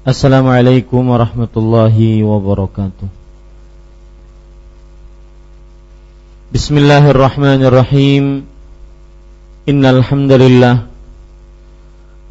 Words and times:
Assalamualaikum 0.00 1.12
warahmatullahi 1.12 2.24
wabarakatuh. 2.24 3.04
Bismillahirrahmanirrahim. 6.56 8.48
Innal 9.68 10.00
hamdalillah 10.00 10.88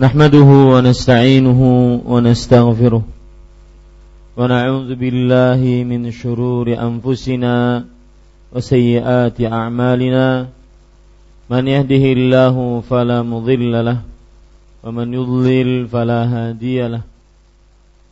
nahmaduhu 0.01 0.73
wa 0.73 0.81
nasta'inuhu 0.81 2.09
wa 2.09 2.17
nastaghfiruh 2.17 3.05
wa 3.05 4.39
na'udzu 4.49 4.97
billahi 4.97 5.85
min 5.85 6.09
shururi 6.09 6.73
anfusina 6.73 7.85
wa 7.85 8.57
sayyiati 8.57 9.45
a'malina. 9.45 10.49
Man 11.45 11.69
yahdihillahu 11.69 12.81
fala 12.81 13.21
mudilla 13.21 13.85
lahu 13.85 14.09
wa 14.81 14.89
man 14.89 15.13
yudlil 15.13 15.85
fala 15.85 16.25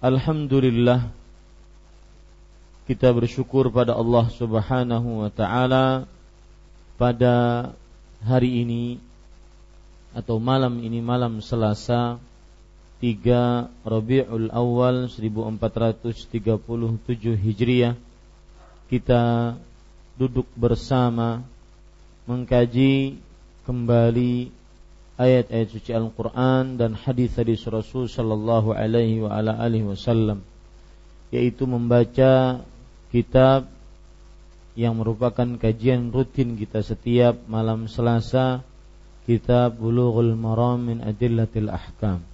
Alhamdulillah 0.00 1.12
kita 2.88 3.12
bersyukur 3.12 3.68
pada 3.68 3.92
Allah 3.92 4.32
Subhanahu 4.32 5.20
wa 5.20 5.28
taala 5.28 6.08
pada 6.96 7.68
hari 8.24 8.64
ini 8.64 8.96
atau 10.16 10.40
malam 10.40 10.80
ini 10.80 11.04
malam 11.04 11.44
Selasa 11.44 12.16
3 13.04 13.84
Rabiul 13.84 14.48
Awal 14.48 15.12
1437 15.12 16.16
Hijriah 17.36 17.92
kita 18.88 19.52
duduk 20.16 20.48
bersama 20.56 21.44
mengkaji 22.24 23.20
kembali 23.68 24.48
ayat-ayat 25.20 25.68
suci 25.68 25.92
Al-Quran 25.92 26.80
dan 26.80 26.96
hadis-hadis 26.96 27.68
Rasul 27.68 28.08
Sallallahu 28.08 28.72
Alaihi 28.72 29.20
wa 29.20 29.36
ala 29.36 29.60
alihi 29.60 29.84
Wasallam, 29.84 30.40
yaitu 31.28 31.68
membaca 31.68 32.64
kitab 33.12 33.68
yang 34.72 34.96
merupakan 34.96 35.44
kajian 35.60 36.08
rutin 36.08 36.56
kita 36.56 36.80
setiap 36.80 37.36
malam 37.44 37.84
Selasa, 37.84 38.64
kitab 39.28 39.76
Bulughul 39.76 40.32
Maram 40.32 40.88
min 40.88 41.04
Adillatil 41.04 41.68
Ahkam 41.68 42.24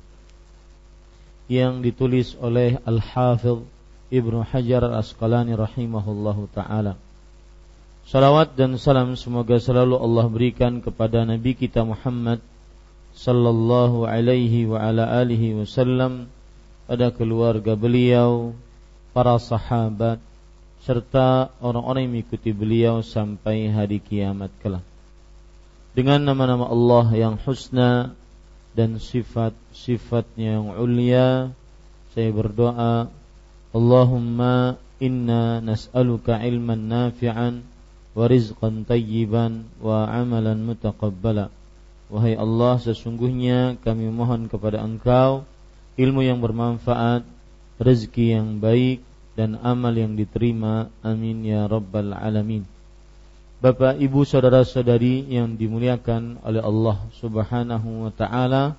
yang 1.46 1.82
ditulis 1.82 2.34
oleh 2.38 2.78
Al-Hafidh 2.82 3.62
Ibnu 4.10 4.42
Hajar 4.46 4.86
Al-Asqalani 4.86 5.54
rahimahullahu 5.54 6.50
taala. 6.54 6.98
Salawat 8.06 8.54
dan 8.54 8.78
salam 8.78 9.18
semoga 9.18 9.58
selalu 9.58 9.98
Allah 9.98 10.26
berikan 10.30 10.78
kepada 10.78 11.26
Nabi 11.26 11.58
kita 11.58 11.82
Muhammad 11.82 12.38
sallallahu 13.16 14.04
alaihi 14.04 14.68
wa 14.68 14.78
ala 14.84 15.08
alihi 15.24 15.56
wasallam 15.56 16.28
pada 16.84 17.08
keluarga 17.10 17.74
beliau, 17.74 18.52
para 19.16 19.40
sahabat 19.40 20.20
serta 20.84 21.50
orang-orang 21.58 22.06
yang 22.06 22.12
mengikuti 22.20 22.54
beliau 22.54 23.02
sampai 23.02 23.72
hari 23.72 23.98
kiamat 23.98 24.54
kelak. 24.62 24.84
Dengan 25.96 26.22
nama-nama 26.22 26.68
Allah 26.68 27.06
yang 27.16 27.34
husna 27.40 28.12
dan 28.76 29.00
sifat-sifatnya 29.00 30.60
yang 30.60 30.76
ulia, 30.76 31.50
saya 32.12 32.30
berdoa, 32.30 33.08
Allahumma 33.72 34.76
inna 35.00 35.58
nas'aluka 35.64 36.38
ilman 36.44 36.86
nafi'an 36.86 37.64
wa 38.12 38.24
rizqan 38.28 38.84
tayyiban 38.84 39.66
wa 39.80 40.04
amalan 40.06 40.60
mutaqabbala. 40.70 41.50
Wahai 42.06 42.38
Allah 42.38 42.78
sesungguhnya 42.78 43.82
kami 43.82 44.06
mohon 44.14 44.46
kepada 44.46 44.78
engkau 44.78 45.42
ilmu 45.98 46.22
yang 46.22 46.38
bermanfaat, 46.38 47.24
rezeki 47.80 48.36
yang 48.38 48.62
baik 48.62 49.02
dan 49.34 49.58
amal 49.64 49.90
yang 49.90 50.14
diterima. 50.14 50.92
Amin 51.02 51.42
ya 51.42 51.66
rabbal 51.66 52.14
alamin. 52.14 52.62
Bapak, 53.56 53.96
Ibu, 53.96 54.28
saudara-saudari 54.28 55.32
yang 55.32 55.56
dimuliakan 55.56 56.44
oleh 56.44 56.60
Allah 56.60 57.00
Subhanahu 57.16 58.04
wa 58.04 58.12
taala, 58.12 58.76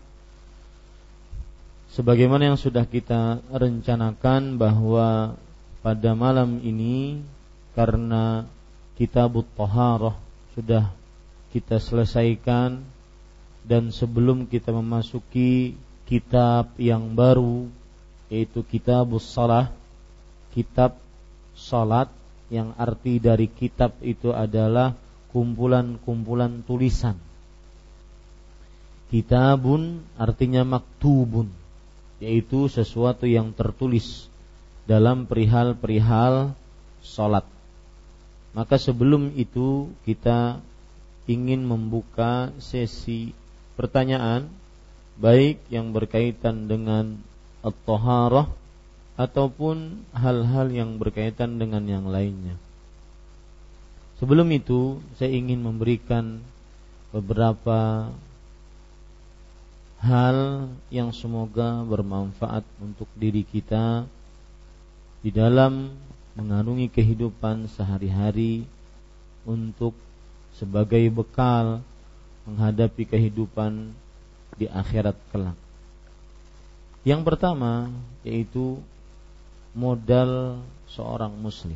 sebagaimana 1.90 2.54
yang 2.54 2.60
sudah 2.62 2.86
kita 2.86 3.42
rencanakan 3.50 4.62
bahwa 4.62 5.34
pada 5.82 6.14
malam 6.14 6.62
ini 6.62 7.26
karena 7.74 8.46
kitabut 9.02 9.50
taharah 9.58 10.14
sudah 10.54 10.94
kita 11.50 11.82
selesaikan 11.82 12.86
dan 13.68 13.92
sebelum 13.92 14.48
kita 14.48 14.72
memasuki 14.72 15.76
kitab 16.08 16.72
yang 16.80 17.12
baru 17.12 17.68
yaitu 18.32 18.64
kitab 18.64 19.12
salah 19.20 19.76
kitab 20.56 20.96
salat 21.52 22.08
yang 22.48 22.72
arti 22.80 23.20
dari 23.20 23.52
kitab 23.52 24.00
itu 24.00 24.32
adalah 24.32 24.96
kumpulan-kumpulan 25.36 26.64
tulisan. 26.64 27.20
Kitabun 29.12 30.04
artinya 30.16 30.64
maktubun 30.64 31.52
yaitu 32.24 32.72
sesuatu 32.72 33.28
yang 33.28 33.52
tertulis 33.52 34.32
dalam 34.88 35.28
perihal-perihal 35.28 36.56
salat. 37.04 37.44
Maka 38.56 38.80
sebelum 38.80 39.36
itu 39.36 39.92
kita 40.08 40.64
ingin 41.28 41.68
membuka 41.68 42.50
sesi 42.58 43.36
pertanyaan 43.78 44.50
baik 45.22 45.62
yang 45.70 45.94
berkaitan 45.94 46.66
dengan 46.66 47.22
at-taharah 47.62 48.50
ataupun 49.18 50.06
hal-hal 50.14 50.70
yang 50.70 50.98
berkaitan 50.98 51.58
dengan 51.58 51.86
yang 51.86 52.06
lainnya. 52.06 52.58
Sebelum 54.18 54.50
itu, 54.50 54.98
saya 55.18 55.30
ingin 55.30 55.62
memberikan 55.62 56.42
beberapa 57.14 58.10
hal 60.02 60.70
yang 60.94 61.10
semoga 61.14 61.82
bermanfaat 61.86 62.62
untuk 62.78 63.10
diri 63.18 63.42
kita 63.42 64.06
di 65.26 65.34
dalam 65.34 65.98
mengarungi 66.38 66.94
kehidupan 66.94 67.66
sehari-hari 67.74 68.70
untuk 69.50 69.98
sebagai 70.54 71.02
bekal 71.10 71.82
menghadapi 72.48 73.04
kehidupan 73.04 73.92
di 74.56 74.66
akhirat 74.72 75.20
kelak. 75.30 75.60
Yang 77.04 77.22
pertama 77.28 77.92
yaitu 78.24 78.80
modal 79.76 80.64
seorang 80.88 81.36
muslim. 81.36 81.76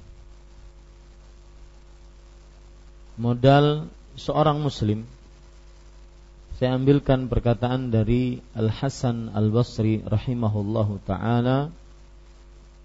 Modal 3.19 3.91
seorang 4.15 4.57
muslim 4.63 5.03
saya 6.62 6.77
ambilkan 6.77 7.25
perkataan 7.25 7.89
dari 7.89 8.38
Al 8.53 8.69
Hasan 8.69 9.33
Al 9.33 9.50
Basri 9.50 9.97
rahimahullahu 10.06 11.01
taala 11.09 11.74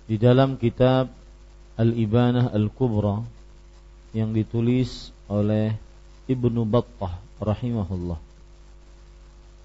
di 0.09 0.17
dalam 0.17 0.57
kitab 0.57 1.13
Al 1.77 1.93
Ibanah 1.93 2.57
Al 2.57 2.73
Kubra 2.73 3.21
yang 4.17 4.33
ditulis 4.33 5.13
oleh 5.29 5.77
Ibnu 6.25 6.65
Battah 6.65 7.26
rahimahullah. 7.43 8.19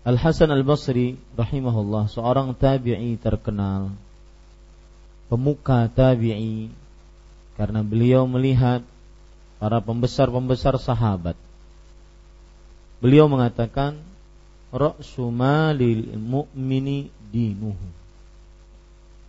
Al 0.02 0.18
Hasan 0.18 0.50
Al 0.50 0.66
Basri 0.66 1.20
rahimahullah 1.38 2.10
seorang 2.10 2.58
tabi'i 2.58 3.16
terkenal 3.22 3.94
pemuka 5.30 5.86
tabi'i 5.94 6.74
karena 7.56 7.86
beliau 7.86 8.26
melihat 8.26 8.82
para 9.62 9.78
pembesar-pembesar 9.78 10.82
sahabat 10.82 11.38
Beliau 13.02 13.26
mengatakan 13.26 13.98
ra'su 14.70 15.34
malil 15.34 16.06
mu'mini 16.22 17.10
dinuhu. 17.34 17.90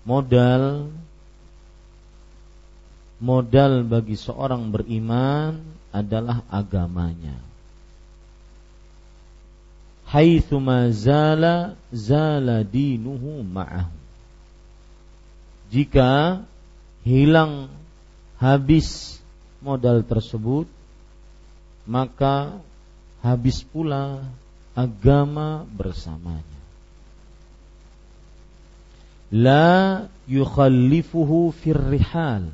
Modal 0.04 0.92
modal 3.16 3.80
bagi 3.88 4.20
seorang 4.20 4.68
beriman 4.68 5.56
adalah 5.88 6.44
agamanya. 6.52 7.40
Haitsu 10.12 10.60
zala 10.92 11.72
zala 11.88 12.60
dinuhu 12.60 13.40
ma'ahu. 13.40 13.96
Jika 15.72 16.44
hilang 17.00 17.72
habis 18.36 19.16
modal 19.64 20.04
tersebut 20.04 20.68
maka 21.88 22.60
habis 23.24 23.64
pula 23.64 24.20
agama 24.76 25.64
bersamanya. 25.72 26.60
La 29.32 30.04
yukhallifuhu 30.28 31.56
fir 31.56 31.80
rihal 31.80 32.52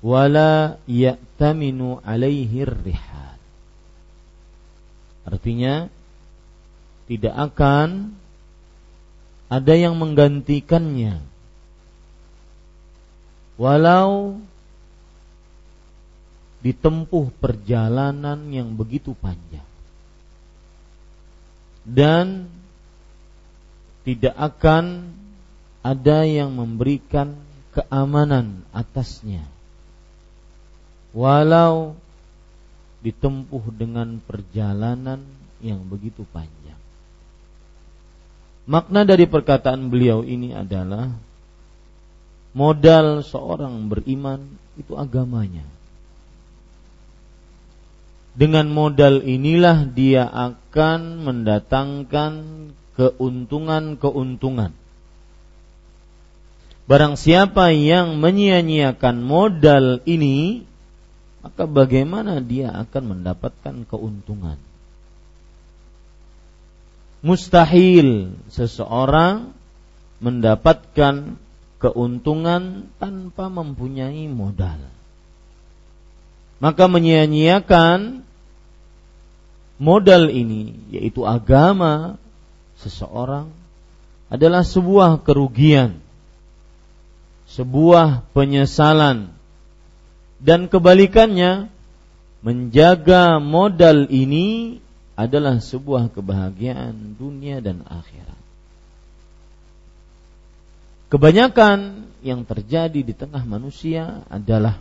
wala 0.00 0.80
ya'taminu 0.88 2.00
alaihi 2.00 2.64
rihal. 2.64 3.36
Artinya 5.28 5.92
tidak 7.06 7.34
akan 7.34 8.18
ada 9.46 9.74
yang 9.78 9.94
menggantikannya. 9.94 11.22
Walau 13.56 14.42
ditempuh 16.66 17.30
perjalanan 17.38 18.50
yang 18.50 18.74
begitu 18.74 19.14
panjang. 19.14 19.64
Dan 21.86 22.50
tidak 24.02 24.34
akan 24.34 25.14
ada 25.86 26.26
yang 26.26 26.50
memberikan 26.50 27.38
keamanan 27.70 28.66
atasnya. 28.74 29.46
Walau 31.14 31.94
ditempuh 33.06 33.70
dengan 33.70 34.18
perjalanan 34.18 35.22
yang 35.62 35.86
begitu 35.86 36.26
panjang 36.34 36.55
makna 38.66 39.06
dari 39.06 39.30
perkataan 39.30 39.88
beliau 39.88 40.26
ini 40.26 40.52
adalah 40.52 41.10
modal 42.52 43.22
seorang 43.22 43.86
beriman 43.88 44.42
itu 44.76 44.92
agamanya 44.98 45.64
dengan 48.36 48.68
modal 48.68 49.24
inilah 49.24 49.88
dia 49.88 50.28
akan 50.28 51.24
mendatangkan 51.24 52.32
keuntungan-keuntungan. 52.96 54.76
Barang 56.86 57.18
siapa 57.18 57.72
yang 57.74 58.20
menyia-nyiakan 58.20 59.16
modal 59.24 60.04
ini, 60.06 60.62
maka 61.42 61.64
bagaimana 61.66 62.38
dia 62.44 62.70
akan 62.70 63.16
mendapatkan 63.16 63.88
keuntungan? 63.88 64.60
Mustahil 67.24 68.36
seseorang 68.52 69.52
mendapatkan 70.20 71.36
keuntungan 71.80 72.88
tanpa 72.96 73.52
mempunyai 73.52 74.28
modal. 74.32 74.80
Maka 76.56 76.88
menyia-nyiakan 76.88 78.24
modal 79.76 80.32
ini 80.32 80.72
yaitu 80.88 81.28
agama 81.28 82.16
seseorang 82.80 83.52
adalah 84.32 84.64
sebuah 84.64 85.20
kerugian, 85.22 86.00
sebuah 87.52 88.24
penyesalan 88.32 89.36
dan 90.40 90.66
kebalikannya 90.66 91.68
menjaga 92.40 93.38
modal 93.38 94.08
ini 94.08 94.78
adalah 95.16 95.58
sebuah 95.58 96.12
kebahagiaan 96.12 97.16
dunia 97.16 97.64
dan 97.64 97.80
akhirat. 97.88 98.40
Kebanyakan 101.08 102.04
yang 102.20 102.44
terjadi 102.44 103.00
di 103.00 103.14
tengah 103.16 103.40
manusia 103.48 104.26
adalah 104.28 104.76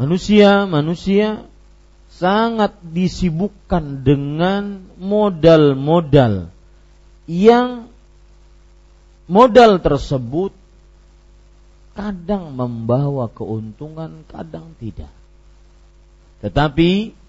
manusia-manusia 0.00 1.44
sangat 2.16 2.72
disibukkan 2.80 4.00
dengan 4.00 4.88
modal-modal 4.96 6.48
yang 7.28 7.92
modal 9.28 9.82
tersebut 9.82 10.54
kadang 11.92 12.56
membawa 12.56 13.28
keuntungan, 13.28 14.24
kadang 14.30 14.72
tidak. 14.80 15.12
Tetapi 16.40 17.21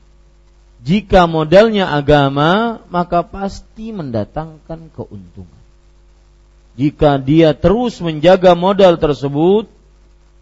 jika 0.83 1.31
modalnya 1.31 1.95
agama, 1.95 2.83
maka 2.91 3.23
pasti 3.23 3.95
mendatangkan 3.95 4.91
keuntungan. 4.91 5.63
Jika 6.75 7.23
dia 7.23 7.55
terus 7.55 8.03
menjaga 8.03 8.51
modal 8.51 8.99
tersebut, 8.99 9.71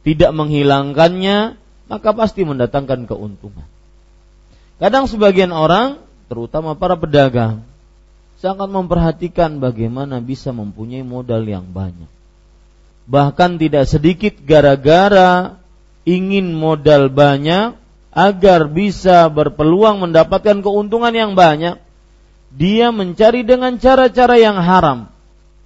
tidak 0.01 0.31
menghilangkannya, 0.33 1.61
maka 1.85 2.09
pasti 2.17 2.41
mendatangkan 2.41 3.05
keuntungan. 3.05 3.67
Kadang 4.81 5.05
sebagian 5.05 5.53
orang, 5.53 6.01
terutama 6.25 6.73
para 6.73 6.97
pedagang, 6.97 7.61
sangat 8.41 8.65
memperhatikan 8.65 9.61
bagaimana 9.61 10.17
bisa 10.25 10.49
mempunyai 10.49 11.05
modal 11.05 11.45
yang 11.45 11.69
banyak. 11.69 12.09
Bahkan 13.05 13.61
tidak 13.61 13.85
sedikit 13.85 14.41
gara-gara 14.41 15.61
ingin 16.01 16.57
modal 16.57 17.13
banyak 17.13 17.77
agar 18.11 18.67
bisa 18.67 19.31
berpeluang 19.31 20.03
mendapatkan 20.07 20.59
keuntungan 20.59 21.15
yang 21.15 21.33
banyak, 21.33 21.79
dia 22.51 22.91
mencari 22.91 23.47
dengan 23.47 23.79
cara-cara 23.79 24.35
yang 24.35 24.59
haram 24.59 25.07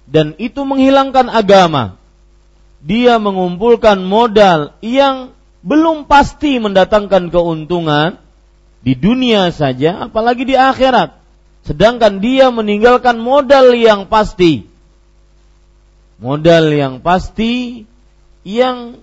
dan 0.06 0.38
itu 0.38 0.62
menghilangkan 0.62 1.26
agama. 1.26 1.98
Dia 2.86 3.18
mengumpulkan 3.18 3.98
modal 4.06 4.78
yang 4.78 5.34
belum 5.66 6.06
pasti 6.06 6.62
mendatangkan 6.62 7.34
keuntungan 7.34 8.22
di 8.86 8.94
dunia 8.94 9.50
saja 9.50 10.06
apalagi 10.06 10.46
di 10.46 10.54
akhirat 10.54 11.18
sedangkan 11.66 12.22
dia 12.22 12.54
meninggalkan 12.54 13.18
modal 13.18 13.74
yang 13.74 14.06
pasti 14.06 14.62
modal 16.22 16.70
yang 16.70 17.02
pasti 17.02 17.82
yang 18.46 19.02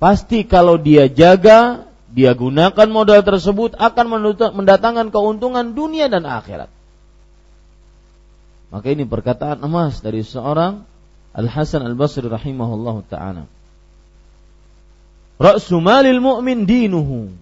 pasti 0.00 0.48
kalau 0.48 0.80
dia 0.80 1.12
jaga 1.12 1.84
dia 2.14 2.30
gunakan 2.32 2.88
modal 2.88 3.26
tersebut 3.26 3.74
akan 3.74 4.06
mendatangkan 4.54 5.10
keuntungan 5.10 5.74
dunia 5.74 6.06
dan 6.06 6.22
akhirat 6.24 6.70
maka 8.70 8.86
ini 8.90 9.02
perkataan 9.02 9.58
emas 9.66 9.98
dari 9.98 10.22
seorang 10.22 10.86
Al 11.34 11.50
Hasan 11.50 11.82
Al 11.82 11.98
Basri 11.98 12.30
rahimahullah 12.30 12.96
taala 13.10 13.50
Ra'su 15.34 15.82
malil 15.82 16.22
mu'min 16.22 16.62
dinuhu 16.62 17.34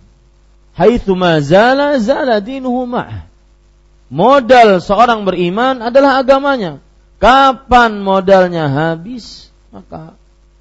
haitsu 0.77 1.13
ma 1.17 1.41
zala 1.41 1.97
zala 2.01 2.41
dinuhu. 2.41 2.89
Modal 4.13 4.85
seorang 4.85 5.25
beriman 5.25 5.81
adalah 5.81 6.21
agamanya. 6.21 6.85
Kapan 7.17 8.03
modalnya 8.03 8.67
habis, 8.69 9.49
maka 9.71 10.19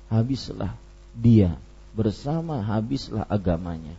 habislah 0.07 0.77
dia 1.17 1.57
bersama 1.91 2.63
habislah 2.63 3.27
agamanya. 3.27 3.95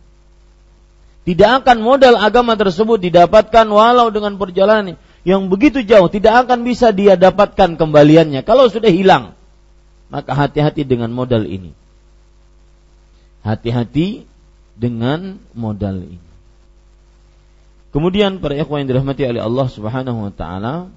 Tidak 1.23 1.63
akan 1.63 1.79
modal 1.79 2.19
agama 2.19 2.59
tersebut 2.59 2.99
didapatkan 2.99 3.63
walau 3.71 4.11
dengan 4.11 4.35
perjalanan 4.35 4.99
yang 5.23 5.47
begitu 5.47 5.79
jauh 5.87 6.11
tidak 6.11 6.47
akan 6.47 6.67
bisa 6.67 6.91
dia 6.91 7.15
dapatkan 7.15 7.79
kembaliannya 7.79 8.43
kalau 8.43 8.67
sudah 8.67 8.91
hilang. 8.91 9.37
Maka 10.11 10.35
hati-hati 10.35 10.83
dengan 10.83 11.09
modal 11.15 11.47
ini. 11.47 11.71
Hati-hati 13.41 14.27
dengan 14.75 15.39
modal 15.55 16.03
ini. 16.05 16.29
Kemudian 17.95 18.41
para 18.43 18.57
ikhwan 18.57 18.83
yang 18.83 18.89
dirahmati 18.89 19.21
oleh 19.23 19.41
Allah 19.41 19.67
Subhanahu 19.69 20.27
wa 20.27 20.33
taala 20.33 20.89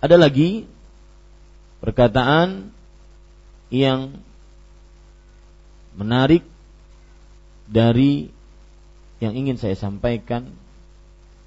ada 0.00 0.16
lagi 0.16 0.64
perkataan 1.84 2.72
yang 3.68 4.16
menarik 5.94 6.46
dari 7.70 8.30
yang 9.22 9.36
ingin 9.36 9.56
saya 9.60 9.76
sampaikan. 9.78 10.50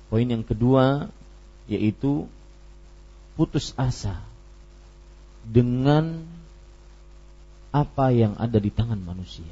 Poin 0.07 0.29
yang 0.29 0.45
kedua 0.45 1.09
yaitu 1.65 2.29
putus 3.33 3.73
asa 3.79 4.21
dengan 5.41 6.21
apa 7.73 8.13
yang 8.13 8.37
ada 8.37 8.61
di 8.61 8.69
tangan 8.69 9.01
manusia. 9.01 9.49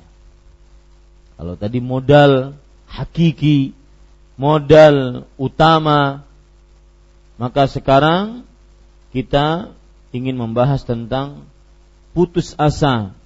Kalau 1.42 1.58
tadi 1.58 1.82
modal 1.82 2.54
hakiki, 2.86 3.74
modal 4.38 5.26
utama, 5.42 6.22
maka 7.42 7.66
sekarang 7.66 8.46
kita 9.10 9.74
ingin 10.14 10.38
membahas 10.38 10.86
tentang 10.86 11.50
putus 12.14 12.54
asa 12.62 13.18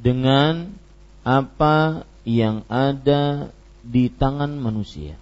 dengan 0.00 0.72
apa 1.20 2.08
yang 2.24 2.64
ada 2.72 3.52
di 3.84 4.08
tangan 4.08 4.56
manusia. 4.56 5.19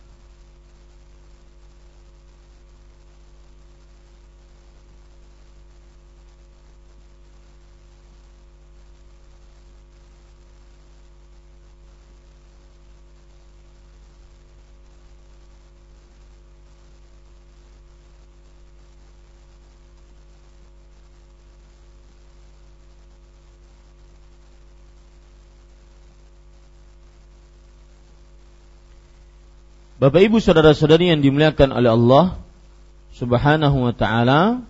Bapak 29.98 30.22
Ibu 30.22 30.38
saudara-saudari 30.38 31.10
yang 31.10 31.18
dimuliakan 31.18 31.74
oleh 31.74 31.90
Allah 31.90 32.38
Subhanahu 33.18 33.90
wa 33.90 33.94
taala 33.94 34.62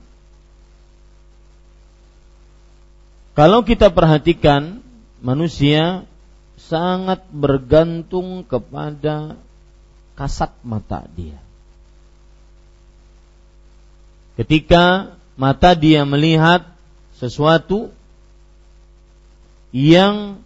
Kalau 3.39 3.63
kita 3.63 3.95
perhatikan 3.95 4.83
manusia 5.23 6.03
sangat 6.59 7.23
bergantung 7.31 8.43
kepada 8.43 9.39
kasat 10.19 10.51
mata 10.67 11.07
dia. 11.15 11.39
Ketika 14.35 15.15
mata 15.39 15.79
dia 15.79 16.03
melihat 16.03 16.67
sesuatu 17.23 17.95
yang 19.71 20.43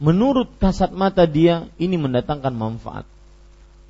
menurut 0.00 0.48
kasat 0.56 0.96
mata 0.96 1.28
dia 1.28 1.68
ini 1.76 2.00
mendatangkan 2.00 2.56
manfaat 2.56 3.04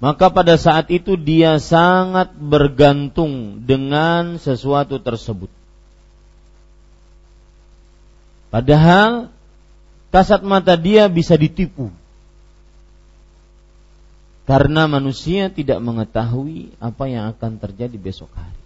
maka 0.01 0.33
pada 0.33 0.57
saat 0.57 0.89
itu 0.89 1.13
dia 1.21 1.61
sangat 1.61 2.33
bergantung 2.33 3.61
dengan 3.69 4.41
sesuatu 4.41 4.97
tersebut. 4.97 5.53
Padahal 8.49 9.29
kasat 10.09 10.41
mata 10.41 10.75
dia 10.81 11.05
bisa 11.13 11.37
ditipu. 11.37 11.93
Karena 14.49 14.89
manusia 14.89 15.53
tidak 15.53 15.79
mengetahui 15.79 16.75
apa 16.83 17.05
yang 17.07 17.31
akan 17.37 17.61
terjadi 17.61 17.95
besok 17.95 18.33
hari. 18.35 18.59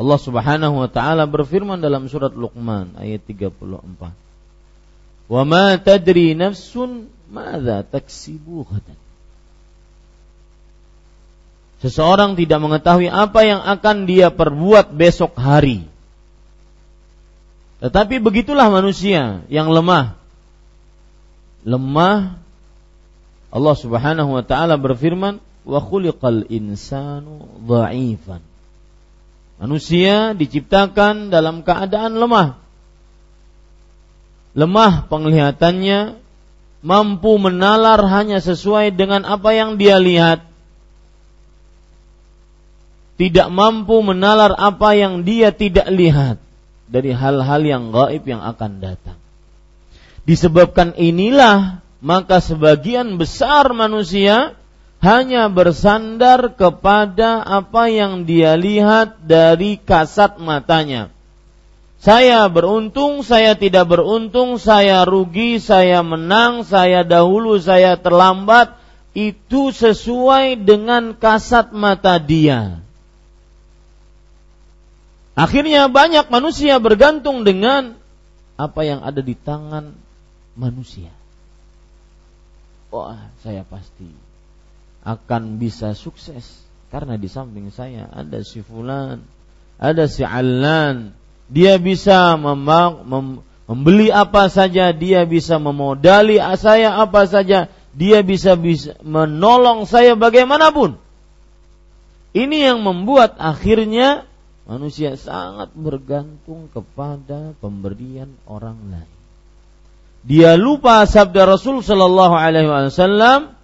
Allah 0.00 0.18
Subhanahu 0.18 0.80
wa 0.80 0.88
taala 0.90 1.28
berfirman 1.28 1.78
dalam 1.78 2.08
surat 2.08 2.32
Luqman 2.32 2.96
ayat 2.98 3.20
34. 3.28 3.52
Wa 5.28 5.42
ma 5.44 5.76
tadri 5.76 6.32
nafsun 6.32 7.12
madza 7.28 7.84
taksibu 7.84 8.64
ghadan. 8.64 9.05
Seseorang 11.84 12.40
tidak 12.40 12.56
mengetahui 12.56 13.12
apa 13.12 13.40
yang 13.44 13.60
akan 13.60 14.08
dia 14.08 14.32
perbuat 14.32 14.96
besok 14.96 15.36
hari. 15.36 15.84
Tetapi 17.84 18.16
begitulah 18.24 18.72
manusia 18.72 19.44
yang 19.52 19.68
lemah. 19.68 20.16
Lemah 21.68 22.40
Allah 23.52 23.76
Subhanahu 23.76 24.40
wa 24.40 24.44
taala 24.44 24.80
berfirman, 24.80 25.36
"Wa 25.68 25.80
khuliqal 25.84 26.48
insanu 26.48 27.44
dha'ifan." 27.68 28.40
Manusia 29.60 30.32
diciptakan 30.32 31.28
dalam 31.28 31.60
keadaan 31.60 32.16
lemah. 32.16 32.60
Lemah 34.56 35.04
penglihatannya, 35.12 36.16
mampu 36.80 37.36
menalar 37.36 38.00
hanya 38.08 38.40
sesuai 38.40 38.96
dengan 38.96 39.28
apa 39.28 39.52
yang 39.52 39.76
dia 39.76 40.00
lihat 40.00 40.44
tidak 43.16 43.48
mampu 43.48 44.00
menalar 44.04 44.52
apa 44.56 44.92
yang 44.92 45.24
dia 45.24 45.52
tidak 45.52 45.88
lihat 45.88 46.36
dari 46.86 47.16
hal-hal 47.16 47.62
yang 47.64 47.90
gaib 47.90 48.22
yang 48.28 48.44
akan 48.44 48.78
datang. 48.78 49.18
Disebabkan 50.28 50.92
inilah 51.00 51.80
maka 52.04 52.44
sebagian 52.44 53.16
besar 53.16 53.72
manusia 53.72 54.54
hanya 55.00 55.48
bersandar 55.48 56.56
kepada 56.56 57.40
apa 57.44 57.88
yang 57.88 58.28
dia 58.28 58.56
lihat 58.56 59.24
dari 59.24 59.80
kasat 59.80 60.40
matanya. 60.40 61.12
Saya 61.96 62.46
beruntung, 62.46 63.24
saya 63.24 63.56
tidak 63.56 63.88
beruntung, 63.88 64.60
saya 64.60 65.02
rugi, 65.08 65.58
saya 65.58 66.04
menang, 66.04 66.62
saya 66.62 67.02
dahulu, 67.02 67.56
saya 67.56 67.96
terlambat. 67.96 68.76
Itu 69.16 69.72
sesuai 69.72 70.60
dengan 70.60 71.16
kasat 71.16 71.72
mata 71.72 72.20
dia. 72.20 72.85
Akhirnya 75.36 75.92
banyak 75.92 76.32
manusia 76.32 76.80
bergantung 76.80 77.44
dengan 77.44 78.00
apa 78.56 78.80
yang 78.88 79.04
ada 79.04 79.20
di 79.20 79.36
tangan 79.36 79.92
manusia. 80.56 81.12
Wah, 82.88 83.20
saya 83.44 83.60
pasti 83.68 84.08
akan 85.04 85.60
bisa 85.60 85.92
sukses 85.92 86.64
karena 86.88 87.20
di 87.20 87.28
samping 87.28 87.68
saya 87.68 88.08
ada 88.08 88.40
si 88.40 88.64
fulan, 88.64 89.20
ada 89.76 90.08
si 90.08 90.24
Alan. 90.24 91.12
Dia 91.52 91.76
bisa 91.76 92.34
mem- 92.40 93.04
mem- 93.04 93.40
membeli 93.68 94.08
apa 94.08 94.48
saja, 94.48 94.90
dia 94.96 95.28
bisa 95.28 95.60
memodali 95.60 96.40
saya 96.56 96.96
apa 96.96 97.28
saja, 97.28 97.68
dia 97.92 98.24
bisa 98.24 98.56
bisa 98.56 98.96
menolong 99.04 99.84
saya 99.84 100.16
bagaimanapun. 100.16 100.96
Ini 102.32 102.72
yang 102.72 102.80
membuat 102.80 103.36
akhirnya 103.36 104.24
Manusia 104.66 105.14
sangat 105.14 105.70
bergantung 105.78 106.66
kepada 106.74 107.54
pemberian 107.62 108.34
orang 108.50 108.74
lain. 108.90 109.14
Dia 110.26 110.58
lupa 110.58 111.06
sabda 111.06 111.46
Rasul 111.46 111.86
sallallahu 111.86 112.34
alaihi 112.34 112.66
wasallam, 112.66 113.54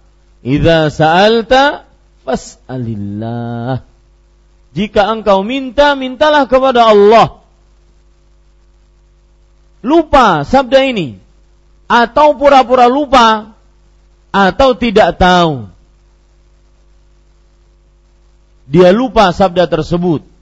"Idza 0.47 0.87
sa'alta 0.87 1.83
fas'alillah." 2.23 3.83
Jika 4.71 5.11
engkau 5.11 5.43
minta, 5.43 5.91
mintalah 5.99 6.47
kepada 6.47 6.95
Allah. 6.95 7.43
Lupa 9.83 10.47
sabda 10.47 10.87
ini 10.87 11.19
atau 11.91 12.39
pura-pura 12.39 12.87
lupa 12.87 13.59
atau 14.31 14.71
tidak 14.79 15.19
tahu. 15.19 15.67
Dia 18.71 18.95
lupa 18.95 19.35
sabda 19.35 19.67
tersebut 19.67 20.32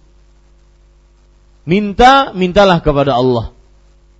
Minta, 1.61 2.33
mintalah 2.33 2.81
kepada 2.81 3.17
Allah. 3.17 3.53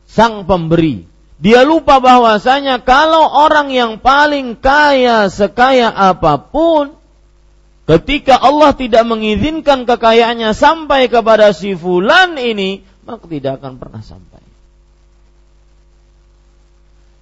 Sang 0.05 0.45
pemberi. 0.45 1.09
Dia 1.41 1.65
lupa 1.65 1.97
bahwasanya 1.97 2.85
kalau 2.85 3.25
orang 3.25 3.73
yang 3.73 3.97
paling 3.97 4.53
kaya 4.53 5.25
sekaya 5.25 5.89
apa 5.89 6.37
pun, 6.37 6.93
ketika 7.89 8.37
Allah 8.37 8.77
tidak 8.77 9.01
mengizinkan 9.09 9.89
kekayaannya 9.89 10.53
sampai 10.53 11.09
kepada 11.09 11.49
si 11.49 11.73
fulan 11.73 12.37
ini, 12.37 12.85
maka 13.09 13.25
tidak 13.25 13.57
akan 13.57 13.81
pernah 13.81 14.05
sampai. 14.05 14.37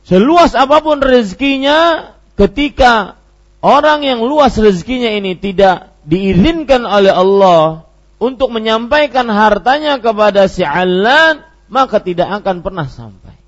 Seluas 0.04 0.52
apa 0.52 0.84
pun 0.84 1.00
rezekinya, 1.00 2.12
ketika 2.36 3.16
orang 3.64 4.04
yang 4.04 4.20
luas 4.20 4.58
rezekinya 4.60 5.16
ini 5.16 5.40
tidak 5.40 5.96
diizinkan 6.04 6.84
oleh 6.84 7.14
Allah 7.14 7.89
untuk 8.20 8.52
menyampaikan 8.52 9.32
hartanya 9.32 9.98
kepada 10.04 10.52
si 10.52 10.62
Alan, 10.62 11.42
maka 11.72 12.04
tidak 12.04 12.44
akan 12.44 12.60
pernah 12.60 12.86
sampai. 12.86 13.40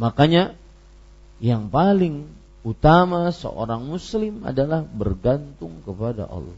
Makanya 0.00 0.56
yang 1.44 1.68
paling 1.68 2.24
utama 2.64 3.28
seorang 3.36 3.84
muslim 3.84 4.48
adalah 4.48 4.80
bergantung 4.80 5.84
kepada 5.84 6.24
Allah. 6.24 6.56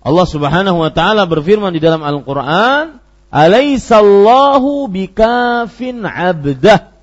Allah 0.00 0.26
Subhanahu 0.28 0.80
wa 0.80 0.92
taala 0.92 1.28
berfirman 1.28 1.76
di 1.76 1.80
dalam 1.82 2.00
Al-Qur'an, 2.00 3.04
"Alaisallahu 3.28 4.88
bikafin 4.88 6.08
'abdah." 6.08 6.94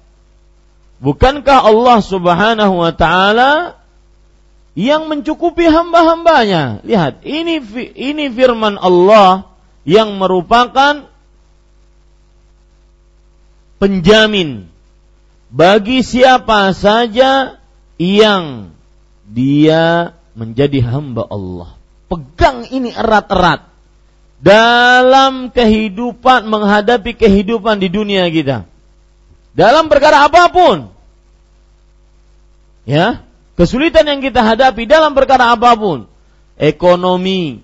Bukankah 1.04 1.58
Allah 1.68 2.00
Subhanahu 2.00 2.74
wa 2.80 2.94
taala 2.96 3.83
yang 4.74 5.06
mencukupi 5.06 5.70
hamba-hambanya? 5.70 6.82
Lihat, 6.82 7.22
ini 7.26 7.62
ini 7.94 8.26
firman 8.34 8.78
Allah 8.82 9.50
yang 9.86 10.18
merupakan 10.18 11.06
penjamin 13.78 14.66
bagi 15.54 16.02
siapa 16.02 16.74
saja 16.74 17.62
yang 18.02 18.74
dia 19.30 20.18
menjadi 20.34 20.82
hamba 20.82 21.30
Allah. 21.30 21.78
Pegang 22.10 22.66
ini 22.74 22.90
erat-erat 22.90 23.70
dalam 24.42 25.54
kehidupan 25.54 26.50
menghadapi 26.50 27.14
kehidupan 27.14 27.78
di 27.78 27.88
dunia 27.94 28.26
kita. 28.34 28.66
Dalam 29.54 29.86
perkara 29.86 30.26
apa 30.26 30.50
pun, 30.50 30.94
Ya, 32.84 33.24
kesulitan 33.60 34.06
yang 34.08 34.22
kita 34.22 34.42
hadapi 34.42 34.86
dalam 34.86 35.14
perkara 35.18 35.54
apa 35.54 35.74
pun, 35.78 36.06
ekonomi, 36.58 37.62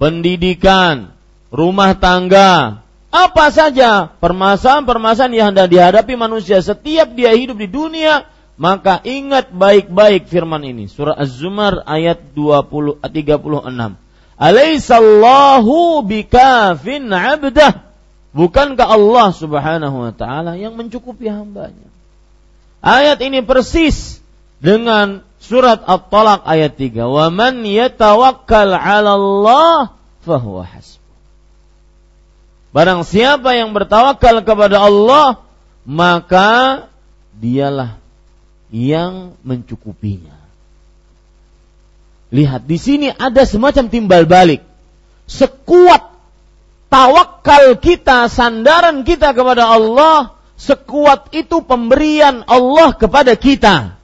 pendidikan, 0.00 1.12
rumah 1.50 1.98
tangga, 1.98 2.82
apa 3.10 3.50
saja 3.50 4.06
permasalahan-permasalahan 4.22 5.34
yang 5.34 5.48
hendak 5.50 5.66
dihadapi 5.66 6.14
manusia 6.14 6.62
setiap 6.62 7.10
dia 7.18 7.34
hidup 7.34 7.58
di 7.58 7.66
dunia, 7.66 8.30
maka 8.54 9.02
ingat 9.02 9.50
baik-baik 9.50 10.30
firman 10.30 10.62
ini. 10.62 10.86
Surah 10.86 11.18
Az-Zumar 11.18 11.82
ayat 11.88 12.22
20 12.36 13.02
36. 13.02 13.98
Alaisallahu 14.40 16.00
bikafin 16.06 17.10
abdah. 17.10 17.88
Bukankah 18.30 18.86
Allah 18.86 19.34
Subhanahu 19.34 19.96
wa 20.06 20.12
taala 20.14 20.54
yang 20.54 20.78
mencukupi 20.78 21.26
hambanya? 21.26 21.90
Ayat 22.78 23.18
ini 23.26 23.42
persis 23.42 24.19
dengan 24.60 25.24
surat 25.40 25.82
At-Talaq 25.82 26.44
ayat 26.44 26.76
3. 26.76 27.08
Wa 27.08 27.32
man 27.32 27.64
yatawakkal 27.64 28.76
'ala 28.76 29.16
Allah 29.16 29.96
fahuwa 30.22 30.62
hasbuh. 30.68 31.00
Barang 32.70 33.02
siapa 33.02 33.58
yang 33.58 33.74
bertawakal 33.74 34.46
kepada 34.46 34.78
Allah, 34.78 35.42
maka 35.82 36.86
dialah 37.34 37.98
yang 38.70 39.34
mencukupinya. 39.42 40.38
Lihat 42.30 42.62
di 42.70 42.78
sini 42.78 43.10
ada 43.10 43.42
semacam 43.42 43.90
timbal 43.90 44.22
balik. 44.22 44.62
Sekuat 45.26 46.14
tawakal 46.86 47.74
kita, 47.82 48.30
sandaran 48.30 49.02
kita 49.02 49.34
kepada 49.34 49.66
Allah, 49.66 50.38
sekuat 50.54 51.34
itu 51.34 51.66
pemberian 51.66 52.46
Allah 52.46 52.94
kepada 52.94 53.34
kita. 53.34 53.98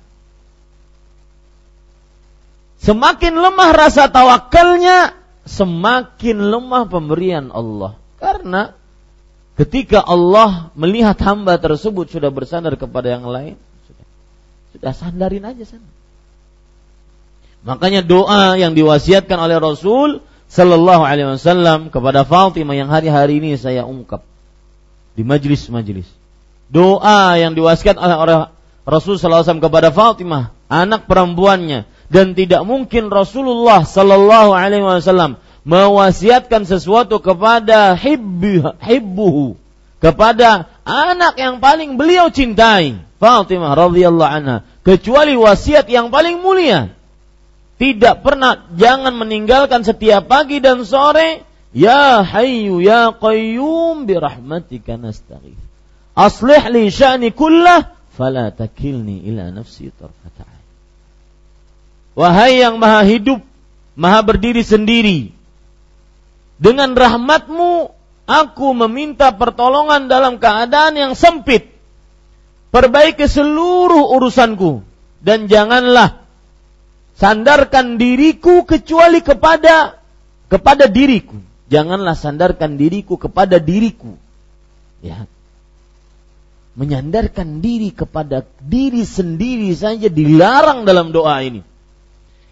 Semakin 2.87 3.35
lemah 3.35 3.75
rasa 3.75 4.07
tawakalnya, 4.07 5.11
semakin 5.43 6.38
lemah 6.38 6.87
pemberian 6.87 7.50
Allah. 7.50 7.99
Karena 8.23 8.78
ketika 9.59 9.99
Allah 10.06 10.71
melihat 10.78 11.19
hamba 11.26 11.58
tersebut 11.58 12.15
sudah 12.15 12.30
bersandar 12.30 12.78
kepada 12.78 13.10
yang 13.10 13.26
lain, 13.26 13.58
sudah, 14.71 14.95
sandarin 14.95 15.43
aja 15.43 15.67
sana. 15.67 15.91
Makanya 17.67 18.06
doa 18.06 18.54
yang 18.54 18.78
diwasiatkan 18.78 19.34
oleh 19.34 19.58
Rasul 19.58 20.23
Sallallahu 20.47 21.02
Alaihi 21.02 21.26
Wasallam 21.26 21.91
kepada 21.91 22.23
Fatimah 22.23 22.78
yang 22.78 22.87
hari-hari 22.87 23.43
ini 23.43 23.58
saya 23.58 23.82
ungkap 23.82 24.23
di 25.19 25.26
majlis-majlis. 25.26 26.06
Doa 26.71 27.34
yang 27.34 27.58
diwasiatkan 27.58 27.99
oleh 27.99 28.47
Rasul 28.87 29.19
Sallallahu 29.19 29.43
Alaihi 29.43 29.47
Wasallam 29.50 29.67
kepada 29.67 29.89
Fatimah, 29.91 30.54
anak 30.71 31.10
perempuannya, 31.10 31.96
dan 32.06 32.38
tidak 32.38 32.62
mungkin 32.62 33.10
Rasulullah 33.10 33.82
sallallahu 33.82 34.54
alaihi 34.54 34.84
wasallam 34.84 35.42
mewasiatkan 35.66 36.62
sesuatu 36.62 37.19
kepada 37.19 37.99
hibbuhu 37.99 39.58
kepada 39.99 40.71
anak 40.86 41.34
yang 41.40 41.58
paling 41.58 41.99
beliau 41.99 42.30
cintai 42.30 43.02
Fatimah 43.16 43.73
radhiyallahu 43.73 44.28
anha 44.30 44.56
kecuali 44.84 45.34
wasiat 45.34 45.88
yang 45.88 46.12
paling 46.12 46.45
mulia. 46.45 46.92
Tidak 47.76 48.25
pernah 48.25 48.73
jangan 48.73 49.12
meninggalkan 49.16 49.84
setiap 49.84 50.28
pagi 50.28 50.64
dan 50.64 50.84
sore 50.84 51.45
ya 51.76 52.25
hayyu 52.25 52.80
ya 52.80 53.12
qayyum 53.12 54.08
bi 54.08 54.16
rahmatika 54.16 54.97
nastaghith. 54.97 55.60
Aslih 56.16 56.73
li 56.73 56.88
sya'ni 56.88 57.36
kullah 57.36 57.92
fala 58.16 58.49
takilni 58.49 59.28
ila 59.28 59.52
nafsi 59.52 59.92
tarfata 59.92 60.55
Wahai 62.17 62.65
yang 62.65 62.81
maha 62.81 63.05
hidup, 63.05 63.45
maha 63.93 64.25
berdiri 64.25 64.65
sendiri. 64.65 65.37
Dengan 66.57 66.97
rahmatmu, 66.97 67.93
aku 68.25 68.69
meminta 68.73 69.37
pertolongan 69.37 70.09
dalam 70.09 70.41
keadaan 70.41 70.97
yang 70.97 71.13
sempit. 71.13 71.76
Perbaiki 72.73 73.29
seluruh 73.29 74.17
urusanku. 74.17 74.81
Dan 75.21 75.45
janganlah 75.52 76.25
sandarkan 77.21 78.00
diriku 78.00 78.65
kecuali 78.65 79.21
kepada 79.21 80.00
kepada 80.49 80.89
diriku. 80.89 81.37
Janganlah 81.69 82.17
sandarkan 82.17 82.81
diriku 82.81 83.21
kepada 83.21 83.61
diriku. 83.61 84.17
Ya. 85.05 85.29
Menyandarkan 86.76 87.61
diri 87.61 87.93
kepada 87.93 88.45
diri 88.61 89.05
sendiri 89.05 89.73
saja 89.76 90.09
dilarang 90.09 90.89
dalam 90.89 91.13
doa 91.13 91.41
ini. 91.45 91.75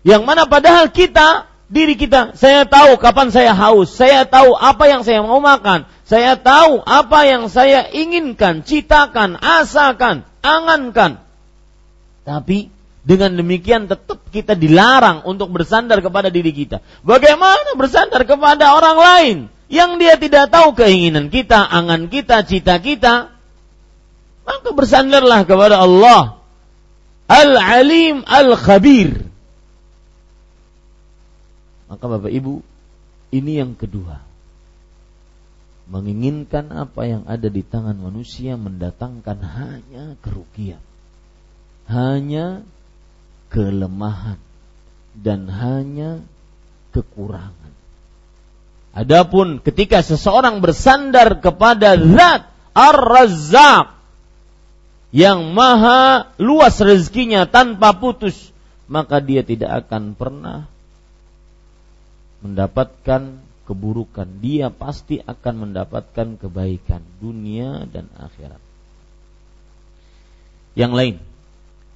Yang 0.05 0.23
mana 0.29 0.45
padahal 0.45 0.93
kita, 0.93 1.49
diri 1.73 1.97
kita, 1.97 2.37
saya 2.37 2.69
tahu 2.69 3.01
kapan 3.01 3.33
saya 3.33 3.57
haus, 3.57 3.89
saya 3.89 4.29
tahu 4.29 4.53
apa 4.53 4.85
yang 4.85 5.01
saya 5.01 5.25
mau 5.25 5.41
makan, 5.41 5.89
saya 6.05 6.37
tahu 6.37 6.85
apa 6.85 7.25
yang 7.25 7.49
saya 7.49 7.89
inginkan, 7.89 8.61
citakan, 8.69 9.41
asakan, 9.41 10.29
angankan. 10.45 11.25
Tapi 12.29 12.69
dengan 13.01 13.33
demikian 13.33 13.89
tetap 13.89 14.21
kita 14.29 14.53
dilarang 14.53 15.25
untuk 15.25 15.49
bersandar 15.53 16.05
kepada 16.05 16.29
diri 16.29 16.53
kita. 16.53 16.85
Bagaimana 17.01 17.73
bersandar 17.77 18.29
kepada 18.29 18.77
orang 18.77 18.97
lain 19.01 19.37
yang 19.73 19.97
dia 19.97 20.21
tidak 20.21 20.53
tahu 20.53 20.77
keinginan 20.77 21.33
kita, 21.33 21.65
angan 21.65 22.13
kita, 22.13 22.45
cita 22.45 22.77
kita? 22.77 23.33
Maka 24.45 24.69
bersandarlah 24.77 25.49
kepada 25.49 25.81
Allah. 25.81 26.45
Al-Alim 27.25 28.21
Al-Khabir 28.29 29.34
maka 31.95 32.11
Bapak 32.11 32.35
Ibu, 32.35 32.59
ini 33.31 33.63
yang 33.63 33.79
kedua. 33.79 34.19
Menginginkan 35.87 36.75
apa 36.75 37.07
yang 37.07 37.23
ada 37.31 37.47
di 37.47 37.63
tangan 37.63 37.95
manusia 37.95 38.59
mendatangkan 38.59 39.39
hanya 39.39 40.19
kerugian. 40.19 40.83
Hanya 41.87 42.67
kelemahan 43.55 44.43
dan 45.15 45.47
hanya 45.47 46.19
kekurangan. 46.91 47.73
Adapun 48.91 49.63
ketika 49.63 50.03
seseorang 50.03 50.59
bersandar 50.59 51.39
kepada 51.39 51.95
zat 51.95 52.51
Ar-Razzaq 52.75 53.95
yang 55.15 55.55
maha 55.55 56.35
luas 56.43 56.75
rezekinya 56.83 57.47
tanpa 57.47 57.95
putus, 57.95 58.51
maka 58.91 59.23
dia 59.23 59.47
tidak 59.47 59.87
akan 59.87 60.19
pernah 60.19 60.67
mendapatkan 62.45 63.41
keburukan, 63.65 64.29
dia 64.45 64.69
pasti 64.69 65.25
akan 65.25 65.69
mendapatkan 65.69 66.37
kebaikan 66.37 67.01
dunia 67.17 67.89
dan 67.89 68.13
akhirat. 68.21 68.61
Yang 70.77 70.93
lain, 70.93 71.17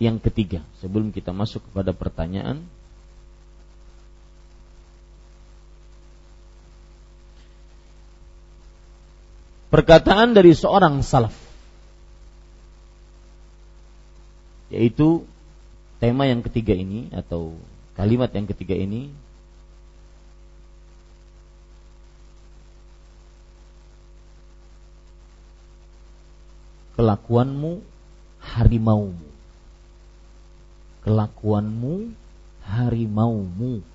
yang 0.01 0.17
ketiga, 0.17 0.65
sebelum 0.81 1.13
kita 1.13 1.37
masuk 1.37 1.61
kepada 1.69 1.93
pertanyaan, 1.93 2.65
perkataan 9.69 10.33
dari 10.33 10.57
seorang 10.57 11.05
salaf 11.05 11.37
yaitu 14.69 15.25
tema 15.97 16.29
yang 16.29 16.45
ketiga 16.45 16.77
ini 16.77 17.09
atau 17.13 17.57
kalimat 17.97 18.29
yang 18.33 18.45
ketiga 18.49 18.77
ini 18.77 19.13
kelakuanmu 26.99 27.79
harimaumu. 28.43 29.29
Kelakuanmu 31.07 31.95
harimaumu. 32.67 33.87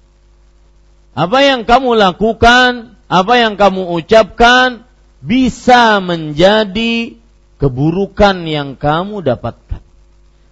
Apa 1.13 1.39
yang 1.44 1.68
kamu 1.68 2.00
lakukan 2.00 2.96
apa 3.12 3.34
yang 3.38 3.60
kamu 3.60 3.94
ucapkan 4.00 4.88
bisa 5.20 6.00
menjadi 6.00 7.20
keburukan 7.60 8.48
yang 8.48 8.80
kamu 8.80 9.22
dapatkan. 9.22 9.84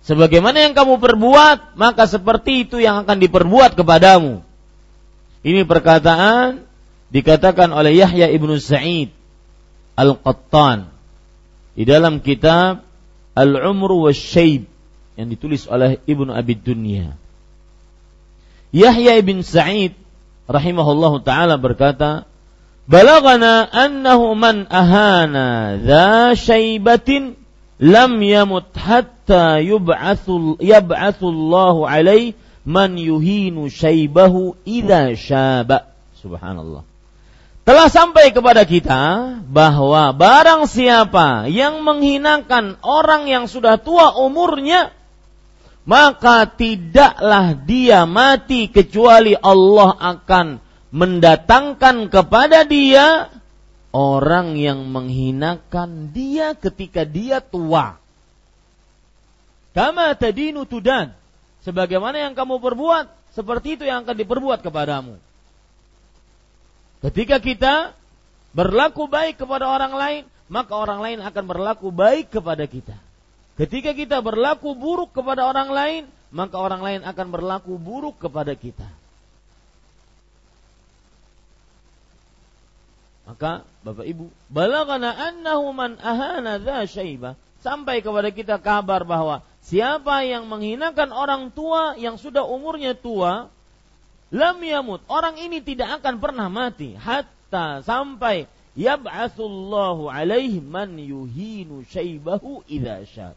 Sebagaimana 0.05 0.69
yang 0.69 0.75
kamu 0.75 0.99
perbuat 0.99 1.79
maka 1.79 2.05
seperti 2.05 2.67
itu 2.67 2.83
yang 2.83 3.07
akan 3.07 3.17
diperbuat 3.17 3.79
kepadamu. 3.79 4.43
Ini 5.41 5.65
perkataan 5.65 6.67
dikatakan 7.09 7.73
oleh 7.73 7.97
Yahya 7.97 8.29
ibnu 8.29 8.61
Sa'id 8.61 9.09
Al-Qattan 9.97 10.90
di 11.75 11.83
dalam 11.87 12.19
kitab 12.19 12.83
Al-Umru 13.31 14.07
wa 14.07 14.11
Syaib 14.11 14.67
yang 15.15 15.27
ditulis 15.31 15.67
oleh 15.71 15.99
Ibnu 16.03 16.31
Abi 16.31 16.55
Dunya. 16.59 17.15
Yahya 18.71 19.19
ibn 19.19 19.43
Sa'id 19.43 19.95
rahimahullahu 20.47 21.23
taala 21.23 21.59
berkata, 21.59 22.27
"Balagana 22.87 23.67
annahu 23.67 24.35
man 24.35 24.67
ahana 24.71 25.79
dha 25.79 26.35
syaibatin 26.35 27.35
lam 27.79 28.19
yamut 28.19 28.71
hatta 28.75 29.59
yub'atsu 29.59 30.59
yab'atsu 30.59 31.27
Allah 31.27 31.75
man 32.63 32.95
yuhinu 32.95 33.67
syaibahu 33.67 34.55
idza 34.63 35.15
syaba." 35.19 35.91
Subhanallah 36.19 36.90
telah 37.61 37.87
sampai 37.87 38.33
kepada 38.33 38.65
kita 38.65 39.37
bahwa 39.45 40.11
barang 40.15 40.65
siapa 40.65 41.45
yang 41.47 41.85
menghinakan 41.85 42.79
orang 42.81 43.29
yang 43.29 43.45
sudah 43.45 43.77
tua 43.77 44.17
umurnya, 44.17 44.93
maka 45.85 46.45
tidaklah 46.45 47.57
dia 47.57 48.05
mati 48.05 48.69
kecuali 48.69 49.33
Allah 49.37 49.97
akan 49.97 50.61
mendatangkan 50.91 52.11
kepada 52.11 52.67
dia 52.67 53.31
orang 53.91 54.55
yang 54.59 54.87
menghinakan 54.87 56.11
dia 56.11 56.55
ketika 56.55 57.07
dia 57.07 57.43
tua. 57.43 57.99
Kama 59.71 60.11
tadinu 60.19 60.67
tudan. 60.67 61.15
Sebagaimana 61.61 62.17
yang 62.17 62.33
kamu 62.33 62.57
perbuat, 62.57 63.37
seperti 63.37 63.77
itu 63.77 63.83
yang 63.85 64.03
akan 64.03 64.17
diperbuat 64.17 64.65
kepadamu. 64.65 65.21
Ketika 67.01 67.41
kita 67.41 67.97
berlaku 68.53 69.09
baik 69.09 69.41
kepada 69.41 69.65
orang 69.65 69.93
lain, 69.97 70.23
maka 70.45 70.77
orang 70.77 71.01
lain 71.01 71.19
akan 71.25 71.43
berlaku 71.49 71.89
baik 71.89 72.29
kepada 72.29 72.69
kita. 72.69 72.93
Ketika 73.57 73.91
kita 73.97 74.21
berlaku 74.21 74.77
buruk 74.77 75.09
kepada 75.13 75.49
orang 75.49 75.69
lain, 75.73 76.03
maka 76.29 76.55
orang 76.61 76.81
lain 76.81 77.01
akan 77.01 77.27
berlaku 77.33 77.75
buruk 77.75 78.21
kepada 78.21 78.53
kita. 78.53 78.87
Maka 83.25 83.63
Bapak 83.81 84.05
Ibu, 84.05 84.27
balagana 84.51 85.15
annahu 85.15 85.71
man 85.71 85.95
ahana 86.03 86.59
dha 86.59 86.83
syaiba 86.83 87.39
sampai 87.63 88.01
kepada 88.03 88.29
kita 88.33 88.59
kabar 88.59 89.07
bahwa 89.07 89.45
siapa 89.63 90.25
yang 90.25 90.49
menghinakan 90.49 91.13
orang 91.13 91.53
tua 91.53 91.95
yang 91.95 92.17
sudah 92.17 92.43
umurnya 92.43 92.97
tua, 92.97 93.47
lam 94.31 94.57
yamut. 94.63 95.03
Orang 95.11 95.37
ini 95.37 95.59
tidak 95.61 96.01
akan 96.01 96.17
pernah 96.23 96.47
mati 96.47 96.95
hatta 96.95 97.83
sampai 97.83 98.47
yab'atsullahu 98.79 100.07
alaihi 100.07 100.63
man 100.63 100.95
yuhinu 100.95 101.83
syaibahu 101.85 102.63
idza 102.71 103.03
syaa. 103.07 103.35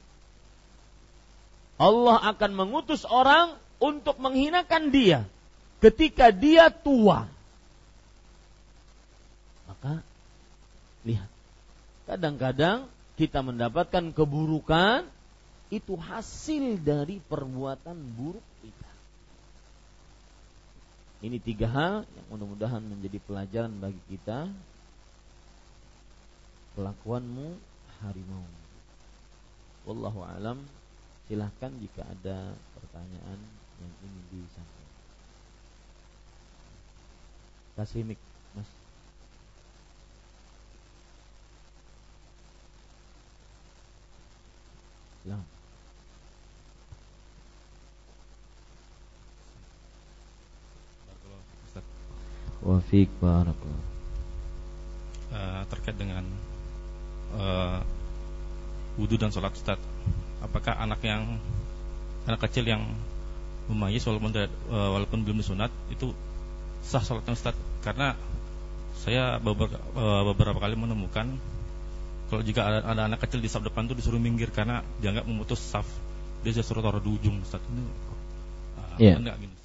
Allah 1.75 2.23
akan 2.31 2.51
mengutus 2.55 3.03
orang 3.03 3.59
untuk 3.83 4.23
menghinakan 4.23 4.95
dia 4.95 5.27
ketika 5.83 6.31
dia 6.31 6.71
tua. 6.71 7.27
Maka 9.67 10.01
lihat, 11.03 11.27
kadang-kadang 12.07 12.87
kita 13.19 13.43
mendapatkan 13.43 14.15
keburukan 14.15 15.11
itu 15.75 15.99
hasil 15.99 16.79
dari 16.79 17.19
perbuatan 17.19 17.99
buruk. 18.15 18.45
Ini 21.25 21.41
tiga 21.41 21.65
hal 21.73 22.05
yang 22.05 22.27
mudah-mudahan 22.37 22.85
menjadi 22.85 23.17
pelajaran 23.25 23.73
bagi 23.81 24.03
kita. 24.13 24.45
Kelakuanmu 26.77 27.57
harimau. 28.05 28.45
Wallahu 29.89 30.21
alam. 30.21 30.61
Silahkan 31.25 31.73
jika 31.81 32.05
ada 32.05 32.53
pertanyaan 32.77 33.41
yang 33.81 33.93
ingin 34.05 34.25
disampaikan. 34.37 35.01
Kasih 37.81 38.05
mic, 38.05 38.21
Mas. 38.53 38.69
Silahkan. 45.25 45.55
Wafik 52.95 53.11
barakallah. 53.19 53.83
Uh, 55.35 55.63
terkait 55.67 55.99
dengan 55.99 56.23
uh, 57.35 57.83
wudhu 58.95 59.19
dan 59.19 59.35
sholat 59.35 59.51
Ustaz. 59.51 59.83
Apakah 60.39 60.79
anak 60.79 61.03
yang 61.03 61.43
anak 62.31 62.39
kecil 62.47 62.71
yang 62.71 62.87
memayis 63.67 64.07
walaupun 64.07 64.31
uh, 64.31 64.47
walaupun 64.71 65.27
belum 65.27 65.43
disunat 65.43 65.75
itu 65.91 66.15
sah 66.87 67.03
sholatnya 67.03 67.35
Ustaz? 67.35 67.59
Karena 67.83 68.15
saya 69.03 69.43
beberapa, 69.43 69.75
uh, 69.99 70.23
beberapa 70.31 70.63
kali 70.63 70.79
menemukan 70.79 71.35
kalau 72.31 72.47
jika 72.47 72.63
ada, 72.63 72.79
ada 72.87 73.03
anak 73.11 73.27
kecil 73.27 73.43
di 73.43 73.51
saf 73.51 73.67
depan 73.67 73.91
itu 73.91 73.99
disuruh 73.99 74.23
minggir 74.23 74.55
karena 74.55 74.87
dianggap 75.03 75.27
memutus 75.27 75.59
saf 75.59 75.85
dia 76.47 76.55
suruh 76.63 76.79
taruh 76.79 77.03
di 77.03 77.11
ujung 77.11 77.43
Ustaz 77.43 77.59
ini 77.75 77.83
uh, 77.83 77.91
yeah. 79.03 79.19
enggak 79.19 79.43
gini 79.43 79.64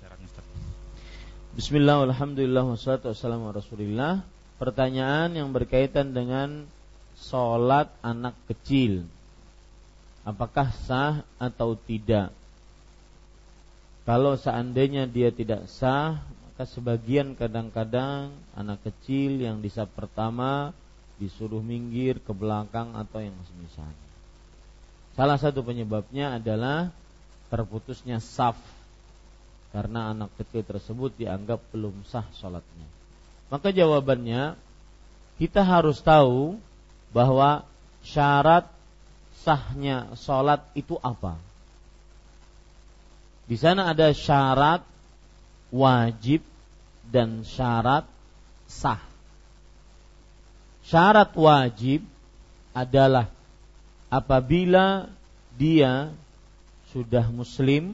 Bismillah, 1.49 2.05
alhamdulillah, 2.05 2.61
wassalatu 2.61 3.09
wassalamu 3.09 3.49
rasulillah. 3.49 4.21
Pertanyaan 4.61 5.33
yang 5.33 5.49
berkaitan 5.49 6.13
dengan 6.13 6.69
Sholat 7.17 7.89
anak 8.05 8.37
kecil. 8.45 9.01
Apakah 10.21 10.69
sah 10.85 11.25
atau 11.41 11.73
tidak? 11.73 12.29
Kalau 14.05 14.37
seandainya 14.37 15.09
dia 15.09 15.33
tidak 15.33 15.65
sah 15.65 16.21
Maka 16.21 16.65
sebagian 16.65 17.37
kadang-kadang 17.37 18.33
Anak 18.57 18.81
kecil 18.81 19.37
yang 19.37 19.61
di 19.61 19.69
saf 19.69 19.89
pertama 19.93 20.73
Disuruh 21.17 21.61
minggir 21.61 22.21
ke 22.21 22.31
belakang 22.31 22.93
atau 22.93 23.19
yang 23.25 23.35
semisalnya. 23.49 24.07
Salah 25.17 25.37
satu 25.41 25.65
penyebabnya 25.65 26.37
adalah 26.37 26.93
Terputusnya 27.49 28.21
saf 28.21 28.78
karena 29.69 30.13
anak 30.13 30.33
kecil 30.41 30.65
tersebut 30.65 31.13
dianggap 31.17 31.61
belum 31.69 32.01
sah 32.09 32.25
sholatnya. 32.37 32.87
Maka 33.53 33.69
jawabannya 33.69 34.57
kita 35.37 35.61
harus 35.61 36.01
tahu 36.01 36.57
bahwa 37.13 37.65
syarat 38.01 38.69
sahnya 39.41 40.09
sholat 40.17 40.61
itu 40.73 40.97
apa. 41.01 41.37
Di 43.49 43.57
sana 43.57 43.89
ada 43.89 44.13
syarat 44.13 44.85
wajib 45.73 46.45
dan 47.09 47.41
syarat 47.45 48.05
sah. 48.69 49.01
Syarat 50.85 51.33
wajib 51.37 52.05
adalah 52.73 53.29
apabila 54.09 55.09
dia 55.57 56.09
sudah 56.89 57.29
muslim 57.29 57.93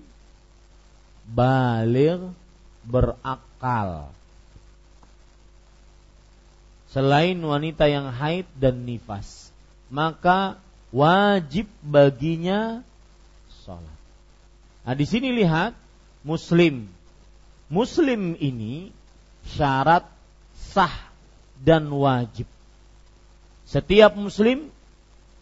balir 1.30 2.22
berakal. 2.86 4.14
Selain 6.94 7.36
wanita 7.36 7.90
yang 7.92 8.08
haid 8.14 8.48
dan 8.56 8.88
nifas, 8.88 9.52
maka 9.92 10.56
wajib 10.96 11.68
baginya 11.84 12.80
sholat. 13.66 13.98
Nah 14.88 14.96
di 14.96 15.04
sini 15.04 15.36
lihat 15.36 15.76
muslim. 16.24 16.88
Muslim 17.68 18.38
ini 18.40 18.94
syarat 19.58 20.08
sah 20.56 20.94
dan 21.60 21.90
wajib. 21.92 22.48
Setiap 23.66 24.16
muslim 24.16 24.70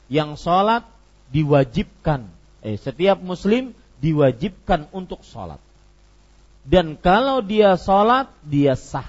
yang 0.08 0.39
sholat 0.39 0.88
diwajibkan. 1.30 2.26
Eh, 2.63 2.80
setiap 2.80 3.19
muslim 3.19 3.76
diwajibkan 4.00 4.88
untuk 4.96 5.22
sholat. 5.22 5.60
Dan 6.63 6.95
kalau 6.95 7.43
dia 7.43 7.76
sholat, 7.76 8.32
dia 8.43 8.80
sah. 8.80 9.08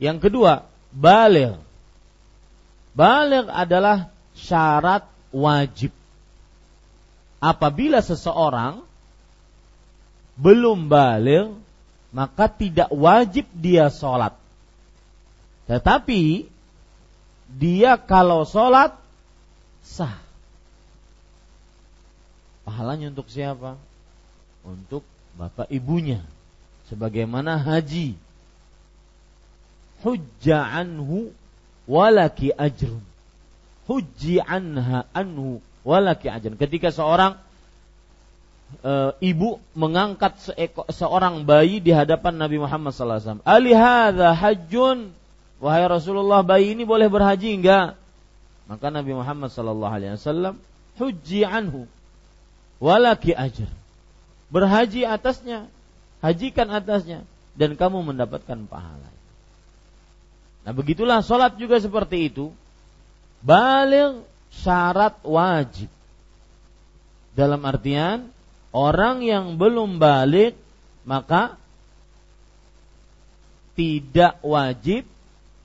Yang 0.00 0.28
kedua, 0.28 0.64
balik. 0.90 1.60
Balik 2.96 3.52
adalah 3.52 4.08
syarat 4.32 5.04
wajib. 5.28 5.92
Apabila 7.38 8.00
seseorang 8.00 8.80
belum 10.40 10.88
balik, 10.88 11.52
maka 12.14 12.48
tidak 12.48 12.88
wajib 12.88 13.44
dia 13.52 13.92
sholat. 13.92 14.32
Tetapi 15.68 16.48
dia 17.50 18.00
kalau 18.00 18.48
sholat 18.48 18.96
sah. 19.84 20.16
Pahalanya 22.64 23.12
untuk 23.12 23.28
siapa? 23.28 23.76
Untuk 24.64 25.04
bapak 25.38 25.70
ibunya. 25.70 26.22
Sebagaimana 26.88 27.58
haji. 27.58 28.14
Hujja 30.04 30.68
anhu 30.68 31.32
walaki 31.88 32.52
ajrun. 32.52 33.00
Hujji 33.88 34.40
anha 34.40 35.08
anhu 35.16 35.64
walaki 35.84 36.28
ajrun. 36.28 36.60
Ketika 36.60 36.92
seorang 36.92 37.40
e, 38.84 38.92
ibu 39.24 39.60
mengangkat 39.72 40.36
seeko, 40.40 40.84
seorang 40.92 41.48
bayi 41.48 41.80
di 41.80 41.92
hadapan 41.92 42.36
Nabi 42.36 42.60
Muhammad 42.60 42.92
SAW. 42.92 43.40
Alihada 43.48 44.36
hajjun. 44.36 45.12
Wahai 45.62 45.88
Rasulullah, 45.88 46.44
bayi 46.44 46.76
ini 46.76 46.84
boleh 46.84 47.08
berhaji 47.08 47.56
enggak? 47.56 47.96
Maka 48.68 48.88
Nabi 48.88 49.12
Muhammad 49.16 49.52
wasallam 49.52 50.60
hujji 50.96 51.44
anhu 51.44 51.88
walaki 52.80 53.36
ajr. 53.36 53.68
Berhaji 54.52 55.08
atasnya, 55.08 55.66
hajikan 56.20 56.68
atasnya 56.68 57.24
dan 57.54 57.78
kamu 57.78 58.14
mendapatkan 58.14 58.66
pahala. 58.66 59.10
Nah, 60.64 60.72
begitulah 60.72 61.20
salat 61.20 61.54
juga 61.60 61.76
seperti 61.76 62.32
itu. 62.32 62.50
Balik 63.44 64.24
syarat 64.48 65.20
wajib. 65.20 65.92
Dalam 67.36 67.60
artian 67.66 68.30
orang 68.72 69.20
yang 69.20 69.58
belum 69.58 69.98
balik 70.00 70.56
maka 71.04 71.60
tidak 73.76 74.40
wajib 74.40 75.04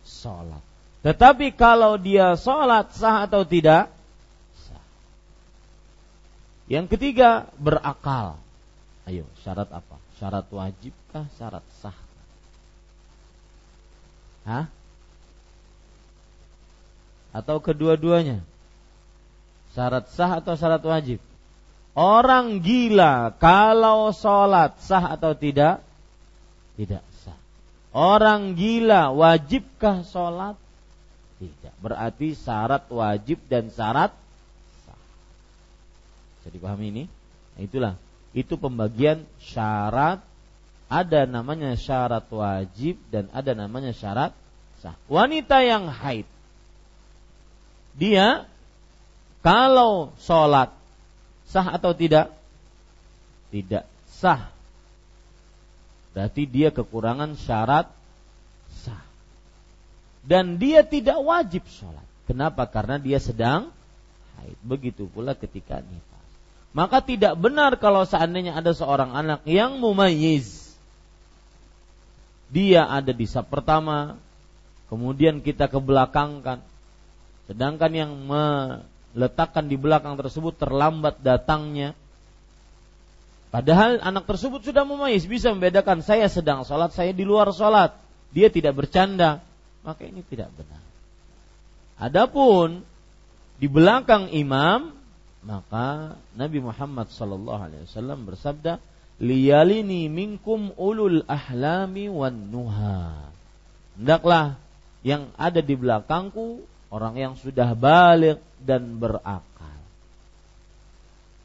sholat. 0.04 0.62
Tetapi 1.00 1.56
kalau 1.56 1.96
dia 1.96 2.36
sholat 2.36 2.92
sah 2.92 3.24
atau 3.24 3.48
tidak? 3.48 3.88
Sah. 4.68 4.84
Yang 6.68 6.98
ketiga 6.98 7.48
berakal. 7.56 8.36
Ayo 9.10 9.26
syarat 9.42 9.74
apa? 9.74 9.98
Syarat 10.22 10.46
wajibkah? 10.54 11.26
Syarat 11.34 11.66
sah? 11.82 11.98
Hah? 14.46 14.70
Atau 17.34 17.58
kedua-duanya? 17.58 18.46
Syarat 19.74 20.14
sah 20.14 20.38
atau 20.38 20.54
syarat 20.54 20.86
wajib? 20.86 21.18
Orang 21.98 22.62
gila 22.62 23.34
kalau 23.42 24.14
sholat 24.14 24.78
sah 24.78 25.18
atau 25.18 25.34
tidak? 25.34 25.82
Tidak 26.78 27.02
sah. 27.26 27.38
Orang 27.90 28.54
gila 28.54 29.10
wajibkah 29.10 30.06
sholat? 30.06 30.54
Tidak. 31.42 31.74
Berarti 31.82 32.38
syarat 32.38 32.86
wajib 32.94 33.42
dan 33.50 33.74
syarat 33.74 34.14
sah. 34.86 35.02
Jadi 36.46 36.62
pahami 36.62 36.94
ini? 36.94 37.04
Nah, 37.58 37.62
itulah. 37.66 37.94
Itu 38.32 38.62
pembagian 38.62 39.26
syarat 39.42 40.22
ada 40.90 41.30
namanya 41.30 41.78
syarat 41.78 42.26
wajib 42.30 42.98
dan 43.14 43.30
ada 43.30 43.54
namanya 43.54 43.94
syarat 43.94 44.34
sah. 44.82 44.98
Wanita 45.06 45.62
yang 45.62 45.90
haid 45.90 46.26
dia 47.98 48.50
kalau 49.46 50.14
sholat 50.22 50.74
sah 51.50 51.78
atau 51.78 51.94
tidak? 51.94 52.34
Tidak 53.50 53.86
sah. 54.10 54.50
Berarti 56.14 56.46
dia 56.50 56.70
kekurangan 56.74 57.38
syarat 57.38 57.90
dan 60.30 60.62
dia 60.62 60.86
tidak 60.86 61.18
wajib 61.26 61.66
sholat. 61.66 62.06
Kenapa? 62.30 62.70
Karena 62.70 63.02
dia 63.02 63.18
sedang 63.18 63.74
haid. 64.38 64.58
Begitu 64.62 65.10
pula 65.10 65.34
ketika 65.34 65.82
nifas. 65.82 66.09
Maka 66.70 67.02
tidak 67.02 67.34
benar 67.34 67.82
kalau 67.82 68.06
seandainya 68.06 68.54
ada 68.54 68.70
seorang 68.78 69.10
anak 69.18 69.42
yang 69.50 69.82
mumayyiz. 69.82 70.70
Dia 72.50 72.86
ada 72.86 73.10
di 73.10 73.26
sab 73.26 73.50
pertama, 73.50 74.18
kemudian 74.90 75.42
kita 75.42 75.70
kebelakangkan. 75.70 76.62
Sedangkan 77.50 77.92
yang 77.94 78.12
meletakkan 78.30 79.66
di 79.66 79.78
belakang 79.78 80.14
tersebut 80.18 80.58
terlambat 80.62 81.18
datangnya. 81.26 81.98
Padahal 83.50 83.98
anak 84.06 84.30
tersebut 84.30 84.62
sudah 84.62 84.86
mumayyiz 84.86 85.26
bisa 85.26 85.50
membedakan 85.50 86.06
saya 86.06 86.30
sedang 86.30 86.62
sholat, 86.62 86.94
saya 86.94 87.10
di 87.10 87.26
luar 87.26 87.50
sholat. 87.50 87.98
Dia 88.30 88.54
tidak 88.54 88.78
bercanda, 88.78 89.42
maka 89.82 90.06
ini 90.06 90.22
tidak 90.22 90.54
benar. 90.54 90.82
Adapun 91.98 92.86
di 93.58 93.66
belakang 93.66 94.30
imam 94.30 94.99
maka 95.40 96.20
Nabi 96.36 96.60
Muhammad 96.60 97.08
sallallahu 97.12 97.62
alaihi 97.72 97.84
wasallam 97.88 98.28
bersabda 98.28 98.84
liyalini 99.24 100.12
minkum 100.12 100.76
ulul 100.76 101.24
ahlami 101.28 102.12
wan 102.12 102.52
nuha. 102.52 103.32
Hendaklah 103.96 104.60
yang 105.04 105.32
ada 105.40 105.64
di 105.64 105.76
belakangku 105.80 106.64
orang 106.92 107.16
yang 107.16 107.34
sudah 107.40 107.72
balik 107.76 108.44
dan 108.60 109.00
berakal. 109.00 109.80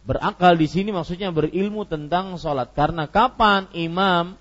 Berakal 0.05 0.59
di 0.59 0.67
sini 0.69 0.91
maksudnya 0.91 1.31
berilmu 1.31 1.87
tentang 1.87 2.35
sholat. 2.37 2.75
Karena 2.75 3.07
kapan 3.07 3.71
imam 3.73 4.37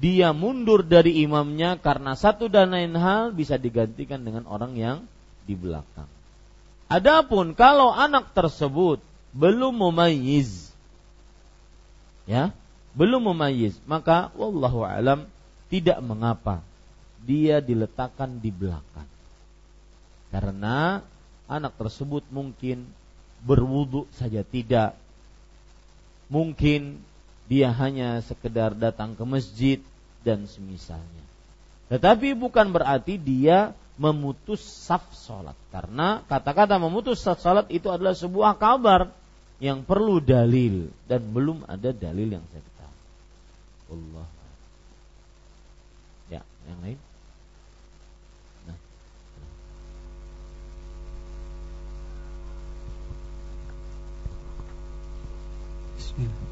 dia 0.00 0.32
mundur 0.32 0.80
dari 0.80 1.20
imamnya 1.20 1.76
karena 1.76 2.16
satu 2.16 2.48
dan 2.48 2.72
lain 2.72 2.96
hal 2.96 3.36
bisa 3.36 3.60
digantikan 3.60 4.24
dengan 4.24 4.48
orang 4.48 4.72
yang 4.76 5.04
di 5.44 5.52
belakang. 5.52 6.19
Adapun 6.90 7.54
kalau 7.54 7.94
anak 7.94 8.34
tersebut 8.34 8.98
belum 9.30 9.78
memayyiz 9.78 10.74
ya, 12.26 12.50
belum 12.98 13.30
memayyiz, 13.30 13.78
maka 13.86 14.34
wallahu 14.34 14.82
alam 14.82 15.30
tidak 15.70 16.02
mengapa 16.02 16.58
dia 17.22 17.62
diletakkan 17.62 18.42
di 18.42 18.50
belakang. 18.50 19.06
Karena 20.34 21.02
anak 21.46 21.78
tersebut 21.78 22.26
mungkin 22.34 22.86
berwudu 23.46 24.10
saja 24.14 24.42
tidak. 24.42 24.98
Mungkin 26.30 27.02
dia 27.50 27.74
hanya 27.74 28.22
sekedar 28.22 28.74
datang 28.74 29.18
ke 29.18 29.22
masjid 29.26 29.78
dan 30.22 30.46
semisalnya. 30.46 31.24
Tetapi 31.90 32.38
bukan 32.38 32.70
berarti 32.70 33.18
dia 33.18 33.74
memutus 34.00 34.64
saf 34.64 35.12
salat 35.12 35.52
karena 35.68 36.24
kata-kata 36.24 36.80
memutus 36.80 37.20
saf 37.20 37.36
salat 37.36 37.68
itu 37.68 37.92
adalah 37.92 38.16
sebuah 38.16 38.56
kabar 38.56 39.12
yang 39.60 39.84
perlu 39.84 40.24
dalil 40.24 40.88
dan 41.04 41.20
belum 41.20 41.68
ada 41.68 41.92
dalil 41.92 42.32
yang 42.32 42.40
saya 42.48 42.64
ketahui. 42.64 43.04
Allah. 43.92 44.26
Ya, 46.32 46.40
yang 46.64 46.80
lain? 46.80 46.98
Nah. 48.64 48.78
Bismillah. 56.00 56.48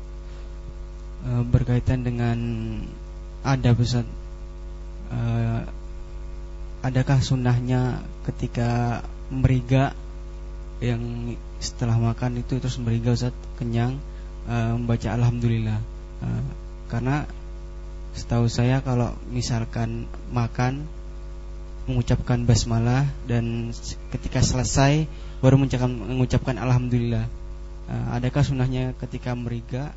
Eh, 1.18 1.44
berkaitan 1.48 2.04
dengan 2.04 2.38
ada 3.40 3.72
uh, 3.72 5.60
adakah 6.82 7.18
sunnahnya 7.20 8.02
ketika 8.28 9.02
meriga 9.28 9.92
yang 10.78 11.34
setelah 11.58 11.98
makan 11.98 12.38
itu 12.38 12.62
terus 12.62 12.78
meriga 12.78 13.14
Ustaz? 13.14 13.34
Kenyang 13.58 13.98
uh, 14.46 14.78
membaca 14.78 15.08
alhamdulillah. 15.10 15.78
Uh, 16.22 16.42
karena 16.88 17.26
setahu 18.14 18.46
saya 18.50 18.80
kalau 18.82 19.14
misalkan 19.30 20.06
makan 20.30 20.86
mengucapkan 21.88 22.44
basmalah 22.44 23.08
dan 23.24 23.72
ketika 24.12 24.44
selesai 24.44 25.08
baru 25.40 25.56
mengucapkan, 25.56 25.90
mengucapkan 25.90 26.56
alhamdulillah. 26.60 27.26
Uh, 27.88 28.06
adakah 28.12 28.44
sunnahnya 28.44 28.92
ketika 29.00 29.32
meriga 29.32 29.96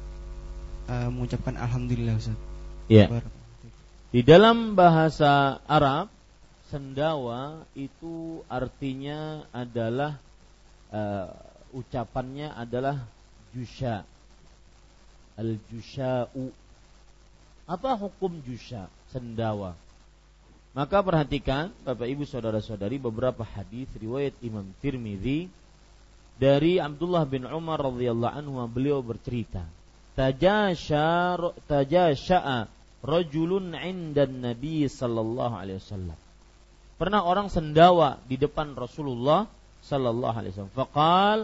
uh, 0.88 1.12
mengucapkan 1.12 1.60
alhamdulillah 1.60 2.16
Ustaz? 2.18 2.38
Ya. 2.88 3.08
Di 4.12 4.28
dalam 4.28 4.76
bahasa 4.76 5.64
Arab, 5.68 6.12
sendawa 6.72 7.68
itu 7.76 8.40
artinya 8.48 9.44
adalah 9.52 10.16
uh, 10.88 11.28
ucapannya 11.76 12.56
adalah 12.56 13.04
jusha. 13.52 14.08
Al-jusha'u. 15.36 16.48
Apa 17.68 18.00
hukum 18.00 18.40
jusha? 18.48 18.88
Sendawa. 19.12 19.76
Maka 20.72 21.04
perhatikan 21.04 21.76
Bapak 21.84 22.08
Ibu 22.08 22.24
saudara-saudari 22.24 22.96
beberapa 22.96 23.44
hadis 23.44 23.92
riwayat 24.00 24.40
Imam 24.40 24.72
Tirmidzi 24.80 25.52
dari 26.40 26.80
Abdullah 26.80 27.28
bin 27.28 27.44
Umar 27.44 27.84
radhiyallahu 27.84 28.32
anhu 28.40 28.56
beliau 28.72 29.04
bercerita 29.04 29.68
tajasha 30.16 31.36
rajulun 33.04 33.76
'inda 33.76 34.32
Nabi 34.32 34.88
sallallahu 34.88 35.60
alaihi 35.60 35.84
wasallam 35.84 36.31
pernah 37.02 37.26
orang 37.26 37.50
sendawa 37.50 38.22
di 38.30 38.38
depan 38.38 38.78
Rasulullah 38.78 39.50
sallallahu 39.82 40.36
alaihi 40.38 40.54
wasallam 40.54 40.78
faqal 40.78 41.40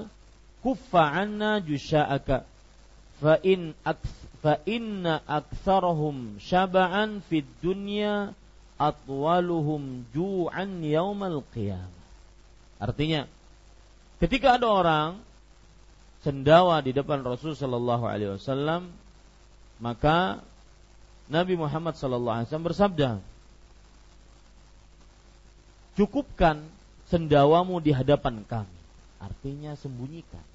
kuffa 0.61 1.01
'anna 1.01 1.57
jusha'aka 1.65 2.45
fa 3.17 3.33
in 3.41 3.73
fa 4.37 4.61
inna 4.69 5.25
aktsarahum 5.25 6.37
syaba'an 6.37 7.25
fid 7.25 7.49
dunya 7.65 8.37
atwaluhum 8.77 10.05
ju'an 10.13 10.85
yaumal 10.85 11.41
qiyamah. 11.49 12.05
Artinya, 12.77 13.25
ketika 14.21 14.61
ada 14.61 14.69
orang 14.69 15.09
sendawa 16.21 16.85
di 16.85 16.93
depan 16.93 17.25
Rasul 17.25 17.57
sallallahu 17.57 18.05
alaihi 18.05 18.37
wasallam, 18.37 18.93
maka 19.81 20.45
Nabi 21.27 21.57
Muhammad 21.57 21.97
sallallahu 21.97 22.35
alaihi 22.37 22.47
wasallam 22.53 22.69
bersabda, 22.69 23.09
"Cukupkan 25.97 26.61
sendawamu 27.09 27.81
di 27.81 27.91
hadapan 27.91 28.45
kami." 28.45 28.77
Artinya 29.17 29.73
sembunyikan. 29.73 30.45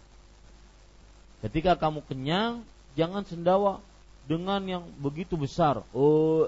Ketika 1.43 1.75
kamu 1.75 2.07
kenyang, 2.07 2.63
jangan 2.95 3.27
sendawa 3.27 3.83
dengan 4.31 4.63
yang 4.63 4.85
begitu 5.03 5.35
besar. 5.35 5.83
Oh, 5.91 6.47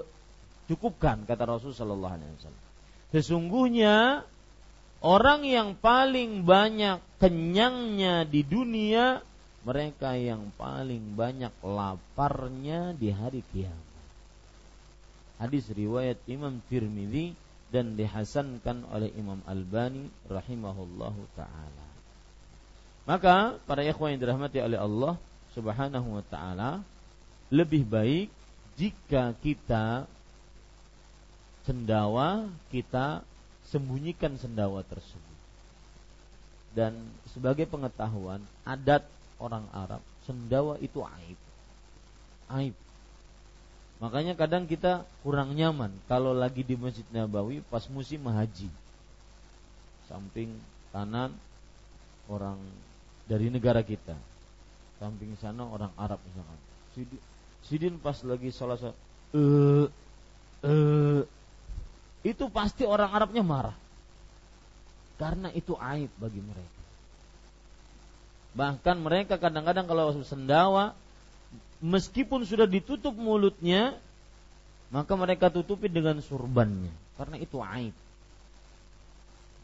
Cukupkan 0.65 1.29
kata 1.29 1.45
Rasul 1.45 1.77
Shallallahu 1.77 2.15
Alaihi 2.17 2.33
Wasallam. 2.41 2.65
Sesungguhnya 3.13 4.25
orang 5.05 5.45
yang 5.45 5.77
paling 5.77 6.41
banyak 6.41 6.97
kenyangnya 7.21 8.25
di 8.25 8.41
dunia 8.41 9.21
mereka 9.61 10.17
yang 10.17 10.49
paling 10.57 11.13
banyak 11.13 11.53
laparnya 11.61 12.97
di 12.97 13.13
hari 13.13 13.45
kiamat. 13.53 13.85
Hadis 15.37 15.69
riwayat 15.69 16.17
Imam 16.25 16.57
Tirmidzi 16.65 17.37
dan 17.75 17.99
dihasankan 17.99 18.87
oleh 18.87 19.11
Imam 19.19 19.43
Albani 19.43 20.07
rahimahullahu 20.31 21.27
taala. 21.35 21.87
Maka 23.03 23.59
para 23.67 23.83
ikhwan 23.83 24.15
yang 24.15 24.23
dirahmati 24.23 24.63
oleh 24.63 24.79
Allah 24.79 25.19
Subhanahu 25.51 26.15
wa 26.15 26.23
taala 26.23 26.79
lebih 27.51 27.83
baik 27.83 28.31
jika 28.79 29.35
kita 29.43 30.07
sendawa 31.67 32.47
kita 32.71 33.27
sembunyikan 33.67 34.39
sendawa 34.39 34.79
tersebut. 34.87 35.35
Dan 36.71 37.11
sebagai 37.35 37.67
pengetahuan 37.67 38.39
adat 38.63 39.03
orang 39.35 39.67
Arab 39.75 39.99
sendawa 40.23 40.79
itu 40.79 41.03
aib. 41.03 41.39
Aib. 42.47 42.75
Makanya 44.03 44.35
kadang 44.35 44.67
kita 44.67 45.07
kurang 45.23 45.55
nyaman 45.55 45.87
kalau 46.11 46.35
lagi 46.35 46.67
di 46.67 46.75
Masjid 46.75 47.07
Nabawi 47.15 47.63
pas 47.71 47.87
musim 47.87 48.19
haji. 48.27 48.67
Samping 50.11 50.51
kanan 50.91 51.31
orang 52.27 52.59
dari 53.23 53.47
negara 53.47 53.79
kita. 53.81 54.13
Samping 54.99 55.39
sana 55.39 55.63
orang 55.63 55.91
Arab 55.95 56.19
misalkan. 56.27 56.59
Sidin, 56.95 57.21
Sidin 57.65 57.95
pas 57.99 58.15
lagi 58.27 58.51
sholat, 58.51 58.79
eh 58.83 58.91
uh, 60.63 61.21
itu 62.25 62.45
pasti 62.51 62.83
orang 62.83 63.11
Arabnya 63.15 63.43
marah. 63.45 63.77
Karena 65.15 65.47
itu 65.55 65.71
aib 65.79 66.11
bagi 66.19 66.43
mereka. 66.43 66.81
Bahkan 68.55 68.97
mereka 68.99 69.35
kadang-kadang 69.39 69.87
kalau 69.87 70.11
sendawa 70.23 70.95
meskipun 71.83 72.47
sudah 72.47 72.67
ditutup 72.67 73.15
mulutnya, 73.15 73.97
maka 74.93 75.13
mereka 75.17 75.51
tutupi 75.51 75.91
dengan 75.91 76.21
surbannya 76.23 76.93
karena 77.15 77.35
itu 77.39 77.57
aib 77.59 77.95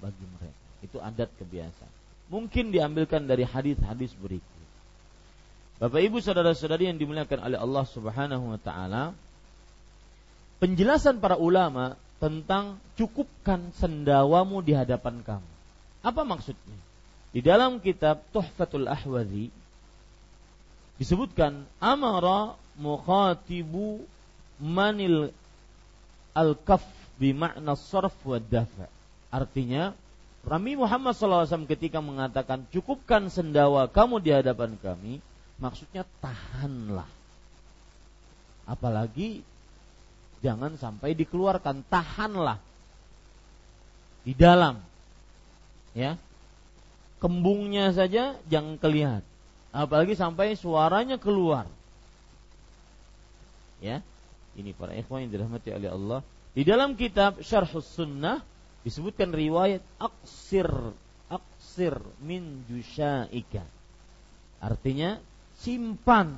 bagi 0.02 0.26
mereka. 0.40 0.60
Itu 0.82 0.98
adat 0.98 1.30
kebiasaan. 1.38 1.94
Mungkin 2.34 2.74
diambilkan 2.74 3.30
dari 3.30 3.46
hadis-hadis 3.46 4.12
berikut. 4.18 4.62
Bapak 5.78 6.02
Ibu 6.02 6.22
saudara-saudari 6.22 6.90
yang 6.90 6.98
dimuliakan 6.98 7.42
oleh 7.42 7.58
Allah 7.58 7.86
Subhanahu 7.86 8.54
wa 8.54 8.60
taala, 8.62 9.14
penjelasan 10.58 11.22
para 11.22 11.38
ulama 11.38 11.98
tentang 12.22 12.78
cukupkan 12.98 13.74
sendawamu 13.78 14.62
di 14.62 14.78
hadapan 14.78 15.26
kamu. 15.26 15.50
Apa 16.02 16.22
maksudnya? 16.22 16.78
Di 17.34 17.42
dalam 17.42 17.82
kitab 17.82 18.22
Tuhfatul 18.34 18.90
Ahwazi 18.90 19.54
disebutkan 21.02 21.66
amara 21.82 22.54
mukhatibu 22.78 24.06
manil 24.62 25.34
al-kaf 26.38 26.86
makna 27.18 27.74
sarf 27.74 28.14
wa 28.22 28.38
dafa. 28.38 28.86
Artinya 29.34 29.98
Rami 30.42 30.74
Muhammad 30.74 31.14
SAW 31.14 31.70
ketika 31.70 32.02
mengatakan 32.02 32.66
cukupkan 32.74 33.30
sendawa 33.30 33.86
kamu 33.86 34.26
di 34.26 34.34
hadapan 34.34 34.74
kami, 34.82 35.22
maksudnya 35.62 36.02
tahanlah. 36.18 37.06
Apalagi 38.66 39.46
jangan 40.42 40.78
sampai 40.82 41.14
dikeluarkan 41.14 41.86
tahanlah 41.86 42.58
di 44.22 44.34
dalam 44.38 44.82
ya 45.98 46.18
kembungnya 47.22 47.90
saja 47.94 48.38
jangan 48.50 48.78
kelihatan 48.78 49.31
apalagi 49.72 50.14
sampai 50.16 50.56
suaranya 50.60 51.16
keluar. 51.16 51.68
Ya 53.82 54.04
ini 54.56 54.76
para 54.76 54.94
ikhwan 54.94 55.26
yang 55.26 55.32
dirahmati 55.32 55.72
oleh 55.72 55.90
Allah. 55.90 56.20
Di 56.52 56.68
dalam 56.68 57.00
kitab 57.00 57.40
Syarhus 57.40 57.88
Sunnah 57.96 58.44
disebutkan 58.84 59.32
riwayat 59.32 59.82
aksir 59.98 60.68
aksir 61.32 61.96
min 62.20 62.68
jusyaika. 62.68 63.64
Artinya 64.60 65.18
simpan 65.58 66.36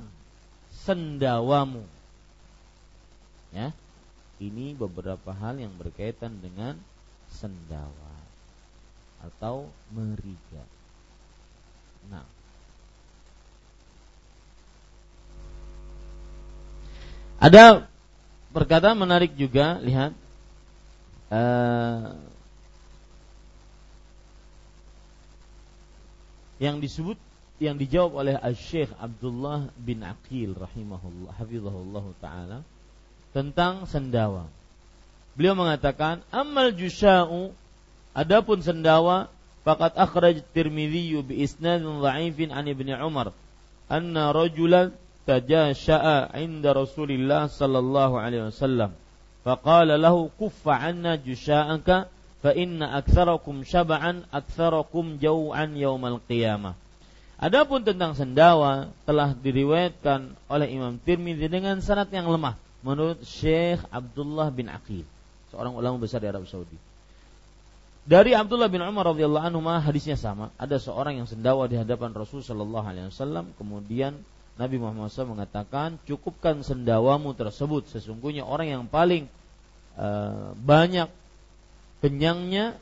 sendawamu. 0.86 1.82
Ya 3.50 3.74
ini 4.38 4.74
beberapa 4.74 5.34
hal 5.34 5.58
yang 5.58 5.74
berkaitan 5.74 6.38
dengan 6.38 6.78
sendawa 7.30 8.14
atau 9.22 9.70
meriga. 9.90 10.62
Nah, 12.10 12.26
ada 17.44 17.84
perkataan 18.56 18.96
menarik 18.96 19.36
juga, 19.36 19.76
lihat 19.84 20.16
uh, 21.28 22.16
yang 26.56 26.80
disebut 26.80 27.20
yang 27.60 27.76
dijawab 27.76 28.16
oleh 28.16 28.34
Syekh 28.56 28.88
Abdullah 28.96 29.68
bin 29.76 30.00
Aqil 30.00 30.56
rahimahullah 30.56 31.36
hafizahullah 31.36 32.04
taala 32.16 32.58
tentang 33.36 33.84
sendawa. 33.92 34.48
Beliau 35.36 35.52
mengatakan, 35.52 36.24
"Amal 36.32 36.72
jusha'u 36.72 37.52
adapun 38.16 38.64
sendawa 38.64 39.28
faqad 39.68 39.92
akhraj 40.00 40.40
Tirmidzi 40.56 41.20
bi 41.20 41.44
isnadin 41.44 42.00
dha'ifin 42.00 42.56
an 42.56 42.64
Ibnu 42.64 42.96
Umar 43.04 43.36
anna 43.92 44.32
rajulan 44.32 44.96
tajasha'a 45.24 46.36
'inda 46.36 46.76
Rasulillah 46.76 47.48
sallallahu 47.48 48.20
alaihi 48.20 48.48
wasallam 48.48 48.92
faqala 49.44 49.96
lahu 49.96 50.32
kuffa 50.36 50.76
'anna 50.76 51.16
jusha'aka 51.20 52.08
fa 52.44 52.50
inna 52.52 53.00
aktsarakum 53.00 53.64
syab'an 53.64 54.28
aktsarakum 54.28 55.16
jau'an 55.20 55.76
yaumal 55.76 56.20
qiyamah." 56.28 56.76
Adapun 57.34 57.82
tentang 57.82 58.14
sendawa 58.14 58.94
telah 59.04 59.34
diriwayatkan 59.34 60.38
oleh 60.48 60.70
Imam 60.70 60.96
Tirmidzi 61.02 61.50
dengan 61.50 61.82
sanad 61.82 62.08
yang 62.14 62.30
lemah 62.30 62.54
menurut 62.86 63.20
Syekh 63.26 63.82
Abdullah 63.90 64.54
bin 64.54 64.70
Aqil, 64.70 65.02
seorang 65.50 65.74
ulama 65.74 65.98
besar 65.98 66.22
di 66.22 66.30
Arab 66.30 66.46
Saudi. 66.46 66.76
Dari 68.04 68.36
Abdullah 68.36 68.68
bin 68.68 68.84
Umar 68.84 69.16
radhiyallahu 69.16 69.48
anhu 69.48 69.64
hadisnya 69.64 70.20
sama. 70.20 70.52
Ada 70.60 70.76
seorang 70.76 71.16
yang 71.16 71.24
sendawa 71.24 71.64
di 71.64 71.80
hadapan 71.80 72.12
Rasul 72.12 72.44
sallallahu 72.44 72.84
alaihi 72.84 73.08
wasallam, 73.08 73.56
kemudian 73.56 74.20
Nabi 74.54 74.78
Muhammad 74.78 75.10
SAW 75.10 75.34
mengatakan, 75.34 75.98
cukupkan 76.06 76.62
sendawamu 76.62 77.34
tersebut. 77.34 77.90
Sesungguhnya 77.90 78.46
orang 78.46 78.70
yang 78.70 78.84
paling 78.86 79.26
uh, 79.98 80.54
banyak 80.54 81.10
kenyangnya, 81.98 82.78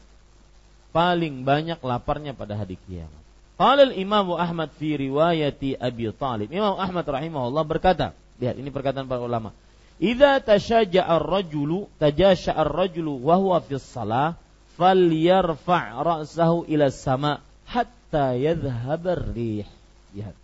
paling 0.92 1.48
banyak 1.48 1.80
laparnya 1.80 2.36
pada 2.36 2.60
hari 2.60 2.76
kiamat. 2.84 3.22
Qala 3.56 3.88
al-Imam 3.88 4.36
Ahmad 4.36 4.68
fi 4.76 5.00
riwayati 5.00 5.80
Abi 5.80 6.12
Talib. 6.12 6.52
Imam 6.52 6.76
Ahmad 6.76 7.08
rahimahullah 7.08 7.64
berkata, 7.64 8.12
lihat 8.36 8.60
ini 8.60 8.68
perkataan 8.68 9.08
para 9.08 9.24
ulama. 9.24 9.56
Idza 9.96 10.42
tashaja'a 10.42 11.08
ar-rajulu 11.08 11.88
tajasha'a 11.96 12.58
ar-rajulu 12.58 13.22
wa 13.22 13.38
huwa 13.38 13.62
fi 13.64 13.78
shalah 13.78 14.34
falyarfa' 14.76 16.04
ra'sahu 16.04 16.68
ila 16.68 16.90
sama 16.90 17.40
hatta 17.70 18.36
yadhhab 18.36 19.04
ar-rih. 19.06 19.64
Lihat 20.12 20.41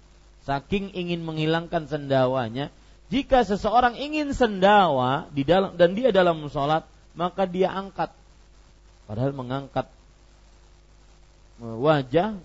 saking 0.48 0.96
ingin 0.96 1.20
menghilangkan 1.28 1.84
sendawanya 1.84 2.72
jika 3.12 3.44
seseorang 3.44 4.00
ingin 4.00 4.32
sendawa 4.32 5.28
di 5.36 5.44
dalam 5.44 5.76
dan 5.76 5.92
dia 5.92 6.08
dalam 6.08 6.40
sholat 6.48 6.88
maka 7.12 7.44
dia 7.44 7.68
angkat. 7.68 8.08
Padahal 9.04 9.36
mengangkat 9.36 9.88
e, 11.60 11.66
wajah 11.68 12.36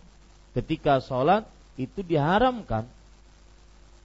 ketika 0.56 0.99
sholat 0.99 1.47
itu 1.80 2.04
diharamkan. 2.04 2.88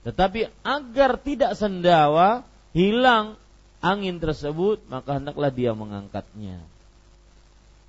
Tetapi 0.07 0.47
agar 0.63 1.19
tidak 1.19 1.59
sendawa 1.59 2.47
hilang 2.71 3.35
angin 3.83 4.19
tersebut 4.19 4.79
maka 4.87 5.19
hendaklah 5.19 5.51
dia 5.51 5.75
mengangkatnya. 5.75 6.63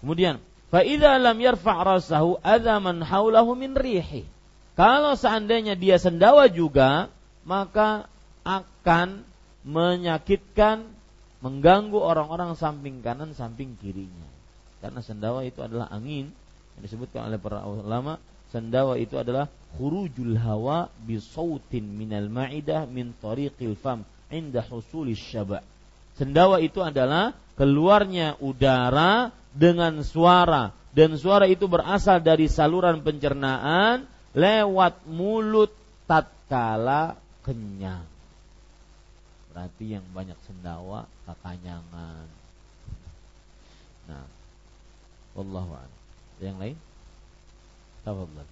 Kemudian 0.02 0.42
fa 0.74 0.82
lam 1.22 1.38
yarfa' 1.38 1.78
rasahu 1.86 2.38
adaman 2.42 3.02
haulahu 3.02 3.54
min 3.54 3.74
rihi 3.78 4.26
kalau 4.80 5.12
seandainya 5.12 5.76
dia 5.76 6.00
sendawa 6.00 6.48
juga, 6.48 7.12
maka 7.44 8.08
akan 8.48 9.28
menyakitkan, 9.60 10.88
mengganggu 11.44 12.00
orang-orang 12.00 12.56
samping 12.56 13.04
kanan, 13.04 13.36
samping 13.36 13.76
kirinya. 13.76 14.24
Karena 14.80 15.04
sendawa 15.04 15.44
itu 15.44 15.60
adalah 15.60 15.92
angin 15.92 16.32
yang 16.32 16.80
disebutkan 16.80 17.28
oleh 17.28 17.36
para 17.36 17.60
ulama 17.68 18.16
sendawa 18.48 18.96
itu 18.96 19.20
adalah 19.20 19.52
khurujul 19.76 20.40
hawa 20.40 20.88
bi 21.04 21.20
sautin 21.20 21.84
minal 21.84 22.32
ma'idah 22.32 22.88
min 22.88 23.12
tariqil 23.20 23.76
fam 23.76 24.08
inda 24.32 24.64
husulis 24.64 25.20
syaba. 25.20 25.60
Sendawa 26.16 26.56
itu 26.64 26.80
adalah 26.80 27.36
keluarnya 27.52 28.40
udara 28.40 29.28
dengan 29.52 30.00
suara 30.00 30.72
dan 30.96 31.20
suara 31.20 31.44
itu 31.44 31.68
berasal 31.68 32.24
dari 32.24 32.48
saluran 32.48 33.04
pencernaan 33.04 34.08
lewat 34.34 34.94
mulut 35.10 35.72
tatkala 36.06 37.18
kenyang. 37.42 38.06
Berarti 39.50 39.98
yang 39.98 40.06
banyak 40.14 40.38
sendawa 40.46 41.10
kekanyangan. 41.26 42.26
Nah, 44.06 44.26
wallahu 45.34 45.74
a'lam. 45.74 45.98
Yang 46.38 46.56
lain? 46.58 46.76
Tafadhal. 48.06 48.48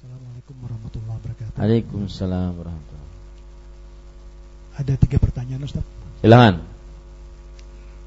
Assalamualaikum 0.00 0.56
warahmatullahi 0.64 1.16
wabarakatuh. 1.20 1.56
Waalaikumsalam 1.60 2.52
warahmatullahi 2.56 3.18
Ada 4.80 4.96
tiga 4.96 5.16
pertanyaan 5.20 5.68
Ustaz. 5.68 5.84
Silakan. 6.24 6.64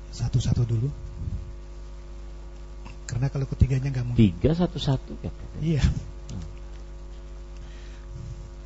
Satu-satu 0.09 0.65
dulu. 0.65 0.89
Karena 3.13 3.29
kalau 3.29 3.45
ketiganya 3.45 3.93
nggak 3.93 4.05
mungkin. 4.09 4.33
Tiga 4.33 4.57
satu-satu 4.57 5.21
ya. 5.21 5.31
Iya. 5.61 5.83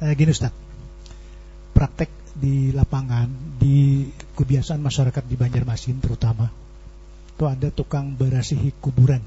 Eh, 0.07 0.13
gini 0.15 0.31
Ustaz. 0.31 0.55
Praktek 1.75 2.07
di 2.31 2.71
lapangan 2.71 3.27
di 3.59 4.07
kebiasaan 4.39 4.79
masyarakat 4.79 5.23
di 5.25 5.35
Banjarmasin 5.35 5.97
terutama 5.99 6.47
itu 7.33 7.43
ada 7.49 7.73
tukang 7.73 8.13
berasihi 8.13 8.77
kuburan 8.77 9.25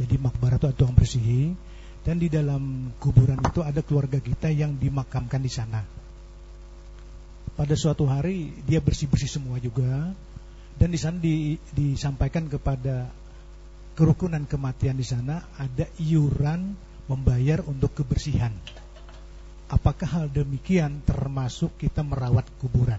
jadi 0.00 0.16
makbarah 0.16 0.56
itu 0.56 0.66
ada 0.72 0.76
tukang 0.76 0.96
bersihi 0.96 1.52
dan 2.00 2.16
di 2.16 2.32
dalam 2.32 2.88
kuburan 2.96 3.36
itu 3.36 3.60
ada 3.60 3.84
keluarga 3.84 4.16
kita 4.16 4.48
yang 4.48 4.72
dimakamkan 4.80 5.44
di 5.44 5.52
sana. 5.52 5.84
Pada 7.52 7.76
suatu 7.76 8.08
hari 8.08 8.56
dia 8.64 8.80
bersih-bersih 8.80 9.28
semua 9.28 9.60
juga 9.60 10.08
dan 10.80 10.88
di 10.88 10.96
sana 10.96 11.20
di, 11.20 11.60
disampaikan 11.76 12.48
kepada 12.48 13.12
kerukunan 14.00 14.48
kematian 14.48 14.96
di 14.96 15.04
sana 15.04 15.44
ada 15.60 15.84
iuran 16.00 16.72
membayar 17.04 17.60
untuk 17.68 17.92
kebersihan. 17.92 18.48
Apakah 19.68 20.08
hal 20.08 20.26
demikian 20.32 21.04
termasuk 21.04 21.76
kita 21.76 22.00
merawat 22.00 22.48
kuburan? 22.64 22.96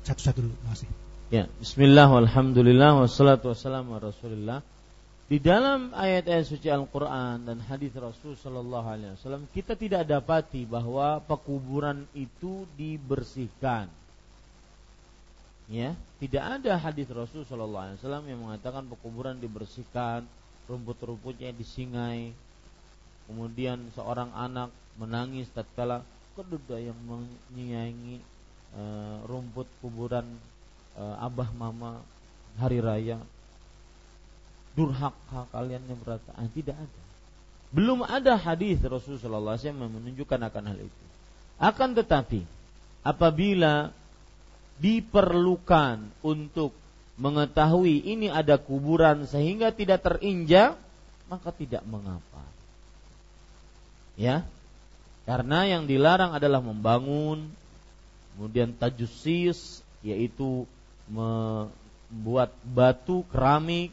Satu-satu 0.00 0.40
dulu, 0.40 0.56
masih. 0.64 0.88
Ya, 1.28 1.44
bismillah 1.60 2.08
walhamdulillah 2.08 3.04
wassalatu 3.04 3.52
wassalamu 3.52 4.00
rasulillah. 4.00 4.64
Di 5.28 5.44
dalam 5.44 5.92
ayat-ayat 5.92 6.46
suci 6.48 6.72
Al-Quran 6.72 7.44
dan 7.44 7.58
hadis 7.60 7.92
Rasul 7.98 8.38
Shallallahu 8.38 8.86
Alaihi 8.86 9.12
Wasallam 9.18 9.44
kita 9.50 9.74
tidak 9.74 10.06
dapati 10.06 10.64
bahwa 10.64 11.20
pekuburan 11.20 12.06
itu 12.16 12.64
dibersihkan. 12.78 13.90
Ya, 15.66 15.98
tidak 16.22 16.62
ada 16.62 16.78
hadis 16.78 17.10
Rasul 17.10 17.42
Shallallahu 17.42 17.84
Alaihi 17.90 17.98
Wasallam 17.98 18.24
yang 18.30 18.40
mengatakan 18.46 18.86
pekuburan 18.86 19.34
dibersihkan, 19.42 20.22
rumput-rumputnya 20.70 21.50
disingai, 21.50 22.30
kemudian 23.26 23.90
seorang 23.98 24.30
anak 24.30 24.70
menangis 24.94 25.50
tatkala 25.50 26.06
kedua 26.38 26.78
yang 26.78 26.94
menyayangi 27.02 28.22
e, 28.76 28.82
rumput 29.26 29.66
kuburan 29.82 30.26
e, 30.94 31.02
abah 31.18 31.50
mama 31.50 31.98
hari 32.60 32.78
raya. 32.78 33.18
Durhaka 34.76 35.48
kalian 35.50 35.82
yang 35.88 35.98
berkata 35.98 36.36
ah, 36.36 36.46
tidak 36.52 36.76
ada. 36.76 37.02
Belum 37.72 38.04
ada 38.04 38.36
hadis 38.36 38.78
Rasulullah 38.84 39.56
SAW 39.56 39.72
yang 39.72 39.80
menunjukkan 39.80 40.40
akan 40.52 40.64
hal 40.68 40.78
itu. 40.78 41.04
Akan 41.56 41.96
tetapi 41.96 42.44
apabila 43.00 43.90
diperlukan 44.76 46.04
untuk 46.20 46.72
mengetahui 47.16 48.04
ini 48.04 48.28
ada 48.28 48.60
kuburan 48.60 49.24
sehingga 49.24 49.72
tidak 49.72 50.04
terinjak 50.04 50.76
maka 51.26 51.50
tidak 51.50 51.82
mengapa. 51.88 52.44
Ya? 54.14 54.44
Karena 55.26 55.66
yang 55.66 55.90
dilarang 55.90 56.36
adalah 56.36 56.62
membangun 56.62 57.50
kemudian 58.36 58.76
tajusis 58.76 59.82
yaitu 60.04 60.68
membuat 61.08 62.52
batu 62.62 63.26
keramik 63.32 63.90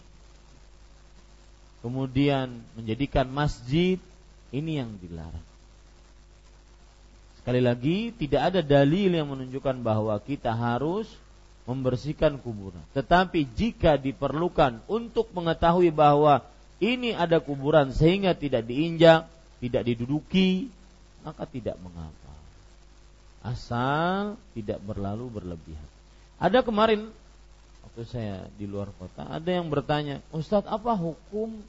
kemudian 1.84 2.64
menjadikan 2.80 3.28
masjid. 3.28 4.00
Ini 4.54 4.86
yang 4.86 5.02
dilarang. 5.02 5.53
Sekali 7.44 7.60
lagi 7.60 8.16
tidak 8.16 8.56
ada 8.56 8.64
dalil 8.64 9.12
yang 9.12 9.28
menunjukkan 9.28 9.84
bahwa 9.84 10.16
kita 10.24 10.56
harus 10.56 11.12
membersihkan 11.68 12.40
kuburan. 12.40 12.80
Tetapi 12.96 13.44
jika 13.52 14.00
diperlukan 14.00 14.80
untuk 14.88 15.28
mengetahui 15.36 15.92
bahwa 15.92 16.40
ini 16.80 17.12
ada 17.12 17.44
kuburan 17.44 17.92
sehingga 17.92 18.32
tidak 18.32 18.64
diinjak, 18.64 19.28
tidak 19.60 19.84
diduduki, 19.84 20.72
maka 21.28 21.44
tidak 21.44 21.76
mengapa. 21.84 22.32
Asal 23.44 24.40
tidak 24.56 24.80
berlalu 24.80 25.28
berlebihan. 25.28 25.90
Ada 26.40 26.64
kemarin 26.64 27.12
waktu 27.84 28.08
saya 28.08 28.48
di 28.56 28.72
luar 28.72 28.88
kota, 28.96 29.28
ada 29.28 29.52
yang 29.52 29.68
bertanya, 29.68 30.24
Ustadz 30.32 30.72
apa 30.72 30.96
hukum 30.96 31.60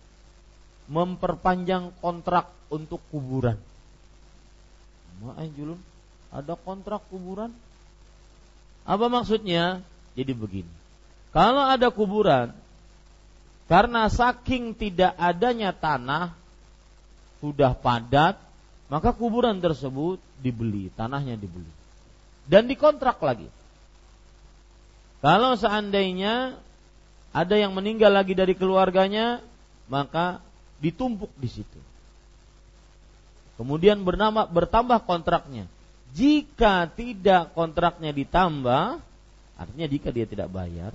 memperpanjang 0.86 1.90
kontrak 1.98 2.46
untuk 2.70 3.02
kuburan. 3.10 3.58
Julun, 5.56 5.80
ada 6.28 6.54
kontrak 6.58 7.00
kuburan? 7.08 7.54
Apa 8.84 9.08
maksudnya? 9.08 9.80
Jadi 10.14 10.32
begini. 10.36 10.72
Kalau 11.34 11.64
ada 11.64 11.90
kuburan, 11.90 12.54
karena 13.66 14.06
saking 14.06 14.76
tidak 14.76 15.16
adanya 15.18 15.74
tanah, 15.74 16.36
sudah 17.40 17.74
padat, 17.74 18.38
maka 18.92 19.10
kuburan 19.16 19.58
tersebut 19.58 20.20
dibeli, 20.38 20.92
tanahnya 20.94 21.34
dibeli. 21.34 21.68
Dan 22.44 22.68
dikontrak 22.68 23.18
lagi. 23.24 23.48
Kalau 25.24 25.56
seandainya 25.56 26.60
ada 27.32 27.54
yang 27.56 27.72
meninggal 27.72 28.12
lagi 28.12 28.36
dari 28.36 28.52
keluarganya, 28.52 29.40
maka 29.88 30.44
ditumpuk 30.78 31.32
di 31.40 31.48
situ. 31.48 31.80
Kemudian 33.54 34.02
bernama 34.02 34.46
bertambah 34.50 35.06
kontraknya. 35.06 35.70
Jika 36.14 36.90
tidak 36.94 37.54
kontraknya 37.54 38.14
ditambah, 38.14 39.02
artinya 39.58 39.86
jika 39.90 40.14
dia 40.14 40.26
tidak 40.26 40.50
bayar, 40.50 40.94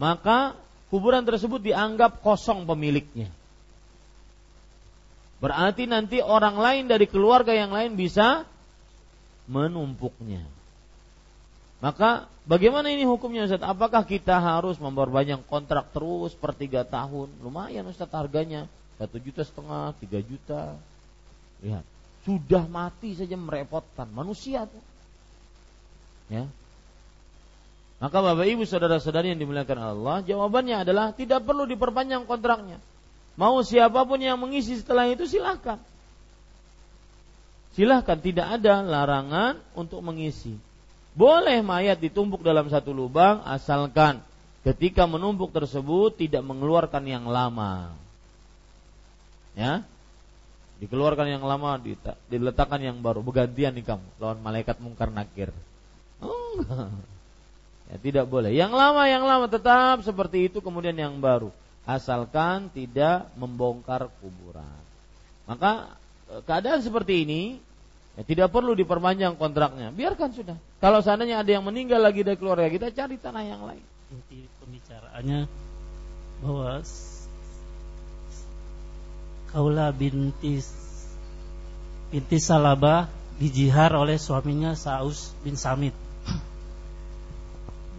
maka 0.00 0.56
kuburan 0.88 1.24
tersebut 1.24 1.60
dianggap 1.60 2.20
kosong 2.24 2.64
pemiliknya. 2.64 3.28
Berarti 5.44 5.84
nanti 5.84 6.24
orang 6.24 6.56
lain 6.56 6.84
dari 6.88 7.04
keluarga 7.04 7.52
yang 7.52 7.72
lain 7.72 8.00
bisa 8.00 8.48
menumpuknya. 9.44 10.40
Maka 11.84 12.32
bagaimana 12.48 12.88
ini 12.88 13.04
hukumnya 13.04 13.44
Ustaz? 13.44 13.60
Apakah 13.60 14.08
kita 14.08 14.40
harus 14.40 14.80
memperbanyak 14.80 15.44
kontrak 15.44 15.92
terus 15.92 16.32
per 16.32 16.56
tiga 16.56 16.80
tahun? 16.80 17.28
Lumayan 17.44 17.84
Ustaz 17.84 18.08
harganya 18.08 18.64
satu 18.96 19.20
juta 19.20 19.44
setengah, 19.44 19.92
tiga 20.00 20.24
juta. 20.24 20.80
Lihat, 21.60 21.84
sudah 22.24 22.64
mati 22.66 23.12
saja 23.12 23.36
merepotkan 23.36 24.08
manusia 24.10 24.64
tuh. 24.64 24.84
Ya. 26.32 26.48
Maka 28.00 28.16
Bapak 28.20 28.44
Ibu 28.48 28.64
saudara-saudari 28.68 29.32
yang 29.32 29.40
dimuliakan 29.40 29.80
Allah, 29.80 30.16
jawabannya 30.24 30.84
adalah 30.84 31.12
tidak 31.16 31.44
perlu 31.44 31.64
diperpanjang 31.64 32.28
kontraknya. 32.28 32.80
Mau 33.36 33.60
siapa 33.64 34.04
pun 34.04 34.20
yang 34.20 34.36
mengisi 34.36 34.76
setelah 34.76 35.08
itu 35.08 35.24
silahkan. 35.24 35.80
Silahkan 37.74 38.18
tidak 38.18 38.60
ada 38.60 38.84
larangan 38.84 39.58
untuk 39.74 39.98
mengisi. 40.04 40.54
Boleh 41.14 41.62
mayat 41.62 41.98
ditumpuk 41.98 42.42
dalam 42.42 42.66
satu 42.70 42.90
lubang 42.90 43.42
asalkan 43.46 44.22
ketika 44.66 45.06
menumpuk 45.06 45.50
tersebut 45.50 46.14
tidak 46.18 46.42
mengeluarkan 46.42 47.02
yang 47.06 47.26
lama. 47.26 47.94
Ya. 49.54 49.86
Dikeluarkan 50.84 51.26
yang 51.26 51.44
lama, 51.44 51.80
diletakkan 52.28 52.80
yang 52.84 53.00
baru, 53.00 53.24
bergantian 53.24 53.72
nih 53.72 53.84
kamu 53.88 54.04
lawan 54.20 54.38
malaikat 54.44 54.76
mungkar 54.84 55.08
nakir. 55.08 55.48
Oh, 56.20 56.60
ya 57.90 57.96
tidak 58.04 58.28
boleh. 58.28 58.52
Yang 58.52 58.72
lama 58.76 59.02
yang 59.08 59.24
lama 59.24 59.48
tetap 59.48 60.04
seperti 60.04 60.52
itu 60.52 60.60
kemudian 60.60 60.94
yang 60.94 61.16
baru 61.18 61.48
asalkan 61.88 62.68
tidak 62.72 63.28
membongkar 63.36 64.08
kuburan. 64.20 64.80
Maka 65.44 65.92
e, 66.28 66.40
keadaan 66.44 66.80
seperti 66.80 67.28
ini 67.28 67.42
Ya, 68.14 68.22
tidak 68.22 68.54
perlu 68.54 68.78
diperpanjang 68.78 69.34
kontraknya. 69.34 69.90
Biarkan 69.90 70.30
sudah. 70.30 70.54
Kalau 70.78 71.02
seandainya 71.02 71.42
ada 71.42 71.50
yang 71.50 71.66
meninggal 71.66 71.98
lagi 71.98 72.22
dari 72.22 72.38
keluarga 72.38 72.70
kita, 72.70 72.94
cari 72.94 73.18
tanah 73.18 73.42
yang 73.42 73.62
lain. 73.66 73.82
Inti 74.14 74.46
pembicaraannya 74.62 75.40
bahwa 76.38 76.78
Kaula 79.54 79.94
binti 79.94 80.58
binti 82.10 82.38
Salabah 82.42 83.06
dijihar 83.38 83.94
oleh 83.94 84.18
suaminya 84.18 84.74
Saus 84.74 85.30
bin 85.46 85.54
Samit. 85.54 85.94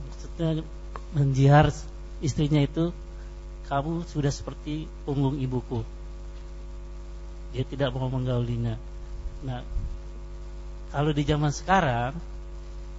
Maksudnya 0.04 0.68
menjihar 1.16 1.72
istrinya 2.20 2.60
itu 2.60 2.92
kamu 3.72 4.04
sudah 4.04 4.36
seperti 4.36 4.92
punggung 5.08 5.40
ibuku. 5.40 5.80
Dia 7.56 7.64
tidak 7.64 7.96
mau 7.96 8.12
menggaulinya. 8.12 8.76
Nah, 9.48 9.64
kalau 10.92 11.16
di 11.16 11.24
zaman 11.24 11.56
sekarang, 11.56 12.20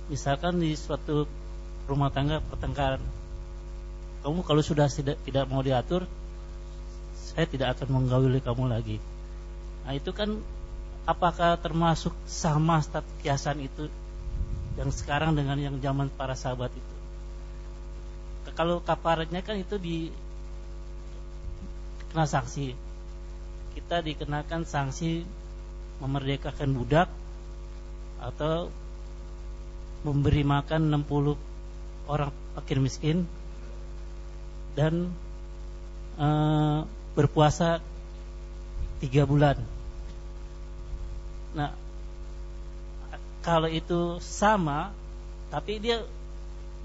misalkan 0.08 0.64
di 0.64 0.72
suatu 0.72 1.28
rumah 1.84 2.08
tangga 2.08 2.40
pertengkaran, 2.40 3.04
kamu 4.24 4.40
kalau 4.48 4.64
sudah 4.64 4.88
tidak 4.88 5.44
mau 5.46 5.60
diatur, 5.60 6.08
saya 7.36 7.44
tidak 7.44 7.76
akan 7.76 8.00
menggauli 8.00 8.40
kamu 8.40 8.64
lagi. 8.72 8.96
Nah 9.84 9.92
itu 9.92 10.08
kan 10.16 10.40
apakah 11.04 11.60
termasuk 11.60 12.16
sama 12.24 12.80
stat 12.80 13.04
kiasan 13.20 13.60
itu 13.60 13.92
yang 14.80 14.88
sekarang 14.88 15.36
dengan 15.36 15.60
yang 15.60 15.76
zaman 15.84 16.08
para 16.08 16.32
sahabat 16.32 16.72
itu? 16.72 16.94
Kalau 18.56 18.80
kaparatnya 18.80 19.44
kan 19.44 19.60
itu 19.60 19.76
di 19.76 20.08
kena 22.08 22.24
sanksi. 22.24 22.72
Kita 23.76 24.00
dikenakan 24.00 24.64
sanksi 24.64 25.20
memerdekakan 26.00 26.72
budak 26.72 27.12
atau 28.16 28.72
memberi 30.00 30.40
makan 30.40 30.88
60 31.04 31.36
orang 32.08 32.32
fakir 32.56 32.80
miskin 32.80 33.28
dan 34.72 35.12
e, 36.16 36.28
berpuasa 37.16 37.80
tiga 39.00 39.24
bulan. 39.24 39.56
Nah, 41.56 41.72
kalau 43.40 43.72
itu 43.72 44.20
sama, 44.20 44.92
tapi 45.48 45.80
dia 45.80 46.04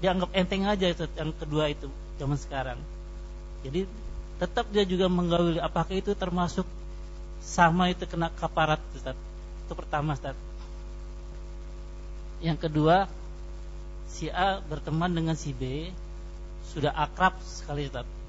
dianggap 0.00 0.32
enteng 0.34 0.66
aja 0.66 0.90
yang 0.90 1.36
kedua 1.36 1.70
itu 1.70 1.86
zaman 2.16 2.40
sekarang. 2.40 2.80
Jadi 3.62 3.86
tetap 4.42 4.66
dia 4.74 4.82
juga 4.82 5.06
menggauli 5.06 5.62
apakah 5.62 5.94
itu 5.94 6.16
termasuk 6.18 6.66
sama 7.44 7.92
itu 7.92 8.02
kena 8.08 8.32
kaparat 8.32 8.82
Ustaz. 8.96 9.14
Itu 9.66 9.72
pertama 9.78 10.18
Ustaz. 10.18 10.34
Yang 12.42 12.58
kedua, 12.66 13.06
si 14.10 14.26
A 14.32 14.58
berteman 14.58 15.14
dengan 15.14 15.38
si 15.38 15.54
B 15.54 15.94
sudah 16.74 16.90
akrab 16.90 17.38
sekali 17.42 17.86
Ustaz. 17.86 18.21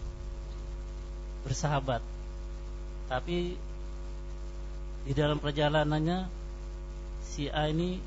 Bersahabat. 1.44 2.02
Tapi 3.12 3.56
di 5.04 5.14
dalam 5.16 5.38
perjalanannya 5.38 6.28
si 7.24 7.52
A 7.52 7.68
ini 7.68 8.00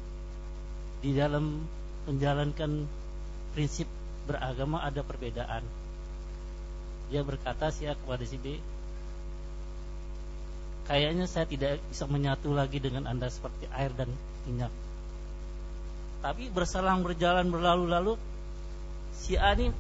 di 1.05 1.13
dalam 1.13 1.61
menjalankan 2.09 2.89
prinsip 3.53 3.87
beragama 4.25 4.81
ada 4.81 5.05
perbedaan. 5.05 5.63
Dia 7.13 7.23
berkata 7.23 7.71
si 7.71 7.87
A 7.87 7.95
kepada 7.95 8.25
si 8.27 8.41
B, 8.41 8.59
kayaknya 10.91 11.29
saya 11.31 11.47
tidak 11.47 11.79
bisa 11.87 12.09
menyatu 12.09 12.51
lagi 12.51 12.83
dengan 12.83 13.07
Anda 13.07 13.31
seperti 13.31 13.71
air 13.71 13.95
dan 13.95 14.11
minyak 14.49 14.73
tapi 16.27 16.51
berselang 16.51 17.07
berjalan 17.07 17.47
berlalu-lalu 17.55 18.19
si 19.15 19.39
A 19.39 19.55
ini 19.55 19.71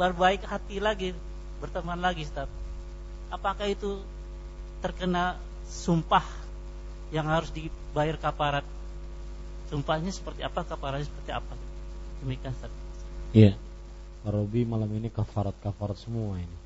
berbaik 0.00 0.40
hati 0.48 0.80
lagi, 0.80 1.12
berteman 1.60 2.00
lagi, 2.00 2.24
Ustaz. 2.24 2.48
Apakah 3.32 3.64
itu 3.72 3.96
terkena 4.84 5.40
sumpah 5.64 6.24
yang 7.08 7.24
harus 7.32 7.48
dibayar 7.48 8.20
kaparat? 8.20 8.66
Sumpahnya 9.72 10.12
seperti 10.12 10.44
apa, 10.44 10.60
kaparatnya 10.68 11.08
seperti 11.08 11.32
apa? 11.32 11.56
Demikian, 12.20 12.52
Ustaz. 12.52 12.72
Iya. 13.32 13.56
Robi 14.22 14.68
malam 14.68 14.92
ini 14.92 15.08
kafarat-kafarat 15.08 15.96
semua 15.96 16.36
ini. 16.36 16.56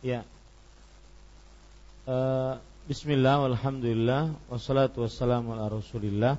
Ya. 0.00 0.22
Uh, 2.06 2.56
Bismillah, 2.86 3.50
Alhamdulillah, 3.50 4.32
wassalatu 4.48 5.04
wassalamu 5.04 5.56
ala 5.56 5.72
rasulillah 5.72 6.36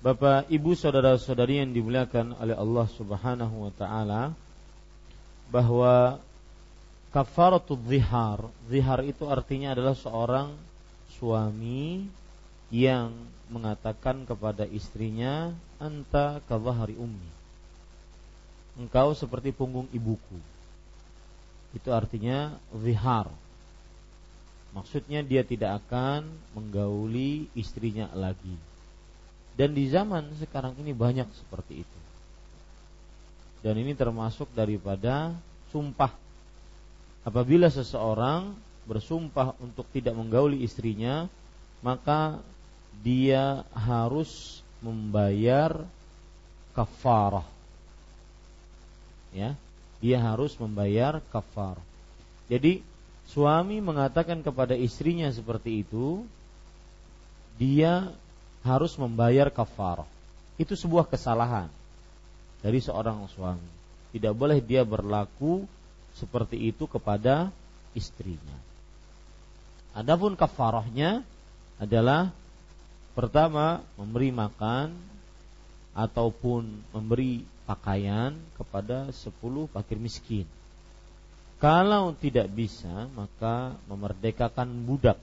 Bapak, 0.00 0.48
Ibu, 0.48 0.72
saudara-saudari 0.72 1.60
yang 1.60 1.76
dimuliakan 1.76 2.32
oleh 2.40 2.56
Allah 2.56 2.88
Subhanahu 2.88 3.68
wa 3.68 3.72
taala 3.76 4.32
bahwa 5.52 6.16
kafaratul 7.10 7.78
zihar, 7.86 8.46
zihar 8.70 9.00
itu 9.06 9.26
artinya 9.26 9.74
adalah 9.74 9.94
seorang 9.98 10.54
suami 11.18 12.06
yang 12.70 13.10
mengatakan 13.50 14.22
kepada 14.24 14.62
istrinya 14.70 15.50
anta 15.82 16.38
kadzahari 16.46 16.94
ummi. 16.94 17.30
Engkau 18.78 19.12
seperti 19.12 19.50
punggung 19.50 19.90
ibuku. 19.90 20.38
Itu 21.74 21.90
artinya 21.90 22.54
zihar. 22.78 23.26
Maksudnya 24.70 25.26
dia 25.26 25.42
tidak 25.42 25.82
akan 25.82 26.30
menggauli 26.54 27.50
istrinya 27.58 28.06
lagi 28.14 28.70
dan 29.60 29.76
di 29.76 29.92
zaman 29.92 30.24
sekarang 30.40 30.72
ini 30.80 30.96
banyak 30.96 31.28
seperti 31.36 31.84
itu. 31.84 31.98
Dan 33.60 33.76
ini 33.76 33.92
termasuk 33.92 34.48
daripada 34.56 35.36
sumpah. 35.68 36.16
Apabila 37.20 37.68
seseorang 37.68 38.56
bersumpah 38.88 39.52
untuk 39.60 39.84
tidak 39.92 40.16
menggauli 40.16 40.64
istrinya, 40.64 41.28
maka 41.84 42.40
dia 43.04 43.62
harus 43.76 44.60
membayar 44.80 45.84
kafarah. 46.72 47.46
Ya, 49.30 49.54
dia 50.02 50.18
harus 50.18 50.56
membayar 50.56 51.20
kafar. 51.30 51.78
Jadi 52.50 52.82
suami 53.30 53.78
mengatakan 53.78 54.42
kepada 54.42 54.74
istrinya 54.74 55.30
seperti 55.30 55.84
itu, 55.86 56.24
dia 57.60 58.10
harus 58.64 58.96
membayar 58.96 59.52
kafarah. 59.52 60.08
Itu 60.56 60.74
sebuah 60.74 61.06
kesalahan 61.06 61.68
dari 62.64 62.80
seorang 62.80 63.28
suami. 63.30 63.70
Tidak 64.10 64.34
boleh 64.34 64.58
dia 64.58 64.82
berlaku 64.82 65.68
seperti 66.14 66.70
itu 66.70 66.86
kepada 66.86 67.50
istrinya. 67.92 68.58
Adapun 69.94 70.38
kafarahnya 70.38 71.26
adalah 71.76 72.30
pertama 73.14 73.82
memberi 73.98 74.30
makan 74.30 74.94
ataupun 75.94 76.66
memberi 76.94 77.42
pakaian 77.66 78.34
kepada 78.54 79.10
sepuluh 79.10 79.66
fakir 79.70 79.98
miskin. 79.98 80.46
Kalau 81.60 82.16
tidak 82.16 82.48
bisa, 82.48 83.10
maka 83.12 83.76
memerdekakan 83.84 84.70
budak 84.86 85.18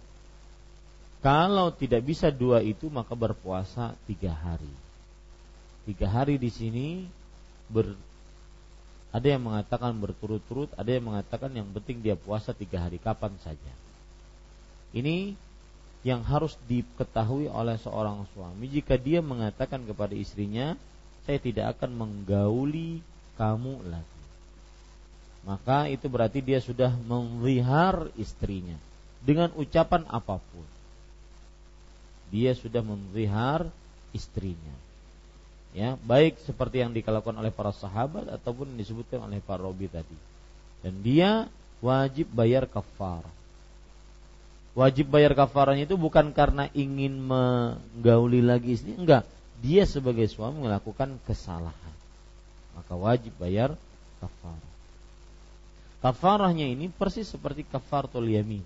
kalau 1.18 1.74
tidak 1.74 2.06
bisa 2.06 2.30
dua 2.30 2.62
itu 2.62 2.88
maka 2.94 3.18
berpuasa 3.18 3.98
tiga 4.06 4.32
hari. 4.32 4.70
tiga 5.88 6.08
hari 6.12 6.36
di 6.36 6.52
sini 6.52 6.88
ber 7.72 7.96
ada 9.08 9.28
yang 9.28 9.44
mengatakan 9.48 9.96
berturut-turut, 9.96 10.68
ada 10.76 10.92
yang 10.92 11.08
mengatakan 11.08 11.52
yang 11.56 11.68
penting 11.72 12.04
dia 12.04 12.20
puasa 12.20 12.52
tiga 12.52 12.84
hari 12.84 13.00
kapan 13.00 13.32
saja. 13.40 13.74
Ini 14.92 15.32
yang 16.04 16.24
harus 16.28 16.56
diketahui 16.68 17.52
oleh 17.52 17.76
seorang 17.80 18.28
suami 18.36 18.68
jika 18.72 18.96
dia 19.00 19.24
mengatakan 19.24 19.84
kepada 19.88 20.16
istrinya, 20.16 20.76
saya 21.24 21.40
tidak 21.40 21.80
akan 21.80 21.92
menggauli 21.96 23.00
kamu 23.40 23.84
lagi. 23.88 24.22
Maka 25.48 25.88
itu 25.88 26.12
berarti 26.12 26.44
dia 26.44 26.60
sudah 26.60 26.92
mengwihar 27.08 28.12
istrinya 28.20 28.76
dengan 29.24 29.52
ucapan 29.56 30.04
apa 30.12 30.40
pun. 30.40 30.68
Dia 32.28 32.52
sudah 32.52 32.84
mengwihar 32.84 33.72
istrinya 34.12 34.87
ya 35.78 35.94
baik 36.02 36.42
seperti 36.42 36.82
yang 36.82 36.90
dilakukan 36.90 37.38
oleh 37.38 37.54
para 37.54 37.70
sahabat 37.70 38.26
ataupun 38.34 38.74
disebutkan 38.74 39.30
oleh 39.30 39.38
para 39.46 39.62
robi 39.62 39.86
tadi. 39.86 40.18
Dan 40.82 41.06
dia 41.06 41.46
wajib 41.86 42.26
bayar 42.34 42.66
kafar 42.66 43.22
wajib 44.78 45.10
bayar 45.10 45.34
kafaranya 45.34 45.90
itu 45.90 45.98
bukan 45.98 46.30
karena 46.30 46.70
ingin 46.78 47.18
menggauli 47.18 48.46
lagi 48.46 48.78
istri 48.78 48.94
enggak. 48.94 49.26
Dia 49.58 49.90
sebagai 49.90 50.30
suami 50.30 50.70
melakukan 50.70 51.18
kesalahan. 51.26 51.96
Maka 52.78 52.94
wajib 52.94 53.34
bayar 53.42 53.74
kafar 54.22 54.62
kafarahnya 55.98 56.70
ini 56.70 56.94
persis 56.94 57.26
seperti 57.26 57.66
kafaratul 57.66 58.30
yamin. 58.30 58.62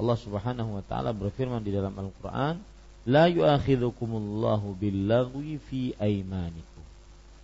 Allah 0.00 0.16
Subhanahu 0.16 0.80
wa 0.80 0.82
taala 0.88 1.12
berfirman 1.12 1.60
di 1.60 1.70
dalam 1.70 1.92
Al-Qur'an 1.92 2.56
la 3.04 3.28
yu'akhidhukumullahu 3.28 4.76
billaghwi 4.80 5.60
fi 5.60 5.92
aimanikum. 6.00 6.84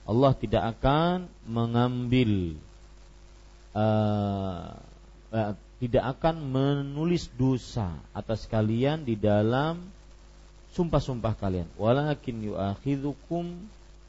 Allah 0.08 0.32
tidak 0.34 0.64
akan 0.76 1.28
mengambil 1.44 2.56
uh, 3.76 4.74
uh, 5.30 5.52
tidak 5.80 6.04
akan 6.18 6.36
menulis 6.44 7.28
dosa 7.36 7.96
atas 8.12 8.44
kalian 8.48 9.04
di 9.04 9.16
dalam 9.16 9.80
sumpah-sumpah 10.76 11.36
kalian. 11.36 11.68
Walakin 11.76 12.52
yu'akhidhukum 12.52 13.56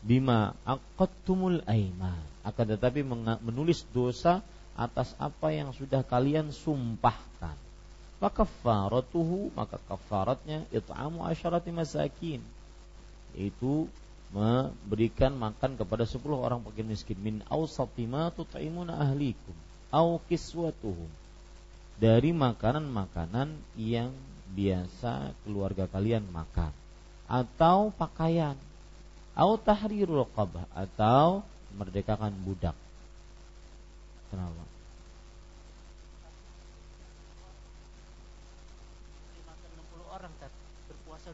bima 0.04 0.56
aqadtumul 0.68 1.64
aiman. 1.68 2.20
Akan 2.42 2.66
tetapi 2.66 3.06
menulis 3.46 3.86
dosa 3.94 4.42
atas 4.74 5.14
apa 5.22 5.54
yang 5.54 5.76
sudah 5.78 6.02
kalian 6.02 6.50
sumpahkan 6.50 7.54
maka 8.22 8.46
kafaratuhu 8.46 9.50
maka 9.58 9.82
kafaratnya 9.90 10.62
it'amu 10.70 11.26
asyarati 11.26 11.74
masakin. 11.74 12.38
Itu 13.34 13.90
memberikan 14.30 15.34
makan 15.34 15.74
kepada 15.74 16.06
10 16.06 16.22
orang 16.30 16.62
fakir 16.62 16.86
miskin. 16.86 17.18
Min 17.18 17.42
awsati 17.50 18.06
ma 18.06 18.30
tut'imuna 18.30 19.02
ahlikum 19.02 19.58
au 19.90 20.22
kiswatuhum. 20.30 21.10
Dari 21.98 22.30
makanan-makanan 22.30 23.58
yang 23.74 24.14
biasa 24.54 25.34
keluarga 25.42 25.90
kalian 25.90 26.22
makan. 26.30 26.70
Atau 27.26 27.90
pakaian. 27.98 28.54
Au 29.34 29.58
tahrirul 29.58 30.30
qabah 30.38 30.70
atau 30.78 31.42
merdekakan 31.74 32.36
budak. 32.46 32.78
Kenapa 34.30 34.72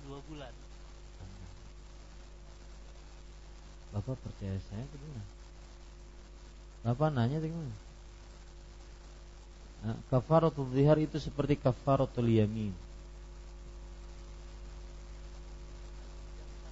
dua 0.07 0.19
bulan. 0.31 0.53
Bapak 3.97 4.13
percaya 4.21 4.61
saya 4.69 4.85
gimana? 4.93 5.25
Bapak 6.85 7.09
nanya 7.17 7.41
gimana? 7.41 7.73
Nah, 9.81 9.97
kafaratul 10.13 10.69
zihar 10.69 11.01
itu 11.01 11.17
seperti 11.17 11.57
kafaratul 11.57 12.29
yamin. 12.29 12.77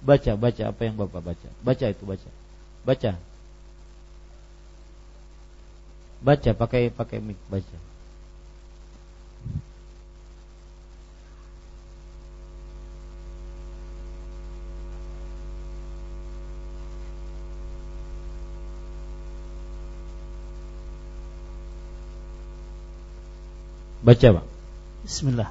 Baca, 0.06 0.38
baca 0.38 0.62
apa 0.70 0.80
yang 0.86 0.94
Bapak 0.94 1.34
baca. 1.34 1.48
Baca 1.66 1.86
itu 1.90 2.06
baca. 2.06 2.30
Baca. 2.86 3.12
Baca 6.22 6.50
pakai 6.54 6.94
pakai 6.94 7.18
mic 7.18 7.38
baca. 7.50 7.76
Baca 24.06 24.38
Pak. 24.38 24.46
Bismillah. 25.02 25.50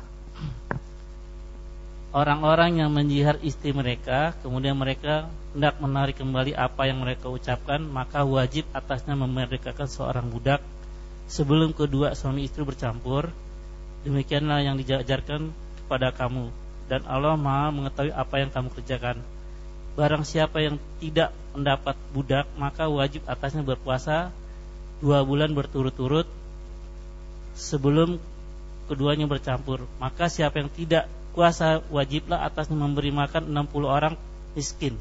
Orang-orang 2.15 2.79
yang 2.79 2.87
menjihar 2.87 3.35
istri 3.43 3.75
mereka, 3.75 4.31
kemudian 4.39 4.79
mereka 4.79 5.27
hendak 5.51 5.75
menarik 5.83 6.15
kembali 6.15 6.55
apa 6.55 6.87
yang 6.87 7.03
mereka 7.03 7.27
ucapkan, 7.27 7.83
maka 7.83 8.23
wajib 8.23 8.63
atasnya 8.71 9.19
memerdekakan 9.19 9.91
seorang 9.91 10.31
budak 10.31 10.63
sebelum 11.27 11.75
kedua 11.75 12.15
suami 12.15 12.47
istri 12.47 12.63
bercampur. 12.63 13.27
Demikianlah 14.07 14.63
yang 14.63 14.79
diajarkan 14.79 15.51
kepada 15.83 16.15
kamu 16.15 16.47
dan 16.87 17.03
Allah 17.11 17.35
Maha 17.35 17.75
mengetahui 17.75 18.15
apa 18.15 18.35
yang 18.39 18.55
kamu 18.55 18.71
kerjakan. 18.71 19.19
Barang 19.99 20.23
siapa 20.23 20.63
yang 20.63 20.79
tidak 21.03 21.35
mendapat 21.51 21.99
budak, 22.15 22.47
maka 22.55 22.87
wajib 22.87 23.19
atasnya 23.27 23.67
berpuasa 23.67 24.31
dua 25.03 25.27
bulan 25.27 25.51
berturut-turut 25.51 26.31
sebelum 27.59 28.15
keduanya 28.85 29.25
bercampur. 29.29 29.85
Maka 29.97 30.29
siapa 30.29 30.61
yang 30.61 30.69
tidak 30.71 31.09
kuasa 31.35 31.83
wajiblah 31.91 32.47
atasnya 32.47 32.79
memberi 32.79 33.11
makan 33.11 33.51
60 33.51 33.85
orang 33.85 34.15
miskin. 34.55 34.95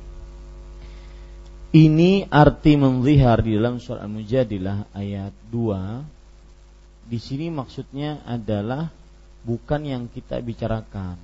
Ini 1.74 2.30
arti 2.30 2.78
menzihar 2.78 3.43
di 3.43 3.59
dalam 3.59 3.82
surah 3.82 4.07
Al-Mujadilah 4.07 4.95
ayat 4.95 5.35
2. 5.51 7.11
Di 7.11 7.18
sini 7.18 7.51
maksudnya 7.51 8.22
adalah 8.22 8.95
bukan 9.43 9.82
yang 9.82 10.07
kita 10.07 10.39
bicarakan. 10.39 11.18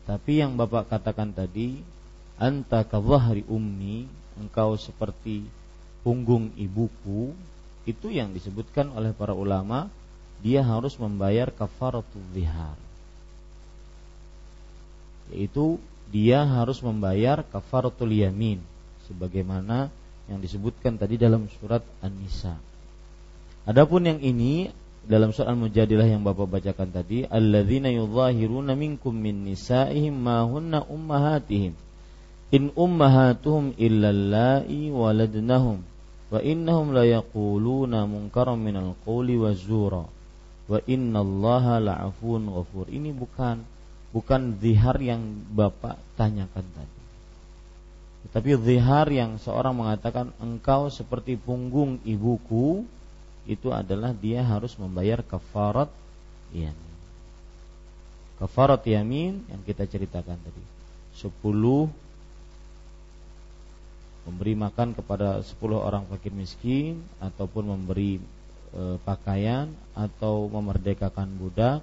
Tetapi 0.00 0.32
yang 0.40 0.56
Bapak 0.56 0.88
katakan 0.88 1.36
tadi, 1.36 1.84
anta 2.40 2.80
kawahri 2.80 3.44
ummi, 3.44 4.08
engkau 4.40 4.80
seperti 4.80 5.44
punggung 6.00 6.48
ibuku, 6.56 7.36
itu 7.84 8.08
yang 8.08 8.32
disebutkan 8.32 8.88
oleh 8.96 9.12
para 9.12 9.36
ulama 9.36 9.92
dia 10.38 10.62
harus 10.62 10.94
membayar 10.96 11.50
kafaratul 11.50 12.22
zihar. 12.34 12.78
Yaitu 15.34 15.82
dia 16.08 16.46
harus 16.46 16.80
membayar 16.80 17.44
kafaratul 17.44 18.14
yamin 18.14 18.62
sebagaimana 19.10 19.92
yang 20.28 20.40
disebutkan 20.40 20.96
tadi 20.96 21.20
dalam 21.20 21.50
surat 21.58 21.84
An-Nisa. 22.00 22.56
Adapun 23.68 24.08
yang 24.08 24.20
ini 24.24 24.72
dalam 25.04 25.32
surat 25.32 25.52
Al-Mujadilah 25.52 26.08
yang 26.08 26.24
Bapak 26.24 26.48
bacakan 26.48 26.92
tadi, 26.92 27.24
alladzina 27.24 27.88
yudhahiruna 27.92 28.76
minkum 28.76 29.12
min 29.12 29.44
nisaihim 29.44 30.16
ma 30.16 30.44
hunna 30.44 30.84
ummahatihim. 30.84 31.76
In 32.48 32.72
ummahatuhum 32.72 33.76
illa 33.76 34.08
allai 34.08 34.88
waladnahum 34.88 35.84
wa 36.28 36.40
innahum 36.40 36.96
la 36.96 37.04
yaquluna 37.04 38.08
munkaran 38.08 38.60
minal 38.60 38.96
qawli 39.04 39.36
wazura 39.36 40.08
wa 40.68 40.78
innallaha 40.84 41.80
la'afun 41.80 42.46
ghafur. 42.52 42.86
Ini 42.92 43.10
bukan 43.16 43.64
bukan 44.12 44.60
zihar 44.60 45.00
yang 45.00 45.24
Bapak 45.52 45.96
tanyakan 46.14 46.64
tadi. 46.76 47.00
Tetapi 48.28 48.50
zihar 48.60 49.08
yang 49.08 49.40
seorang 49.40 49.72
mengatakan 49.72 50.36
engkau 50.38 50.92
seperti 50.92 51.40
punggung 51.40 51.96
ibuku 52.04 52.84
itu 53.48 53.72
adalah 53.72 54.12
dia 54.12 54.44
harus 54.44 54.76
membayar 54.76 55.24
kafarat 55.24 55.88
yamin. 56.52 56.94
Kafarat 58.36 58.84
yamin 58.84 59.40
yang 59.48 59.64
kita 59.64 59.88
ceritakan 59.88 60.36
tadi. 60.36 60.62
10 61.16 61.32
memberi 64.28 64.54
makan 64.54 64.92
kepada 64.92 65.40
10 65.40 65.56
orang 65.80 66.04
fakir 66.12 66.30
miskin 66.36 67.00
ataupun 67.18 67.64
memberi 67.64 68.20
e, 68.72 68.82
pakaian 69.02 69.70
atau 69.92 70.48
memerdekakan 70.48 71.28
budak 71.36 71.80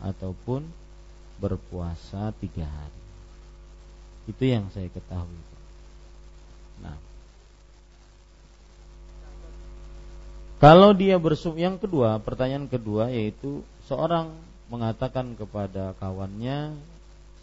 ataupun 0.00 0.64
berpuasa 1.40 2.32
tiga 2.40 2.64
hari. 2.64 3.00
Itu 4.26 4.42
yang 4.42 4.68
saya 4.72 4.90
ketahui. 4.90 5.42
Nah, 6.82 6.96
kalau 10.56 10.96
dia 10.96 11.20
bersum 11.20 11.54
yang 11.56 11.76
kedua, 11.76 12.16
pertanyaan 12.20 12.66
kedua 12.66 13.12
yaitu 13.12 13.60
seorang 13.86 14.32
mengatakan 14.66 15.36
kepada 15.38 15.94
kawannya, 16.02 16.74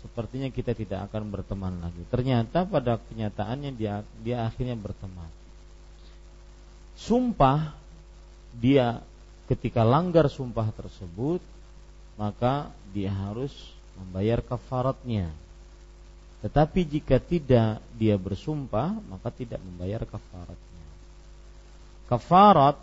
sepertinya 0.04 0.52
kita 0.52 0.76
tidak 0.76 1.08
akan 1.10 1.32
berteman 1.32 1.80
lagi. 1.80 2.04
Ternyata 2.12 2.68
pada 2.68 3.00
kenyataannya 3.00 3.72
dia 3.78 4.04
dia 4.20 4.44
akhirnya 4.44 4.76
berteman. 4.76 5.30
Sumpah 7.00 7.83
dia 8.58 9.02
ketika 9.50 9.82
langgar 9.82 10.30
sumpah 10.30 10.70
tersebut 10.74 11.42
maka 12.18 12.70
dia 12.94 13.10
harus 13.10 13.52
membayar 13.98 14.42
kafaratnya. 14.42 15.30
Tetapi 16.44 16.84
jika 16.86 17.18
tidak 17.18 17.80
dia 17.98 18.16
bersumpah 18.20 19.00
maka 19.10 19.30
tidak 19.34 19.62
membayar 19.64 20.04
kafaratnya. 20.06 20.86
Kafarat 22.06 22.78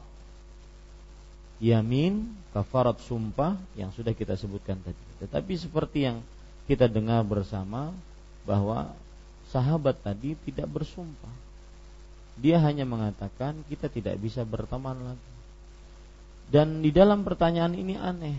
yamin, 1.60 2.32
kafarat 2.56 2.98
sumpah 3.04 3.54
yang 3.76 3.92
sudah 3.92 4.16
kita 4.16 4.34
sebutkan 4.34 4.80
tadi. 4.80 5.04
Tetapi 5.20 5.52
seperti 5.60 6.08
yang 6.08 6.24
kita 6.64 6.88
dengar 6.88 7.20
bersama 7.22 7.92
bahwa 8.48 8.96
sahabat 9.52 10.00
tadi 10.00 10.34
tidak 10.48 10.66
bersumpah. 10.70 11.34
Dia 12.40 12.56
hanya 12.64 12.88
mengatakan 12.88 13.60
kita 13.68 13.92
tidak 13.92 14.16
bisa 14.16 14.40
berteman 14.48 14.96
lagi. 15.12 15.30
Dan 16.50 16.82
di 16.82 16.90
dalam 16.90 17.22
pertanyaan 17.22 17.78
ini 17.78 17.94
aneh. 17.94 18.34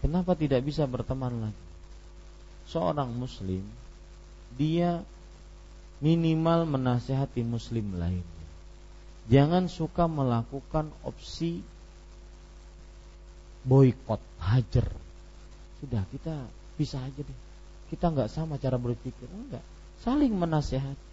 Kenapa 0.00 0.38
tidak 0.38 0.62
bisa 0.62 0.86
berteman 0.86 1.50
lagi? 1.50 1.64
Seorang 2.70 3.10
muslim 3.10 3.66
dia 4.54 5.02
minimal 5.98 6.64
menasehati 6.70 7.42
muslim 7.44 7.98
lainnya. 7.98 8.48
Jangan 9.30 9.66
suka 9.66 10.06
melakukan 10.10 10.90
opsi 11.04 11.62
boykot, 13.62 14.22
hajar. 14.40 14.88
Sudah 15.82 16.02
kita 16.08 16.34
bisa 16.80 16.98
aja 16.98 17.20
deh. 17.20 17.38
Kita 17.92 18.10
nggak 18.10 18.32
sama 18.32 18.56
cara 18.56 18.80
berpikir, 18.80 19.28
enggak. 19.28 19.62
Saling 20.00 20.32
menasehati. 20.32 21.10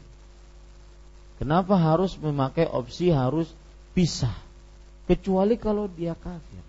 Kenapa 1.37 1.77
harus 1.77 2.17
memakai 2.17 2.65
opsi 2.65 3.13
harus 3.13 3.51
pisah? 3.93 4.46
kecuali 5.07 5.55
kalau 5.55 5.87
dia 5.87 6.13
kafir. 6.13 6.63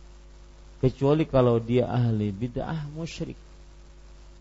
Kecuali 0.78 1.26
kalau 1.26 1.59
dia 1.59 1.91
ahli 1.91 2.30
bid'ah 2.30 2.86
musyrik. 2.95 3.36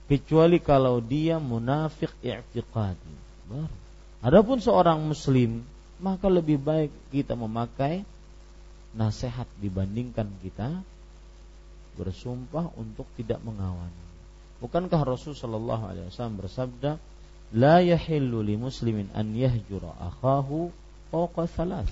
Kecuali 0.08 0.62
kalau 0.62 1.02
dia 1.02 1.41
munafik 1.41 2.14
i'tiqadi 2.24 3.28
adapun 4.22 4.60
seorang 4.60 5.00
muslim 5.00 5.64
maka 5.98 6.28
lebih 6.28 6.60
baik 6.60 6.91
kita 7.10 7.34
memakai 7.34 8.04
nasihat 8.93 9.48
dibandingkan 9.58 10.30
kita 10.43 10.84
bersumpah 11.98 12.70
untuk 12.78 13.10
tidak 13.18 13.41
mengawani 13.41 14.06
bukankah 14.62 15.02
Rasul 15.06 15.34
Shallallahu 15.34 15.84
alaihi 15.89 16.06
wasallam 16.10 16.38
bersabda 16.43 16.91
la 17.56 17.80
yahillu 17.82 18.43
li 18.43 18.60
muslimin 18.60 19.10
an 19.16 19.32
yahjura 19.34 19.95
akhahu 20.02 20.70
fauqa 21.10 21.48
thalath 21.48 21.89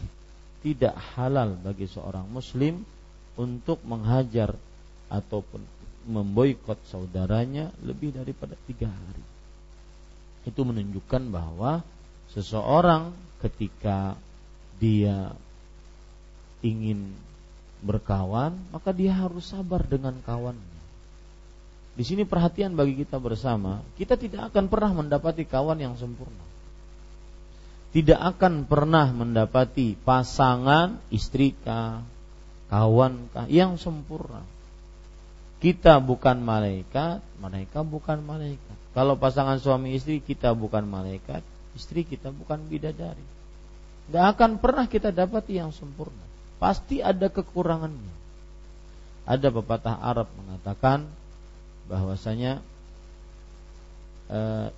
tidak 0.66 0.98
halal 1.14 1.54
bagi 1.62 1.86
seorang 1.86 2.26
muslim 2.26 2.82
untuk 3.38 3.86
menghajar 3.86 4.58
ataupun 5.14 5.62
memboikot 6.10 6.82
saudaranya 6.90 7.70
lebih 7.86 8.18
daripada 8.18 8.58
tiga 8.66 8.90
hari. 8.90 9.22
Itu 10.50 10.66
menunjukkan 10.66 11.30
bahwa 11.30 11.86
seseorang 12.34 13.14
ketika 13.46 14.18
dia 14.82 15.38
ingin 16.66 17.14
berkawan, 17.86 18.58
maka 18.74 18.90
dia 18.90 19.14
harus 19.14 19.46
sabar 19.46 19.86
dengan 19.86 20.18
kawannya. 20.26 20.78
Di 21.94 22.02
sini 22.02 22.26
perhatian 22.26 22.74
bagi 22.74 23.06
kita 23.06 23.22
bersama, 23.22 23.86
kita 24.02 24.18
tidak 24.18 24.50
akan 24.50 24.66
pernah 24.66 24.92
mendapati 24.98 25.46
kawan 25.46 25.78
yang 25.78 25.94
sempurna. 25.94 26.45
Tidak 27.96 28.20
akan 28.20 28.68
pernah 28.68 29.08
mendapati 29.16 29.96
pasangan 29.96 31.00
istri 31.16 31.56
kah, 31.56 32.04
kawan 32.68 33.32
kah 33.32 33.48
yang 33.48 33.80
sempurna. 33.80 34.44
Kita 35.64 36.04
bukan 36.04 36.44
malaikat, 36.44 37.24
mereka 37.40 37.88
bukan 37.88 38.20
malaikat. 38.20 38.76
Kalau 38.92 39.16
pasangan 39.16 39.64
suami 39.64 39.96
istri 39.96 40.20
kita 40.20 40.52
bukan 40.52 40.84
malaikat, 40.84 41.40
istri 41.72 42.04
kita 42.04 42.36
bukan 42.36 42.68
bidadari. 42.68 43.24
Tidak 44.12 44.26
akan 44.28 44.60
pernah 44.60 44.92
kita 44.92 45.16
dapati 45.16 45.56
yang 45.56 45.72
sempurna. 45.72 46.28
Pasti 46.60 47.00
ada 47.00 47.32
kekurangannya. 47.32 48.12
Ada 49.24 49.56
pepatah 49.56 50.04
Arab 50.04 50.28
mengatakan 50.36 51.08
bahwasanya 51.88 52.60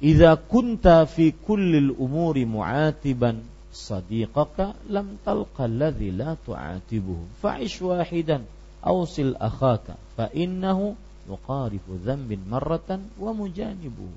idza 0.04 0.36
kunta 0.36 1.08
fi 1.08 1.32
kullil 1.32 1.96
umuri 1.96 2.44
mu'atiban 2.44 3.40
sadiqaka 3.72 4.76
lam 4.92 5.22
talqa 5.24 5.70
alladhi 5.70 6.12
la 6.12 6.36
tu'atibuhu. 6.36 7.40
Fa'ish 7.40 7.80
wahidan 7.80 8.44
awsil 8.84 9.38
akhaka 9.40 9.96
fa 10.18 10.28
innahu 10.34 10.98
yuqarifu 11.28 12.00
dhanbin 12.02 12.44
marratan 12.48 13.08
wa 13.16 13.32
mujanibuhu. 13.32 14.16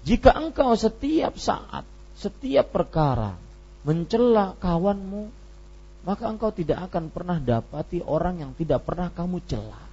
Jika 0.00 0.32
engkau 0.32 0.72
setiap 0.76 1.36
saat 1.36 1.84
setiap 2.16 2.72
perkara 2.72 3.36
mencela 3.84 4.56
kawanmu 4.60 5.28
maka 6.04 6.24
engkau 6.28 6.52
tidak 6.52 6.88
akan 6.88 7.12
pernah 7.12 7.36
dapati 7.36 8.00
orang 8.00 8.40
yang 8.40 8.52
tidak 8.56 8.84
pernah 8.88 9.12
kamu 9.12 9.40
celah 9.44 9.84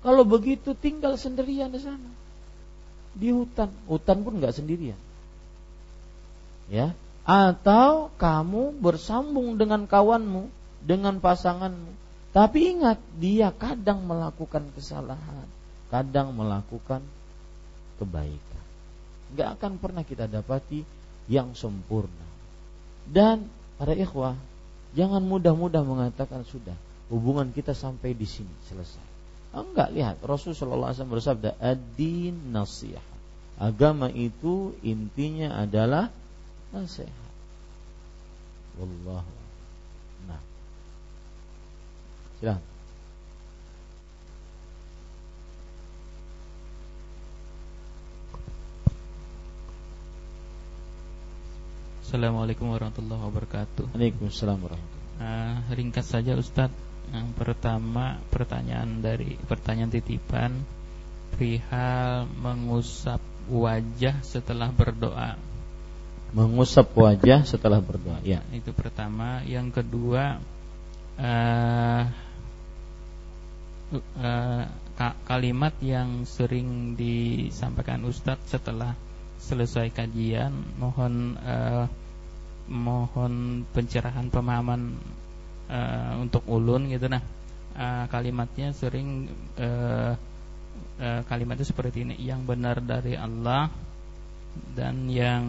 kalau 0.00 0.24
begitu 0.24 0.72
tinggal 0.72 1.20
sendirian 1.20 1.68
di 1.68 1.80
sana. 1.80 2.19
Di 3.14 3.34
hutan, 3.34 3.70
hutan 3.90 4.22
pun 4.22 4.38
nggak 4.38 4.54
sendirian. 4.54 4.98
Ya, 6.70 6.94
atau 7.26 8.14
kamu 8.18 8.78
bersambung 8.78 9.58
dengan 9.58 9.84
kawanmu, 9.84 10.50
dengan 10.82 11.18
pasanganmu. 11.18 11.92
Tapi 12.30 12.78
ingat, 12.78 13.02
dia 13.18 13.50
kadang 13.50 14.06
melakukan 14.06 14.70
kesalahan, 14.74 15.46
kadang 15.90 16.30
melakukan 16.30 17.02
kebaikan. 17.98 18.64
Gak 19.34 19.58
akan 19.58 19.72
pernah 19.82 20.02
kita 20.06 20.30
dapati 20.30 20.82
yang 21.26 21.54
sempurna. 21.58 22.26
Dan 23.06 23.50
para 23.78 23.94
ikhwah, 23.94 24.38
jangan 24.94 25.22
mudah-mudah 25.22 25.82
mengatakan 25.82 26.46
sudah 26.46 26.74
hubungan 27.10 27.50
kita 27.50 27.74
sampai 27.74 28.14
di 28.14 28.26
sini 28.26 28.54
selesai. 28.70 29.06
Enggak 29.50 29.90
lihat 29.90 30.22
Rasulullah 30.22 30.94
SAW 30.94 31.18
bersabda 31.18 31.58
ad-din 31.58 32.54
nasihat. 32.54 33.02
Agama 33.58 34.06
itu 34.08 34.78
intinya 34.86 35.58
adalah 35.58 36.08
nasihat. 36.70 37.12
Wallahu 38.78 39.32
Nah. 40.30 40.40
Silakan. 42.38 42.64
Assalamualaikum 52.06 52.66
warahmatullahi 52.70 53.22
wabarakatuh. 53.22 53.94
Waalaikumsalam 53.94 54.58
warahmatullahi 54.62 54.98
wabarakatuh. 55.18 55.68
Uh, 55.70 55.74
ringkas 55.78 56.10
saja 56.10 56.34
Ustadz 56.34 56.89
yang 57.10 57.34
pertama 57.34 58.22
pertanyaan 58.30 59.02
dari 59.02 59.34
pertanyaan 59.46 59.90
titipan 59.90 60.62
perihal 61.34 62.26
mengusap 62.38 63.18
wajah 63.50 64.22
setelah 64.22 64.70
berdoa. 64.70 65.34
Mengusap 66.30 66.94
wajah 66.94 67.42
setelah 67.42 67.82
berdoa. 67.82 68.22
Ya. 68.22 68.46
Itu 68.54 68.70
pertama. 68.70 69.42
Yang 69.42 69.82
kedua 69.82 70.38
uh, 71.18 72.02
uh, 73.98 74.64
kalimat 75.26 75.74
yang 75.82 76.22
sering 76.22 76.94
disampaikan 76.94 78.06
Ustadz 78.06 78.54
setelah 78.54 78.94
selesai 79.42 79.90
kajian. 79.90 80.54
Mohon 80.78 81.34
uh, 81.42 81.86
mohon 82.70 83.66
pencerahan 83.74 84.30
pemahaman 84.30 84.94
uh, 85.70 86.18
untuk 86.18 86.42
ulun 86.50 86.90
gitu 86.90 87.06
nah 87.06 87.22
uh, 87.78 88.04
kalimatnya 88.10 88.74
sering 88.74 89.30
uh, 89.56 90.18
uh, 90.98 91.22
kalimatnya 91.30 91.64
seperti 91.64 92.02
ini 92.02 92.18
yang 92.18 92.42
benar 92.42 92.82
dari 92.82 93.14
Allah 93.14 93.70
dan 94.74 95.06
yang 95.06 95.44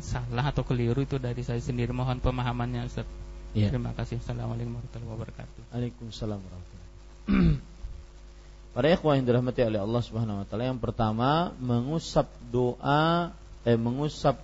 salah 0.00 0.48
atau 0.48 0.64
keliru 0.64 1.04
itu 1.04 1.18
dari 1.20 1.42
saya 1.44 1.60
sendiri 1.60 1.92
mohon 1.92 2.22
pemahamannya 2.22 2.88
Ustaz. 2.88 3.08
Ya. 3.50 3.68
Terima 3.68 3.90
kasih. 3.92 4.22
Assalamualaikum 4.22 4.78
warahmatullahi 4.78 5.10
wabarakatuh. 5.10 5.60
Waalaikumsalam 5.74 6.38
warahmatullahi 6.38 7.58
Para 8.70 8.86
ikhwah 8.86 9.18
yang 9.18 9.26
dirahmati 9.26 9.66
oleh 9.66 9.82
Allah 9.82 10.02
Subhanahu 10.06 10.40
wa 10.40 10.46
taala, 10.46 10.70
yang 10.70 10.78
pertama 10.78 11.50
mengusap 11.58 12.30
doa 12.54 13.34
eh 13.66 13.74
mengusap 13.74 14.38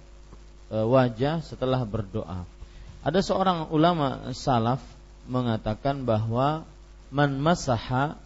eh, 0.75 0.83
wajah 0.83 1.47
setelah 1.47 1.87
berdoa. 1.87 2.43
Ada 3.07 3.23
seorang 3.23 3.71
ulama 3.71 4.35
salaf 4.35 4.83
mengatakan 5.31 6.03
bahwa 6.03 6.67
man 7.15 7.39
masaha 7.39 8.19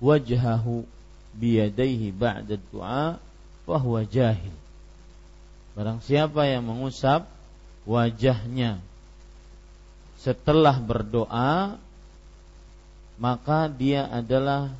wajhahu 0.00 0.88
biyadaihi 1.36 2.16
ba'da 2.16 2.56
du'a 2.56 3.20
fahuwa 3.68 4.08
jahil. 4.08 4.56
Barang 5.76 6.00
siapa 6.00 6.48
yang 6.48 6.64
mengusap 6.64 7.28
wajahnya 7.84 8.80
setelah 10.16 10.80
berdoa 10.80 11.76
maka 13.20 13.68
dia 13.68 14.08
adalah 14.08 14.72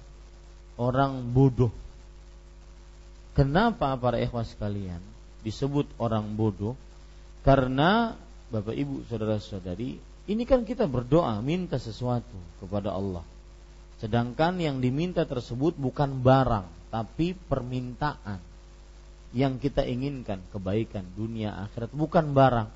orang 0.80 1.20
bodoh. 1.36 1.74
Kenapa 3.36 3.92
para 4.00 4.16
ikhwas 4.24 4.56
sekalian 4.56 5.04
disebut 5.44 5.84
orang 6.00 6.32
bodoh? 6.32 6.80
Karena 7.44 8.16
Bapak 8.48 8.72
Ibu 8.72 9.04
saudara-saudari, 9.04 10.00
ini 10.28 10.42
kan 10.48 10.64
kita 10.64 10.88
berdoa 10.88 11.36
minta 11.44 11.76
sesuatu 11.76 12.36
kepada 12.64 12.96
Allah. 12.96 13.24
Sedangkan 14.00 14.56
yang 14.56 14.80
diminta 14.80 15.28
tersebut 15.28 15.76
bukan 15.76 16.24
barang, 16.24 16.64
tapi 16.88 17.36
permintaan 17.36 18.40
yang 19.36 19.60
kita 19.60 19.84
inginkan 19.84 20.40
kebaikan 20.48 21.04
dunia 21.12 21.52
akhirat 21.68 21.92
bukan 21.92 22.32
barang. 22.32 22.68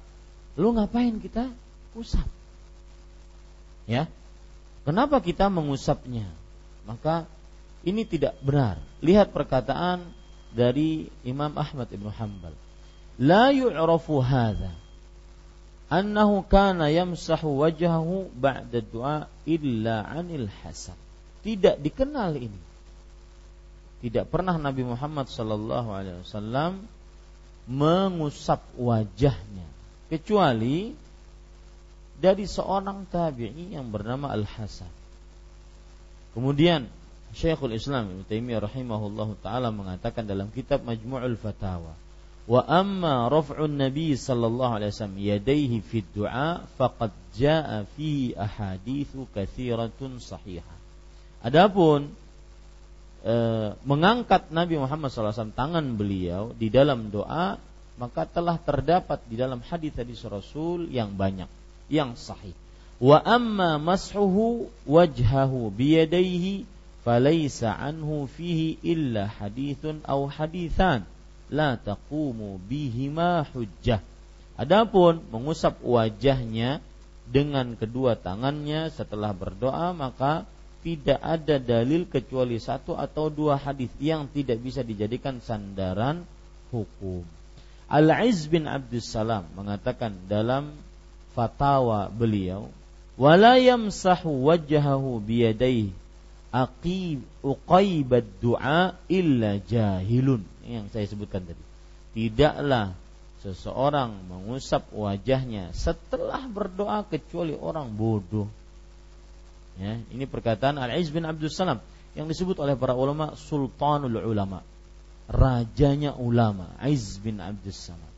Lu 0.61 0.77
ngapain 0.77 1.17
kita 1.17 1.49
usap? 1.97 2.29
Ya. 3.89 4.13
Kenapa 4.85 5.25
kita 5.25 5.49
mengusapnya? 5.49 6.29
Maka 6.85 7.25
ini 7.87 8.05
tidak 8.05 8.37
benar. 8.45 8.77
Lihat 9.01 9.33
perkataan 9.33 10.05
dari 10.53 11.09
Imam 11.25 11.57
Ahmad 11.57 11.89
Ibn 11.89 12.13
Hanbal. 12.13 12.53
La 13.17 13.49
yu'rafu 13.55 14.21
hadha 14.21 14.82
annahu 15.93 16.41
kana 16.49 16.89
yamsahu 16.89 17.61
wajhahu 17.61 18.33
ba'da 18.33 18.81
du'a 18.81 19.29
illa 19.45 20.09
'anil 20.09 20.49
hasad. 20.65 20.97
Tidak 21.45 21.77
dikenal 21.85 22.41
ini 22.41 22.73
tidak 24.03 24.35
pernah 24.35 24.59
Nabi 24.59 24.83
Muhammad 24.83 25.31
sallallahu 25.31 25.95
alaihi 25.95 26.19
wasallam 26.27 26.91
mengusap 27.71 28.59
wajahnya 28.75 29.67
kecuali 30.11 30.91
dari 32.19 32.45
seorang 32.51 33.07
tabi'i 33.07 33.79
yang 33.79 33.95
bernama 33.95 34.35
Al-Hasan. 34.35 34.91
Kemudian 36.35 36.91
Syekhul 37.33 37.79
Islam 37.79 38.11
Ibnu 38.11 38.23
Taimiyah 38.27 38.67
rahimahullah 38.67 39.39
taala 39.39 39.71
mengatakan 39.71 40.27
dalam 40.27 40.51
kitab 40.51 40.83
Majmu'ul 40.83 41.39
Fatawa, 41.39 41.95
"Wa 42.47 42.67
amma 42.67 43.31
raf'un 43.31 43.79
Nabi 43.79 44.19
sallallahu 44.19 44.83
alaihi 44.83 44.91
wasallam 44.91 45.19
yadayhi 45.19 45.79
fi 45.79 46.03
du'a 46.03 46.67
faqad 46.79 47.15
jaa'a 47.39 47.87
fi 47.95 48.35
ahaditsu 48.35 49.31
katsiratun 49.31 50.19
sahihah." 50.19 50.77
Adapun 51.43 52.11
e, 53.23 53.35
mengangkat 53.87 54.51
Nabi 54.51 54.79
Muhammad 54.79 55.11
SAW 55.11 55.55
tangan 55.55 55.99
beliau 55.99 56.55
di 56.55 56.71
dalam 56.71 57.11
doa 57.11 57.59
maka 58.01 58.27
telah 58.27 58.59
terdapat 58.59 59.23
di 59.31 59.39
dalam 59.39 59.63
hadis-hadis 59.63 60.27
Rasul 60.27 60.91
yang 60.91 61.15
banyak 61.15 61.47
yang 61.93 62.19
sahih. 62.19 62.57
Wa 63.03 63.19
amma 63.23 63.77
mashuhu 63.83 64.71
wajhahu 64.87 65.71
biyadaihi 65.75 66.65
falaysa 67.03 67.75
anhu 67.75 68.31
fihi 68.31 68.79
illa 68.87 69.27
hadithun 69.27 70.07
aw 70.07 70.23
hadithan 70.31 71.03
la 71.53 71.77
taqumu 71.77 72.57
bihima 72.65 73.45
hujjah. 73.53 74.01
Adapun 74.57 75.21
mengusap 75.29 75.77
wajahnya 75.85 76.81
dengan 77.29 77.77
kedua 77.77 78.17
tangannya 78.17 78.89
setelah 78.89 79.37
berdoa 79.37 79.93
maka 79.93 80.49
tidak 80.83 81.21
ada 81.23 81.63
dalil 81.63 82.09
kecuali 82.09 82.59
satu 82.59 82.99
atau 82.99 83.31
dua 83.31 83.55
hadis 83.55 83.93
yang 84.03 84.27
tidak 84.27 84.59
bisa 84.59 84.83
dijadikan 84.83 85.39
sandaran 85.39 86.27
hukum. 86.75 87.23
Al-Iz 87.87 88.49
bin 88.49 88.67
Salam 88.99 89.47
mengatakan 89.55 90.17
dalam 90.27 90.75
fatwa 91.37 92.11
beliau, 92.11 92.73
"Wala 93.15 93.61
yamsahu 93.63 94.49
wajhahu 94.49 95.23
biyadaihi 95.23 96.02
aqib 96.53 97.25
uqaibad 97.43 98.29
du'a 98.39 98.95
illa 99.09 99.59
jahilun." 99.59 100.45
Yang 100.69 100.87
saya 100.93 101.07
sebutkan 101.09 101.43
tadi. 101.43 101.65
Tidaklah 102.13 102.95
seseorang 103.43 104.29
mengusap 104.31 104.87
wajahnya 104.95 105.75
setelah 105.75 106.47
berdoa 106.47 107.03
kecuali 107.09 107.57
orang 107.57 107.91
bodoh 107.91 108.47
Ya, 109.81 109.97
ini 110.13 110.29
perkataan 110.29 110.77
Al-Iz 110.77 111.09
bin 111.09 111.25
Abdul 111.25 111.49
Salam 111.49 111.81
yang 112.13 112.29
disebut 112.29 112.61
oleh 112.61 112.77
para 112.77 112.93
ulama 112.93 113.33
Sultanul 113.41 114.21
Ulama, 114.21 114.61
rajanya 115.33 116.13
ulama, 116.13 116.77
Aiz 116.77 117.17
bin 117.17 117.41
Abdul 117.41 117.73
Salam. 117.73 118.13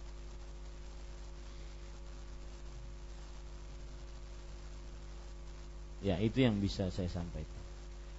Ya, 6.04 6.20
itu 6.20 6.42
yang 6.42 6.58
bisa 6.60 6.90
saya 6.92 7.08
sampaikan. 7.08 7.63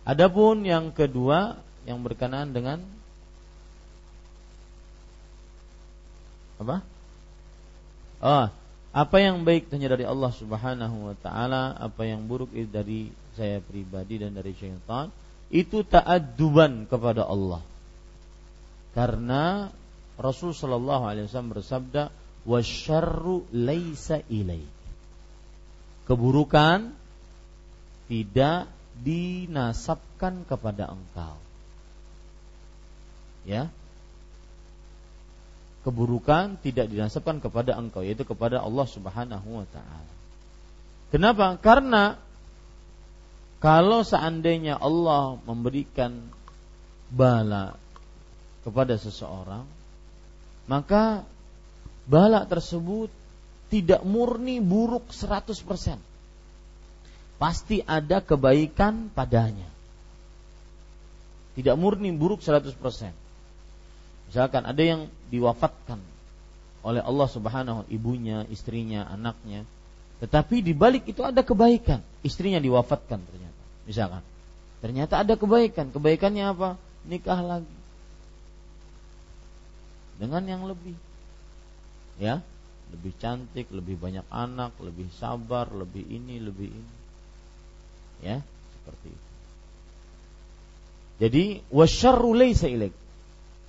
Adapun 0.05 0.61
yang 0.61 0.93
kedua 0.93 1.57
yang 1.89 2.05
berkenaan 2.05 2.53
dengan 2.53 2.85
apa? 6.61 6.85
Oh, 8.21 8.47
apa 8.95 9.17
yang 9.19 9.43
baik 9.43 9.67
hanya 9.75 9.91
dari 9.91 10.07
Allah 10.07 10.31
Subhanahu 10.31 11.11
wa 11.11 11.15
taala, 11.19 11.75
apa 11.75 12.07
yang 12.07 12.29
buruk 12.29 12.53
itu 12.55 12.69
dari 12.69 13.01
saya 13.35 13.59
pribadi 13.59 14.23
dan 14.23 14.31
dari 14.31 14.55
syaitan, 14.55 15.11
itu 15.51 15.83
ta'adduban 15.83 16.87
kepada 16.87 17.27
Allah. 17.27 17.59
Karena 18.95 19.67
Rasul 20.15 20.55
sallallahu 20.55 21.03
alaihi 21.03 21.27
wasallam 21.27 21.51
bersabda, 21.51 22.07
"Wasyarru 22.47 23.51
laisa 23.51 24.23
ilaik." 24.31 24.71
Keburukan 26.07 26.95
tidak 28.07 28.71
dinasabkan 29.03 30.47
kepada 30.47 30.91
engkau. 30.93 31.35
Ya, 33.45 33.69
keburukan 35.85 36.57
tidak 36.65 36.89
dinasabkan 36.89 37.37
kepada 37.37 37.77
engkau 37.77 38.01
yaitu 38.01 38.25
kepada 38.25 38.57
Allah 38.57 38.89
Subhanahu 38.89 39.61
wa 39.61 39.67
taala. 39.69 40.13
Kenapa? 41.13 41.61
Karena 41.61 42.17
kalau 43.61 44.01
seandainya 44.01 44.81
Allah 44.81 45.37
memberikan 45.45 46.25
bala 47.13 47.77
kepada 48.65 48.97
seseorang, 48.97 49.69
maka 50.65 51.21
bala 52.09 52.49
tersebut 52.49 53.13
tidak 53.69 54.01
murni 54.01 54.57
buruk 54.57 55.13
100%. 55.13 56.01
Pasti 57.35 57.83
ada 57.83 58.23
kebaikan 58.23 59.11
padanya. 59.11 59.67
Tidak 61.55 61.75
murni 61.75 62.11
buruk 62.15 62.43
100%. 62.43 62.75
Misalkan 64.27 64.63
ada 64.67 64.83
yang 64.83 65.07
diwafatkan 65.31 65.99
oleh 66.85 67.01
Allah 67.01 67.27
Subhanahu 67.31 67.87
ibunya, 67.89 68.43
istrinya, 68.51 69.07
anaknya. 69.07 69.63
Tetapi 70.19 70.63
di 70.63 70.71
balik 70.71 71.07
itu 71.09 71.23
ada 71.23 71.43
kebaikan. 71.43 71.99
Istrinya 72.23 72.59
diwafatkan 72.59 73.19
ternyata. 73.19 73.61
Misalkan. 73.87 74.23
Ternyata 74.79 75.23
ada 75.23 75.33
kebaikan. 75.35 75.91
Kebaikannya 75.91 76.45
apa? 76.45 76.79
Nikah 77.07 77.41
lagi. 77.41 77.77
Dengan 80.15 80.43
yang 80.47 80.63
lebih. 80.67 80.95
Ya, 82.15 82.39
lebih 82.95 83.11
cantik, 83.19 83.67
lebih 83.75 83.99
banyak 83.99 84.23
anak, 84.31 84.71
lebih 84.79 85.11
sabar, 85.19 85.67
lebih 85.73 86.05
ini, 86.05 86.39
lebih 86.39 86.71
ini. 86.71 86.95
Ya, 88.25 88.41
seperti 88.73 89.13
itu. 89.13 89.29
Jadi 91.21 91.43
wasyarru 91.69 92.33
ilaik 92.33 92.95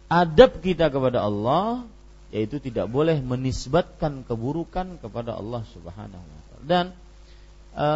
adab 0.08 0.62
kita 0.64 0.88
kepada 0.88 1.22
Allah 1.22 1.84
yaitu 2.34 2.58
tidak 2.58 2.90
boleh 2.90 3.22
menisbatkan 3.22 4.26
keburukan 4.26 4.98
kepada 4.98 5.38
Allah 5.38 5.62
Subhanahu 5.70 6.24
wa 6.26 6.40
taala. 6.50 6.64
Dan 6.66 6.84
e, 7.70 7.86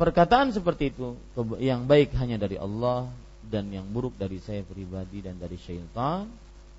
perkataan 0.00 0.52
seperti 0.56 0.96
itu 0.96 1.12
yang 1.60 1.84
baik 1.84 2.16
hanya 2.16 2.40
dari 2.40 2.56
Allah 2.56 3.08
dan 3.46 3.68
yang 3.68 3.84
buruk 3.86 4.16
dari 4.16 4.40
saya 4.40 4.64
pribadi 4.64 5.20
dan 5.20 5.36
dari 5.36 5.60
syaitan 5.60 6.26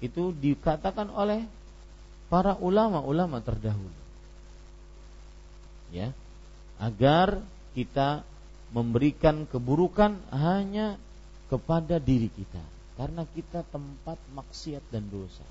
itu 0.02 0.34
dikatakan 0.34 1.10
oleh 1.14 1.46
para 2.28 2.58
ulama-ulama 2.58 3.40
terdahulu. 3.46 3.94
Ya. 5.94 6.12
Agar 6.78 7.42
kita 7.74 8.26
memberikan 8.72 9.48
keburukan 9.48 10.20
hanya 10.32 11.00
kepada 11.48 12.00
diri 12.02 12.28
kita 12.28 12.60
karena 13.00 13.24
kita 13.32 13.64
tempat 13.70 14.20
maksiat 14.34 14.84
dan 14.92 15.08
dosa. 15.08 15.46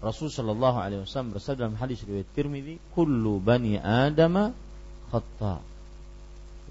Rasul 0.00 0.32
Shallallahu 0.32 0.78
Alaihi 0.80 1.00
Wasallam 1.04 1.36
bersabda 1.36 1.68
dalam 1.68 1.76
hadis 1.76 2.00
riwayat 2.06 2.28
Tirmidzi, 2.32 2.80
"Kullu 2.96 3.36
bani 3.36 3.76
Adam 3.76 4.56
khata, 5.12 5.60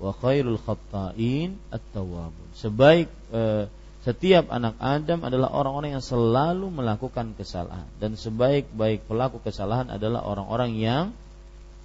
wa 0.02 0.12
khairul 0.18 0.58
khata'in 0.58 1.54
at-tawwabun." 1.70 2.48
Sebaik 2.58 3.10
eh, 3.30 3.70
Setiap 4.00 4.48
anak 4.48 4.80
Adam 4.80 5.28
adalah 5.28 5.52
orang-orang 5.52 6.00
yang 6.00 6.06
selalu 6.06 6.72
melakukan 6.72 7.36
kesalahan 7.36 7.84
dan 8.00 8.16
sebaik-baik 8.16 9.04
pelaku 9.04 9.44
kesalahan 9.44 9.92
adalah 9.92 10.24
orang-orang 10.24 10.72
yang 10.80 11.06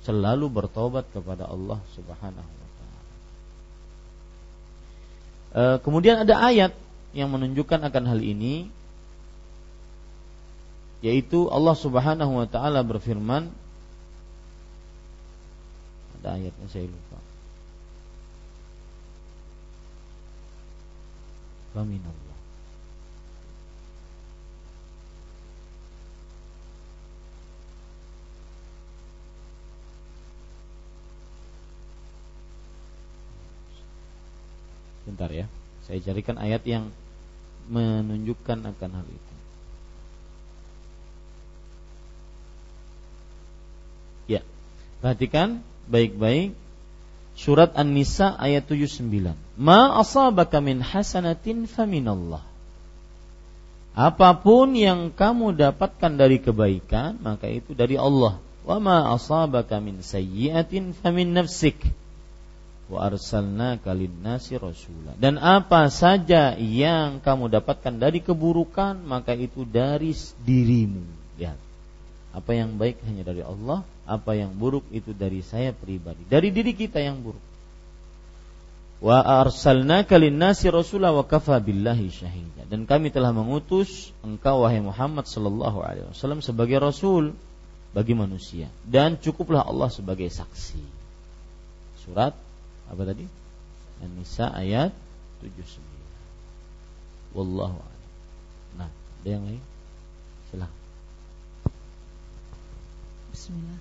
selalu 0.06 0.46
bertobat 0.46 1.10
kepada 1.10 1.50
Allah 1.50 1.82
Subhanahu. 1.98 2.63
E, 5.54 5.62
kemudian 5.80 6.26
ada 6.26 6.34
ayat 6.42 6.74
yang 7.14 7.30
menunjukkan 7.30 7.78
akan 7.86 8.04
hal 8.10 8.20
ini 8.20 8.68
yaitu 11.04 11.46
Allah 11.52 11.76
Subhanahu 11.78 12.42
wa 12.42 12.48
taala 12.50 12.82
berfirman 12.82 13.52
ada 16.20 16.40
ayatnya 16.40 16.66
saya 16.72 16.88
lupa. 16.88 17.20
Faminallah 21.76 22.23
Bentar 35.04 35.28
ya 35.30 35.46
Saya 35.84 36.00
carikan 36.00 36.36
ayat 36.40 36.64
yang 36.68 36.90
Menunjukkan 37.68 38.64
akan 38.64 38.90
hal 38.92 39.06
itu 39.08 39.34
Ya 44.28 44.40
Perhatikan 45.00 45.64
baik-baik 45.88 46.56
Surat 47.34 47.74
An-Nisa 47.74 48.30
ayat 48.38 48.70
79. 48.70 49.34
Ma 49.58 49.98
asabaka 49.98 50.62
min 50.62 50.78
hasanatin 50.78 51.66
faminallah. 51.66 52.46
Apa 53.94 54.38
pun 54.38 54.74
yang 54.74 55.10
kamu 55.10 55.54
dapatkan 55.54 56.14
dari 56.14 56.38
kebaikan, 56.38 57.18
maka 57.22 57.50
itu 57.50 57.74
dari 57.74 57.98
Allah. 57.98 58.38
Wa 58.62 58.78
ma 58.78 59.10
asabaka 59.14 59.82
min 59.82 60.02
sayyi'atin 60.02 60.94
famin 60.94 61.34
nafsik. 61.34 61.78
Wa 62.84 63.08
arsalnaka 63.08 63.96
lin-nasi 63.96 64.60
rasula. 64.60 65.16
Dan 65.16 65.40
apa 65.40 65.88
saja 65.88 66.52
yang 66.60 67.24
kamu 67.24 67.48
dapatkan 67.48 67.96
dari 67.96 68.20
keburukan, 68.20 69.00
maka 69.00 69.32
itu 69.32 69.64
dari 69.64 70.12
dirimu. 70.44 71.04
Lihat. 71.40 71.58
Apa 72.34 72.50
yang 72.52 72.76
baik 72.76 72.98
hanya 73.06 73.22
dari 73.24 73.46
Allah, 73.46 73.86
apa 74.04 74.34
yang 74.34 74.52
buruk 74.52 74.84
itu 74.90 75.14
dari 75.14 75.40
saya 75.40 75.70
pribadi, 75.70 76.26
dari 76.26 76.50
diri 76.50 76.74
kita 76.74 76.98
yang 76.98 77.22
buruk. 77.22 77.40
Wa 79.04 79.20
arsalnaka 79.20 80.16
lin-nasi 80.16 80.68
rasula 80.68 81.12
wa 81.12 81.24
kafa 81.24 81.60
billahi 81.60 82.08
syahida. 82.08 82.64
Dan 82.68 82.84
kami 82.88 83.12
telah 83.12 83.32
mengutus 83.32 84.12
engkau 84.24 84.64
wahai 84.64 84.80
Muhammad 84.80 85.28
sallallahu 85.28 85.78
alaihi 85.84 86.08
wasallam 86.10 86.40
sebagai 86.40 86.80
rasul 86.80 87.36
bagi 87.94 88.16
manusia 88.16 88.66
dan 88.82 89.14
cukuplah 89.14 89.62
Allah 89.62 89.88
sebagai 89.88 90.26
saksi. 90.26 90.82
Surat 92.02 92.34
apa 92.88 93.02
tadi? 93.06 93.24
An-Nisa 94.02 94.50
ayat 94.52 94.92
79. 95.40 95.80
Wallahu 97.34 97.76
a'lam. 97.78 98.02
Nah, 98.78 98.90
ada 98.90 99.28
yang 99.28 99.44
lain? 99.46 99.62
Silakan. 100.50 100.82
Bismillah. 103.34 103.80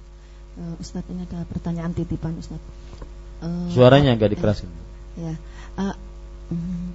Uh, 0.54 0.76
Ustadz 0.78 1.10
ini 1.10 1.26
ada 1.26 1.46
pertanyaan 1.50 1.94
titipan 1.94 2.38
Ustadz. 2.38 2.62
Uh, 3.42 3.70
Suaranya 3.70 4.18
agak 4.18 4.34
dikerasin. 4.34 4.70
Ya. 5.18 5.38
Uh, 5.78 5.94
um, 6.50 6.94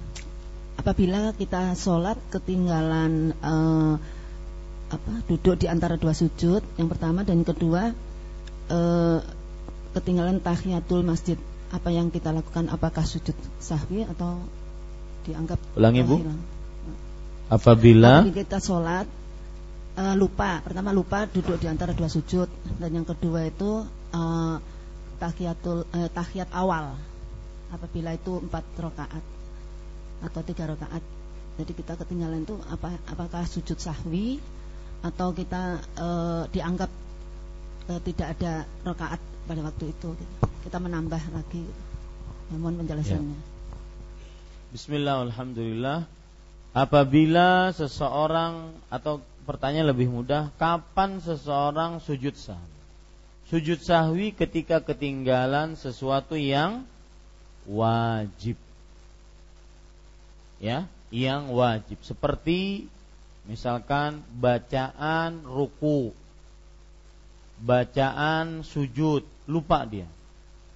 apabila 0.79 1.35
kita 1.35 1.75
sholat 1.75 2.19
ketinggalan 2.31 3.35
uh, 3.43 3.95
apa 4.89 5.11
duduk 5.29 5.59
di 5.59 5.67
antara 5.69 5.95
dua 5.95 6.11
sujud, 6.11 6.63
yang 6.75 6.89
pertama 6.89 7.23
dan 7.23 7.43
kedua 7.43 7.93
uh, 8.71 9.19
ketinggalan 9.93 10.39
tahiyatul 10.39 11.03
masjid, 11.03 11.37
apa 11.69 11.89
yang 11.93 12.09
kita 12.09 12.33
lakukan? 12.33 12.69
Apakah 12.73 13.05
sujud 13.05 13.37
sahwi 13.61 14.05
atau 14.05 14.41
dianggap 15.29 15.61
ulangi 15.77 16.01
bu? 16.01 16.17
Apabila, 17.49 18.25
apabila 18.25 18.33
kita 18.33 18.57
sholat 18.57 19.05
uh, 19.99 20.15
lupa. 20.15 20.63
Pertama 20.63 20.95
lupa 20.95 21.27
duduk 21.27 21.59
di 21.59 21.67
antara 21.67 21.91
dua 21.91 22.07
sujud 22.07 22.47
dan 22.79 22.89
yang 22.89 23.05
kedua 23.05 23.47
itu 23.47 23.83
uh, 24.15 24.55
tahiyatul 25.19 25.85
uh, 25.89 26.09
tahiyat 26.09 26.49
awal. 26.55 26.95
Apabila 27.69 28.15
itu 28.15 28.41
empat 28.41 28.65
rakaat 28.79 29.23
atau 30.25 30.41
tiga 30.41 30.65
rakaat. 30.71 31.03
Jadi 31.59 31.71
kita 31.75 31.99
ketinggalan 31.99 32.47
itu 32.47 32.55
apa 32.71 32.95
apakah 33.11 33.43
sujud 33.43 33.75
sahwi 33.77 34.39
atau 35.03 35.31
kita 35.35 35.83
uh, 35.99 36.43
dianggap 36.51 36.91
uh, 37.91 38.01
tidak 38.03 38.35
ada 38.39 38.63
rakaat 38.87 39.21
pada 39.49 39.65
waktu 39.65 39.89
itu 39.89 40.13
gitu. 40.13 40.35
Kita 40.61 40.77
menambah 40.77 41.33
lagi. 41.33 41.65
Gitu. 41.65 41.83
Mohon 42.53 42.85
penjelasannya. 42.85 43.33
Ya. 43.33 43.47
Bismillah, 44.69 45.25
alhamdulillah. 45.25 46.05
Apabila 46.77 47.73
seseorang 47.73 48.77
atau 48.93 49.25
pertanyaan 49.49 49.89
lebih 49.89 50.13
mudah, 50.13 50.53
kapan 50.61 51.17
seseorang 51.17 51.97
sujud 51.97 52.37
sahwi? 52.37 52.77
Sujud 53.49 53.81
sahwi 53.81 54.29
ketika 54.29 54.77
ketinggalan 54.77 55.73
sesuatu 55.73 56.37
yang 56.37 56.85
wajib. 57.65 58.53
Ya, 60.61 60.85
yang 61.09 61.49
wajib. 61.49 61.97
Seperti 62.05 62.85
misalkan 63.49 64.21
bacaan 64.37 65.41
ruku, 65.41 66.13
bacaan 67.57 68.61
sujud, 68.61 69.25
lupa 69.49 69.81
dia. 69.89 70.05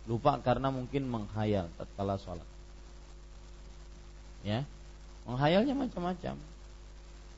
Lupa 0.09 0.41
karena 0.41 0.74
mungkin 0.74 1.05
menghayal 1.05 1.69
tatkala 1.78 2.17
sholat. 2.17 2.49
Ya, 4.43 4.65
menghayalnya 5.24 5.78
macam-macam 5.78 6.36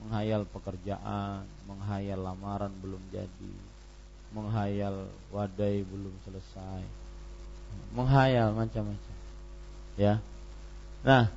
menghayal 0.01 0.43
pekerjaan, 0.49 1.47
menghayal 1.67 2.19
lamaran 2.19 2.71
belum 2.83 2.99
jadi, 3.11 3.55
menghayal 4.36 5.07
wadai 5.31 5.81
belum 5.88 6.13
selesai, 6.27 6.83
menghayal 7.95 8.51
macam-macam. 8.51 9.15
Ya. 9.95 10.19
Nah, 11.05 11.31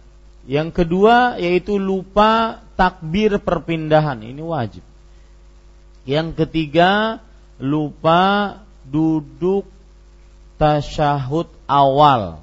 yang 0.48 0.74
kedua 0.74 1.38
yaitu 1.38 1.78
lupa 1.78 2.62
takbir 2.74 3.38
perpindahan, 3.38 4.18
ini 4.26 4.42
wajib. 4.42 4.82
Yang 6.08 6.44
ketiga 6.44 7.20
lupa 7.60 8.56
duduk 8.88 9.68
tasyahud 10.58 11.48
awal. 11.70 12.42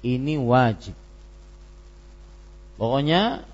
Ini 0.00 0.40
wajib. 0.40 0.96
Pokoknya 2.80 3.44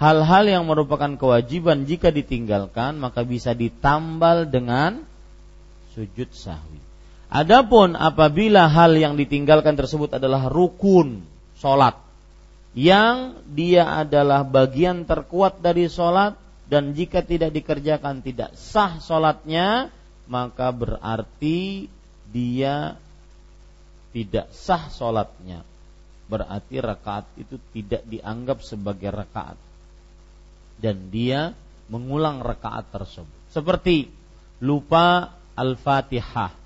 hal-hal 0.00 0.44
yang 0.48 0.64
merupakan 0.64 1.12
kewajiban 1.20 1.84
jika 1.84 2.08
ditinggalkan 2.08 2.96
maka 2.96 3.22
bisa 3.22 3.52
ditambal 3.52 4.48
dengan 4.48 5.04
sujud 5.92 6.32
sahwi. 6.32 6.80
Adapun 7.28 7.96
apabila 7.96 8.68
hal 8.68 8.96
yang 8.96 9.20
ditinggalkan 9.20 9.76
tersebut 9.76 10.16
adalah 10.16 10.48
rukun 10.48 11.24
solat 11.56 11.96
yang 12.72 13.36
dia 13.52 13.84
adalah 13.84 14.44
bagian 14.48 15.04
terkuat 15.04 15.60
dari 15.60 15.92
solat 15.92 16.40
dan 16.72 16.96
jika 16.96 17.20
tidak 17.20 17.52
dikerjakan 17.52 18.24
tidak 18.24 18.56
sah 18.56 18.96
solatnya 18.96 19.92
maka 20.24 20.72
berarti 20.72 21.92
dia 22.32 22.96
tidak 24.12 24.52
sah 24.52 24.92
solatnya 24.92 25.64
berarti 26.28 26.80
rakaat 26.80 27.28
itu 27.36 27.60
tidak 27.76 28.04
dianggap 28.08 28.64
sebagai 28.64 29.12
rakaat 29.12 29.58
dan 30.80 31.12
dia 31.12 31.52
mengulang 31.92 32.40
rakaat 32.40 32.88
tersebut. 32.88 33.38
Seperti 33.52 34.08
lupa 34.64 35.36
Al-Fatihah. 35.54 36.56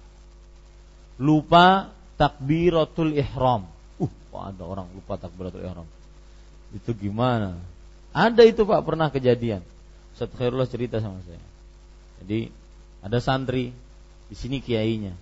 Lupa 1.19 1.91
takbiratul 2.15 3.17
ihram. 3.17 3.67
Uh, 3.99 4.13
kok 4.33 4.43
ada 4.55 4.63
orang 4.63 4.89
lupa 4.95 5.19
takbiratul 5.19 5.65
ihram. 5.67 5.89
Itu 6.71 6.95
gimana? 6.95 7.59
Ada 8.15 8.47
itu 8.47 8.65
Pak 8.65 8.81
pernah 8.87 9.11
kejadian. 9.13 9.61
Ustaz 10.17 10.33
Khairullah 10.33 10.69
cerita 10.71 11.03
sama 11.03 11.21
saya. 11.27 11.43
Jadi 12.25 12.49
ada 13.05 13.19
santri 13.21 13.75
di 14.31 14.37
sini 14.37 14.63
kiainya. 14.65 15.13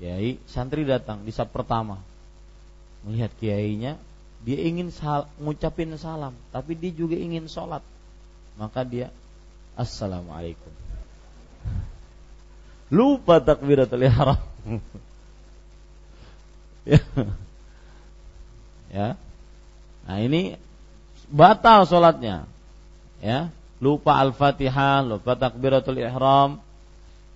Kiai 0.00 0.40
santri 0.48 0.88
datang 0.88 1.20
di 1.22 1.30
saat 1.30 1.52
pertama 1.52 2.00
melihat 3.04 3.28
kiainya 3.36 4.00
dia 4.40 4.58
ingin 4.64 4.88
sal 4.88 5.28
ngucapin 5.36 5.92
salam, 6.00 6.32
tapi 6.48 6.72
dia 6.72 6.88
juga 6.88 7.12
ingin 7.12 7.44
sholat. 7.44 7.84
Maka 8.56 8.80
dia 8.88 9.12
assalamualaikum. 9.76 10.72
Lupa 12.88 13.38
takbiratul 13.38 14.08
ihram. 14.08 14.40
ya. 16.90 17.00
ya. 18.88 19.08
Nah, 20.08 20.18
ini 20.24 20.56
batal 21.28 21.84
sholatnya. 21.84 22.48
Ya, 23.20 23.52
lupa 23.84 24.16
Al-Fatihah, 24.16 25.04
lupa 25.04 25.36
takbiratul 25.36 26.00
ihram, 26.00 26.56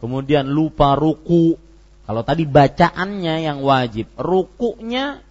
kemudian 0.01 0.49
lupa 0.49 0.97
ruku. 0.97 1.61
Kalau 2.05 2.21
tadi 2.21 2.45
bacaannya 2.45 3.35
yang 3.49 3.65
wajib, 3.65 4.13
rukunya 4.21 5.25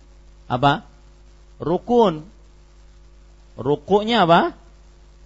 apa? 0.50 0.86
Rukun. 1.62 2.26
Rukunya 3.54 4.26
apa? 4.26 4.58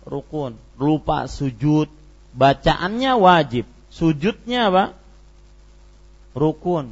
Rukun. 0.03 0.59
Lupa 0.75 1.31
sujud, 1.31 1.87
bacaannya 2.35 3.11
wajib, 3.15 3.65
sujudnya 3.87 4.67
apa? 4.67 4.85
Rukun. 6.35 6.91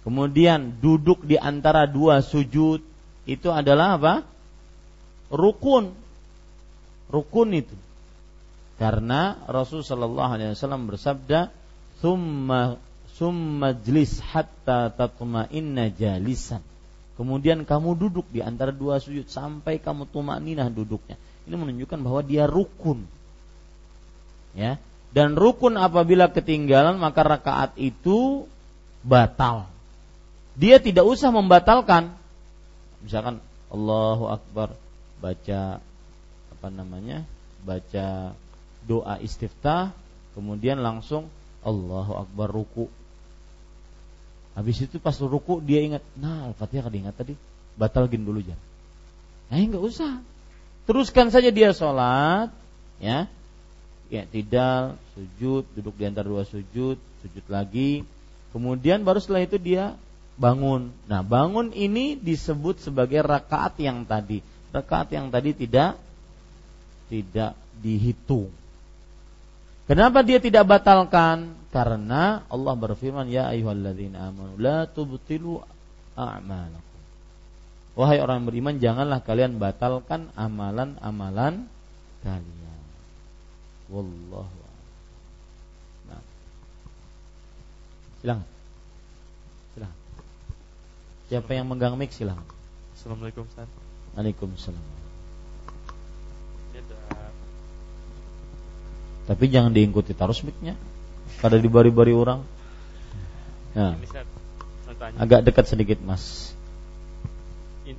Kemudian 0.00 0.80
duduk 0.80 1.28
di 1.28 1.36
antara 1.36 1.84
dua 1.84 2.24
sujud 2.24 2.80
itu 3.28 3.48
adalah 3.52 4.00
apa? 4.00 4.14
Rukun. 5.28 5.92
Rukun 7.12 7.48
itu. 7.52 7.76
Karena 8.80 9.36
Rasul 9.44 9.84
sallallahu 9.84 10.30
alaihi 10.32 10.56
wasallam 10.56 10.88
bersabda, 10.88 11.52
"Tsumma 12.00 12.80
summa 13.20 13.76
jlis 13.76 14.24
hatta 14.24 14.88
tatma'inna 14.88 15.92
jalisan." 15.92 16.64
Kemudian 17.20 17.68
kamu 17.68 18.00
duduk 18.00 18.24
di 18.32 18.40
antara 18.40 18.72
dua 18.72 18.96
sujud 18.96 19.28
sampai 19.28 19.76
kamu 19.76 20.08
tumaninah 20.08 20.72
duduknya. 20.72 21.20
Ini 21.44 21.52
menunjukkan 21.52 22.00
bahwa 22.00 22.24
dia 22.24 22.48
rukun. 22.48 23.04
Ya. 24.56 24.80
Dan 25.12 25.36
rukun 25.36 25.76
apabila 25.76 26.32
ketinggalan 26.32 26.96
maka 26.96 27.20
rakaat 27.20 27.76
itu 27.76 28.48
batal. 29.04 29.68
Dia 30.56 30.80
tidak 30.80 31.04
usah 31.04 31.28
membatalkan. 31.28 32.16
Misalkan 33.04 33.44
Allahu 33.68 34.32
Akbar 34.32 34.72
baca 35.20 35.84
apa 36.56 36.68
namanya? 36.72 37.28
baca 37.60 38.32
doa 38.88 39.20
istiftah 39.20 39.92
kemudian 40.32 40.80
langsung 40.80 41.28
Allahu 41.60 42.24
Akbar 42.24 42.48
ruku 42.48 42.88
Habis 44.60 44.84
itu 44.84 45.00
pas 45.00 45.16
ruku 45.16 45.64
dia 45.64 45.80
ingat, 45.80 46.04
nah 46.20 46.52
Al-Fatihah 46.52 46.92
ingat 46.92 47.16
tadi, 47.16 47.32
batalin 47.80 48.20
dulu 48.20 48.44
jangan. 48.44 48.60
Nah, 49.48 49.56
enggak 49.56 49.80
usah. 49.80 50.20
Teruskan 50.84 51.32
saja 51.32 51.48
dia 51.48 51.72
sholat, 51.72 52.52
ya. 53.00 53.24
Ya, 54.12 54.22
tidak 54.28 55.00
sujud, 55.16 55.64
duduk 55.72 55.96
di 55.96 56.04
antara 56.04 56.28
dua 56.28 56.44
sujud, 56.44 57.00
sujud 57.00 57.44
lagi. 57.48 58.04
Kemudian 58.52 59.00
baru 59.00 59.16
setelah 59.16 59.48
itu 59.48 59.56
dia 59.56 59.96
bangun. 60.36 60.92
Nah, 61.08 61.24
bangun 61.24 61.72
ini 61.72 62.20
disebut 62.20 62.84
sebagai 62.84 63.24
rakaat 63.24 63.80
yang 63.80 64.04
tadi. 64.04 64.44
Rakaat 64.76 65.16
yang 65.16 65.32
tadi 65.32 65.56
tidak 65.56 65.96
tidak 67.08 67.56
dihitung. 67.80 68.52
Kenapa 69.88 70.20
dia 70.20 70.36
tidak 70.36 70.68
batalkan? 70.68 71.59
Karena 71.70 72.42
Allah 72.50 72.74
berfirman, 72.74 73.30
"Ya 73.30 73.46
ayyuhalladzina 73.46 74.34
amanu 74.34 74.58
la 74.58 74.90
tubtilu 74.90 75.62
a'malakum." 76.18 76.90
Wahai 77.94 78.18
orang 78.18 78.42
beriman, 78.42 78.78
janganlah 78.78 79.22
kalian 79.22 79.58
batalkan 79.62 80.30
amalan-amalan 80.34 81.66
kalian. 82.26 82.82
Wallahu 83.90 84.58
Nah. 86.10 86.22
Silakan. 88.22 88.46
Silakan. 89.74 89.98
Siapa 91.30 91.50
yang 91.54 91.66
megang 91.70 91.94
mic 91.94 92.10
silakan. 92.14 92.46
Assalamualaikum 92.98 93.46
Ustaz. 93.46 93.70
Waalaikumsalam. 94.18 94.86
Tapi 99.30 99.44
jangan 99.46 99.70
diikuti 99.70 100.10
terus 100.10 100.42
mic-nya 100.42 100.74
pada 101.40 101.56
di 101.56 101.68
bari-bari 101.68 102.12
orang. 102.12 102.44
Nah, 103.74 103.96
agak 105.16 105.40
dekat 105.48 105.64
sedikit 105.66 105.98
mas. 106.04 106.52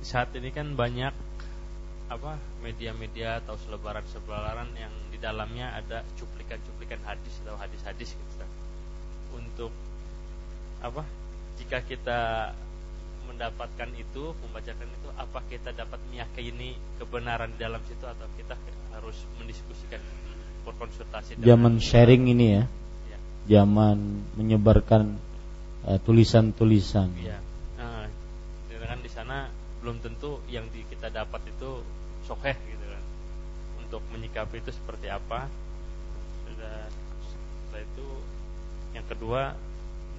Saat 0.00 0.32
ini 0.38 0.48
kan 0.54 0.72
banyak 0.72 1.12
apa 2.08 2.36
media-media 2.60 3.40
atau 3.44 3.56
selebaran-selebaran 3.66 4.68
yang 4.76 4.92
di 5.12 5.18
dalamnya 5.20 5.72
ada 5.76 6.04
cuplikan-cuplikan 6.16 7.00
hadis 7.04 7.34
atau 7.44 7.56
hadis-hadis 7.60 8.16
gitu. 8.16 8.46
Untuk 9.36 9.72
apa? 10.80 11.04
Jika 11.60 11.84
kita 11.84 12.52
mendapatkan 13.28 13.90
itu, 13.96 14.34
membacakan 14.44 14.88
itu, 14.88 15.08
apa 15.16 15.40
kita 15.48 15.72
dapat 15.72 16.00
meyakini 16.12 16.76
kebenaran 17.00 17.52
di 17.56 17.58
dalam 17.60 17.80
situ 17.88 18.04
atau 18.04 18.28
kita 18.36 18.56
harus 18.92 19.16
mendiskusikan 19.40 20.00
berkonsultasi 20.62 21.42
zaman 21.42 21.80
sharing 21.82 22.30
ini 22.30 22.46
ya 22.60 22.64
zaman 23.50 24.22
menyebarkan 24.38 25.18
uh, 25.86 25.98
tulisan-tulisan. 26.02 27.10
Iya. 27.18 27.38
Nah, 27.78 28.06
kan 28.82 28.98
di 29.02 29.10
sana 29.10 29.48
belum 29.82 29.98
tentu 29.98 30.38
yang 30.46 30.68
di, 30.70 30.86
kita 30.86 31.10
dapat 31.10 31.42
itu 31.48 31.82
soheh 32.26 32.54
gitu 32.54 32.84
kan. 32.86 33.02
Untuk 33.82 34.02
menyikapi 34.14 34.62
itu 34.62 34.70
seperti 34.70 35.10
apa? 35.10 35.50
Sudah 36.46 36.86
setelah 37.26 37.82
itu 37.82 38.08
yang 38.92 39.06
kedua, 39.08 39.56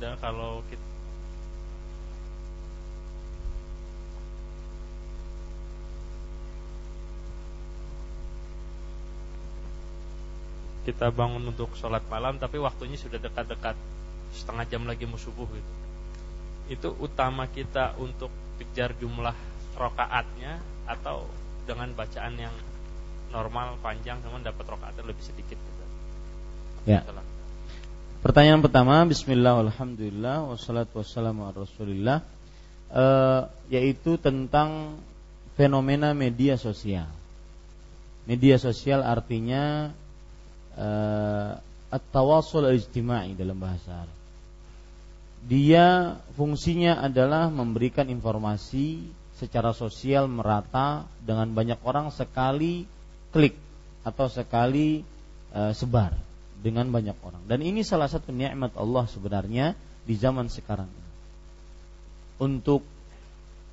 dan 0.01 0.17
kalau 0.19 0.65
kita 0.67 0.92
kita 10.83 11.09
bangun 11.09 11.43
untuk 11.47 11.71
sholat 11.79 12.03
malam 12.11 12.37
tapi 12.37 12.59
waktunya 12.59 12.99
sudah 12.99 13.19
dekat-dekat. 13.19 13.75
Setengah 14.33 14.65
jam 14.65 14.83
lagi 14.89 15.05
mau 15.05 15.19
subuh 15.19 15.45
gitu. 15.47 15.71
Itu 16.71 16.89
utama 16.99 17.47
kita 17.47 17.95
untuk 18.01 18.33
kejar 18.59 18.95
jumlah 18.97 19.35
rokaatnya 19.77 20.61
atau 20.85 21.25
dengan 21.63 21.89
bacaan 21.95 22.35
yang 22.35 22.53
normal 23.33 23.81
panjang 23.81 24.21
namun 24.21 24.45
dapat 24.45 24.65
rokaatnya 24.67 25.03
lebih 25.09 25.23
sedikit 25.25 25.57
gitu. 25.57 25.83
ya. 26.85 27.01
Pertanyaan 28.23 28.63
pertama 28.63 29.03
Bismillah 29.03 29.59
Alhamdulillah 29.67 30.47
wassalatu 30.47 31.01
wassalamu 31.01 31.49
rasulillah 31.51 32.23
e, 32.87 33.05
yaitu 33.73 34.15
tentang 34.21 34.95
fenomena 35.59 36.15
media 36.15 36.55
sosial. 36.55 37.09
Media 38.23 38.55
sosial 38.55 39.03
artinya 39.03 39.91
uh, 40.77 41.59
at-tawassul 41.93 42.73
ijtimai 42.73 43.37
dalam 43.37 43.57
bahasa 43.57 44.05
Arab. 44.05 44.17
Dia 45.43 46.17
fungsinya 46.39 47.03
adalah 47.03 47.51
memberikan 47.51 48.07
informasi 48.07 49.03
secara 49.35 49.75
sosial 49.75 50.31
merata 50.31 51.03
dengan 51.19 51.51
banyak 51.51 51.83
orang 51.83 52.09
sekali 52.15 52.87
klik 53.35 53.59
atau 54.07 54.31
sekali 54.31 55.03
uh, 55.51 55.75
sebar 55.75 56.15
dengan 56.63 56.87
banyak 56.87 57.17
orang. 57.19 57.43
Dan 57.43 57.59
ini 57.59 57.83
salah 57.83 58.07
satu 58.07 58.31
nikmat 58.31 58.71
Allah 58.79 59.03
sebenarnya 59.11 59.75
di 60.07 60.15
zaman 60.15 60.47
sekarang 60.47 60.87
ini. 60.87 61.11
Untuk 62.39 62.87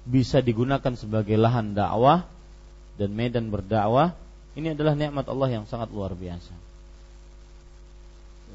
bisa 0.02 0.42
digunakan 0.42 0.94
sebagai 0.98 1.38
lahan 1.38 1.70
dakwah 1.70 2.26
dan 2.98 3.14
medan 3.14 3.46
berdakwah, 3.46 4.18
ini 4.58 4.74
adalah 4.74 4.98
nikmat 4.98 5.26
Allah 5.30 5.48
yang 5.54 5.64
sangat 5.70 5.94
luar 5.94 6.18
biasa. 6.18 6.69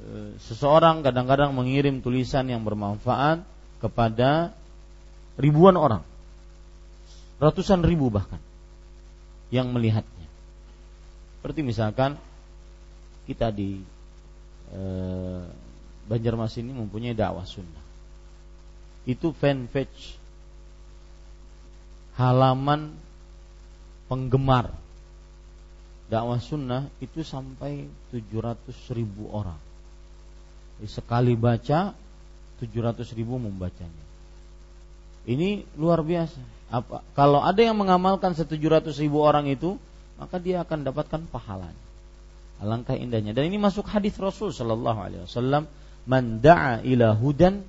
Eh, 0.05 0.35
seseorang 0.43 1.01
kadang-kadang 1.01 1.55
mengirim 1.55 2.03
tulisan 2.03 2.45
yang 2.45 2.61
bermanfaat 2.67 3.41
kepada 3.79 4.51
ribuan 5.39 5.79
orang, 5.79 6.03
ratusan 7.39 7.81
ribu 7.81 8.11
bahkan 8.11 8.39
yang 9.49 9.71
melihatnya. 9.71 10.27
Seperti 11.39 11.61
misalkan 11.61 12.17
kita 13.29 13.53
di 13.53 13.77
e, 14.73 14.81
Banjarmasin 16.09 16.65
ini 16.65 16.73
mempunyai 16.73 17.13
dakwah 17.13 17.45
sunnah. 17.45 17.85
Itu 19.05 19.33
fanpage 19.37 20.17
halaman 22.17 22.95
penggemar 24.09 24.73
dakwah 26.09 26.41
sunnah 26.41 26.89
itu 27.03 27.21
sampai 27.25 27.85
700 28.13 28.97
ribu 28.97 29.29
orang 29.29 29.64
sekali 30.83 31.39
baca 31.39 31.95
700 32.59 33.15
ribu 33.15 33.39
membacanya. 33.39 34.03
Ini 35.25 35.63
luar 35.79 36.03
biasa. 36.03 36.37
Apa? 36.69 37.01
Kalau 37.15 37.39
ada 37.39 37.57
yang 37.63 37.79
mengamalkan 37.79 38.35
700 38.35 38.51
ribu 38.99 39.23
orang 39.23 39.47
itu, 39.47 39.79
maka 40.19 40.35
dia 40.37 40.61
akan 40.61 40.83
dapatkan 40.83 41.21
pahalanya. 41.31 41.85
Alangkah 42.59 42.95
indahnya. 42.95 43.31
Dan 43.31 43.51
ini 43.51 43.59
masuk 43.59 43.87
hadis 43.87 44.15
Rasul 44.15 44.55
Shallallahu 44.55 44.99
Alaihi 44.99 45.23
Wasallam, 45.27 45.67
"Man 46.07 46.39
da'a 46.39 46.83
ila 46.87 47.11
hudan, 47.15 47.63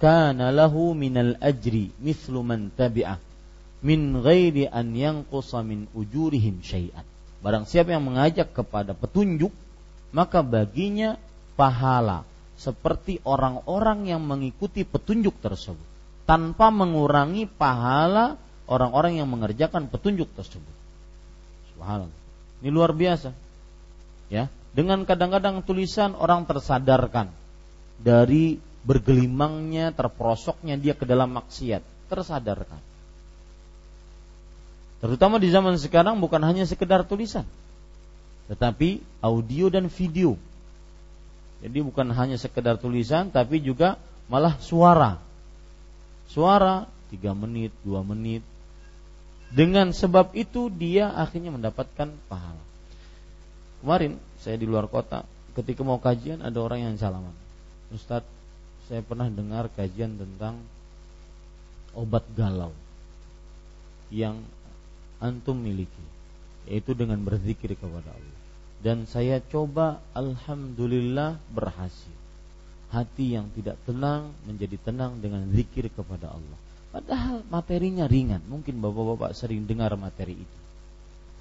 kana 0.00 0.52
lahu 0.52 0.92
minal 0.92 1.36
ajri 1.40 1.92
mithlu 2.00 2.44
man 2.44 2.68
tabi'ah." 2.72 3.30
min 3.80 4.20
ghairi 4.20 4.68
an 4.68 4.92
yanqusa 4.92 5.64
min 5.64 5.88
ujurihim 5.96 6.60
syai'an. 6.60 7.04
Barang 7.40 7.64
siapa 7.64 7.96
yang 7.96 8.04
mengajak 8.04 8.52
kepada 8.52 8.92
petunjuk, 8.92 9.52
maka 10.12 10.44
baginya 10.44 11.16
pahala 11.56 12.28
seperti 12.60 13.24
orang-orang 13.24 14.12
yang 14.12 14.20
mengikuti 14.20 14.84
petunjuk 14.84 15.40
tersebut 15.40 15.88
tanpa 16.28 16.68
mengurangi 16.68 17.48
pahala 17.48 18.36
orang-orang 18.68 19.18
yang 19.18 19.26
mengerjakan 19.32 19.88
petunjuk 19.88 20.28
tersebut. 20.36 20.76
Subhanallah. 21.72 22.20
Ini 22.60 22.68
luar 22.68 22.92
biasa. 22.92 23.32
Ya, 24.28 24.52
dengan 24.76 25.02
kadang-kadang 25.08 25.64
tulisan 25.64 26.12
orang 26.14 26.44
tersadarkan 26.44 27.32
dari 27.98 28.60
bergelimangnya, 28.86 29.90
terperosoknya 29.96 30.76
dia 30.76 30.94
ke 30.94 31.08
dalam 31.08 31.32
maksiat, 31.34 31.82
tersadarkan. 32.12 32.78
Terutama 35.00 35.40
di 35.40 35.48
zaman 35.48 35.80
sekarang 35.80 36.20
bukan 36.20 36.44
hanya 36.44 36.68
sekedar 36.68 37.02
tulisan, 37.08 37.48
tetapi 38.52 39.00
audio 39.24 39.72
dan 39.72 39.88
video. 39.88 40.36
Jadi 41.60 41.78
bukan 41.84 42.08
hanya 42.16 42.40
sekedar 42.40 42.80
tulisan, 42.80 43.28
tapi 43.28 43.60
juga 43.60 44.00
malah 44.32 44.56
suara. 44.64 45.20
Suara 46.30 46.88
tiga 47.12 47.36
menit, 47.36 47.74
dua 47.84 48.00
menit. 48.00 48.40
Dengan 49.50 49.90
sebab 49.90 50.32
itu 50.32 50.70
dia 50.70 51.10
akhirnya 51.10 51.50
mendapatkan 51.52 52.08
pahala. 52.30 52.64
Kemarin 53.82 54.16
saya 54.40 54.56
di 54.56 54.64
luar 54.64 54.86
kota, 54.86 55.26
ketika 55.58 55.82
mau 55.84 55.98
kajian 55.98 56.40
ada 56.40 56.56
orang 56.62 56.86
yang 56.86 56.94
salaman. 56.96 57.34
Ustadz, 57.90 58.30
saya 58.86 59.02
pernah 59.02 59.26
dengar 59.26 59.68
kajian 59.74 60.16
tentang 60.16 60.62
obat 61.92 62.22
galau 62.38 62.70
yang 64.14 64.38
antum 65.18 65.58
miliki 65.58 66.06
yaitu 66.66 66.94
dengan 66.94 67.18
berzikir 67.22 67.74
kepada 67.74 68.10
Allah 68.10 68.39
dan 68.80 69.04
saya 69.04 69.44
coba 69.44 70.00
alhamdulillah 70.16 71.36
berhasil. 71.52 72.16
Hati 72.90 73.38
yang 73.38 73.52
tidak 73.54 73.78
tenang 73.86 74.34
menjadi 74.48 74.76
tenang 74.80 75.20
dengan 75.20 75.46
zikir 75.52 75.92
kepada 75.92 76.32
Allah. 76.32 76.58
Padahal 76.90 77.46
materinya 77.46 78.10
ringan. 78.10 78.42
Mungkin 78.50 78.82
bapak-bapak 78.82 79.36
sering 79.36 79.62
dengar 79.68 79.94
materi 79.94 80.42
itu. 80.42 80.58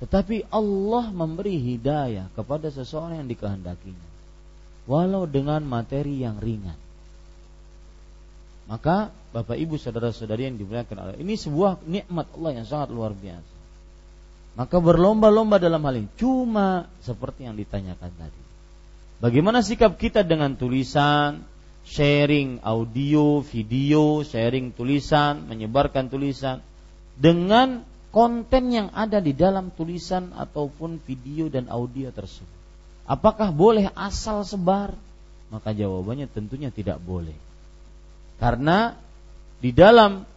Tetapi 0.05 0.51
Allah 0.53 1.09
memberi 1.09 1.57
hidayah 1.57 2.29
kepada 2.37 2.69
seseorang 2.69 3.25
yang 3.25 3.29
dikehendakinya. 3.31 4.09
Walau 4.85 5.25
dengan 5.25 5.65
materi 5.65 6.21
yang 6.21 6.37
ringan. 6.37 6.77
Maka 8.69 9.09
Bapak 9.33 9.57
Ibu 9.57 9.81
saudara-saudari 9.81 10.45
yang 10.45 10.57
dimuliakan 10.61 10.97
Allah 11.01 11.17
ini 11.17 11.33
sebuah 11.33 11.81
nikmat 11.89 12.29
Allah 12.37 12.51
yang 12.61 12.65
sangat 12.69 12.93
luar 12.93 13.17
biasa 13.17 13.58
maka 14.59 14.75
berlomba-lomba 14.83 15.55
dalam 15.55 15.79
hal 15.87 16.03
ini 16.03 16.11
cuma 16.19 16.91
seperti 16.99 17.47
yang 17.47 17.55
ditanyakan 17.55 18.11
tadi. 18.11 18.41
Bagaimana 19.23 19.63
sikap 19.63 19.95
kita 19.95 20.27
dengan 20.27 20.59
tulisan, 20.59 21.47
sharing 21.87 22.59
audio, 22.67 23.39
video, 23.39 24.19
sharing 24.19 24.75
tulisan, 24.75 25.47
menyebarkan 25.47 26.11
tulisan 26.11 26.59
dengan 27.15 27.87
konten 28.11 28.75
yang 28.75 28.91
ada 28.91 29.23
di 29.23 29.31
dalam 29.31 29.71
tulisan 29.71 30.35
ataupun 30.35 30.99
video 31.07 31.47
dan 31.47 31.71
audio 31.71 32.11
tersebut. 32.11 32.59
Apakah 33.07 33.55
boleh 33.55 33.87
asal 33.95 34.43
sebar? 34.43 34.91
Maka 35.55 35.71
jawabannya 35.71 36.27
tentunya 36.27 36.67
tidak 36.67 36.99
boleh. 36.99 37.35
Karena 38.43 38.91
di 39.63 39.71
dalam 39.71 40.27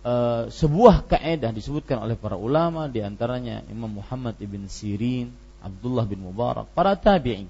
Eh, 0.00 0.44
sebuah 0.48 1.04
kaidah 1.12 1.52
disebutkan 1.52 2.00
oleh 2.00 2.16
para 2.16 2.32
ulama 2.32 2.88
di 2.88 3.04
antaranya 3.04 3.60
Imam 3.68 4.00
Muhammad 4.00 4.32
ibn 4.40 4.64
Sirin, 4.64 5.28
Abdullah 5.60 6.08
bin 6.08 6.24
Mubarak, 6.24 6.72
para 6.72 6.96
tabi'in. 6.96 7.44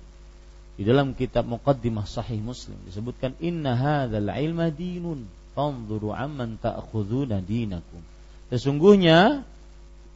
Di 0.75 0.83
dalam 0.83 1.15
kitab 1.15 1.47
Muqaddimah 1.47 2.11
Sahih 2.11 2.43
Muslim 2.43 2.75
disebutkan 2.91 3.39
inna 3.39 3.79
hadzal 3.79 4.35
ilma 4.35 4.67
dinun 4.75 5.31
fanzuru 5.55 6.11
amman 6.11 6.59
ta'khuduna 6.59 7.39
dinakum. 7.39 8.03
Sesungguhnya 8.51 9.47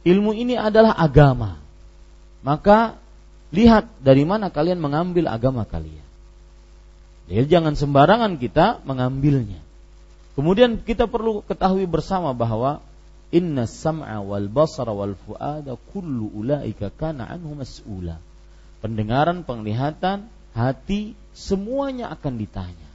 ilmu 0.03 0.35
ini 0.35 0.59
adalah 0.59 0.91
agama. 0.91 1.55
Maka 2.43 2.99
lihat 3.55 3.87
dari 4.03 4.27
mana 4.27 4.51
kalian 4.51 4.83
mengambil 4.83 5.31
agama 5.31 5.63
kalian. 5.63 6.03
Jadi 7.31 7.47
jangan 7.47 7.79
sembarangan 7.79 8.35
kita 8.35 8.83
mengambilnya. 8.83 9.64
Kemudian 10.35 10.83
kita 10.83 11.07
perlu 11.07 11.39
ketahui 11.47 11.87
bersama 11.87 12.35
bahwa 12.35 12.83
inna 13.31 13.63
sam'a 13.67 14.19
wal 14.19 14.51
basara 14.51 14.91
wal 14.91 15.15
fuada 15.15 15.79
kullu 15.95 16.27
ulaika 16.35 16.91
kana 16.91 17.23
anhu 17.23 17.55
mas'ula. 17.55 18.19
Pendengaran, 18.83 19.47
penglihatan, 19.47 20.27
hati 20.51 21.15
semuanya 21.31 22.11
akan 22.11 22.35
ditanya. 22.35 22.89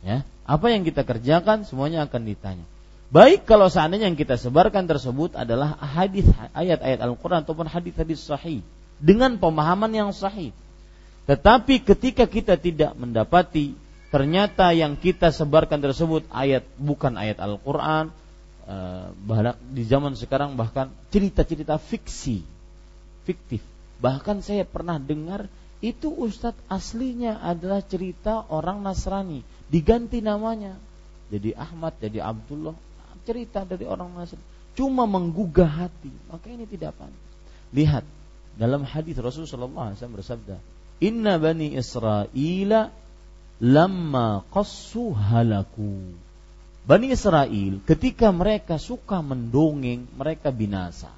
Ya, 0.00 0.24
apa 0.48 0.72
yang 0.72 0.88
kita 0.88 1.04
kerjakan 1.04 1.68
semuanya 1.68 2.08
akan 2.08 2.22
ditanya. 2.24 2.64
Baik 3.08 3.48
kalau 3.48 3.72
seandainya 3.72 4.12
yang 4.12 4.20
kita 4.20 4.36
sebarkan 4.36 4.84
tersebut 4.84 5.32
adalah 5.32 5.76
hadis 5.80 6.28
ayat-ayat 6.52 7.00
Al-Qur'an 7.00 7.40
ataupun 7.40 7.68
hadis-hadis 7.68 8.20
sahih 8.20 8.60
dengan 9.00 9.40
pemahaman 9.40 9.88
yang 9.92 10.10
sahih. 10.12 10.52
Tetapi 11.24 11.84
ketika 11.84 12.28
kita 12.28 12.60
tidak 12.60 12.92
mendapati 12.96 13.76
ternyata 14.08 14.72
yang 14.72 14.96
kita 14.96 15.28
sebarkan 15.32 15.80
tersebut 15.84 16.24
ayat 16.32 16.64
bukan 16.80 17.16
ayat 17.16 17.40
Al-Qur'an 17.40 18.10
eh, 18.64 19.52
di 19.72 19.84
zaman 19.84 20.16
sekarang 20.16 20.56
bahkan 20.56 20.92
cerita-cerita 21.12 21.76
fiksi 21.76 22.44
fiktif. 23.28 23.60
Bahkan 24.00 24.40
saya 24.40 24.64
pernah 24.64 24.96
dengar 24.96 25.52
itu 25.84 26.08
ustadz 26.08 26.58
aslinya 26.72 27.44
adalah 27.44 27.84
cerita 27.84 28.48
orang 28.48 28.80
Nasrani. 28.80 29.44
Diganti 29.68 30.24
namanya. 30.24 30.74
Jadi 31.28 31.52
Ahmad 31.52 32.00
jadi 32.00 32.24
Abdullah 32.24 32.72
cerita 33.28 33.68
dari 33.68 33.84
orang 33.84 34.16
Nasrani. 34.16 34.46
Cuma 34.72 35.04
menggugah 35.04 35.86
hati. 35.86 36.08
Maka 36.32 36.48
ini 36.48 36.64
tidak 36.64 36.96
pantas. 36.96 37.28
Lihat 37.76 38.06
dalam 38.56 38.82
hadis 38.88 39.14
Rasulullah 39.20 39.92
SAW 39.92 40.18
bersabda 40.18 40.56
Inna 40.98 41.38
bani 41.38 41.78
Israel 41.78 42.26
lamma 43.58 44.46
qassu 44.54 45.14
halaku. 45.14 46.14
Bani 46.88 47.12
Israel 47.12 47.84
ketika 47.84 48.32
mereka 48.32 48.80
suka 48.80 49.20
mendongeng, 49.20 50.08
mereka 50.16 50.48
binasa. 50.48 51.12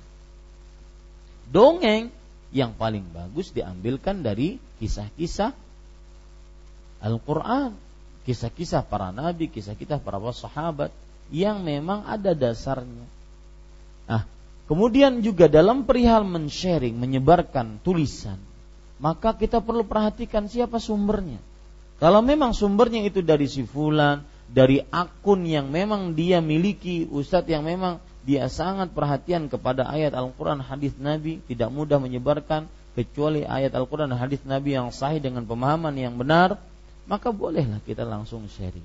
Dongeng 1.46 2.10
yang 2.50 2.74
paling 2.74 3.06
bagus 3.14 3.54
diambilkan 3.54 4.26
dari 4.26 4.58
kisah-kisah 4.82 5.54
Al-Qur'an, 7.00 7.72
kisah-kisah 8.28 8.84
para 8.84 9.08
nabi, 9.14 9.48
kisah-kisah 9.48 10.02
para 10.02 10.20
sahabat 10.34 10.92
yang 11.32 11.64
memang 11.64 12.04
ada 12.04 12.36
dasarnya. 12.36 13.06
Nah, 14.10 14.26
kemudian 14.66 15.22
juga 15.24 15.46
dalam 15.46 15.86
perihal 15.86 16.26
men-sharing, 16.26 16.98
menyebarkan 16.98 17.80
tulisan, 17.80 18.36
maka 19.00 19.32
kita 19.32 19.62
perlu 19.64 19.86
perhatikan 19.86 20.50
siapa 20.50 20.76
sumbernya. 20.82 21.40
Kalau 22.00 22.24
memang 22.24 22.56
sumbernya 22.56 23.04
itu 23.04 23.20
dari 23.20 23.44
si 23.44 23.68
fulan, 23.68 24.24
dari 24.48 24.80
akun 24.88 25.44
yang 25.44 25.68
memang 25.68 26.16
dia 26.16 26.40
miliki, 26.40 27.04
ustadz 27.04 27.52
yang 27.52 27.60
memang 27.60 28.00
dia 28.24 28.48
sangat 28.48 28.96
perhatian 28.96 29.52
kepada 29.52 29.84
ayat 29.84 30.16
Al-Quran, 30.16 30.64
hadis 30.64 30.96
Nabi, 30.96 31.44
tidak 31.44 31.68
mudah 31.68 32.00
menyebarkan 32.00 32.72
kecuali 32.96 33.44
ayat 33.44 33.76
Al-Quran 33.76 34.16
hadis 34.16 34.40
Nabi 34.48 34.80
yang 34.80 34.90
sahih 34.90 35.20
dengan 35.20 35.44
pemahaman 35.44 35.92
yang 35.92 36.16
benar, 36.16 36.56
maka 37.04 37.36
bolehlah 37.36 37.84
kita 37.84 38.08
langsung 38.08 38.48
sharing. 38.48 38.84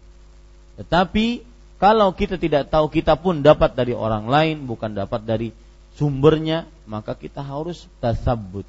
Tetapi 0.75 1.55
kalau 1.79 2.11
kita 2.11 2.35
tidak 2.35 2.67
tahu 2.67 2.91
kita 2.91 3.15
pun 3.15 3.39
dapat 3.39 3.79
dari 3.79 3.95
orang 3.95 4.27
lain, 4.27 4.67
bukan 4.67 4.91
dapat 4.91 5.23
dari 5.23 5.55
sumbernya, 5.95 6.67
maka 6.83 7.15
kita 7.15 7.39
harus 7.39 7.87
tasabbut 8.03 8.67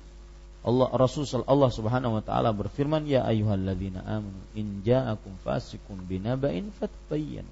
Allah 0.66 0.90
Rasul 0.98 1.22
Allah 1.47 1.70
Subhanahu 1.70 2.18
wa 2.18 2.22
taala 2.26 2.51
berfirman 2.51 3.06
ya 3.06 3.22
ayyuhalladzina 3.22 4.02
amanu 4.02 4.40
in 4.59 4.82
ja'akum 4.82 5.38
fasiqun 5.47 6.02
binaba'in 6.10 6.74
fatbayyanu 6.74 7.48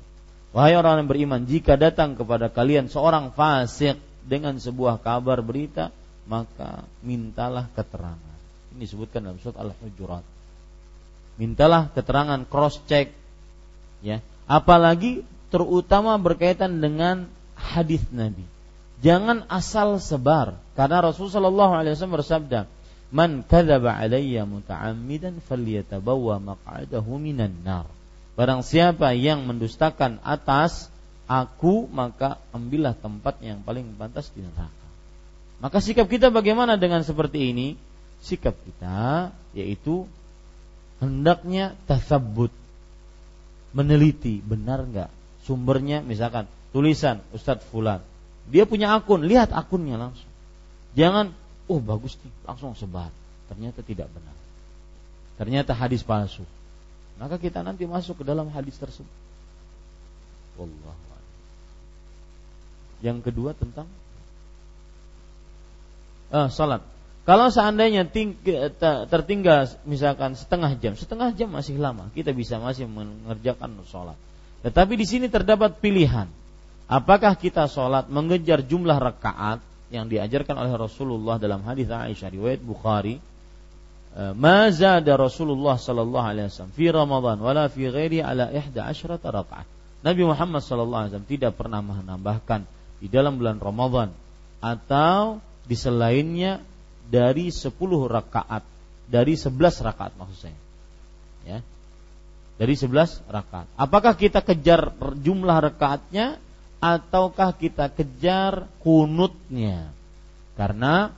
Wahai 0.54 0.78
orang 0.78 1.02
yang 1.02 1.10
beriman 1.10 1.42
jika 1.50 1.74
datang 1.74 2.14
kepada 2.14 2.46
kalian 2.46 2.86
seorang 2.86 3.34
fasik 3.34 3.98
dengan 4.22 4.54
sebuah 4.62 5.02
kabar 5.02 5.42
berita 5.42 5.90
maka 6.30 6.86
mintalah 7.02 7.66
keterangan. 7.74 8.38
Ini 8.70 8.86
disebutkan 8.86 9.26
dalam 9.26 9.42
surat 9.42 9.58
Al-Hujurat. 9.58 10.22
Mintalah 11.42 11.90
keterangan 11.90 12.38
cross 12.46 12.78
check 12.86 13.10
ya. 13.98 14.22
Apalagi 14.46 15.26
terutama 15.50 16.14
berkaitan 16.22 16.78
dengan 16.78 17.26
hadis 17.58 18.06
Nabi. 18.14 18.46
Jangan 19.02 19.50
asal 19.50 19.98
sebar 19.98 20.54
karena 20.78 21.02
Rasulullah 21.02 21.82
SAW 21.82 22.14
bersabda, 22.14 22.70
Man 23.14 23.46
kadzaba 23.46 23.94
alayya 23.94 24.42
muta'ammidan 24.42 25.38
falyatabawwa 25.38 26.42
maq'adahu 26.42 27.14
minan 27.22 27.62
nar. 27.62 27.86
Barang 28.34 28.66
siapa 28.66 29.14
yang 29.14 29.46
mendustakan 29.46 30.18
atas 30.26 30.90
aku 31.30 31.86
maka 31.86 32.42
ambillah 32.50 32.98
tempat 32.98 33.38
yang 33.38 33.62
paling 33.62 33.94
pantas 33.94 34.34
di 34.34 34.42
neraka. 34.42 34.86
Maka 35.62 35.78
sikap 35.78 36.10
kita 36.10 36.34
bagaimana 36.34 36.74
dengan 36.74 37.06
seperti 37.06 37.54
ini? 37.54 37.78
Sikap 38.18 38.58
kita 38.66 39.30
yaitu 39.54 40.10
hendaknya 40.98 41.78
tasabbut 41.86 42.50
meneliti 43.74 44.42
benar 44.42 44.86
nggak 44.86 45.10
sumbernya 45.44 46.00
misalkan 46.00 46.46
tulisan 46.70 47.20
Ustadz 47.34 47.66
Fulan 47.68 48.00
dia 48.48 48.64
punya 48.64 48.94
akun 48.94 49.26
lihat 49.26 49.50
akunnya 49.50 49.98
langsung 49.98 50.30
jangan 50.94 51.34
oh 51.70 51.80
bagus 51.80 52.16
nih. 52.20 52.32
Langsung 52.44 52.72
sebar. 52.76 53.10
Ternyata 53.50 53.80
tidak 53.84 54.08
benar. 54.10 54.36
Ternyata 55.36 55.74
hadis 55.74 56.04
palsu. 56.04 56.46
Maka 57.20 57.38
kita 57.38 57.62
nanti 57.62 57.86
masuk 57.86 58.20
ke 58.20 58.24
dalam 58.26 58.50
hadis 58.50 58.74
tersebut. 58.78 59.10
Allah 60.54 61.04
yang 63.04 63.20
kedua 63.20 63.52
tentang? 63.52 63.84
Ah, 66.32 66.48
salat. 66.48 66.80
Kalau 67.28 67.52
seandainya 67.52 68.08
ting, 68.08 68.36
tertinggal 69.12 69.68
misalkan 69.84 70.36
setengah 70.36 70.72
jam, 70.80 70.96
setengah 70.96 71.36
jam 71.36 71.52
masih 71.52 71.76
lama, 71.76 72.08
kita 72.16 72.32
bisa 72.32 72.56
masih 72.60 72.88
mengerjakan 72.88 73.80
sholat. 73.88 74.16
Tetapi 74.64 74.96
di 74.96 75.06
sini 75.08 75.26
terdapat 75.28 75.80
pilihan. 75.80 76.28
Apakah 76.84 77.36
kita 77.36 77.64
sholat 77.64 78.12
mengejar 78.12 78.60
jumlah 78.60 79.00
rakaat 79.00 79.64
yang 79.94 80.10
diajarkan 80.10 80.58
oleh 80.58 80.74
Rasulullah 80.74 81.38
dalam 81.38 81.62
hadis 81.62 81.86
Aisyah 81.86 82.34
riwayat 82.34 82.60
Bukhari? 82.60 83.22
Eh, 84.14 84.34
Maza 84.34 84.98
ada 85.02 85.14
Rasulullah 85.14 85.74
sallallahu 85.74 86.26
alaihi 86.26 86.46
wasallam 86.50 86.74
fi 86.74 86.86
Ramadan 86.90 87.38
wala 87.38 87.66
fi 87.70 87.86
ghairi 87.86 88.22
ala 88.22 88.50
ihda 88.50 88.90
asyrata 88.90 89.30
rakaat. 89.30 89.66
Nabi 90.02 90.22
Muhammad 90.26 90.62
sallallahu 90.62 91.00
alaihi 91.06 91.10
wasallam 91.14 91.30
tidak 91.30 91.52
pernah 91.54 91.80
menambahkan 91.82 92.66
di 93.02 93.06
dalam 93.10 93.38
bulan 93.38 93.58
Ramadan 93.62 94.14
atau 94.62 95.38
di 95.64 95.76
selainnya 95.76 96.60
dari 97.08 97.52
10 97.52 97.74
rakaat, 98.08 98.62
dari 99.08 99.34
11 99.36 99.82
rakaat 99.84 100.12
maksud 100.16 100.38
saya. 100.38 100.58
Ya. 101.44 101.58
Dari 102.54 102.74
11 102.78 103.18
rakaat. 103.28 103.66
Apakah 103.74 104.14
kita 104.14 104.40
kejar 104.40 104.94
jumlah 105.20 105.58
rakaatnya 105.58 106.38
ataukah 106.82 107.54
kita 107.54 107.90
kejar 107.90 108.70
kunutnya? 108.82 109.90
Karena 110.54 111.10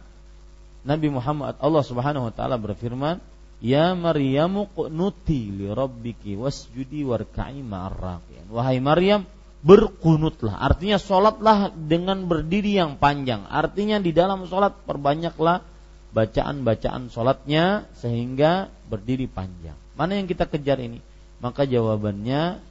Nabi 0.86 1.08
Muhammad 1.10 1.58
Allah 1.58 1.84
Subhanahu 1.84 2.30
wa 2.30 2.32
taala 2.32 2.56
berfirman, 2.56 3.18
"Ya 3.60 3.92
Maryamu 3.92 4.70
qunuti 4.72 5.50
li 5.50 5.66
rabbiki 5.68 6.38
wasjudi 6.38 7.02
warka'i 7.02 7.60
ma'ar 7.60 8.22
Wahai 8.46 8.78
Maryam, 8.78 9.26
berkunutlah. 9.66 10.54
Artinya 10.62 11.02
sholatlah 11.02 11.74
dengan 11.74 12.30
berdiri 12.30 12.78
yang 12.78 13.02
panjang. 13.02 13.42
Artinya 13.50 13.98
di 13.98 14.14
dalam 14.14 14.46
sholat 14.46 14.86
perbanyaklah 14.86 15.66
bacaan-bacaan 16.14 17.10
sholatnya 17.10 17.90
sehingga 17.98 18.70
berdiri 18.86 19.26
panjang. 19.26 19.74
Mana 19.98 20.22
yang 20.22 20.30
kita 20.30 20.46
kejar 20.46 20.78
ini? 20.78 21.02
Maka 21.42 21.66
jawabannya 21.66 22.62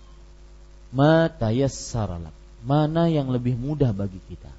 matayassaralak. 0.95 2.44
Mana 2.65 3.05
yang 3.07 3.29
lebih 3.29 3.53
mudah 3.53 3.93
bagi 3.93 4.17
kita? 4.25 4.49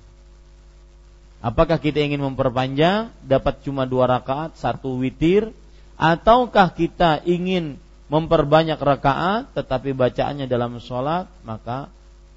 Apakah 1.43 1.77
kita 1.83 2.01
ingin 2.01 2.23
memperpanjang 2.23 3.13
dapat 3.27 3.61
cuma 3.67 3.85
dua 3.85 4.09
rakaat 4.09 4.57
satu 4.57 4.99
witir 5.03 5.51
ataukah 5.99 6.73
kita 6.73 7.21
ingin 7.27 7.77
memperbanyak 8.07 8.79
rakaat 8.79 9.51
tetapi 9.53 9.93
bacaannya 9.93 10.47
dalam 10.47 10.79
sholat 10.79 11.27
maka 11.43 11.91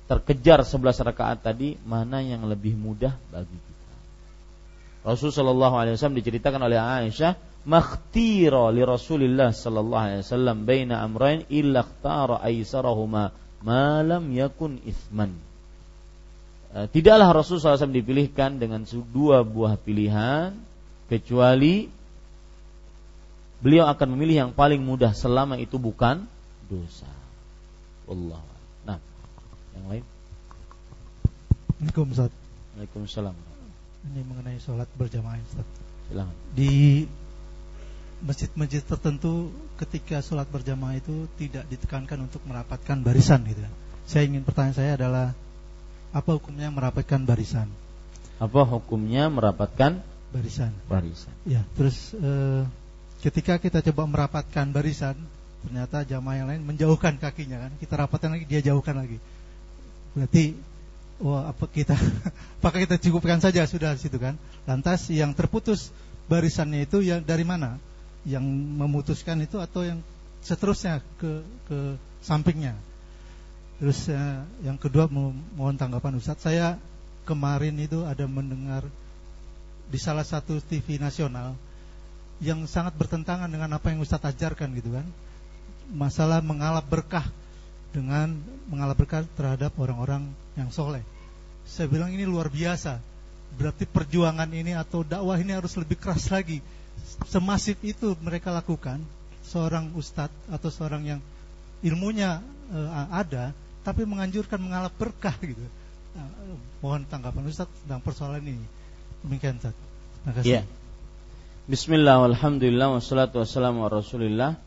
terkejar 0.09 0.65
sebelas 0.65 0.97
rakaat 0.97 1.45
tadi 1.45 1.77
mana 1.85 2.19
yang 2.19 2.49
lebih 2.49 2.73
mudah 2.73 3.13
bagi 3.29 3.53
kita? 3.53 3.95
Rasul 5.05 5.29
Shallallahu 5.29 5.75
Alaihi 5.77 5.95
Wasallam 5.95 6.19
diceritakan 6.19 6.61
oleh 6.65 6.77
Aisyah, 6.81 7.37
makhtira 7.69 8.73
li 8.73 8.83
Rasulillah 8.83 9.53
Sallallahu 9.53 10.05
Alaihi 10.05 10.21
Wasallam 10.25 10.57
baina 10.65 11.05
amrain 11.05 11.45
illa 11.47 11.85
ikhtara 11.85 12.41
aisarahuma 12.43 13.31
ma 13.61 14.01
lam 14.01 14.33
yakun 14.33 14.81
isman. 14.83 15.48
Eh, 16.69 16.87
tidaklah 16.93 17.33
Rasul 17.33 17.57
SAW 17.57 17.89
dipilihkan 17.89 18.61
dengan 18.61 18.85
dua 19.09 19.41
buah 19.41 19.73
pilihan 19.79 20.53
kecuali 21.09 21.89
beliau 23.59 23.89
akan 23.89 24.07
memilih 24.13 24.47
yang 24.47 24.51
paling 24.53 24.79
mudah 24.79 25.17
selama 25.17 25.57
itu 25.57 25.81
bukan 25.81 26.29
dosa. 26.69 27.09
Allah. 28.05 28.41
Nah, 28.85 29.01
yang 29.73 29.85
lain. 29.89 30.05
Waalaikumsalam. 31.81 32.33
Waalaikumsalam 32.77 33.35
ini 34.07 34.21
mengenai 34.23 34.57
sholat 34.63 34.87
berjamaah 34.95 35.39
Ustaz. 35.43 35.67
Silahkan. 36.07 36.35
Di 36.55 37.05
masjid-masjid 38.19 38.83
tertentu 38.83 39.51
ketika 39.79 40.19
sholat 40.19 40.47
berjamaah 40.47 40.99
itu 40.99 41.27
tidak 41.39 41.67
ditekankan 41.71 42.27
untuk 42.27 42.43
merapatkan 42.47 42.99
barisan 43.03 43.43
gitu 43.47 43.63
kan. 43.63 43.73
Saya 44.09 44.23
ingin 44.27 44.43
pertanyaan 44.43 44.75
saya 44.75 44.91
adalah 44.95 45.27
apa 46.09 46.29
hukumnya 46.37 46.73
merapatkan 46.73 47.21
barisan? 47.21 47.69
Apa 48.41 48.65
hukumnya 48.65 49.29
merapatkan 49.29 50.01
barisan? 50.33 50.71
Barisan. 50.87 51.33
Ya, 51.45 51.61
terus 51.75 52.15
e, 52.17 52.31
ketika 53.21 53.59
kita 53.61 53.83
coba 53.91 54.07
merapatkan 54.09 54.65
barisan, 54.71 55.19
ternyata 55.65 56.07
jamaah 56.07 56.35
yang 56.39 56.47
lain 56.49 56.61
menjauhkan 56.65 57.19
kakinya 57.19 57.67
kan. 57.67 57.71
Kita 57.77 57.93
rapatkan 57.99 58.33
lagi, 58.37 58.45
dia 58.47 58.63
jauhkan 58.63 58.95
lagi. 58.97 59.21
Berarti 60.15 60.57
wah 61.19 61.51
apa 61.51 61.67
kita 61.67 61.93
apakah 62.63 62.79
kita 62.87 62.95
cukupkan 62.97 63.43
saja 63.43 63.67
sudah 63.67 63.93
situ 63.99 64.15
kan 64.17 64.39
lantas 64.63 65.11
yang 65.11 65.35
terputus 65.35 65.91
barisannya 66.31 66.87
itu 66.87 67.03
yang 67.03 67.19
dari 67.21 67.43
mana 67.43 67.75
yang 68.23 68.43
memutuskan 68.79 69.39
itu 69.43 69.59
atau 69.59 69.83
yang 69.83 69.99
seterusnya 70.39 71.03
ke 71.19 71.43
ke 71.67 71.99
sampingnya 72.23 72.75
terus 73.79 74.11
uh, 74.11 74.43
yang 74.61 74.75
kedua 74.75 75.07
mo 75.07 75.31
mohon 75.55 75.79
tanggapan 75.79 76.19
Ustadz 76.19 76.45
saya 76.45 76.75
kemarin 77.23 77.79
itu 77.79 78.03
ada 78.03 78.27
mendengar 78.27 78.83
di 79.89 79.97
salah 79.97 80.27
satu 80.27 80.59
TV 80.59 80.99
nasional 80.99 81.55
yang 82.39 82.63
sangat 82.67 82.95
bertentangan 82.95 83.47
dengan 83.47 83.71
apa 83.75 83.91
yang 83.91 84.03
Ustadz 84.03 84.35
ajarkan 84.35 84.75
gitu 84.75 84.93
kan 84.93 85.07
masalah 85.89 86.43
mengalap 86.43 86.85
berkah 86.85 87.25
dengan 87.89 88.37
mengalap 88.69 89.01
berkah 89.01 89.25
terhadap 89.33 89.73
orang-orang 89.81 90.29
yang 90.53 90.69
soleh. 90.69 91.01
Saya 91.65 91.89
bilang 91.89 92.13
ini 92.13 92.25
luar 92.25 92.49
biasa. 92.49 93.01
Berarti 93.57 93.89
perjuangan 93.89 94.49
ini 94.53 94.77
atau 94.77 95.01
dakwah 95.01 95.37
ini 95.41 95.57
harus 95.57 95.73
lebih 95.73 95.97
keras 95.97 96.29
lagi. 96.29 96.61
Semasif 97.25 97.81
itu 97.81 98.13
mereka 98.21 98.53
lakukan. 98.53 99.01
Seorang 99.41 99.89
ustadz 99.97 100.37
atau 100.53 100.69
seorang 100.69 101.17
yang 101.17 101.21
ilmunya 101.81 102.45
uh, 102.69 103.09
ada, 103.09 103.49
tapi 103.89 104.05
menganjurkan 104.05 104.61
mengalap 104.61 104.93
berkah 105.01 105.33
gitu. 105.41 105.65
Uh, 106.13 106.53
mohon 106.85 107.09
tanggapan 107.09 107.49
Ustadz 107.49 107.73
tentang 107.85 108.05
persoalan 108.05 108.45
ini. 108.45 108.67
Demikian 109.25 109.57
Ustaz. 109.57 109.73
Terima 109.73 110.31
kasih. 110.37 110.45
Ya. 110.45 110.61
Bismillah, 111.65 112.21
alhamdulillah, 112.21 112.93
wassalatu 112.93 113.41
wassalamu 113.41 113.89
rasulillah. 113.89 114.61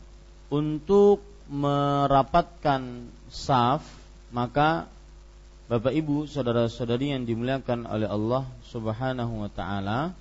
Untuk 0.51 1.23
merapatkan 1.47 3.07
saf 3.31 3.83
maka 4.33 4.87
Bapak 5.67 5.95
Ibu 5.95 6.27
saudara-saudari 6.27 7.15
yang 7.15 7.23
dimuliakan 7.23 7.87
oleh 7.87 8.09
Allah 8.09 8.43
Subhanahu 8.67 9.47
wa 9.47 9.49
taala 9.49 10.11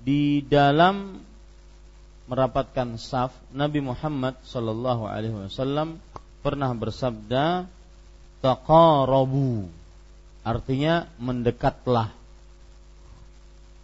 di 0.00 0.40
dalam 0.46 1.20
merapatkan 2.30 2.94
saf 2.94 3.34
Nabi 3.50 3.82
Muhammad 3.82 4.38
sallallahu 4.46 5.04
alaihi 5.10 5.34
wasallam 5.34 5.98
pernah 6.40 6.70
bersabda 6.72 7.66
taqarabu. 8.40 9.68
Artinya 10.40 11.08
mendekatlah. 11.20 12.12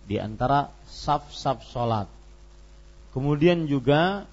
Di 0.09 0.17
antara 0.17 0.73
saf-saf 0.89 1.67
salat. 1.69 2.09
Kemudian 3.13 3.69
juga 3.69 4.25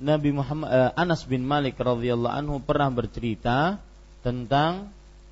Nabi 0.00 0.32
Muhammad 0.32 0.68
uh, 0.68 0.90
Anas 0.96 1.28
bin 1.28 1.44
Malik 1.44 1.76
radhiyallahu 1.76 2.32
anhu 2.32 2.56
pernah 2.60 2.88
bercerita 2.88 3.76
tentang 4.24 4.88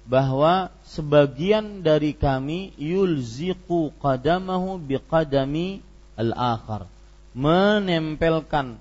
bahwa 0.09 0.73
sebagian 0.89 1.85
dari 1.85 2.17
kami 2.17 2.73
yulziqu 2.81 3.93
qadamahu 4.01 4.81
biqadami 4.81 5.85
al-akhar. 6.17 6.89
Menempelkan 7.37 8.81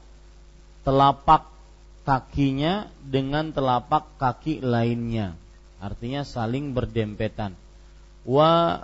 telapak 0.87 1.51
kakinya 2.07 2.87
dengan 3.03 3.51
telapak 3.51 4.07
kaki 4.15 4.63
lainnya 4.63 5.35
artinya 5.77 6.25
saling 6.25 6.73
berdempetan 6.73 7.53
wa 8.27 8.83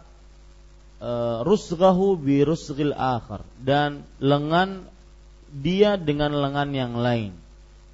e, 1.04 1.12
rusghahu 1.44 2.16
bi 2.16 2.46
rusghil 2.48 2.96
akhar 2.96 3.44
dan 3.60 4.08
lengan 4.24 4.88
dia 5.54 6.00
dengan 6.00 6.34
lengan 6.34 6.74
yang 6.74 6.94
lain. 6.98 7.38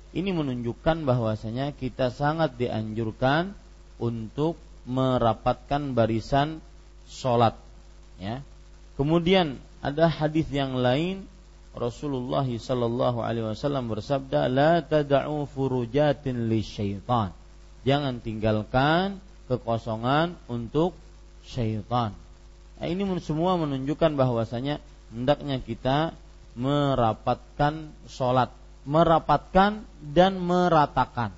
Ini 0.10 0.32
menunjukkan 0.34 1.06
bahwasanya 1.06 1.76
kita 1.76 2.10
sangat 2.10 2.56
dianjurkan 2.58 3.54
untuk 4.02 4.58
merapatkan 4.90 5.94
barisan 5.94 6.64
sholat. 7.06 7.54
Ya. 8.18 8.42
Kemudian 8.98 9.62
ada 9.86 10.10
hadis 10.10 10.50
yang 10.50 10.80
lain 10.80 11.30
Rasulullah 11.78 12.44
sallallahu 12.44 13.22
alaihi 13.22 13.54
wasallam 13.54 13.88
bersabda 13.88 14.50
la 14.50 14.82
tad'u 14.82 15.46
furujatin 15.46 16.50
syaitan. 16.66 17.32
Jangan 17.88 18.20
tinggalkan 18.20 19.24
kekosongan 19.48 20.36
untuk 20.52 20.94
syaitan. 21.42 22.14
Nah, 22.80 22.88
ini 22.88 23.04
semua 23.20 23.60
menunjukkan 23.60 24.16
bahwasanya 24.16 24.80
hendaknya 25.12 25.60
kita 25.60 26.14
merapatkan 26.56 27.92
sholat, 28.08 28.52
merapatkan 28.86 29.84
dan 30.00 30.40
meratakan. 30.40 31.32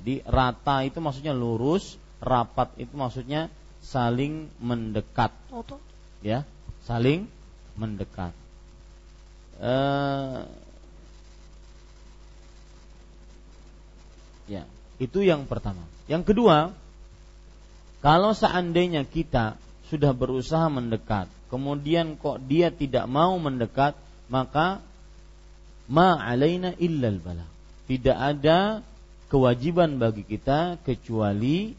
Jadi 0.00 0.24
rata 0.24 0.82
itu 0.86 0.98
maksudnya 1.00 1.36
lurus, 1.36 1.96
rapat 2.20 2.72
itu 2.76 2.94
maksudnya 2.96 3.52
saling 3.80 4.48
mendekat. 4.60 5.32
Ya, 6.20 6.44
saling 6.84 7.28
mendekat. 7.76 8.32
Uh, 9.60 10.48
ya, 14.48 14.64
itu 15.00 15.24
yang 15.24 15.48
pertama. 15.48 15.80
Yang 16.04 16.30
kedua, 16.30 16.76
kalau 18.04 18.36
seandainya 18.36 19.08
kita 19.08 19.56
sudah 19.88 20.12
berusaha 20.12 20.68
mendekat, 20.68 21.26
kemudian 21.48 22.20
kok 22.20 22.44
dia 22.44 22.68
tidak 22.68 23.08
mau 23.08 23.34
mendekat, 23.40 23.96
maka 24.28 24.84
ma 25.88 26.20
alaina 26.20 26.76
illal 26.76 27.16
bala. 27.16 27.48
Tidak 27.88 28.14
ada 28.14 28.84
kewajiban 29.32 29.96
bagi 29.96 30.22
kita 30.22 30.78
kecuali 30.84 31.72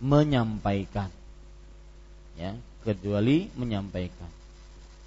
menyampaikan. 0.00 1.12
Ya, 2.40 2.56
kecuali 2.82 3.52
menyampaikan. 3.52 4.30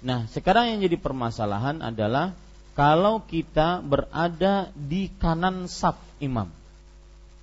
Nah, 0.04 0.30
sekarang 0.30 0.76
yang 0.76 0.78
jadi 0.86 0.96
permasalahan 1.00 1.80
adalah 1.80 2.36
kalau 2.72 3.24
kita 3.24 3.84
berada 3.84 4.68
di 4.72 5.12
kanan 5.20 5.68
saf 5.68 5.96
imam, 6.20 6.48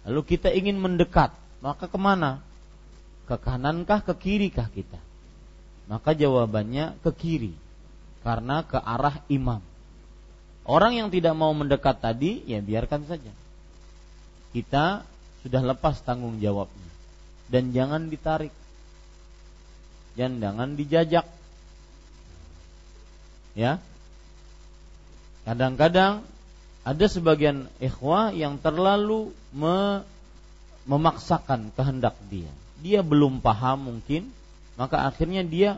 lalu 0.10 0.26
kita 0.26 0.50
ingin 0.50 0.82
mendekat, 0.82 1.30
maka 1.62 1.86
ke 1.86 2.00
mana? 2.02 2.42
Ke 3.30 3.38
kanankah, 3.38 4.02
ke 4.02 4.14
kirikah 4.18 4.74
kita? 4.74 4.98
Maka 5.86 6.18
jawabannya 6.18 6.98
ke 7.06 7.14
kiri, 7.14 7.54
karena 8.26 8.66
ke 8.66 8.82
arah 8.82 9.22
imam. 9.30 9.62
Orang 10.66 10.98
yang 10.98 11.14
tidak 11.14 11.38
mau 11.38 11.54
mendekat 11.54 12.02
tadi, 12.02 12.42
ya 12.50 12.58
biarkan 12.62 13.06
saja 13.06 13.30
kita 14.50 15.06
sudah 15.46 15.62
lepas 15.62 16.02
tanggung 16.02 16.42
jawabnya 16.42 16.90
dan 17.50 17.70
jangan 17.70 18.10
ditarik 18.10 18.54
dan 20.18 20.42
jangan 20.42 20.74
dijajak 20.74 21.26
ya 23.54 23.78
kadang-kadang 25.46 26.26
ada 26.84 27.06
sebagian 27.06 27.68
ikhwah 27.84 28.32
yang 28.32 28.58
terlalu 28.60 29.32
me 29.52 30.04
memaksakan 30.90 31.70
kehendak 31.76 32.16
dia 32.32 32.50
dia 32.80 33.04
belum 33.06 33.44
paham 33.44 33.94
mungkin 33.94 34.32
maka 34.80 35.06
akhirnya 35.06 35.44
dia 35.46 35.78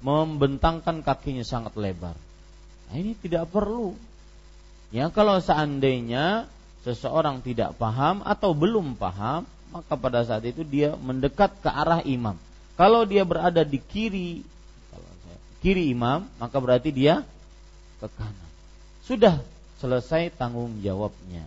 membentangkan 0.00 1.02
kakinya 1.02 1.42
sangat 1.42 1.74
lebar 1.76 2.16
nah, 2.88 2.94
ini 2.96 3.12
tidak 3.18 3.50
perlu 3.50 3.92
ya 4.94 5.10
kalau 5.10 5.42
seandainya 5.42 6.48
seseorang 6.86 7.42
tidak 7.42 7.74
paham 7.74 8.22
atau 8.22 8.54
belum 8.54 8.94
paham, 8.94 9.42
maka 9.74 9.98
pada 9.98 10.22
saat 10.22 10.46
itu 10.46 10.62
dia 10.62 10.94
mendekat 10.94 11.58
ke 11.58 11.66
arah 11.66 11.98
imam. 12.06 12.38
Kalau 12.78 13.02
dia 13.02 13.26
berada 13.26 13.66
di 13.66 13.82
kiri 13.82 14.46
kiri 15.58 15.90
imam, 15.90 16.30
maka 16.38 16.62
berarti 16.62 16.94
dia 16.94 17.26
ke 17.98 18.06
kanan. 18.14 18.50
Sudah 19.02 19.42
selesai 19.80 20.32
tanggung 20.34 20.80
jawabnya. 20.80 21.44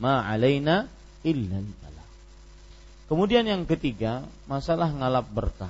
Ma 0.00 0.24
alaina 0.26 0.88
illa 1.22 1.60
Kemudian 3.12 3.44
yang 3.44 3.68
ketiga, 3.68 4.24
masalah 4.48 4.88
ngalap 4.88 5.28
berkah. 5.28 5.68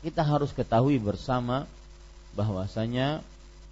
Kita 0.00 0.24
harus 0.24 0.48
ketahui 0.56 0.96
bersama 0.96 1.68
bahwasanya 2.32 3.20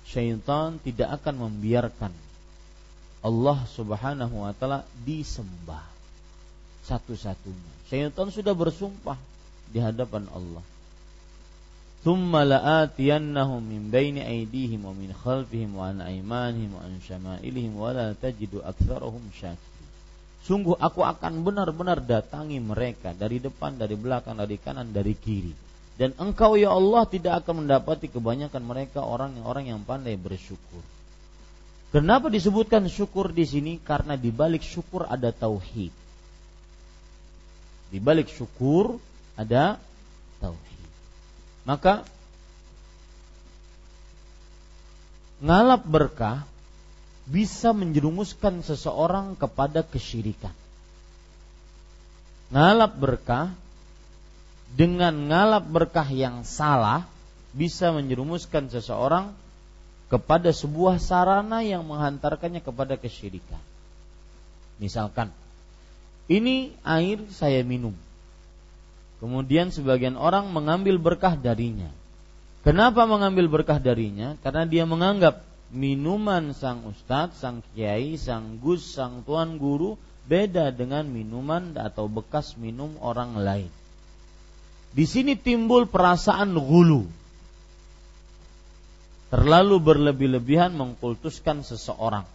syaitan 0.04 0.76
tidak 0.84 1.08
akan 1.20 1.48
membiarkan 1.48 2.12
Allah 3.24 3.64
Subhanahu 3.64 4.44
wa 4.44 4.52
taala 4.52 4.84
disembah 5.08 5.80
satu-satunya. 6.84 7.72
Syaitan 7.88 8.28
sudah 8.28 8.52
bersumpah 8.52 9.16
di 9.72 9.80
hadapan 9.80 10.28
Allah. 10.28 10.64
Thumma 12.00 12.48
la'atiyannahum 12.48 13.60
min 13.60 13.92
baini 13.92 14.24
aydihim 14.24 14.88
wa 14.88 14.96
min 14.96 15.12
khalfihim 15.12 15.76
wa 15.76 15.92
an 15.92 16.00
aymanihim 16.00 16.72
wa 16.72 16.80
an 16.80 16.96
syama'ilihim 17.04 17.76
wa 17.76 17.92
la. 17.92 18.16
Sungguh 20.40 20.80
aku 20.80 21.04
akan 21.04 21.44
benar-benar 21.44 22.00
datangi 22.00 22.56
mereka 22.56 23.12
dari 23.12 23.36
depan, 23.36 23.76
dari 23.76 24.00
belakang, 24.00 24.40
dari 24.40 24.56
kanan, 24.56 24.88
dari 24.96 25.12
kiri. 25.12 25.52
Dan 26.00 26.16
engkau 26.16 26.56
ya 26.56 26.72
Allah 26.72 27.04
tidak 27.04 27.44
akan 27.44 27.68
mendapati 27.68 28.08
kebanyakan 28.08 28.64
mereka 28.64 29.04
orang 29.04 29.36
yang 29.36 29.44
orang 29.44 29.64
yang 29.68 29.80
pandai 29.84 30.16
bersyukur. 30.16 30.80
Kenapa 31.92 32.32
disebutkan 32.32 32.88
syukur 32.88 33.34
di 33.36 33.44
sini? 33.44 33.76
Karena 33.76 34.16
di 34.16 34.32
balik 34.32 34.64
syukur 34.64 35.04
ada 35.04 35.28
tauhid. 35.28 35.92
Di 37.92 37.98
balik 38.00 38.32
syukur 38.32 38.96
ada 39.36 39.76
tauhid. 40.40 40.69
Maka 41.68 42.04
ngalap 45.40 45.82
berkah 45.84 46.44
bisa 47.30 47.70
menjerumuskan 47.70 48.60
seseorang 48.64 49.38
kepada 49.38 49.86
kesyirikan. 49.86 50.52
Ngalap 52.50 52.98
berkah 52.98 53.54
dengan 54.74 55.14
ngalap 55.30 55.64
berkah 55.70 56.06
yang 56.10 56.42
salah 56.42 57.06
bisa 57.54 57.94
menjerumuskan 57.94 58.70
seseorang 58.70 59.34
kepada 60.10 60.50
sebuah 60.50 60.98
sarana 60.98 61.62
yang 61.62 61.86
menghantarkannya 61.86 62.58
kepada 62.58 62.98
kesyirikan. 62.98 63.62
Misalkan, 64.82 65.30
ini 66.26 66.74
air 66.82 67.22
saya 67.30 67.62
minum. 67.62 67.94
Kemudian 69.20 69.68
sebagian 69.68 70.16
orang 70.16 70.48
mengambil 70.48 70.96
berkah 70.96 71.36
darinya. 71.36 71.92
Kenapa 72.64 73.04
mengambil 73.04 73.52
berkah 73.52 73.76
darinya? 73.76 74.40
Karena 74.40 74.64
dia 74.64 74.88
menganggap 74.88 75.44
minuman 75.70 76.56
sang 76.56 76.88
ustadz, 76.88 77.36
sang 77.40 77.60
kiai, 77.72 78.16
sang 78.16 78.56
gus, 78.58 78.96
sang 78.96 79.20
tuan 79.24 79.60
guru 79.60 80.00
beda 80.24 80.72
dengan 80.72 81.04
minuman 81.04 81.76
atau 81.76 82.08
bekas 82.08 82.56
minum 82.56 82.96
orang 83.00 83.36
lain. 83.36 83.70
Di 84.90 85.04
sini 85.06 85.38
timbul 85.38 85.86
perasaan 85.86 86.56
gulu, 86.56 87.06
terlalu 89.30 89.76
berlebih-lebihan 89.78 90.74
mengkultuskan 90.74 91.62
seseorang. 91.62 92.26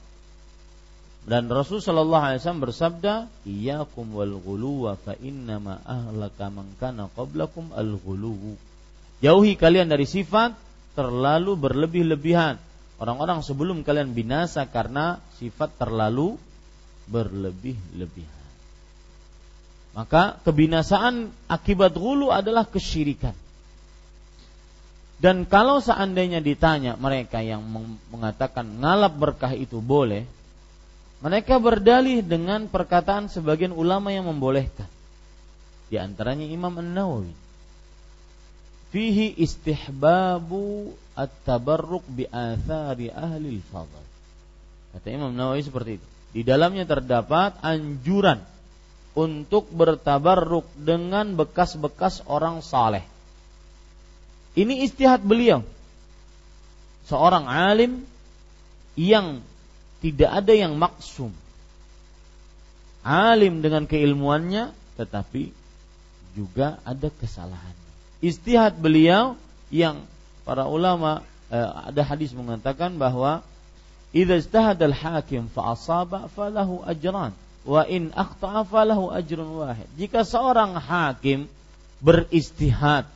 Dan 1.25 1.49
Rasul 1.49 1.81
Shallallahu 1.81 2.21
Alaihi 2.21 2.37
Wasallam 2.37 2.65
bersabda, 2.69 3.13
"Iyyakum 3.49 4.13
wal 4.13 4.37
ghuluwa 4.37 4.93
fa 4.93 5.17
ma 5.57 5.81
ahlaka 5.81 6.53
man 6.53 6.69
kana 6.77 7.09
qablakum 7.17 7.73
al 7.73 7.97
ghuluwu." 7.97 8.53
Jauhi 9.25 9.57
kalian 9.57 9.89
dari 9.89 10.05
sifat 10.05 10.53
terlalu 10.93 11.57
berlebih-lebihan. 11.57 12.61
Orang-orang 13.01 13.41
sebelum 13.41 13.81
kalian 13.81 14.13
binasa 14.13 14.69
karena 14.69 15.17
sifat 15.41 15.73
terlalu 15.81 16.37
berlebih-lebihan. 17.09 18.45
Maka 19.97 20.37
kebinasaan 20.45 21.33
akibat 21.49 21.97
gulu 21.97 22.29
adalah 22.29 22.69
kesyirikan. 22.69 23.33
Dan 25.17 25.47
kalau 25.47 25.79
seandainya 25.79 26.43
ditanya 26.43 26.99
mereka 26.99 27.39
yang 27.39 27.63
mengatakan 28.11 28.67
ngalap 28.83 29.15
berkah 29.15 29.55
itu 29.55 29.79
boleh, 29.79 30.27
mereka 31.23 31.59
berdalih 31.59 32.21
dengan 32.21 32.67
perkataan 32.67 33.31
sebagian 33.31 33.71
ulama 33.71 34.11
yang 34.11 34.27
membolehkan. 34.27 34.87
Di 35.87 36.01
antaranya 36.01 36.47
Imam 36.47 36.75
An-Nawawi. 36.75 37.33
Fihi 38.91 39.35
istihbabu 39.39 40.95
at-tabarruk 41.15 42.03
bi 42.07 42.27
athari 42.27 43.11
ahli 43.11 43.59
al-fadl. 43.59 44.03
Kata 44.95 45.07
Imam 45.11 45.35
Nawawi 45.35 45.63
seperti 45.63 45.91
itu. 45.99 46.07
Di 46.35 46.41
dalamnya 46.43 46.83
terdapat 46.83 47.59
anjuran 47.63 48.43
untuk 49.15 49.71
bertabarruk 49.71 50.67
dengan 50.75 51.35
bekas-bekas 51.39 52.23
orang 52.27 52.59
saleh 52.59 53.07
ini 54.55 54.87
istihad 54.87 55.19
beliau. 55.19 55.61
Seorang 57.11 57.45
alim 57.45 58.07
yang 58.95 59.43
tidak 60.05 60.29
ada 60.29 60.53
yang 60.53 60.77
maksum. 60.77 61.33
Alim 63.01 63.65
dengan 63.65 63.89
keilmuannya 63.89 64.69
tetapi 65.01 65.49
juga 66.37 66.77
ada 66.85 67.09
kesalahan. 67.09 67.73
Istihad 68.21 68.77
beliau 68.77 69.33
yang 69.73 70.05
para 70.45 70.69
ulama 70.69 71.25
eh, 71.49 71.69
ada 71.89 72.05
hadis 72.05 72.37
mengatakan 72.37 73.01
bahwa 73.01 73.41
idza 74.13 74.45
ijtahada 74.45 74.85
al-hakim 74.85 75.49
fa 75.49 75.73
asaba 75.73 76.29
falahu 76.29 76.85
ajran 76.85 77.33
wa 77.65 77.81
in 77.89 78.13
akhta'a 78.13 78.61
falahu 78.61 79.09
ajrun 79.09 79.65
wahid. 79.65 79.89
Jika 79.97 80.21
seorang 80.21 80.77
hakim 80.77 81.49
beristihad 81.97 83.09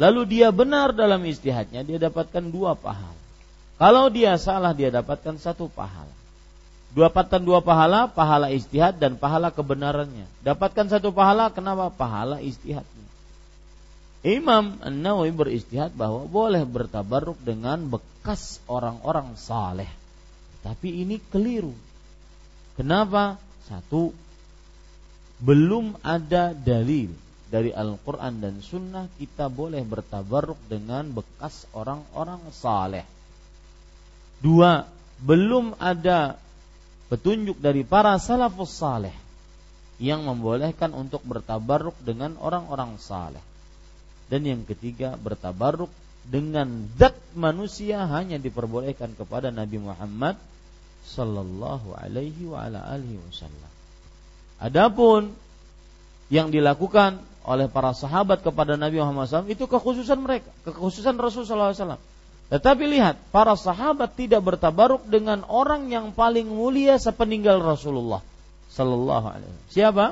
lalu 0.00 0.40
dia 0.40 0.48
benar 0.48 0.96
dalam 0.96 1.20
istihadnya 1.28 1.84
dia 1.84 2.00
dapatkan 2.00 2.48
dua 2.48 2.72
pahala. 2.72 3.20
Kalau 3.76 4.08
dia 4.08 4.38
salah 4.40 4.72
dia 4.72 4.88
dapatkan 4.88 5.36
satu 5.36 5.68
pahala. 5.68 6.21
Dapatkan 6.92 7.40
dua 7.40 7.64
pahala, 7.64 8.04
pahala 8.04 8.52
istihad 8.52 9.00
dan 9.00 9.16
pahala 9.16 9.48
kebenarannya. 9.48 10.28
Dapatkan 10.44 10.92
satu 10.92 11.08
pahala, 11.08 11.48
kenapa? 11.48 11.88
Pahala 11.88 12.44
istihadnya. 12.44 13.08
Imam 14.22 14.78
An-Nawawi 14.78 15.32
beristihad 15.32 15.90
bahwa 15.96 16.28
boleh 16.28 16.62
bertabaruk 16.62 17.40
dengan 17.42 17.80
bekas 17.88 18.60
orang-orang 18.68 19.34
saleh. 19.40 19.88
Tapi 20.62 21.02
ini 21.02 21.18
keliru. 21.18 21.74
Kenapa? 22.78 23.40
Satu, 23.66 24.12
belum 25.42 25.98
ada 26.06 26.54
dalil 26.54 27.10
dari 27.50 27.74
Al-Quran 27.74 28.38
dan 28.38 28.60
Sunnah 28.62 29.10
kita 29.16 29.50
boleh 29.50 29.82
bertabaruk 29.82 30.60
dengan 30.70 31.08
bekas 31.10 31.66
orang-orang 31.74 32.40
saleh. 32.54 33.04
Dua, 34.38 34.86
belum 35.18 35.76
ada 35.82 36.38
petunjuk 37.12 37.60
dari 37.60 37.84
para 37.84 38.16
salafus 38.16 38.72
saleh 38.72 39.12
yang 40.00 40.24
membolehkan 40.24 40.96
untuk 40.96 41.20
bertabaruk 41.28 41.92
dengan 42.00 42.40
orang-orang 42.40 42.96
saleh. 42.96 43.44
Dan 44.32 44.48
yang 44.48 44.64
ketiga, 44.64 45.20
bertabaruk 45.20 45.92
dengan 46.24 46.88
zat 46.96 47.12
manusia 47.36 48.08
hanya 48.08 48.40
diperbolehkan 48.40 49.12
kepada 49.12 49.52
Nabi 49.52 49.76
Muhammad 49.76 50.40
sallallahu 51.04 51.92
alaihi 52.00 52.48
wa 52.48 52.64
ala 52.64 52.80
alihi 52.88 53.20
wasallam. 53.28 53.72
Adapun 54.56 55.36
yang 56.32 56.48
dilakukan 56.48 57.20
oleh 57.44 57.68
para 57.68 57.92
sahabat 57.92 58.40
kepada 58.40 58.78
Nabi 58.80 59.02
Muhammad 59.02 59.28
SAW 59.28 59.50
itu 59.52 59.68
kekhususan 59.68 60.16
mereka, 60.16 60.48
kekhususan 60.64 61.18
Rasulullah 61.18 61.74
SAW. 61.76 62.00
Tetapi 62.52 62.84
lihat, 62.84 63.16
para 63.32 63.56
sahabat 63.56 64.12
tidak 64.12 64.44
bertabaruk 64.44 65.08
dengan 65.08 65.40
orang 65.48 65.88
yang 65.88 66.12
paling 66.12 66.44
mulia 66.44 67.00
sepeninggal 67.00 67.64
Rasulullah 67.64 68.20
Sallallahu 68.68 69.26
Alaihi 69.32 69.48
Wasallam. 69.48 69.72
Siapa? 69.72 70.06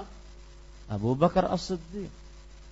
Abu 0.88 1.12
Bakar 1.20 1.52
As-Siddiq. 1.52 2.08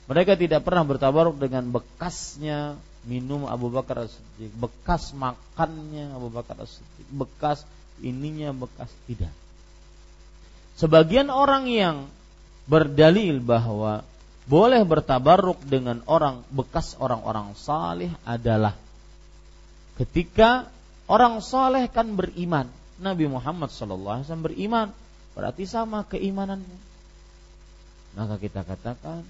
Mereka 0.09 0.41
tidak 0.41 0.65
pernah 0.65 0.89
bertabaruk 0.89 1.37
dengan 1.37 1.69
bekasnya 1.69 2.81
minum 3.05 3.45
Abu 3.45 3.69
Bakar 3.69 4.09
As-Siddiq, 4.09 4.57
bekas 4.57 5.13
makannya 5.13 6.17
Abu 6.17 6.33
Bakar 6.33 6.57
As-Siddiq, 6.65 7.09
bekas 7.13 7.69
ininya 8.01 8.57
bekas 8.57 8.89
tidak. 9.05 9.37
Sebagian 10.81 11.29
orang 11.29 11.69
yang 11.69 12.09
berdalil 12.65 13.45
bahwa 13.45 14.01
boleh 14.49 14.81
bertabaruk 14.81 15.61
dengan 15.69 16.01
orang 16.09 16.41
bekas 16.49 16.97
orang-orang 16.97 17.53
saleh 17.53 18.09
adalah 18.25 18.73
ketika 19.99 20.71
orang 21.11 21.43
saleh 21.43 21.91
kan 21.91 22.15
beriman. 22.15 22.71
Nabi 22.99 23.31
Muhammad 23.31 23.71
SAW 23.71 24.27
beriman, 24.43 24.91
berarti 25.39 25.71
sama 25.71 26.03
keimanannya. 26.03 26.79
Maka 28.19 28.43
kita 28.43 28.67
katakan 28.67 29.23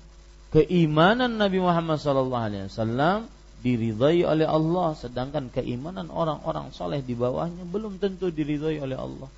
keimanan 0.49 1.37
Nabi 1.37 1.61
Muhammad 1.61 2.01
SAW 2.01 3.29
diridhai 3.61 4.25
oleh 4.25 4.47
Allah 4.49 4.97
sedangkan 4.97 5.53
keimanan 5.53 6.09
orang-orang 6.09 6.73
soleh 6.73 7.05
di 7.05 7.13
bawahnya 7.13 7.69
belum 7.69 8.01
tentu 8.01 8.33
diridhai 8.33 8.81
oleh 8.81 8.97
Allah. 8.97 9.29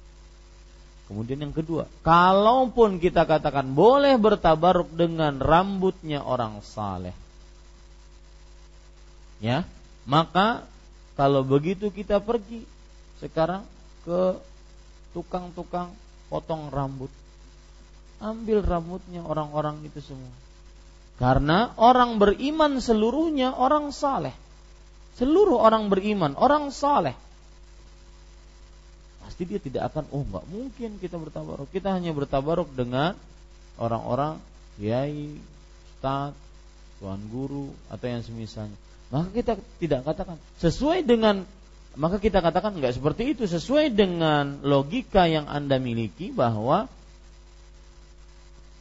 Kemudian 1.11 1.43
yang 1.43 1.51
kedua, 1.51 1.90
kalaupun 2.07 3.02
kita 3.02 3.27
katakan 3.27 3.74
boleh 3.74 4.15
bertabaruk 4.15 4.94
dengan 4.94 5.43
rambutnya 5.43 6.23
orang 6.23 6.62
saleh, 6.62 7.11
ya, 9.43 9.66
maka 10.07 10.70
kalau 11.21 11.45
begitu 11.45 11.93
kita 11.93 12.17
pergi 12.17 12.65
sekarang 13.21 13.61
ke 14.09 14.41
tukang-tukang 15.13 15.93
potong 16.33 16.73
rambut, 16.73 17.13
ambil 18.25 18.65
rambutnya 18.65 19.21
orang-orang 19.21 19.85
itu 19.85 20.01
semua, 20.01 20.33
karena 21.21 21.77
orang 21.77 22.17
beriman 22.17 22.81
seluruhnya 22.81 23.53
orang 23.53 23.93
saleh. 23.93 24.33
Seluruh 25.21 25.61
orang 25.61 25.93
beriman, 25.93 26.33
orang 26.41 26.73
saleh. 26.73 27.13
Pasti 29.21 29.45
dia 29.45 29.61
tidak 29.61 29.93
akan, 29.93 30.09
oh 30.17 30.25
nggak 30.25 30.49
mungkin 30.49 30.97
kita 30.97 31.21
bertabaruk. 31.21 31.69
Kita 31.69 31.93
hanya 31.93 32.17
bertabaruk 32.17 32.73
dengan 32.73 33.13
orang-orang 33.77 34.41
kiai, 34.81 35.37
ustaz, 35.93 36.33
tuan 36.97 37.21
guru 37.29 37.69
atau 37.93 38.09
yang 38.09 38.25
semisalnya. 38.25 38.89
Maka 39.11 39.28
kita 39.35 39.53
tidak 39.82 40.01
katakan 40.07 40.37
sesuai 40.62 41.03
dengan 41.03 41.43
maka 41.99 42.23
kita 42.23 42.39
katakan 42.39 42.78
nggak 42.78 42.95
seperti 42.95 43.35
itu 43.35 43.43
sesuai 43.51 43.91
dengan 43.91 44.62
logika 44.62 45.27
yang 45.27 45.51
anda 45.51 45.82
miliki 45.82 46.31
bahwa 46.31 46.87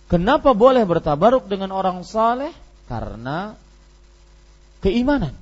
Kenapa 0.10 0.58
boleh 0.58 0.82
bertabaruk 0.90 1.46
dengan 1.46 1.70
orang 1.70 2.02
saleh? 2.02 2.50
Karena 2.90 3.54
keimanan. 4.82 5.38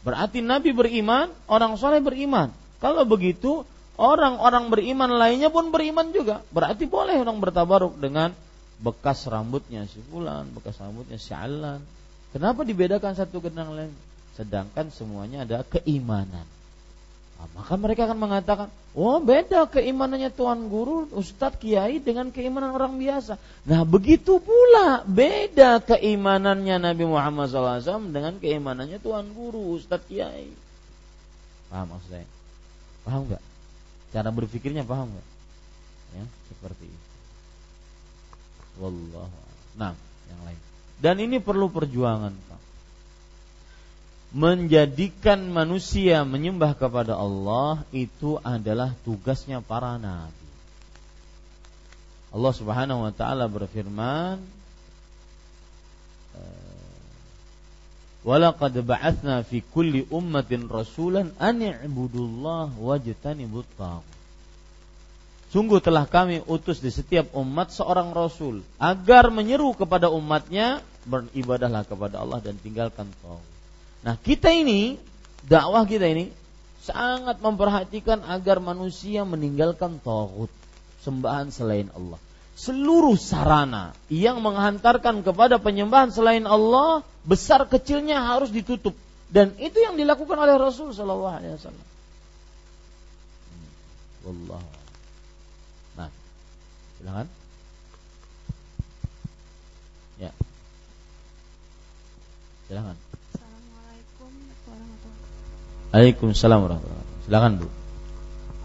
Berarti 0.00 0.40
Nabi 0.40 0.72
beriman, 0.72 1.28
orang 1.44 1.76
saleh 1.76 2.00
beriman. 2.00 2.48
Kalau 2.80 3.04
begitu, 3.04 3.68
orang-orang 4.00 4.72
beriman 4.72 5.12
lainnya 5.12 5.52
pun 5.52 5.68
beriman 5.68 6.16
juga. 6.16 6.40
Berarti 6.48 6.88
boleh 6.88 7.20
orang 7.20 7.36
bertabaruk 7.44 8.00
dengan 8.00 8.32
bekas 8.80 9.28
rambutnya 9.28 9.84
si 9.84 10.00
fulan, 10.08 10.48
bekas 10.56 10.80
rambutnya 10.80 11.20
si 11.20 11.36
alan. 11.36 11.84
Kenapa 12.32 12.64
dibedakan 12.64 13.12
satu 13.12 13.44
dengan 13.44 13.68
lain? 13.76 13.92
Sedangkan 14.40 14.88
semuanya 14.88 15.44
ada 15.44 15.60
keimanan. 15.68 16.48
Nah, 17.36 17.48
maka 17.52 17.76
mereka 17.76 18.08
akan 18.08 18.16
mengatakan, 18.16 18.72
oh 18.96 19.20
beda 19.20 19.68
keimanannya 19.68 20.32
tuan 20.32 20.64
guru, 20.72 21.12
ustadz 21.12 21.60
kiai 21.60 22.00
dengan 22.00 22.32
keimanan 22.32 22.72
orang 22.72 22.96
biasa. 22.96 23.36
Nah 23.68 23.84
begitu 23.84 24.40
pula 24.40 25.04
beda 25.04 25.84
keimanannya 25.84 26.80
Nabi 26.80 27.04
Muhammad 27.04 27.52
SAW 27.52 28.08
dengan 28.08 28.40
keimanannya 28.40 28.96
tuan 29.04 29.28
guru, 29.28 29.76
ustadz 29.76 30.08
kiai. 30.08 30.48
Paham 31.68 31.92
maksud 31.92 32.08
saya? 32.08 32.24
Paham 33.04 33.28
nggak? 33.28 33.42
Cara 34.16 34.28
berpikirnya 34.32 34.88
paham 34.88 35.12
nggak? 35.12 35.28
Ya 36.16 36.24
seperti 36.48 36.88
itu. 36.88 37.08
Wallahu. 38.80 39.40
Nah 39.76 39.92
yang 40.32 40.40
lain. 40.48 40.60
Dan 40.96 41.16
ini 41.20 41.44
perlu 41.44 41.68
perjuangan 41.68 42.49
menjadikan 44.30 45.50
manusia 45.50 46.22
menyembah 46.22 46.78
kepada 46.78 47.18
Allah 47.18 47.82
itu 47.90 48.38
adalah 48.46 48.94
tugasnya 49.02 49.58
para 49.58 49.98
nabi. 49.98 50.38
Allah 52.30 52.54
Subhanahu 52.54 53.10
wa 53.10 53.12
taala 53.14 53.50
berfirman 53.50 54.38
Walaqad 58.20 58.76
ba'atsna 58.84 59.40
fi 59.48 59.64
kulli 59.64 60.04
ummatin 60.12 60.68
rasulan 60.68 61.32
an 61.40 61.64
i'budullah 61.64 62.68
wajtanibut 62.76 63.64
Sungguh 65.50 65.80
telah 65.82 66.06
kami 66.06 66.44
utus 66.46 66.78
di 66.78 66.92
setiap 66.94 67.32
umat 67.34 67.74
seorang 67.74 68.14
rasul 68.14 68.62
agar 68.78 69.32
menyeru 69.34 69.74
kepada 69.74 70.06
umatnya 70.12 70.78
beribadahlah 71.08 71.82
kepada 71.82 72.22
Allah 72.22 72.38
dan 72.38 72.54
tinggalkan 72.60 73.10
tagut. 73.18 73.49
Nah, 74.00 74.16
kita 74.16 74.48
ini 74.52 74.96
dakwah 75.44 75.84
kita 75.84 76.08
ini 76.08 76.32
sangat 76.80 77.38
memperhatikan 77.44 78.24
agar 78.24 78.58
manusia 78.58 79.22
meninggalkan 79.28 80.00
tauhid, 80.00 80.48
sembahan 81.04 81.52
selain 81.52 81.92
Allah. 81.92 82.16
Seluruh 82.56 83.16
sarana 83.16 83.96
yang 84.12 84.40
menghantarkan 84.44 85.24
kepada 85.24 85.56
penyembahan 85.56 86.12
selain 86.12 86.44
Allah 86.44 87.00
besar 87.24 87.64
kecilnya 87.64 88.20
harus 88.20 88.52
ditutup 88.52 88.92
dan 89.30 89.54
itu 89.62 89.78
yang 89.78 89.94
dilakukan 89.94 90.34
oleh 90.34 90.58
Rasul 90.58 90.90
Shallallahu 90.90 91.36
Alaihi 91.38 91.54
Wasallam. 91.54 91.86
Wallah. 94.26 94.62
Nah, 95.96 96.10
silakan. 96.98 97.26
Ya. 100.18 100.32
Silakan. 102.68 103.09
Waalaikumsalam 105.90 106.62
warahmatullahi 106.62 107.02
wabarakatuh. 107.02 107.26
Silakan 107.26 107.52
Bu. 107.58 107.66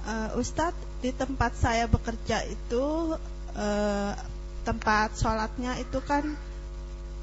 Uh, 0.06 0.30
Ustadz 0.38 0.77
di 1.02 1.10
tempat 1.10 1.57
saya 1.57 1.89
bekerja 1.89 2.45
itu 2.45 3.18
uh, 3.57 4.14
tempat 4.61 5.18
sholatnya 5.18 5.73
itu 5.81 5.97
kan 6.06 6.38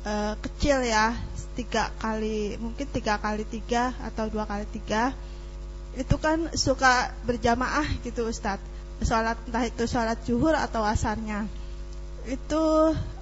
uh, 0.03 0.35
kecil 0.43 0.83
ya 0.83 1.15
tiga 1.55 1.95
kali 2.03 2.59
mungkin 2.59 2.91
tiga 2.91 3.23
kali 3.23 3.47
tiga 3.47 3.95
atau 4.03 4.27
dua 4.27 4.43
kali 4.43 4.67
tiga 4.75 5.15
itu 5.95 6.17
kan 6.19 6.51
suka 6.59 7.15
berjamaah 7.23 7.87
gitu 8.03 8.27
Ustadz 8.27 8.67
sholat 9.07 9.39
entah 9.47 9.63
itu 9.71 9.87
sholat 9.87 10.19
juhur 10.27 10.59
atau 10.59 10.83
asarnya 10.83 11.47
itu 12.27 12.65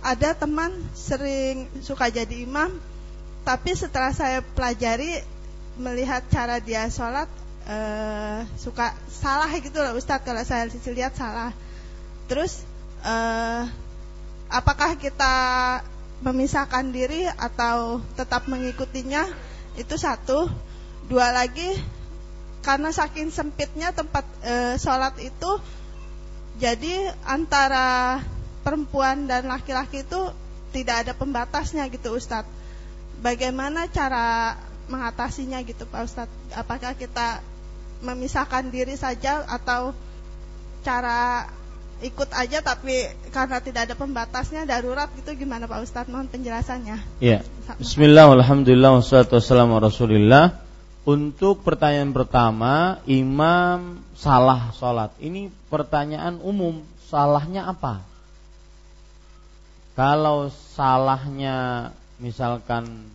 ada 0.00 0.32
teman 0.32 0.72
sering 0.96 1.68
suka 1.84 2.08
jadi 2.08 2.40
imam 2.40 2.72
tapi 3.44 3.76
setelah 3.76 4.16
saya 4.16 4.40
pelajari 4.56 5.39
melihat 5.80 6.20
cara 6.28 6.60
dia 6.60 6.84
sholat 6.92 7.26
uh, 7.64 8.44
suka 8.60 8.92
salah 9.08 9.48
gitu 9.56 9.80
loh 9.80 9.96
Ustadz. 9.96 10.22
Kalau 10.28 10.44
saya 10.44 10.68
lihat 10.68 11.16
salah. 11.16 11.56
Terus 12.28 12.62
uh, 13.02 13.64
apakah 14.52 15.00
kita 15.00 15.34
memisahkan 16.20 16.92
diri 16.92 17.24
atau 17.26 18.04
tetap 18.14 18.44
mengikutinya? 18.46 19.24
Itu 19.74 19.96
satu. 19.96 20.46
Dua 21.10 21.32
lagi 21.34 21.66
karena 22.60 22.92
saking 22.92 23.32
sempitnya 23.32 23.90
tempat 23.90 24.22
e, 24.44 24.76
sholat 24.76 25.16
itu 25.18 25.50
jadi 26.60 27.08
antara 27.24 28.20
perempuan 28.60 29.24
dan 29.24 29.48
laki-laki 29.48 30.04
itu 30.04 30.20
tidak 30.70 31.08
ada 31.08 31.12
pembatasnya 31.16 31.88
gitu 31.88 32.14
Ustadz. 32.14 32.52
Bagaimana 33.24 33.88
cara 33.88 34.54
mengatasinya 34.90 35.62
gitu 35.62 35.86
Pak 35.86 36.02
Ustadz? 36.04 36.34
Apakah 36.52 36.98
kita 36.98 37.40
memisahkan 38.02 38.68
diri 38.68 38.98
saja 38.98 39.46
atau 39.46 39.94
cara 40.82 41.46
ikut 42.00 42.32
aja 42.32 42.64
tapi 42.64 43.12
karena 43.28 43.60
tidak 43.60 43.86
ada 43.88 43.94
pembatasnya 43.94 44.66
darurat 44.66 45.06
gitu? 45.14 45.32
Gimana 45.38 45.70
Pak 45.70 45.86
Ustadz? 45.86 46.10
Mohon 46.10 46.28
penjelasannya. 46.34 46.98
Ya. 47.22 47.46
Bismillah 47.78 48.26
Alhamdulillah 48.26 48.98
wassalatu 48.98 49.38
wassalamu 49.38 49.78
rasulillah. 49.78 50.58
Untuk 51.00 51.64
pertanyaan 51.64 52.12
pertama, 52.12 53.00
imam 53.08 54.04
salah 54.12 54.68
sholat. 54.76 55.08
Ini 55.16 55.48
pertanyaan 55.72 56.36
umum, 56.44 56.84
salahnya 57.08 57.72
apa? 57.72 58.04
Kalau 59.96 60.52
salahnya 60.76 61.90
misalkan 62.20 63.08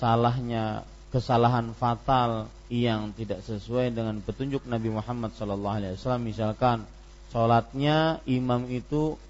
salahnya 0.00 0.88
kesalahan 1.12 1.76
fatal 1.76 2.48
yang 2.72 3.12
tidak 3.12 3.44
sesuai 3.44 3.92
dengan 3.92 4.24
petunjuk 4.24 4.64
Nabi 4.64 4.88
Muhammad 4.88 5.36
SAW, 5.36 6.16
misalkan 6.16 6.88
sholatnya 7.28 8.24
imam 8.24 8.64
itu 8.72 9.20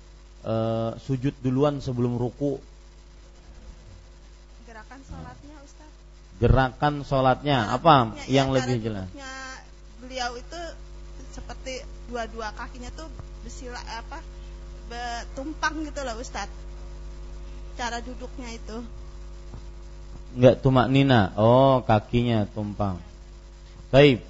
e, 0.47 0.55
sujud 1.03 1.35
duluan 1.43 1.83
sebelum 1.83 2.15
ruku. 2.15 2.63
Gerakan 4.71 5.01
sholatnya 5.03 5.57
gerakan 6.41 6.95
sholatnya 7.05 7.59
nah, 7.69 7.77
apa 7.77 7.95
ya, 8.25 8.41
yang 8.41 8.49
lebih 8.55 8.81
jelas? 8.81 9.09
Beliau 10.01 10.33
itu 10.39 10.61
seperti 11.35 11.85
dua-dua 12.09 12.55
kakinya 12.57 12.89
tuh 12.97 13.11
bersila 13.45 13.81
apa 13.99 14.25
betumpang 14.91 15.87
gitu 15.87 16.01
loh 16.03 16.19
Ustadz 16.19 16.51
cara 17.79 18.03
duduknya 18.03 18.51
itu 18.51 18.83
Enggak 20.31 20.63
tumak 20.63 20.87
nina. 20.87 21.35
Oh 21.35 21.83
kakinya 21.83 22.47
tumpang. 22.47 23.03
Baik. 23.91 24.23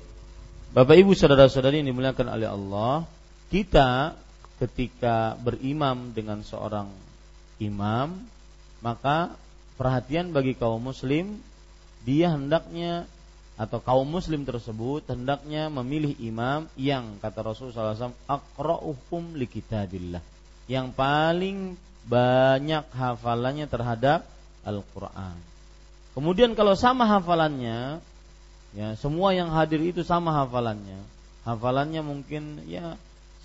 Bapak 0.72 0.96
Ibu 0.96 1.12
saudara-saudari 1.12 1.82
yang 1.82 1.92
dimuliakan 1.92 2.30
oleh 2.30 2.48
Allah 2.48 3.04
kita 3.50 4.14
ketika 4.62 5.34
berimam 5.42 6.14
dengan 6.14 6.46
seorang 6.46 6.86
imam 7.58 8.22
maka 8.78 9.34
perhatian 9.74 10.30
bagi 10.30 10.54
kaum 10.54 10.78
muslim 10.78 11.42
dia 12.06 12.30
hendaknya 12.30 13.04
atau 13.58 13.82
kaum 13.82 14.06
muslim 14.08 14.46
tersebut 14.46 15.04
hendaknya 15.10 15.68
memilih 15.68 16.16
imam 16.22 16.64
yang 16.80 17.18
kata 17.20 17.44
Rasulullah 17.44 17.92
SAW 17.92 18.16
akra'uhum 18.24 19.36
li 19.36 19.44
kitabillah. 19.44 20.24
Yang 20.64 20.86
paling 20.96 21.58
banyak 22.08 22.88
hafalannya 22.94 23.68
terhadap 23.68 24.24
Al-Quran 24.64 25.49
kemudian 26.16 26.54
kalau 26.58 26.74
sama 26.74 27.06
hafalannya 27.06 28.02
ya 28.74 28.88
semua 28.98 29.34
yang 29.34 29.50
hadir 29.50 29.82
itu 29.82 30.02
sama 30.06 30.30
hafalannya 30.30 31.00
hafalannya 31.42 32.02
mungkin 32.02 32.64
ya 32.70 32.94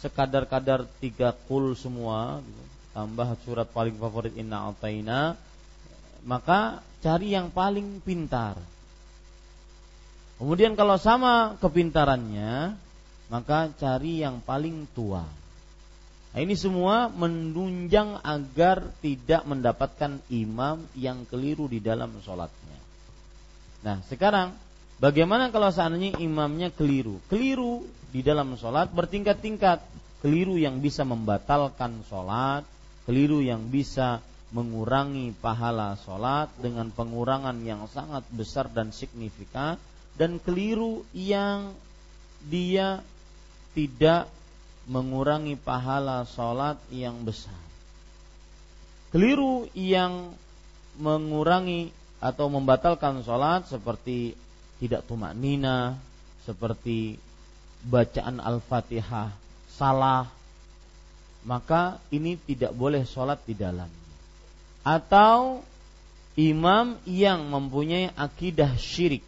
sekadar-kadar 0.02 0.86
tiga 1.02 1.34
kul 1.50 1.74
semua 1.74 2.42
gitu. 2.44 2.64
tambah 2.94 3.28
surat 3.44 3.68
paling 3.70 3.96
favorit 3.98 4.34
inna 4.38 4.70
ataina 4.70 5.34
maka 6.26 6.82
cari 7.06 7.38
yang 7.38 7.54
paling 7.54 8.02
pintar. 8.02 8.58
Kemudian 10.42 10.74
kalau 10.74 10.98
sama 10.98 11.56
kepintarannya, 11.62 12.76
maka 13.30 13.72
cari 13.78 14.26
yang 14.26 14.42
paling 14.42 14.90
tua. 14.92 15.24
Nah, 16.36 16.44
ini 16.44 16.52
semua 16.60 17.08
menunjang 17.08 18.20
agar 18.20 18.92
tidak 19.00 19.48
mendapatkan 19.48 20.20
imam 20.28 20.84
yang 20.92 21.24
keliru 21.24 21.72
di 21.72 21.80
dalam 21.80 22.12
sholatnya. 22.20 22.76
Nah, 23.88 24.04
sekarang 24.04 24.52
bagaimana 25.00 25.48
kalau 25.48 25.72
seandainya 25.72 26.20
imamnya 26.20 26.76
keliru? 26.76 27.24
Keliru 27.32 27.88
di 28.12 28.20
dalam 28.20 28.60
sholat 28.60 28.92
bertingkat-tingkat. 28.92 29.80
Keliru 30.20 30.60
yang 30.60 30.84
bisa 30.84 31.08
membatalkan 31.08 32.04
sholat, 32.04 32.68
keliru 33.08 33.40
yang 33.40 33.72
bisa 33.72 34.20
mengurangi 34.52 35.32
pahala 35.40 35.96
sholat 36.04 36.52
dengan 36.60 36.92
pengurangan 36.92 37.56
yang 37.64 37.88
sangat 37.88 38.28
besar 38.36 38.68
dan 38.68 38.92
signifikan 38.92 39.80
dan 40.20 40.44
keliru 40.44 41.08
yang 41.16 41.72
dia 42.44 43.00
tidak 43.72 44.35
mengurangi 44.86 45.58
pahala 45.58 46.26
sholat 46.30 46.78
yang 46.94 47.26
besar. 47.26 47.58
Keliru 49.10 49.66
yang 49.74 50.34
mengurangi 51.00 51.90
atau 52.22 52.50
membatalkan 52.50 53.22
sholat 53.26 53.68
seperti 53.70 54.36
tidak 54.82 55.08
tumak 55.08 55.34
nina, 55.34 55.96
seperti 56.44 57.18
bacaan 57.86 58.42
al-fatihah 58.42 59.34
salah, 59.72 60.30
maka 61.46 62.02
ini 62.10 62.36
tidak 62.42 62.74
boleh 62.74 63.06
sholat 63.06 63.40
di 63.46 63.54
dalam 63.54 63.88
atau 64.86 65.66
imam 66.38 67.02
yang 67.10 67.50
mempunyai 67.50 68.14
akidah 68.14 68.78
syirik 68.78 69.26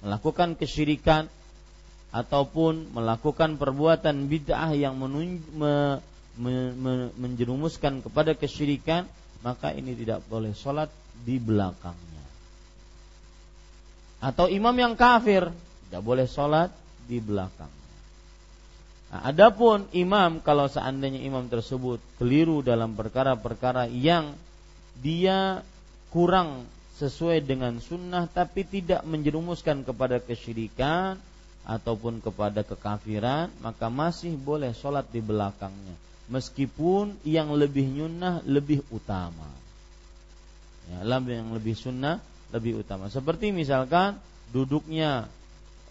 melakukan 0.00 0.56
kesyirikan 0.56 1.28
ataupun 2.10 2.90
melakukan 2.90 3.54
perbuatan 3.54 4.26
bid'ah 4.26 4.74
yang 4.74 4.98
me, 4.98 5.08
me, 5.54 5.74
me, 6.74 6.92
menjerumuskan 7.14 8.02
kepada 8.02 8.34
kesyirikan 8.34 9.06
maka 9.40 9.72
ini 9.72 9.96
tidak 9.96 10.20
boleh 10.26 10.52
sholat 10.52 10.90
di 11.22 11.40
belakangnya. 11.40 12.24
Atau 14.20 14.52
imam 14.52 14.74
yang 14.76 14.98
kafir 14.98 15.48
tidak 15.88 16.02
boleh 16.04 16.28
sholat 16.28 16.68
di 17.08 17.22
belakang 17.22 17.80
Nah, 19.10 19.26
adapun 19.26 19.90
imam 19.90 20.38
kalau 20.38 20.70
seandainya 20.70 21.18
imam 21.26 21.50
tersebut 21.50 21.98
keliru 22.14 22.62
dalam 22.62 22.94
perkara-perkara 22.94 23.90
yang 23.90 24.38
dia 25.02 25.66
kurang 26.14 26.62
sesuai 27.02 27.42
dengan 27.42 27.82
sunnah 27.82 28.30
tapi 28.30 28.62
tidak 28.62 29.02
menjerumuskan 29.02 29.82
kepada 29.82 30.22
kesyirikan 30.22 31.18
ataupun 31.64 32.24
kepada 32.24 32.64
kekafiran 32.64 33.52
maka 33.60 33.92
masih 33.92 34.34
boleh 34.34 34.72
sholat 34.72 35.06
di 35.12 35.20
belakangnya. 35.20 35.96
Meskipun 36.30 37.18
yang 37.26 37.50
lebih 37.54 37.84
nyunnah 37.90 38.40
lebih 38.46 38.86
utama. 38.94 39.50
Ya, 40.90 41.06
yang 41.06 41.54
lebih 41.54 41.74
sunnah 41.78 42.18
lebih 42.50 42.82
utama. 42.82 43.06
Seperti 43.10 43.54
misalkan 43.54 44.18
duduknya 44.50 45.30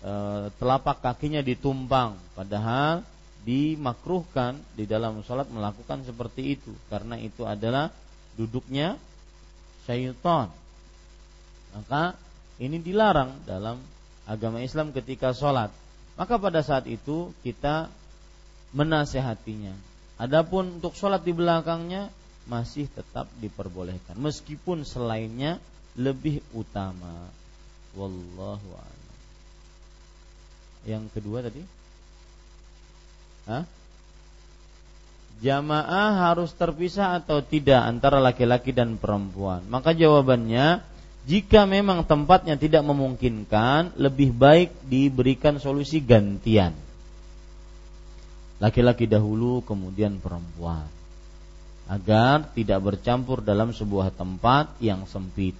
e, 0.03 0.13
telapak 0.59 0.99
kakinya 0.99 1.39
ditumpang 1.39 2.19
padahal 2.35 3.03
dimakruhkan 3.47 4.59
di 4.75 4.83
dalam 4.83 5.23
sholat 5.23 5.47
melakukan 5.47 6.03
seperti 6.03 6.59
itu. 6.59 6.71
Karena 6.91 7.15
itu 7.15 7.47
adalah 7.47 7.91
duduknya 8.35 8.99
syaitan. 9.87 10.51
Maka 11.75 12.15
ini 12.59 12.79
dilarang 12.83 13.47
dalam 13.47 13.79
agama 14.29 14.61
Islam 14.61 14.93
ketika 14.93 15.33
sholat. 15.33 15.73
Maka 16.13 16.37
pada 16.37 16.61
saat 16.61 16.85
itu 16.85 17.33
kita 17.41 17.89
menasehatinya. 18.77 19.73
Adapun 20.21 20.77
untuk 20.77 20.93
sholat 20.93 21.25
di 21.25 21.33
belakangnya 21.33 22.13
masih 22.45 22.85
tetap 22.93 23.25
diperbolehkan. 23.41 24.13
Meskipun 24.21 24.85
selainnya 24.85 25.57
lebih 25.97 26.45
utama. 26.53 27.33
Wallahu 27.97 28.69
a'lam. 28.77 29.17
Yang 30.85 31.03
kedua 31.17 31.41
tadi? 31.41 31.65
Hah? 33.49 33.65
jamaah 35.39 36.29
harus 36.29 36.51
terpisah 36.51 37.19
atau 37.23 37.39
tidak 37.39 37.79
antara 37.79 38.19
laki-laki 38.19 38.75
dan 38.75 38.99
perempuan? 38.99 39.63
Maka 39.71 39.95
jawabannya, 39.95 40.83
jika 41.29 41.69
memang 41.69 42.01
tempatnya 42.09 42.57
tidak 42.57 42.81
memungkinkan, 42.81 43.93
lebih 44.01 44.33
baik 44.33 44.73
diberikan 44.89 45.61
solusi 45.61 46.01
gantian. 46.01 46.73
Laki-laki 48.57 49.05
dahulu, 49.05 49.61
kemudian 49.61 50.17
perempuan. 50.17 50.89
Agar 51.85 52.49
tidak 52.57 52.81
bercampur 52.81 53.45
dalam 53.45 53.69
sebuah 53.69 54.09
tempat 54.09 54.73
yang 54.81 55.05
sempit. 55.05 55.53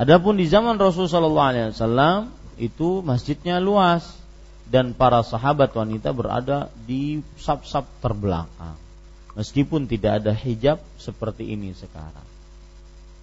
Adapun 0.00 0.40
di 0.40 0.48
zaman 0.48 0.80
Rasulullah 0.80 1.52
SAW 1.68 2.32
itu 2.56 3.04
masjidnya 3.04 3.60
luas 3.60 4.08
dan 4.64 4.96
para 4.96 5.20
sahabat 5.20 5.68
wanita 5.76 6.16
berada 6.16 6.72
di 6.88 7.20
sap-sap 7.36 7.84
terbelakang 8.00 8.80
meskipun 9.38 9.84
tidak 9.90 10.22
ada 10.22 10.32
hijab 10.32 10.78
seperti 10.96 11.52
ini 11.52 11.74
sekarang. 11.74 12.26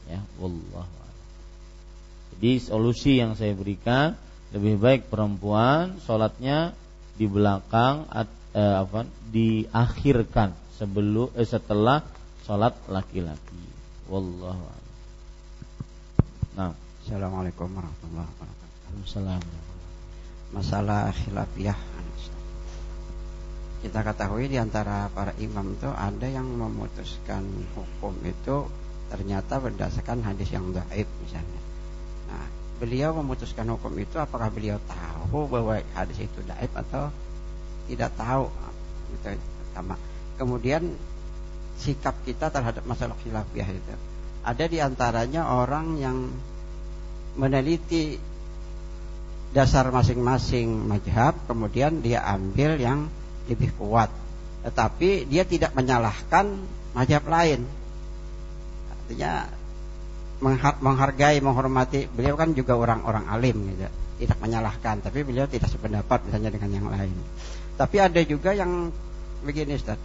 Ya, 0.08 0.20
wallah. 0.38 1.01
Jadi 2.36 2.52
solusi 2.62 3.20
yang 3.20 3.36
saya 3.36 3.54
berikan 3.54 4.16
lebih 4.52 4.80
baik 4.82 5.02
perempuan 5.08 6.00
sholatnya 6.04 6.76
di 7.16 7.28
belakang 7.28 8.08
eh, 8.12 8.26
apa 8.56 9.08
diakhirkan 9.32 10.52
sebelum 10.76 11.32
eh, 11.38 11.48
setelah 11.48 12.04
sholat 12.44 12.76
laki-laki. 12.92 13.64
Wallahu 14.12 14.80
Nah, 16.52 16.76
Assalamualaikum 17.08 17.72
warahmatullahi 17.72 18.28
wabarakatuh. 18.28 19.08
Assalamualaikum. 19.08 19.80
Masalah 20.52 21.16
khilafiyah 21.16 21.80
kita 23.82 24.06
ketahui 24.06 24.46
di 24.46 24.62
antara 24.62 25.10
para 25.10 25.34
imam 25.42 25.74
itu 25.74 25.90
ada 25.90 26.30
yang 26.30 26.46
memutuskan 26.46 27.42
hukum 27.74 28.14
itu 28.22 28.70
ternyata 29.10 29.58
berdasarkan 29.58 30.22
hadis 30.22 30.54
yang 30.54 30.70
daib 30.70 31.10
misalnya. 31.26 31.61
Nah, 32.32 32.48
beliau 32.80 33.12
memutuskan 33.20 33.68
hukum 33.76 33.92
itu 34.00 34.16
apakah 34.16 34.48
beliau 34.48 34.80
tahu 34.88 35.52
bahwa 35.52 35.84
hadis 35.92 36.24
itu 36.24 36.40
daib 36.48 36.72
atau 36.72 37.12
tidak 37.92 38.16
tahu? 38.16 38.48
Itu 39.12 39.36
pertama. 39.36 40.00
Kemudian 40.40 40.96
sikap 41.76 42.16
kita 42.24 42.48
terhadap 42.48 42.88
masalah 42.88 43.20
khilafiyah 43.20 43.70
itu. 43.70 43.96
Ada 44.42 44.66
di 44.66 44.80
antaranya 44.80 45.52
orang 45.52 46.00
yang 46.00 46.18
meneliti 47.36 48.18
dasar 49.52 49.92
masing-masing 49.92 50.88
majhab 50.88 51.36
kemudian 51.46 52.00
dia 52.00 52.24
ambil 52.24 52.80
yang 52.80 53.12
lebih 53.52 53.70
kuat. 53.76 54.08
Tetapi 54.64 55.28
dia 55.28 55.44
tidak 55.44 55.76
menyalahkan 55.76 56.56
mazhab 56.96 57.24
lain. 57.28 57.66
Artinya 58.90 59.61
menghargai, 60.42 61.38
menghormati. 61.40 62.10
Beliau 62.10 62.36
kan 62.36 62.52
juga 62.58 62.76
orang-orang 62.76 63.30
alim 63.30 63.58
gitu. 63.72 63.88
Tidak 64.22 64.38
menyalahkan, 64.38 65.02
tapi 65.02 65.26
beliau 65.26 65.50
tidak 65.50 65.70
sependapat 65.70 66.30
misalnya 66.30 66.54
dengan 66.54 66.70
yang 66.70 66.88
lain. 66.90 67.16
Tapi 67.78 67.98
ada 67.98 68.22
juga 68.22 68.54
yang 68.54 68.94
begini 69.42 69.74
Ustaz. 69.78 69.98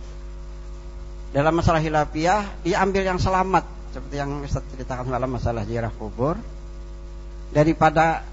Dalam 1.36 1.52
masalah 1.52 1.84
hilafiyah, 1.84 2.64
dia 2.64 2.80
ambil 2.80 3.04
yang 3.04 3.20
selamat 3.20 3.64
seperti 3.92 4.16
yang 4.16 4.40
Ustaz 4.40 4.64
ceritakan 4.72 5.12
dalam 5.12 5.28
masalah 5.28 5.68
ziarah 5.68 5.92
kubur. 5.92 6.40
Daripada 7.52 8.24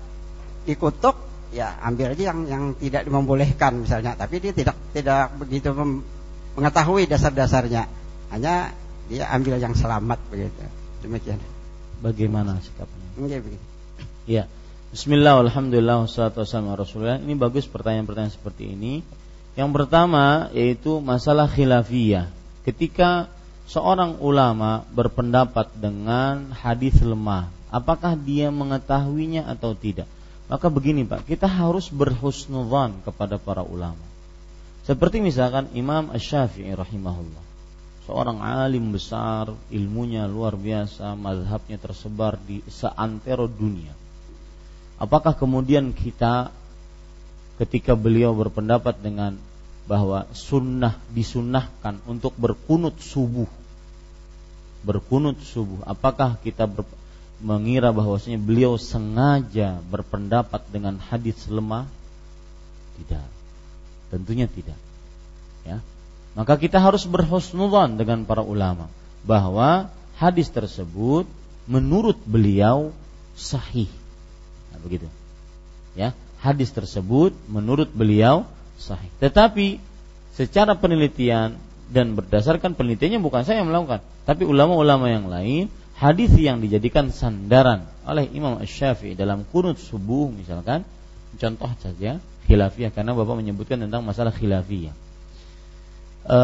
dikutuk 0.63 1.15
ya 1.53 1.77
ambil 1.85 2.17
aja 2.17 2.33
yang 2.33 2.39
yang 2.49 2.63
tidak 2.81 3.05
membolehkan 3.05 3.85
misalnya 3.85 4.17
tapi 4.17 4.41
dia 4.41 4.55
tidak 4.57 4.73
tidak 4.89 5.29
begitu 5.37 5.69
mengetahui 6.57 7.05
dasar-dasarnya 7.05 7.85
hanya 8.33 8.73
dia 9.05 9.29
ambil 9.29 9.61
yang 9.61 9.77
selamat 9.77 10.17
begitu 10.33 10.65
demikian 11.05 11.37
bagaimana 12.03 12.59
sikapnya? 12.59 13.07
Ya 14.27 14.51
Bismillah, 14.91 15.41
Alhamdulillah, 15.41 16.05
wassalatu 16.05 16.45
wassalamu 16.45 16.77
Rasulullah 16.77 17.17
Ini 17.17 17.33
bagus 17.33 17.65
pertanyaan-pertanyaan 17.65 18.35
seperti 18.35 18.77
ini. 18.77 19.01
Yang 19.55 19.69
pertama 19.73 20.53
yaitu 20.53 21.01
masalah 21.01 21.49
khilafiyah. 21.49 22.29
Ketika 22.67 23.31
seorang 23.65 24.21
ulama 24.21 24.85
berpendapat 24.93 25.71
dengan 25.79 26.53
hadis 26.53 26.99
lemah 27.01 27.49
Apakah 27.73 28.13
dia 28.13 28.53
mengetahuinya 28.53 29.49
atau 29.49 29.73
tidak? 29.73 30.05
Maka 30.45 30.69
begini 30.69 31.09
Pak, 31.09 31.25
kita 31.25 31.49
harus 31.49 31.89
berhusnudzan 31.89 33.01
kepada 33.01 33.41
para 33.41 33.65
ulama. 33.65 34.05
Seperti 34.85 35.17
misalkan 35.25 35.73
Imam 35.73 36.13
Ash-Syafi'i 36.13 36.69
rahimahullah. 36.69 37.52
Seorang 38.03 38.43
alim 38.43 38.91
besar, 38.91 39.51
ilmunya 39.71 40.27
luar 40.27 40.59
biasa, 40.59 41.15
mazhabnya 41.15 41.79
tersebar 41.79 42.35
di 42.35 42.59
seantero 42.67 43.47
dunia. 43.47 43.95
Apakah 44.99 45.35
kemudian 45.35 45.95
kita 45.95 46.51
ketika 47.59 47.95
beliau 47.95 48.35
berpendapat 48.35 48.99
dengan 48.99 49.39
bahwa 49.87 50.27
sunnah 50.31 50.99
disunnahkan 51.11 51.99
untuk 52.07 52.35
berkunut 52.39 52.95
subuh 53.03 53.47
berkunut 54.83 55.39
subuh 55.39 55.79
apakah 55.87 56.35
kita 56.43 56.67
ber, 56.67 56.83
mengira 57.39 57.89
bahwasanya 57.95 58.39
beliau 58.39 58.75
sengaja 58.75 59.79
berpendapat 59.87 60.63
dengan 60.69 60.99
hadis 60.99 61.47
lemah? 61.47 61.87
Tidak. 62.99 63.27
Tentunya 64.11 64.45
tidak. 64.45 64.77
Ya. 65.63 65.79
Maka 66.33 66.57
kita 66.57 66.81
harus 66.81 67.05
berhusnudzan 67.05 67.97
dengan 67.97 68.25
para 68.25 68.41
ulama 68.41 68.89
bahwa 69.21 69.93
hadis 70.17 70.49
tersebut 70.49 71.29
menurut 71.69 72.17
beliau 72.25 72.89
sahih. 73.37 73.89
Nah, 74.73 74.81
begitu. 74.81 75.05
Ya, 75.93 76.17
hadis 76.41 76.73
tersebut 76.73 77.37
menurut 77.45 77.93
beliau 77.93 78.49
sahih. 78.81 79.09
Tetapi 79.21 79.77
secara 80.33 80.73
penelitian 80.73 81.55
dan 81.93 82.17
berdasarkan 82.17 82.73
penelitiannya 82.73 83.21
bukan 83.21 83.45
saya 83.45 83.61
yang 83.61 83.69
melakukan, 83.69 84.01
tapi 84.25 84.49
ulama-ulama 84.49 85.05
yang 85.05 85.29
lain 85.29 85.69
hadis 85.93 86.33
yang 86.33 86.57
dijadikan 86.57 87.13
sandaran 87.13 87.85
oleh 88.03 88.25
Imam 88.33 88.57
Ash-Syafi'i 88.57 89.13
dalam 89.13 89.45
kunut 89.47 89.77
subuh 89.77 90.33
misalkan 90.33 90.81
contoh 91.37 91.69
saja 91.79 92.17
khilafiyah 92.49 92.91
karena 92.91 93.13
Bapak 93.13 93.37
menyebutkan 93.39 93.77
tentang 93.79 94.01
masalah 94.01 94.33
khilafiyah 94.33 94.91
e, 96.27 96.39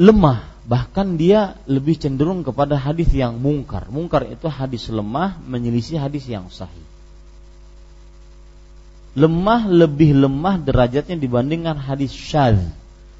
lemah. 0.00 0.52
Bahkan 0.62 1.18
dia 1.18 1.58
lebih 1.66 1.98
cenderung 1.98 2.46
kepada 2.46 2.78
hadis 2.78 3.10
yang 3.10 3.34
mungkar. 3.36 3.90
Mungkar 3.90 4.30
itu 4.30 4.46
hadis 4.46 4.86
lemah 4.88 5.34
menyelisih 5.42 5.98
hadis 5.98 6.24
yang 6.30 6.46
sahih. 6.54 6.86
Lemah 9.12 9.68
lebih 9.68 10.16
lemah 10.16 10.56
derajatnya 10.62 11.18
dibandingkan 11.18 11.76
hadis 11.76 12.14
syadz. 12.14 12.62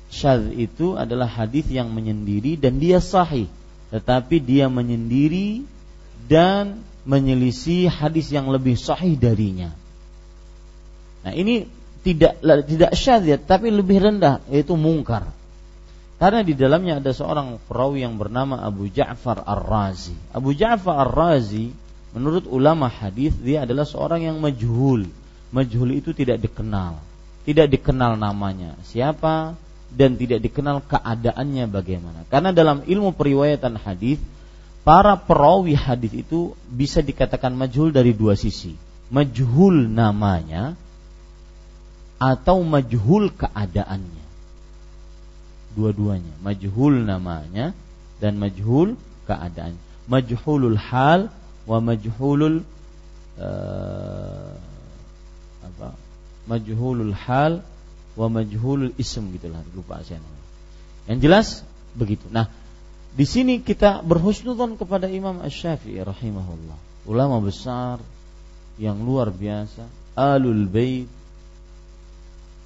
Syadz 0.08 0.54
itu 0.54 0.94
adalah 0.96 1.28
hadis 1.28 1.68
yang 1.68 1.90
menyendiri 1.90 2.56
dan 2.56 2.78
dia 2.78 3.02
sahih. 3.02 3.50
Tetapi 3.92 4.40
dia 4.40 4.72
menyendiri 4.72 5.66
dan 6.30 6.80
menyelisih 7.02 7.90
hadis 7.90 8.30
yang 8.30 8.48
lebih 8.48 8.78
sahih 8.78 9.18
darinya. 9.18 9.74
Nah, 11.22 11.34
ini 11.34 11.66
tidak 12.02 12.38
tidak 12.42 12.92
syadzat 12.98 13.40
tapi 13.46 13.70
lebih 13.70 14.02
rendah 14.02 14.42
yaitu 14.50 14.74
mungkar. 14.74 15.30
Karena 16.22 16.46
di 16.46 16.54
dalamnya 16.54 17.02
ada 17.02 17.10
seorang 17.10 17.58
perawi 17.66 18.06
yang 18.06 18.14
bernama 18.14 18.62
Abu 18.62 18.86
Ja'far 18.86 19.42
Ar-Razi. 19.42 20.14
Abu 20.30 20.54
Ja'far 20.54 21.02
Ar-Razi 21.02 21.74
menurut 22.14 22.46
ulama 22.46 22.86
hadis 22.86 23.34
dia 23.42 23.66
adalah 23.66 23.82
seorang 23.82 24.22
yang 24.22 24.38
majhul. 24.38 25.10
Majhul 25.50 25.90
itu 25.98 26.14
tidak 26.14 26.38
dikenal. 26.38 27.02
Tidak 27.42 27.66
dikenal 27.66 28.14
namanya. 28.14 28.78
Siapa? 28.86 29.58
dan 29.92 30.16
tidak 30.16 30.40
dikenal 30.40 30.80
keadaannya 30.88 31.68
bagaimana. 31.68 32.24
Karena 32.32 32.50
dalam 32.50 32.80
ilmu 32.88 33.12
periwayatan 33.12 33.76
hadis, 33.76 34.16
para 34.82 35.14
perawi 35.20 35.76
hadis 35.76 36.12
itu 36.16 36.56
bisa 36.66 37.04
dikatakan 37.04 37.52
majhul 37.52 37.92
dari 37.92 38.16
dua 38.16 38.34
sisi. 38.34 38.74
Majhul 39.12 39.92
namanya 39.92 40.72
atau 42.22 42.62
majhul 42.62 43.34
keadaannya. 43.34 44.22
Dua-duanya, 45.74 46.30
majhul 46.38 47.02
namanya 47.02 47.74
dan 48.22 48.38
majhul 48.38 48.94
keadaan. 49.26 49.74
Majhulul 50.06 50.78
hal 50.78 51.34
wa 51.66 51.78
majhulul 51.82 52.62
uh, 53.40 54.54
apa? 55.66 55.88
Majhulul 56.46 57.14
hal 57.16 57.66
wa 58.14 58.26
majhulul 58.28 58.94
ism 59.00 59.34
gitulah 59.34 59.64
lupa 59.74 60.04
saya. 60.06 60.22
Yang 61.10 61.18
jelas 61.18 61.48
begitu. 61.98 62.28
Nah, 62.30 62.46
di 63.16 63.26
sini 63.26 63.64
kita 63.64 64.04
berhusnudzon 64.06 64.78
kepada 64.78 65.10
Imam 65.10 65.42
Asy-Syafi'i 65.42 65.98
rahimahullah. 65.98 67.08
Ulama 67.08 67.42
besar 67.42 67.98
yang 68.78 69.02
luar 69.02 69.34
biasa, 69.34 69.88
alul 70.14 70.70
bait 70.70 71.21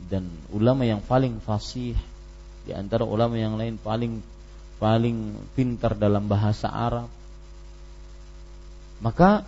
dan 0.06 0.26
ulama 0.54 0.86
yang 0.86 1.02
paling 1.02 1.42
fasih 1.42 1.98
di 2.66 2.72
antara 2.74 3.06
ulama 3.06 3.38
yang 3.38 3.58
lain 3.58 3.78
paling 3.78 4.22
paling 4.76 5.34
pintar 5.56 5.96
dalam 5.96 6.26
bahasa 6.28 6.68
Arab. 6.68 7.08
Maka 9.00 9.44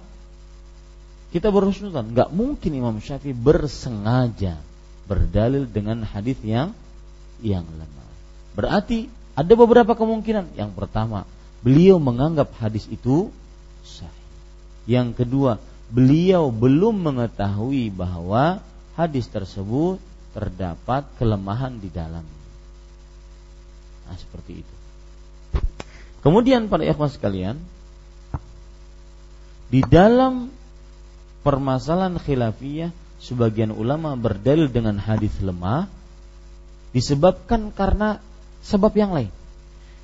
kita 1.29 1.53
berhusnudzon, 1.53 2.17
nggak 2.17 2.33
mungkin 2.33 2.73
Imam 2.73 2.97
Syafi'i 3.01 3.37
bersengaja 3.37 4.57
berdalil 5.05 5.69
dengan 5.69 6.05
hadis 6.05 6.41
yang 6.41 6.73
yang 7.45 7.65
lemah. 7.65 8.11
Berarti 8.57 9.09
ada 9.37 9.53
beberapa 9.55 9.93
kemungkinan. 9.93 10.57
Yang 10.57 10.73
pertama, 10.75 11.29
beliau 11.61 12.01
menganggap 12.01 12.51
hadis 12.59 12.89
itu 12.89 13.29
sahih. 13.85 14.29
Yang 14.89 15.25
kedua, 15.25 15.53
beliau 15.93 16.49
belum 16.49 16.97
mengetahui 17.05 17.93
bahwa 17.93 18.65
hadis 18.97 19.29
tersebut 19.29 20.01
terdapat 20.39 21.03
kelemahan 21.19 21.83
di 21.83 21.91
dalam. 21.91 22.23
Nah, 24.07 24.15
seperti 24.15 24.63
itu. 24.63 24.75
Kemudian 26.23 26.71
pada 26.71 26.87
ikhwan 26.87 27.11
sekalian, 27.11 27.59
di 29.67 29.83
dalam 29.83 30.55
permasalahan 31.43 32.23
khilafiyah 32.23 32.95
sebagian 33.19 33.75
ulama 33.75 34.15
berdalil 34.15 34.71
dengan 34.71 35.03
hadis 35.03 35.35
lemah 35.43 35.91
disebabkan 36.95 37.75
karena 37.75 38.23
sebab 38.63 38.95
yang 38.95 39.13
lain 39.13 39.33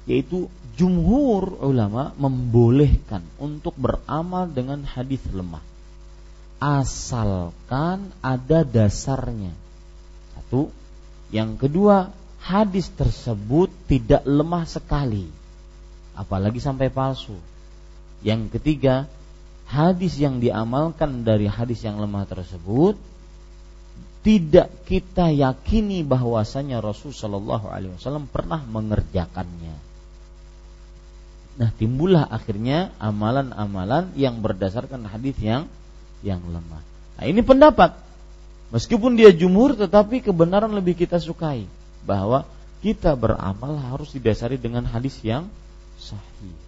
yaitu 0.05 0.51
jumhur 0.77 1.65
ulama 1.65 2.13
membolehkan 2.21 3.25
untuk 3.41 3.73
beramal 3.79 4.51
dengan 4.51 4.85
hadis 4.85 5.23
lemah 5.33 5.63
asalkan 6.61 8.13
ada 8.21 8.67
dasarnya 8.67 9.64
satu 10.55 10.71
yang 11.35 11.59
kedua 11.59 12.15
hadis 12.39 12.87
tersebut 12.95 13.67
tidak 13.91 14.23
lemah 14.23 14.63
sekali 14.71 15.27
apalagi 16.15 16.63
sampai 16.63 16.95
palsu 16.95 17.35
yang 18.23 18.47
ketiga 18.47 19.11
hadis 19.67 20.15
yang 20.15 20.39
diamalkan 20.39 21.27
dari 21.27 21.51
hadis 21.51 21.83
yang 21.83 21.99
lemah 21.99 22.23
tersebut 22.31 22.95
tidak 24.23 24.71
kita 24.87 25.35
yakini 25.35 26.07
bahwasanya 26.07 26.81
Rasul 26.81 27.13
Wasallam 27.13 28.25
pernah 28.25 28.57
mengerjakannya. 28.65 29.77
Nah 31.61 31.71
timbullah 31.77 32.25
akhirnya 32.33 32.89
amalan-amalan 32.97 34.17
yang 34.17 34.41
berdasarkan 34.41 35.05
hadis 35.13 35.37
yang 35.45 35.69
yang 36.25 36.41
lemah. 36.41 36.81
Nah 37.21 37.25
ini 37.29 37.45
pendapat. 37.45 38.04
Meskipun 38.75 39.15
dia 39.15 39.31
jumhur 39.31 39.79
tetapi 39.79 40.19
kebenaran 40.19 40.75
lebih 40.75 40.99
kita 40.99 41.23
sukai 41.23 41.71
bahwa 42.03 42.43
kita 42.83 43.15
beramal 43.15 43.79
harus 43.79 44.11
didasari 44.11 44.59
dengan 44.59 44.83
hadis 44.83 45.15
yang 45.23 45.47
sahih. 45.95 46.59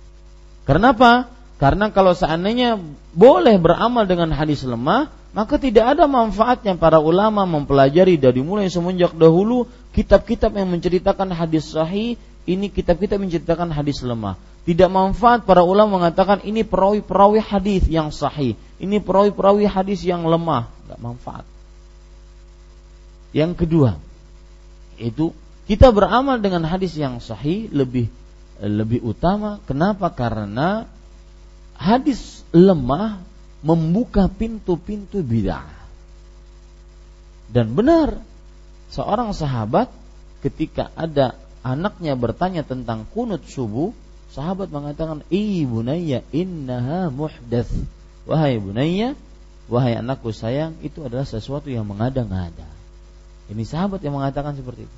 Karena 0.62 0.94
apa? 0.94 1.26
Karena 1.58 1.90
kalau 1.90 2.14
seandainya 2.14 2.78
boleh 3.10 3.58
beramal 3.58 4.06
dengan 4.06 4.30
hadis 4.30 4.62
lemah, 4.62 5.10
maka 5.34 5.58
tidak 5.58 5.98
ada 5.98 6.06
manfaatnya 6.06 6.78
para 6.78 7.02
ulama 7.02 7.42
mempelajari 7.42 8.14
dari 8.14 8.38
mulai 8.38 8.70
semenjak 8.70 9.10
dahulu 9.18 9.66
kitab-kitab 9.90 10.54
yang 10.54 10.70
menceritakan 10.70 11.34
hadis 11.34 11.74
sahih, 11.74 12.14
ini 12.46 12.70
kitab-kitab 12.70 13.18
menceritakan 13.18 13.74
hadis 13.74 13.98
lemah. 14.06 14.38
Tidak 14.62 14.86
manfaat 14.86 15.42
para 15.42 15.66
ulama 15.66 15.98
mengatakan 15.98 16.38
ini 16.46 16.62
perawi-perawi 16.62 17.42
hadis 17.42 17.90
yang 17.90 18.14
sahih, 18.14 18.54
ini 18.78 19.02
perawi-perawi 19.02 19.66
hadis 19.66 20.06
yang 20.06 20.22
lemah, 20.22 20.70
tidak 20.86 21.02
manfaat. 21.02 21.55
Yang 23.34 23.66
kedua, 23.66 23.90
itu 25.00 25.34
kita 25.66 25.90
beramal 25.90 26.38
dengan 26.38 26.62
hadis 26.66 26.94
yang 26.94 27.18
sahih 27.18 27.66
lebih 27.74 28.06
lebih 28.62 29.02
utama. 29.04 29.58
Kenapa? 29.66 30.08
Karena 30.14 30.86
hadis 31.76 32.46
lemah 32.54 33.20
membuka 33.60 34.30
pintu-pintu 34.30 35.20
bid'ah. 35.20 35.66
Dan 37.50 37.74
benar, 37.74 38.18
seorang 38.90 39.34
sahabat 39.34 39.90
ketika 40.40 40.90
ada 40.94 41.34
anaknya 41.66 42.14
bertanya 42.14 42.62
tentang 42.62 43.06
kunut 43.10 43.42
subuh, 43.50 43.90
sahabat 44.30 44.70
mengatakan, 44.70 45.26
"Ibu 45.26 45.82
bunayya 45.82 46.22
innaha 46.30 47.10
muhdats." 47.10 47.74
Wahai 48.26 48.58
bunayya, 48.58 49.14
wahai 49.70 49.98
anakku 50.02 50.34
sayang, 50.34 50.74
itu 50.82 50.98
adalah 51.06 51.22
sesuatu 51.22 51.70
yang 51.70 51.86
mengada-ngada. 51.86 52.75
Ini 53.46 53.62
sahabat 53.62 54.02
yang 54.02 54.18
mengatakan 54.18 54.58
seperti 54.58 54.86
itu. 54.86 54.96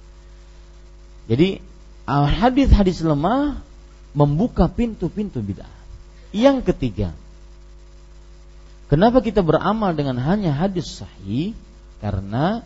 Jadi 1.28 1.48
hadis-hadis 2.08 3.04
lemah 3.04 3.60
membuka 4.16 4.66
pintu-pintu 4.72 5.44
bid'ah. 5.44 5.68
Yang 6.32 6.72
ketiga, 6.72 7.12
kenapa 8.88 9.20
kita 9.20 9.44
beramal 9.44 9.92
dengan 9.92 10.16
hanya 10.16 10.56
hadis 10.56 10.88
sahih? 11.04 11.52
Karena 12.00 12.64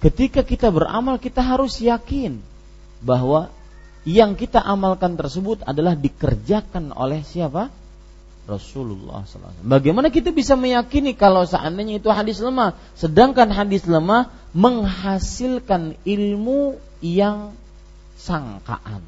ketika 0.00 0.40
kita 0.40 0.72
beramal 0.72 1.20
kita 1.20 1.44
harus 1.44 1.76
yakin 1.80 2.40
bahwa 3.04 3.52
yang 4.08 4.34
kita 4.34 4.58
amalkan 4.58 5.14
tersebut 5.14 5.60
adalah 5.68 5.92
dikerjakan 5.92 6.90
oleh 6.96 7.20
siapa? 7.22 7.68
Rasulullah 8.42 9.22
SAW. 9.22 9.62
Bagaimana 9.62 10.10
kita 10.10 10.34
bisa 10.34 10.58
meyakini 10.58 11.14
kalau 11.14 11.46
seandainya 11.46 12.02
itu 12.02 12.10
hadis 12.10 12.42
lemah, 12.42 12.74
sedangkan 12.98 13.46
hadis 13.54 13.86
lemah 13.86 14.34
menghasilkan 14.50 15.94
ilmu 16.02 16.76
yang 16.98 17.54
sangkaan, 18.18 19.06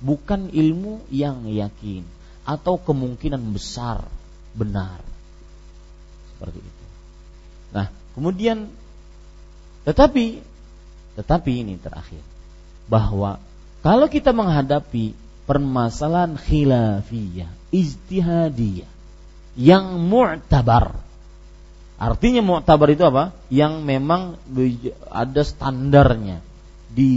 bukan 0.00 0.48
ilmu 0.48 1.04
yang 1.12 1.44
yakin 1.44 2.08
atau 2.48 2.80
kemungkinan 2.80 3.52
besar 3.52 4.08
benar. 4.56 5.04
Seperti 6.32 6.58
itu. 6.64 6.84
Nah, 7.76 7.92
kemudian 8.16 8.72
tetapi 9.84 10.40
tetapi 11.20 11.50
ini 11.52 11.76
terakhir 11.76 12.24
bahwa 12.88 13.36
kalau 13.84 14.08
kita 14.08 14.32
menghadapi 14.32 15.12
permasalahan 15.48 16.38
khilafiyah, 16.38 17.50
ijtihadiyah 17.70 18.90
yang 19.58 20.00
mu'tabar. 20.00 20.96
Artinya 22.02 22.42
mu'tabar 22.42 22.88
itu 22.90 23.04
apa? 23.06 23.30
Yang 23.52 23.74
memang 23.84 24.40
ada 25.12 25.42
standarnya 25.44 26.40
di 26.92 27.12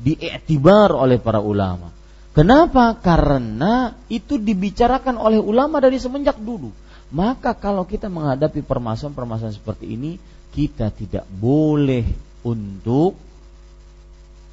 diiktibar 0.00 0.96
oleh 0.96 1.20
para 1.20 1.40
ulama 1.42 1.94
Kenapa? 2.34 2.98
Karena 2.98 3.94
itu 4.10 4.42
dibicarakan 4.42 5.14
oleh 5.22 5.38
ulama 5.38 5.78
dari 5.78 6.02
semenjak 6.02 6.34
dulu. 6.42 6.74
Maka 7.14 7.54
kalau 7.54 7.86
kita 7.86 8.10
menghadapi 8.10 8.66
permasalahan-permasalahan 8.66 9.54
seperti 9.54 9.94
ini, 9.94 10.18
kita 10.50 10.90
tidak 10.90 11.22
boleh 11.30 12.02
untuk 12.42 13.14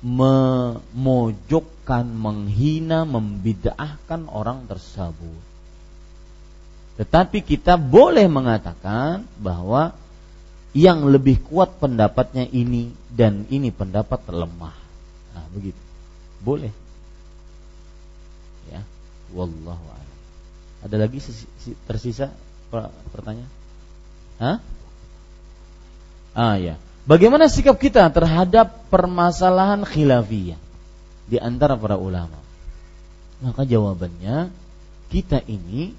memojokkan, 0.01 2.09
menghina, 2.09 3.05
membid'ahkan 3.05 4.25
orang 4.29 4.65
tersebut. 4.65 5.41
Tetapi 6.97 7.45
kita 7.45 7.77
boleh 7.77 8.25
mengatakan 8.27 9.25
bahwa 9.37 9.93
yang 10.73 11.05
lebih 11.09 11.41
kuat 11.45 11.77
pendapatnya 11.77 12.49
ini 12.49 12.89
dan 13.13 13.45
ini 13.53 13.69
pendapat 13.69 14.25
lemah. 14.29 14.73
Nah, 15.37 15.45
begitu. 15.53 15.77
Boleh 16.41 16.73
wallahu 19.33 19.85
a'lam. 19.87 20.19
Ada 20.87 20.95
lagi 20.99 21.19
tersisa 21.87 22.31
pertanyaan? 23.13 23.51
Hah? 24.41 24.57
Ah 26.31 26.55
ya. 26.59 26.75
Bagaimana 27.05 27.49
sikap 27.49 27.81
kita 27.81 28.05
terhadap 28.13 28.85
permasalahan 28.93 29.81
khilafiyah 29.81 30.59
di 31.25 31.37
antara 31.41 31.73
para 31.73 31.97
ulama? 31.97 32.37
Maka 33.41 33.65
jawabannya 33.65 34.53
kita 35.09 35.41
ini 35.49 35.97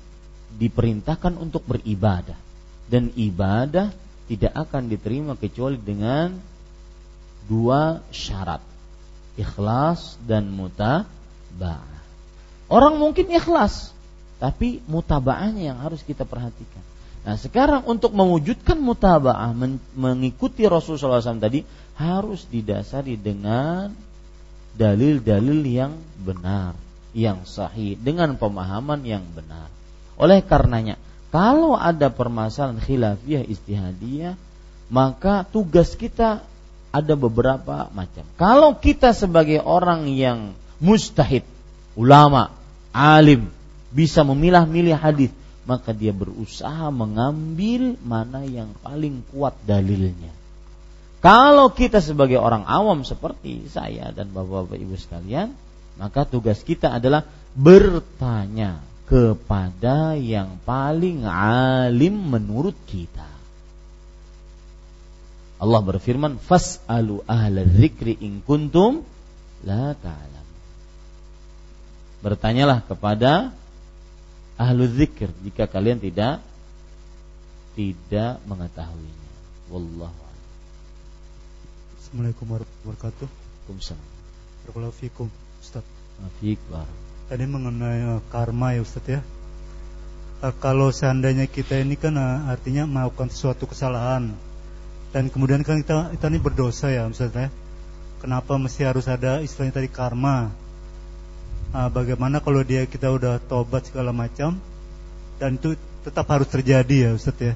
diperintahkan 0.55 1.35
untuk 1.35 1.67
beribadah 1.67 2.39
dan 2.87 3.11
ibadah 3.19 3.91
tidak 4.31 4.53
akan 4.55 4.87
diterima 4.87 5.35
kecuali 5.35 5.75
dengan 5.75 6.39
dua 7.51 7.99
syarat 8.15 8.63
ikhlas 9.35 10.21
dan 10.23 10.47
mutabah 10.53 11.83
Orang 12.73 12.97
mungkin 12.97 13.29
ikhlas, 13.29 13.93
tapi 14.41 14.81
mutabaahnya 14.89 15.69
yang 15.69 15.79
harus 15.85 16.01
kita 16.01 16.25
perhatikan. 16.25 16.81
Nah 17.23 17.39
sekarang 17.39 17.87
untuk 17.87 18.11
mewujudkan 18.11 18.75
mutabaah 18.83 19.55
mengikuti 19.95 20.67
Rasulullah 20.67 21.23
SAW 21.23 21.39
tadi 21.39 21.63
harus 21.95 22.51
didasari 22.51 23.15
dengan 23.15 23.95
dalil-dalil 24.75 25.61
yang 25.63 25.95
benar, 26.19 26.75
yang 27.15 27.47
sahih, 27.47 27.95
dengan 27.95 28.35
pemahaman 28.35 29.07
yang 29.07 29.23
benar. 29.37 29.71
Oleh 30.19 30.43
karenanya, 30.43 30.99
kalau 31.31 31.79
ada 31.79 32.11
permasalahan 32.11 32.81
khilafiyah 32.81 33.45
istihadiyah, 33.47 34.35
maka 34.93 35.47
tugas 35.47 35.95
kita 35.95 36.45
ada 36.93 37.15
beberapa 37.17 37.89
macam. 37.97 38.27
Kalau 38.37 38.77
kita 38.77 39.17
sebagai 39.17 39.63
orang 39.65 40.11
yang 40.13 40.53
mustahid, 40.77 41.47
ulama, 41.97 42.53
alim, 42.93 43.49
bisa 43.89 44.21
memilah-milih 44.25 44.97
hadis, 44.97 45.33
maka 45.63 45.95
dia 45.95 46.11
berusaha 46.11 46.91
mengambil 46.91 47.95
mana 48.03 48.43
yang 48.43 48.75
paling 48.83 49.23
kuat 49.31 49.55
dalilnya. 49.63 50.35
Kalau 51.23 51.71
kita 51.71 52.03
sebagai 52.03 52.43
orang 52.43 52.67
awam 52.67 53.07
seperti 53.07 53.71
saya 53.71 54.11
dan 54.11 54.35
bapak-bapak 54.35 54.79
ibu 54.83 54.99
sekalian, 54.99 55.55
maka 55.95 56.27
tugas 56.27 56.67
kita 56.67 56.99
adalah 56.99 57.23
bertanya 57.55 58.83
kepada 59.07 60.19
yang 60.19 60.59
paling 60.67 61.23
alim 61.23 62.17
menurut 62.17 62.75
kita. 62.91 63.31
Allah 65.63 65.79
berfirman, 65.79 66.43
"Fas'alu 66.43 67.23
ahla 67.23 67.63
dzikri 67.63 68.19
in 68.19 68.43
kuntum 68.43 69.07
la 69.63 69.95
ta'lam." 69.95 70.47
Bertanyalah 72.19 72.83
kepada 72.83 73.55
ahlu 74.61 74.85
zikir 74.89 75.33
jika 75.45 75.65
kalian 75.69 76.01
tidak 76.01 76.41
tidak 77.73 78.37
mengetahuinya. 78.45 79.31
Wallahu 79.73 80.13
a'lam. 80.13 80.49
Assalamualaikum 81.97 82.45
warahmatullahi 82.53 82.85
wabarakatuh. 82.85 83.29
Waalaikumsalam. 83.33 84.09
Barakallahu 84.69 84.95
fikum, 85.01 85.29
Ustaz. 85.65 85.85
Tadi 87.33 87.45
mengenai 87.49 88.05
uh, 88.05 88.21
karma 88.29 88.77
ya 88.77 88.85
Ustaz 88.85 89.07
ya. 89.09 89.21
Uh, 90.45 90.53
kalau 90.61 90.93
seandainya 90.93 91.49
kita 91.49 91.81
ini 91.81 91.97
kan 91.97 92.13
uh, 92.21 92.53
artinya 92.53 92.85
melakukan 92.85 93.33
suatu 93.33 93.65
kesalahan 93.65 94.37
dan 95.13 95.33
kemudian 95.33 95.65
kan 95.65 95.81
kita 95.81 96.13
kita 96.17 96.27
ini 96.33 96.41
berdosa 96.41 96.89
ya 96.89 97.05
misalnya 97.05 97.53
kenapa 98.21 98.57
mesti 98.57 98.85
harus 98.85 99.05
ada 99.09 99.45
istilahnya 99.45 99.81
tadi 99.81 99.89
karma 99.93 100.53
nah, 101.73 101.89
bagaimana 101.89 102.39
kalau 102.39 102.63
dia 102.63 102.85
kita 102.87 103.11
udah 103.11 103.41
tobat 103.49 103.89
segala 103.89 104.13
macam 104.13 104.61
dan 105.41 105.57
itu 105.57 105.75
tetap 106.07 106.29
harus 106.31 106.47
terjadi 106.47 107.09
ya 107.09 107.11
Ustaz 107.17 107.37
ya? 107.41 107.55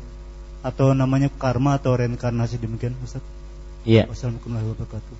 Atau 0.64 0.96
namanya 0.96 1.30
karma 1.30 1.78
atau 1.78 1.94
reinkarnasi 1.94 2.58
demikian 2.58 2.96
Ustaz 3.04 3.22
Iya. 3.86 4.10
Wassalamualaikum 4.10 4.50
warahmatullahi 4.50 4.82
wabarakatuh. 4.82 5.16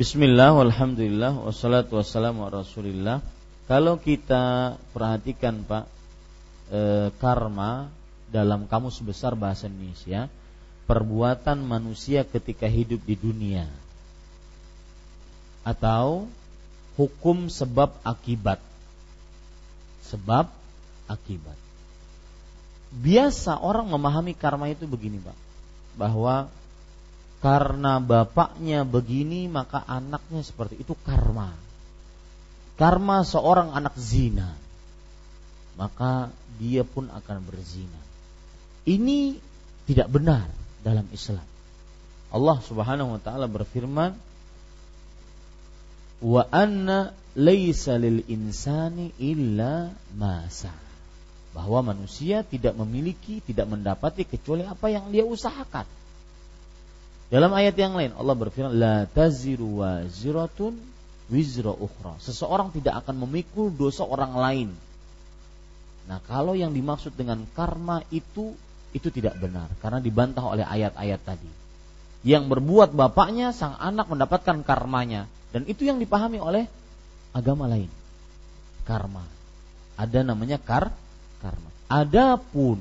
Bismillah, 0.00 0.50
walhamdulillah, 0.56 1.32
wassalatu 1.36 2.00
wassalamu 2.00 2.48
rasulillah. 2.48 3.20
Kalau 3.68 4.00
kita 4.00 4.76
perhatikan 4.96 5.60
Pak 5.68 5.84
e, 6.72 6.80
Karma 7.20 7.92
dalam 8.32 8.64
kamus 8.64 9.04
besar 9.04 9.36
bahasa 9.36 9.68
Indonesia 9.68 10.32
perbuatan 10.88 11.60
manusia 11.60 12.24
ketika 12.24 12.64
hidup 12.64 13.04
di 13.04 13.20
dunia 13.20 13.68
atau 15.66 16.30
hukum 16.96 17.48
sebab 17.52 17.92
akibat. 18.02 18.60
Sebab 20.08 20.48
akibat. 21.06 21.58
Biasa 22.96 23.60
orang 23.60 23.88
memahami 23.92 24.32
karma 24.32 24.72
itu 24.72 24.88
begini 24.88 25.20
Pak. 25.20 25.36
Bahwa 25.96 26.48
karena 27.44 28.00
bapaknya 28.00 28.82
begini 28.82 29.46
maka 29.46 29.84
anaknya 29.84 30.40
seperti 30.42 30.80
itu 30.80 30.96
karma. 31.04 31.52
Karma 32.76 33.24
seorang 33.24 33.72
anak 33.72 33.96
zina 33.96 34.56
maka 35.76 36.32
dia 36.56 36.82
pun 36.82 37.12
akan 37.12 37.38
berzina. 37.44 38.00
Ini 38.88 39.36
tidak 39.84 40.08
benar 40.08 40.48
dalam 40.80 41.04
Islam. 41.12 41.44
Allah 42.32 42.58
Subhanahu 42.64 43.16
wa 43.16 43.20
taala 43.20 43.46
berfirman, 43.46 44.16
"Wa 46.24 46.48
anna 46.48 47.12
laisa 47.36 48.00
lil 48.00 48.24
insani 48.26 49.12
illa 49.20 49.92
ma 50.16 50.48
Bahwa 51.52 51.80
manusia 51.92 52.44
tidak 52.44 52.76
memiliki, 52.76 53.40
tidak 53.40 53.68
mendapati 53.68 54.28
kecuali 54.28 54.64
apa 54.64 54.92
yang 54.92 55.08
dia 55.08 55.24
usahakan. 55.24 55.88
Dalam 57.26 57.50
ayat 57.52 57.74
yang 57.74 57.96
lain 57.96 58.12
Allah 58.14 58.36
berfirman, 58.38 58.76
"La 58.76 59.08
taziru 59.08 59.82
waziratun 59.82 60.78
wizra 61.32 61.74
ukhra." 61.74 62.20
Seseorang 62.22 62.70
tidak 62.70 63.02
akan 63.02 63.26
memikul 63.26 63.72
dosa 63.72 64.06
orang 64.06 64.36
lain. 64.36 64.68
Nah, 66.06 66.22
kalau 66.22 66.54
yang 66.54 66.70
dimaksud 66.70 67.18
dengan 67.18 67.42
karma 67.50 67.98
itu 68.14 68.54
itu 68.94 69.08
tidak 69.10 69.36
benar 69.42 69.68
karena 69.82 69.98
dibantah 69.98 70.46
oleh 70.46 70.62
ayat-ayat 70.62 71.20
tadi. 71.26 71.50
Yang 72.22 72.46
berbuat 72.46 72.94
bapaknya 72.94 73.50
sang 73.50 73.74
anak 73.74 74.06
mendapatkan 74.06 74.62
karmanya 74.62 75.26
dan 75.56 75.64
itu 75.64 75.88
yang 75.88 75.96
dipahami 75.96 76.36
oleh 76.36 76.68
agama 77.32 77.64
lain. 77.64 77.88
Karma. 78.84 79.24
Ada 79.96 80.20
namanya 80.20 80.60
kar 80.60 80.92
karma. 81.40 81.72
Adapun 81.88 82.76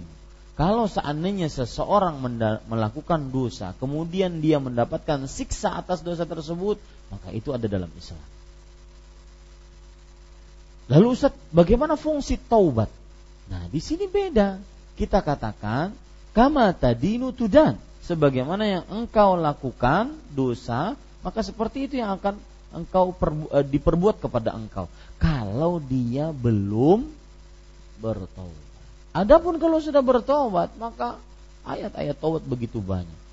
kalau 0.60 0.84
seandainya 0.92 1.48
seseorang 1.48 2.20
melakukan 2.68 3.32
dosa, 3.32 3.72
kemudian 3.80 4.44
dia 4.44 4.60
mendapatkan 4.60 5.24
siksa 5.24 5.80
atas 5.80 6.04
dosa 6.04 6.28
tersebut, 6.28 6.76
maka 7.08 7.32
itu 7.32 7.56
ada 7.56 7.64
dalam 7.64 7.88
Islam. 7.96 8.20
Lalu 10.92 11.16
Ustaz, 11.16 11.32
bagaimana 11.56 11.96
fungsi 11.96 12.36
taubat? 12.36 12.92
Nah, 13.48 13.72
di 13.72 13.80
sini 13.80 14.12
beda. 14.12 14.60
Kita 15.00 15.24
katakan 15.24 15.96
kama 16.36 16.76
tadinu 16.76 17.32
tudan 17.32 17.80
sebagaimana 18.04 18.68
yang 18.68 18.84
engkau 18.92 19.40
lakukan 19.40 20.12
dosa 20.36 21.00
maka 21.26 21.42
seperti 21.42 21.90
itu 21.90 21.98
yang 21.98 22.22
akan 22.22 22.38
engkau 22.76 23.16
perbu, 23.16 23.48
e, 23.56 23.60
diperbuat 23.64 24.20
kepada 24.20 24.52
engkau 24.52 24.92
kalau 25.18 25.80
dia 25.80 26.36
belum 26.36 27.08
bertobat. 28.04 28.68
Adapun 29.16 29.56
kalau 29.58 29.80
sudah 29.80 30.04
bertobat 30.04 30.76
maka 30.76 31.16
ayat-ayat 31.64 32.20
taubat 32.20 32.44
begitu 32.44 32.84
banyak. 32.84 33.24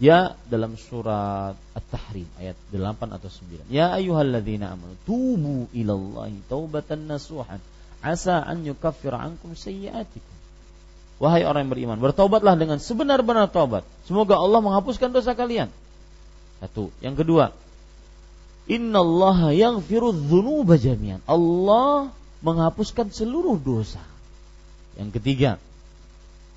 Ya 0.00 0.34
dalam 0.48 0.74
surat 0.78 1.54
At-Tahrim 1.76 2.26
ayat 2.38 2.56
8 2.70 3.18
atau 3.18 3.28
9. 3.28 3.68
Ya 3.68 3.92
ayyuhalladzina 3.94 4.72
amanu 4.72 4.94
tubu 5.04 5.66
ilallahi 5.74 6.42
taubatan 6.46 7.06
nasuhan 7.10 7.60
asa 8.02 8.42
an 8.42 8.66
yukaffir 8.66 9.14
ankum 9.14 9.54
sayyi'atikum 9.54 10.42
Wahai 11.22 11.46
orang 11.46 11.70
yang 11.70 11.70
beriman, 11.70 11.98
bertobatlah 12.02 12.58
dengan 12.58 12.82
sebenar-benar 12.82 13.46
tobat. 13.46 13.86
Semoga 14.10 14.42
Allah 14.42 14.58
menghapuskan 14.58 15.14
dosa 15.14 15.38
kalian. 15.38 15.70
Satu. 16.58 16.90
Yang 16.98 17.22
kedua, 17.22 17.54
Inna 18.70 19.02
Allah 19.02 19.50
yang 19.50 19.82
dzunuba 19.82 20.78
jami'an. 20.78 21.18
Allah 21.26 22.14
menghapuskan 22.42 23.10
seluruh 23.10 23.58
dosa. 23.58 24.02
Yang 24.94 25.18
ketiga, 25.18 25.50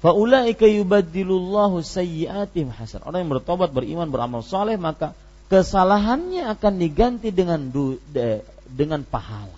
faulaika 0.05 0.69
yubaddilullahu 0.69 1.81
sayyi'atihim 1.81 2.69
hasan. 2.73 3.01
Orang 3.01 3.25
yang 3.25 3.31
bertobat, 3.33 3.73
beriman, 3.73 4.09
beramal 4.09 4.45
soleh, 4.45 4.77
maka 4.77 5.17
kesalahannya 5.49 6.45
akan 6.53 6.73
diganti 6.77 7.33
dengan 7.33 7.73
du, 7.73 7.97
de, 8.13 8.45
dengan 8.69 9.01
pahala. 9.01 9.53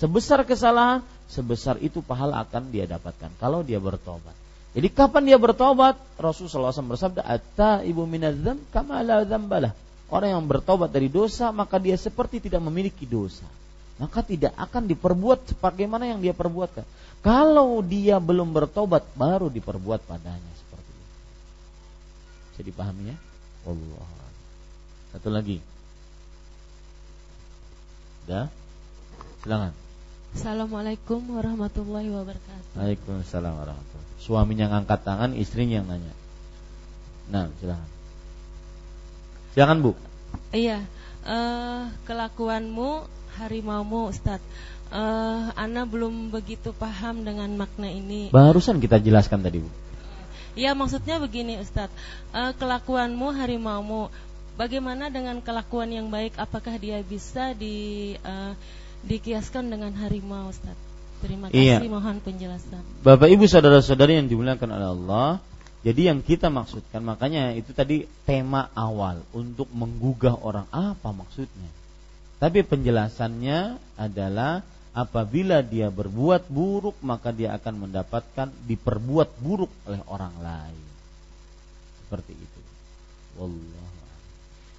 Sebesar 0.00 0.44
kesalahan, 0.48 1.04
sebesar 1.28 1.76
itu 1.80 2.00
pahala 2.00 2.44
akan 2.44 2.72
dia 2.72 2.88
dapatkan 2.88 3.32
kalau 3.36 3.60
dia 3.60 3.80
bertobat. 3.80 4.34
Jadi 4.72 4.88
kapan 4.88 5.28
dia 5.28 5.36
bertobat? 5.36 6.00
Rasulullah 6.16 6.72
SAW 6.72 6.96
bersabda, 6.96 7.20
"Atta 7.20 7.84
ibu 7.84 8.08
minadzam 8.08 8.56
kama 8.72 9.04
la 9.04 9.20
dzambalah." 9.28 9.76
Orang 10.12 10.28
yang 10.28 10.44
bertobat 10.44 10.92
dari 10.92 11.08
dosa 11.08 11.48
maka 11.48 11.80
dia 11.80 11.96
seperti 11.96 12.44
tidak 12.44 12.60
memiliki 12.60 13.08
dosa. 13.08 13.48
Maka 13.96 14.20
tidak 14.20 14.52
akan 14.60 14.84
diperbuat 14.84 15.56
sebagaimana 15.56 16.04
yang 16.04 16.20
dia 16.20 16.36
perbuatkan. 16.36 16.84
Kalau 17.24 17.80
dia 17.80 18.20
belum 18.20 18.52
bertobat 18.52 19.08
baru 19.16 19.48
diperbuat 19.48 20.04
padanya 20.04 20.52
seperti 20.60 20.90
itu. 20.92 21.08
Bisa 22.52 22.62
dipahami 22.66 23.02
ya? 23.14 23.16
Allah. 23.64 24.08
Satu 25.16 25.28
lagi. 25.32 25.64
Dah? 28.28 28.52
Silakan. 29.40 29.72
Assalamualaikum 30.32 31.20
warahmatullahi 31.32 32.08
wabarakatuh. 32.12 32.76
Waalaikumsalam 32.76 33.52
warahmatullahi 33.52 34.02
suaminya 34.22 34.70
ngangkat 34.70 35.02
tangan, 35.02 35.30
istrinya 35.34 35.82
yang 35.82 35.88
nanya. 35.90 36.14
Nah, 37.28 37.50
silakan. 37.58 37.90
Silakan 39.52 39.84
Bu. 39.84 39.92
Iya, 40.52 40.80
uh, 41.28 41.92
kelakuanmu 42.08 43.04
harimaumu, 43.36 44.08
Ustaz. 44.08 44.40
Uh, 44.92 45.48
Ana 45.56 45.88
belum 45.88 46.28
begitu 46.28 46.76
paham 46.76 47.24
dengan 47.24 47.48
makna 47.56 47.88
ini. 47.88 48.28
Barusan 48.28 48.80
kita 48.80 49.00
jelaskan 49.00 49.40
tadi, 49.40 49.60
Bu. 49.60 49.68
Ya, 50.52 50.76
maksudnya 50.76 51.16
begini, 51.16 51.56
Ustadz. 51.60 51.92
Uh, 52.32 52.52
kelakuanmu 52.56 53.32
harimaumu. 53.32 54.12
Bagaimana 54.56 55.08
dengan 55.08 55.40
kelakuan 55.40 55.88
yang 55.88 56.12
baik? 56.12 56.36
Apakah 56.36 56.76
dia 56.76 57.00
bisa 57.00 57.56
di 57.56 58.12
uh, 58.20 58.52
dikiaskan 59.04 59.72
dengan 59.72 59.96
harimau, 59.96 60.52
Ustadz? 60.52 60.92
Terima 61.24 61.48
iya. 61.54 61.80
kasih, 61.80 61.88
iya. 61.88 61.92
mohon 61.92 62.16
penjelasan. 62.20 62.82
Bapak 63.00 63.30
Ibu 63.30 63.46
saudara-saudari 63.46 64.18
yang 64.18 64.26
dimuliakan 64.26 64.68
oleh 64.74 64.88
Allah, 64.90 65.28
Jadi 65.82 66.06
yang 66.06 66.22
kita 66.22 66.46
maksudkan 66.46 67.02
makanya 67.02 67.50
itu 67.58 67.74
tadi 67.74 68.06
tema 68.22 68.70
awal 68.70 69.18
untuk 69.34 69.66
menggugah 69.74 70.38
orang 70.38 70.70
apa 70.70 71.10
maksudnya. 71.10 71.70
Tapi 72.38 72.62
penjelasannya 72.62 73.82
adalah 73.98 74.62
apabila 74.94 75.58
dia 75.66 75.90
berbuat 75.90 76.46
buruk 76.46 77.02
maka 77.02 77.34
dia 77.34 77.58
akan 77.58 77.90
mendapatkan 77.90 78.54
diperbuat 78.70 79.42
buruk 79.42 79.70
oleh 79.90 80.02
orang 80.06 80.34
lain. 80.38 80.86
Seperti 82.06 82.34
itu. 82.38 82.60
Wallah. 83.42 83.90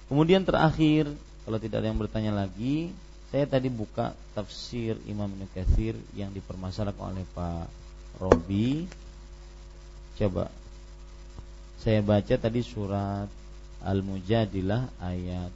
Kemudian 0.08 0.48
terakhir 0.48 1.12
kalau 1.44 1.60
tidak 1.60 1.84
ada 1.84 1.88
yang 1.92 2.00
bertanya 2.00 2.32
lagi, 2.32 2.88
saya 3.28 3.44
tadi 3.44 3.68
buka 3.68 4.16
tafsir 4.32 4.96
Imam 5.04 5.28
Nukathir 5.28 5.92
yang 6.16 6.32
dipermasalahkan 6.32 7.12
oleh 7.12 7.28
Pak 7.36 7.68
Robi. 8.16 8.88
Coba 10.16 10.48
saya 11.84 12.00
baca 12.00 12.34
tadi 12.40 12.64
surat 12.64 13.28
Al-Mujadilah 13.84 14.88
ayat 15.04 15.52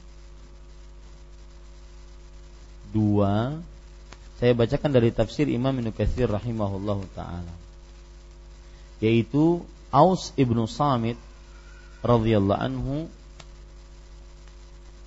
2 2.93 4.37
Saya 4.37 4.53
bacakan 4.53 4.93
dari 4.93 5.09
tafsir 5.09 5.49
Imam 5.49 5.73
Ibn 5.73 5.89
Katsir 5.89 6.29
rahimahullahu 6.29 7.03
taala. 7.17 7.51
Yaitu 9.01 9.65
Aus 9.89 10.31
ibnu 10.37 10.69
Samit 10.69 11.17
radhiyallahu 12.05 12.61
anhu 12.61 12.95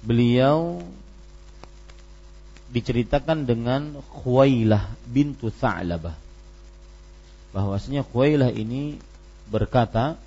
beliau 0.02 0.82
diceritakan 2.74 3.46
dengan 3.46 4.02
Khuwailah 4.10 4.90
bintu 5.06 5.48
Tha'labah. 5.48 6.18
Bahwasanya 7.56 8.04
Khuwailah 8.04 8.52
ini 8.52 9.00
berkata 9.48 10.20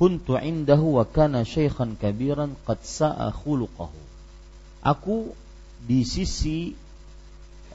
kuntu 0.00 0.40
indahu 0.40 0.96
wa 0.96 1.04
kana 1.04 1.44
syaikhan 1.44 2.00
kabiran 2.00 2.56
qad 2.64 2.80
sa'a 2.80 3.28
khuluquhu. 3.36 4.00
Aku 4.80 5.36
di 5.84 6.08
sisi 6.08 6.72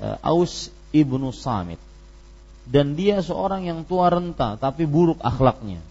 uh, 0.02 0.18
Aus 0.26 0.74
ibnu 0.90 1.30
Samit. 1.30 1.78
Dan 2.66 2.98
dia 2.98 3.22
seorang 3.22 3.70
yang 3.70 3.86
tua 3.86 4.10
renta 4.10 4.58
tapi 4.58 4.90
buruk 4.90 5.22
akhlaknya. 5.22 5.86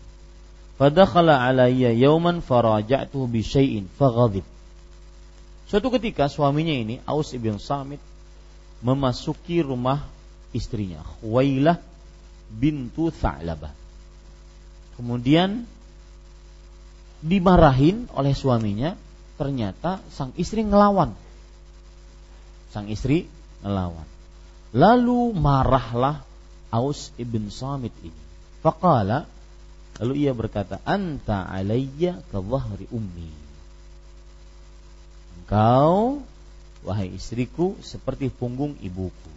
Fadakhala 0.74 1.38
alayya 1.46 1.94
yauman 1.94 2.42
faraja'tuhu 2.42 3.30
bi 3.30 3.46
syai'in 3.46 3.86
faghadib. 3.94 4.42
Suatu 5.70 5.86
ketika 5.94 6.26
suaminya 6.26 6.74
ini 6.74 6.98
Aus 7.06 7.30
ibnu 7.30 7.62
Samit 7.62 8.02
memasuki 8.82 9.62
rumah 9.62 10.02
istrinya 10.50 10.98
Khuwailah 10.98 11.78
bintu 12.50 13.14
Tha'labah. 13.14 13.70
Kemudian 14.98 15.62
dimarahin 17.24 18.04
oleh 18.12 18.36
suaminya, 18.36 18.92
ternyata 19.40 20.04
sang 20.12 20.36
istri 20.36 20.60
ngelawan. 20.60 21.16
Sang 22.68 22.86
istri 22.92 23.24
ngelawan. 23.64 24.04
Lalu 24.76 25.32
marahlah 25.32 26.20
Aus 26.68 27.14
ibn 27.16 27.48
Samit 27.48 27.94
ini. 28.04 28.22
Faqala 28.60 29.24
Lalu 30.02 30.26
ia 30.26 30.34
berkata, 30.34 30.82
"Anta 30.82 31.46
alayya 31.46 32.18
ka 32.34 32.42
ummi." 32.42 33.30
Engkau 35.38 36.24
wahai 36.82 37.14
istriku 37.14 37.78
seperti 37.78 38.26
punggung 38.26 38.74
ibuku. 38.82 39.30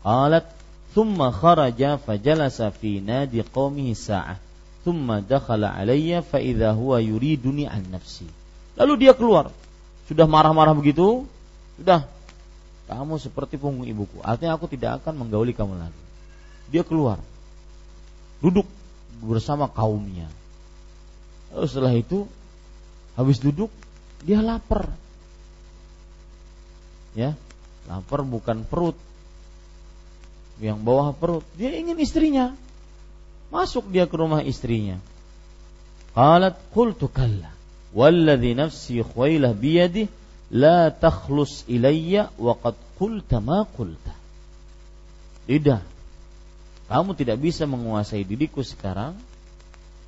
Qalat, 0.00 0.48
"Thumma 0.96 1.28
kharaja 1.28 2.00
fajalasa 2.00 2.72
fi 2.72 3.04
nadi 3.04 3.44
qaumihi 3.44 3.92
sa'ah." 3.92 4.40
Thumma 4.80 5.20
dakhala 5.20 5.76
alayya 5.76 6.24
fa 6.24 6.40
idza 6.40 6.72
huwa 6.72 7.00
yuriduni 7.04 7.68
an 7.68 7.84
nafsi. 7.92 8.24
Lalu 8.80 9.06
dia 9.06 9.12
keluar. 9.12 9.52
Sudah 10.08 10.24
marah-marah 10.24 10.72
begitu, 10.72 11.28
sudah 11.76 12.08
kamu 12.90 13.22
seperti 13.22 13.54
punggung 13.60 13.86
ibuku. 13.86 14.18
Artinya 14.24 14.58
aku 14.58 14.66
tidak 14.66 15.04
akan 15.04 15.22
menggauli 15.22 15.54
kamu 15.54 15.78
lagi. 15.78 16.02
Dia 16.72 16.82
keluar. 16.82 17.22
Duduk 18.42 18.66
bersama 19.20 19.68
kaumnya. 19.68 20.26
Lalu 21.52 21.66
setelah 21.68 21.94
itu 21.94 22.24
habis 23.14 23.38
duduk 23.38 23.68
dia 24.24 24.40
lapar. 24.40 24.90
Ya, 27.14 27.36
lapar 27.86 28.24
bukan 28.24 28.64
perut. 28.64 28.96
Yang 30.60 30.78
bawah 30.84 31.14
perut, 31.16 31.44
dia 31.56 31.72
ingin 31.72 31.96
istrinya. 31.96 32.52
Masuk 33.50 33.90
dia 33.90 34.06
ke 34.06 34.14
rumah 34.14 34.42
istrinya. 34.46 34.98
Qalat 36.14 36.58
qultu 36.74 37.10
kalla 37.10 37.50
walladhi 37.90 38.54
nafsi 38.54 39.02
khwailah 39.02 39.54
biyadih 39.54 40.06
la 40.54 40.90
takhlus 40.94 41.66
ilayya 41.66 42.30
wa 42.38 42.54
qad 42.54 42.78
qulta 42.98 43.42
ma 43.42 43.66
qulta. 43.66 44.14
Tidak. 45.50 45.82
Kamu 46.90 47.14
tidak 47.14 47.38
bisa 47.38 47.66
menguasai 47.66 48.26
diriku 48.26 48.62
sekarang 48.62 49.14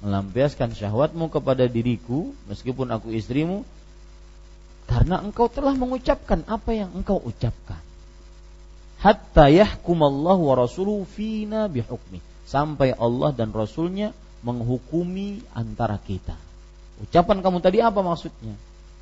melampiaskan 0.03 0.75
syahwatmu 0.75 1.31
kepada 1.31 1.71
diriku 1.71 2.35
meskipun 2.51 2.91
aku 2.91 3.15
istrimu 3.15 3.63
karena 4.91 5.23
engkau 5.23 5.47
telah 5.47 5.79
mengucapkan 5.79 6.43
apa 6.51 6.75
yang 6.75 6.91
engkau 6.91 7.23
ucapkan 7.23 7.79
hatta 8.99 9.47
yahkumallahu 9.47 10.43
wa 10.43 10.55
rasuluhu 10.67 11.07
fina 11.07 11.71
bihukmi 11.71 12.19
sampai 12.53 12.93
Allah 12.93 13.33
dan 13.33 13.49
Rasulnya 13.57 14.13
menghukumi 14.45 15.41
antara 15.57 15.97
kita. 15.97 16.37
Ucapan 17.01 17.41
kamu 17.41 17.65
tadi 17.65 17.81
apa 17.81 18.05
maksudnya? 18.05 18.53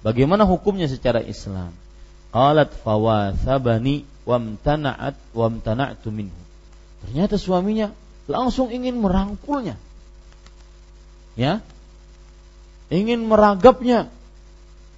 Bagaimana 0.07 0.47
hukumnya 0.47 0.87
secara 0.87 1.19
Islam? 1.19 1.75
Qalat 2.31 2.71
fawathabani 2.87 4.07
wamtana'at 4.23 5.19
wamtana'tu 5.35 6.15
minhu. 6.15 6.41
Ternyata 7.03 7.35
suaminya 7.35 7.91
langsung 8.31 8.71
ingin 8.71 9.03
merangkulnya. 9.03 9.75
Ya. 11.35 11.59
Ingin 12.87 13.27
meragapnya. 13.27 14.07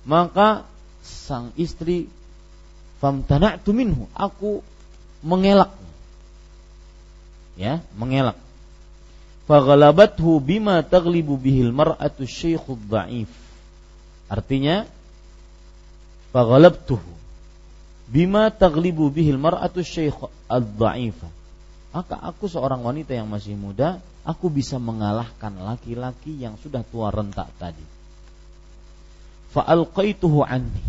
Maka 0.05 0.69
sang 1.01 1.57
istri 1.57 2.13
famtana'tu 3.01 3.73
minhu, 3.73 4.11
aku 4.15 4.61
mengelak 5.23 5.71
ya 7.55 7.85
mengelak 7.95 8.39
faghalabathu 9.47 10.39
bima 10.43 10.81
taglibu 10.83 11.39
bihil 11.39 11.75
mar'atu 11.75 12.27
syaikhud 12.27 12.79
dha'if. 12.89 13.31
Artinya 14.31 14.89
faghalabtuhu 16.33 17.13
bima 18.13 18.53
taglibu 18.53 19.09
bihil 19.09 19.41
mar'atu 19.41 19.81
syekh 19.81 20.17
ad-dha'ifa 20.49 21.29
maka 21.93 22.17
aku 22.17 22.49
seorang 22.49 22.81
wanita 22.81 23.13
yang 23.13 23.29
masih 23.29 23.53
muda 23.53 24.01
aku 24.25 24.49
bisa 24.49 24.81
mengalahkan 24.81 25.53
laki-laki 25.61 26.41
yang 26.41 26.57
sudah 26.57 26.81
tua 26.89 27.13
rentak 27.13 27.53
tadi. 27.61 27.85
Fa'alqaituhu 29.53 30.41
anni. 30.41 30.81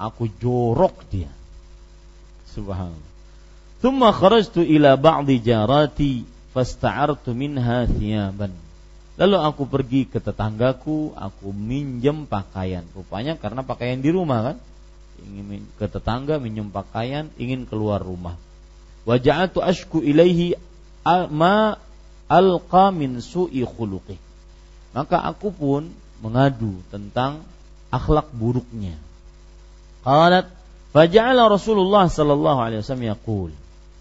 Aku 0.00 0.32
jorok 0.40 1.04
dia. 1.12 1.28
Subhanallah. 2.56 3.12
Thumma 3.84 4.16
kharajtu 4.16 4.64
ila 4.64 4.96
ba'di 4.96 5.36
jarati 5.44 6.24
fasta'artu 6.54 7.32
minha 7.34 7.86
thiyaban. 7.86 8.52
Lalu 9.20 9.36
aku 9.36 9.68
pergi 9.68 10.08
ke 10.08 10.16
tetanggaku, 10.16 11.12
aku 11.12 11.52
minjem 11.52 12.24
pakaian. 12.24 12.86
Rupanya 12.96 13.36
karena 13.36 13.60
pakaian 13.60 14.00
di 14.00 14.08
rumah 14.08 14.52
kan. 14.52 14.56
Ingin 15.20 15.68
ke 15.76 15.84
tetangga 15.84 16.40
minjem 16.40 16.72
pakaian, 16.72 17.28
ingin 17.36 17.68
keluar 17.68 18.00
rumah. 18.00 18.40
Waja'atu 19.04 19.60
ashku 19.60 20.00
ilaihi 20.00 20.56
ma 21.28 21.76
alqa 22.32 22.88
min 22.88 23.20
su'i 23.20 23.60
khuluqi. 23.60 24.16
Maka 24.96 25.20
aku 25.20 25.52
pun 25.52 25.92
mengadu 26.24 26.80
tentang 26.88 27.44
akhlak 27.92 28.32
buruknya. 28.32 28.96
Qalat 30.00 30.48
faja'ala 30.96 31.52
Rasulullah 31.52 32.08
sallallahu 32.08 32.58
alaihi 32.58 32.80
wasallam 32.80 33.08
yaqul 33.12 33.52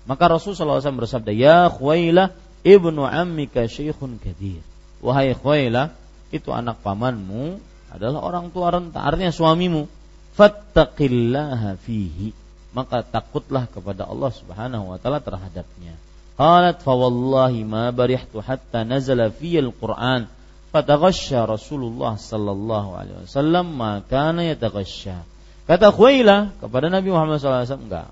maka 0.10 0.26
Rasulullah 0.26 0.82
SAW 0.82 1.06
bersabda, 1.06 1.30
Ya 1.30 1.70
Khuwailah 1.70 2.34
ibnu 2.66 3.06
ammika 3.06 3.70
syekhun 3.70 4.18
kadir. 4.18 4.66
Wahai 5.06 5.38
Khuwailah, 5.38 5.94
itu 6.34 6.50
anak 6.50 6.82
pamanmu 6.82 7.62
adalah 7.94 8.26
orang 8.26 8.50
tua 8.50 8.74
renta, 8.74 9.06
artinya 9.06 9.30
suamimu. 9.30 9.86
Fattaqillaha 10.34 11.78
fihi. 11.78 12.34
Maka 12.74 13.06
takutlah 13.06 13.70
kepada 13.70 14.10
Allah 14.10 14.34
Subhanahu 14.34 14.94
wa 14.94 14.98
taala 14.98 15.22
terhadapnya. 15.22 15.94
Qalat 16.38 16.82
fa 16.82 16.94
wallahi 16.98 17.62
ma 17.62 17.94
barihtu 17.94 18.42
hatta 18.42 18.82
nazala 18.82 19.30
fiyal 19.30 19.70
Qur'an. 19.78 20.26
Fataghasya 20.74 21.46
Rasulullah 21.50 22.18
sallallahu 22.18 22.90
alaihi 22.98 23.30
wasallam 23.30 23.78
ma 23.78 24.02
kana 24.06 24.42
yataghasya. 24.54 25.22
Kata 25.70 25.94
Khuwailah 25.94 26.58
kepada 26.62 26.90
Nabi 26.90 27.14
Muhammad 27.14 27.42
SAW, 27.42 27.78
enggak, 27.78 28.10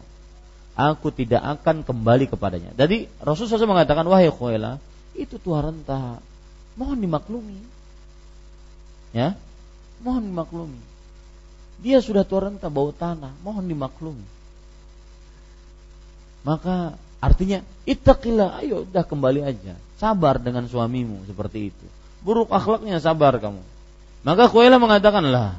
aku 0.78 1.10
tidak 1.10 1.42
akan 1.42 1.82
kembali 1.82 2.30
kepadanya. 2.30 2.72
Jadi 2.78 3.10
Rasulullah 3.18 3.58
SAW 3.58 3.74
mengatakan, 3.74 4.06
wahai 4.06 4.30
Khuwaila, 4.30 4.78
itu 5.18 5.42
tua 5.42 5.66
renta, 5.66 6.22
mohon 6.78 7.02
dimaklumi. 7.02 7.58
Ya. 9.10 9.34
Mohon 10.06 10.30
dimaklumi. 10.30 10.82
Dia 11.82 11.98
sudah 12.06 12.22
tua 12.22 12.46
renta 12.46 12.70
bau 12.70 12.94
tanah, 12.94 13.34
mohon 13.42 13.66
dimaklumi. 13.66 14.22
Maka 16.46 16.94
artinya 17.18 17.66
ittaqillah, 17.90 18.62
ayo 18.62 18.86
udah 18.86 19.02
kembali 19.02 19.42
aja. 19.42 19.74
Sabar 19.98 20.38
dengan 20.38 20.70
suamimu 20.70 21.26
seperti 21.26 21.74
itu. 21.74 21.86
Buruk 22.22 22.54
akhlaknya 22.54 23.02
sabar 23.02 23.34
kamu. 23.42 23.66
Maka 24.22 24.46
Khuwailid 24.46 24.78
mengatakan 24.78 25.26
lah, 25.26 25.58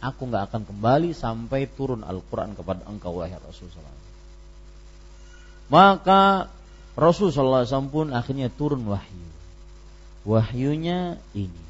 aku 0.00 0.24
nggak 0.24 0.48
akan 0.48 0.62
kembali 0.64 1.12
sampai 1.12 1.68
turun 1.68 2.00
Al-Quran 2.00 2.56
kepada 2.56 2.88
engkau 2.88 3.20
wahai 3.20 3.36
Rasulullah. 3.36 4.05
Maka 5.66 6.52
Rasulullah 6.96 7.66
SAW 7.66 7.92
pun 7.92 8.06
akhirnya 8.14 8.48
turun 8.48 8.86
wahyu. 8.88 9.26
Wahyunya 10.26 11.20
ini. 11.36 11.62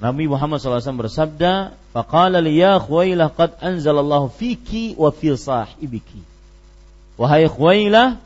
Nabi 0.00 0.24
Muhammad 0.28 0.64
SAW 0.64 0.80
bersabda, 1.06 1.76
"Faqala 1.92 2.40
li 2.40 2.56
ya 2.58 2.80
Khuwailah 2.80 3.36
qad 3.36 3.60
anzalallahu 3.60 4.32
fiki 4.32 4.96
wa 4.96 5.12
fi 5.12 5.36
sahibiki." 5.36 6.24
Wahai 7.20 7.44
Khuwailah, 7.44 8.16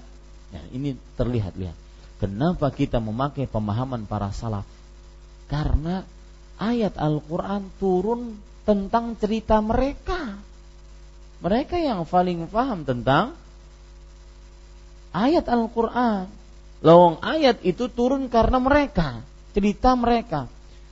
ya, 0.55 0.63
ini 0.71 0.95
terlihat 1.19 1.59
lihat. 1.59 1.75
Kenapa 2.23 2.71
kita 2.71 3.03
memakai 3.03 3.51
pemahaman 3.51 4.07
para 4.07 4.31
salaf? 4.31 4.63
Karena 5.51 6.07
ayat 6.63 6.95
Al-Qur'an 6.95 7.69
turun 7.83 8.39
tentang 8.63 9.19
cerita 9.19 9.59
mereka. 9.59 10.39
Mereka 11.43 11.77
yang 11.77 12.07
paling 12.07 12.47
paham 12.49 12.87
tentang 12.87 13.35
ayat 15.15 15.47
Al-Quran. 15.47 16.27
Lawang 16.85 17.17
ayat 17.25 17.63
itu 17.65 17.89
turun 17.89 18.29
karena 18.29 18.61
mereka, 18.61 19.25
cerita 19.57 19.97
mereka. 19.97 20.51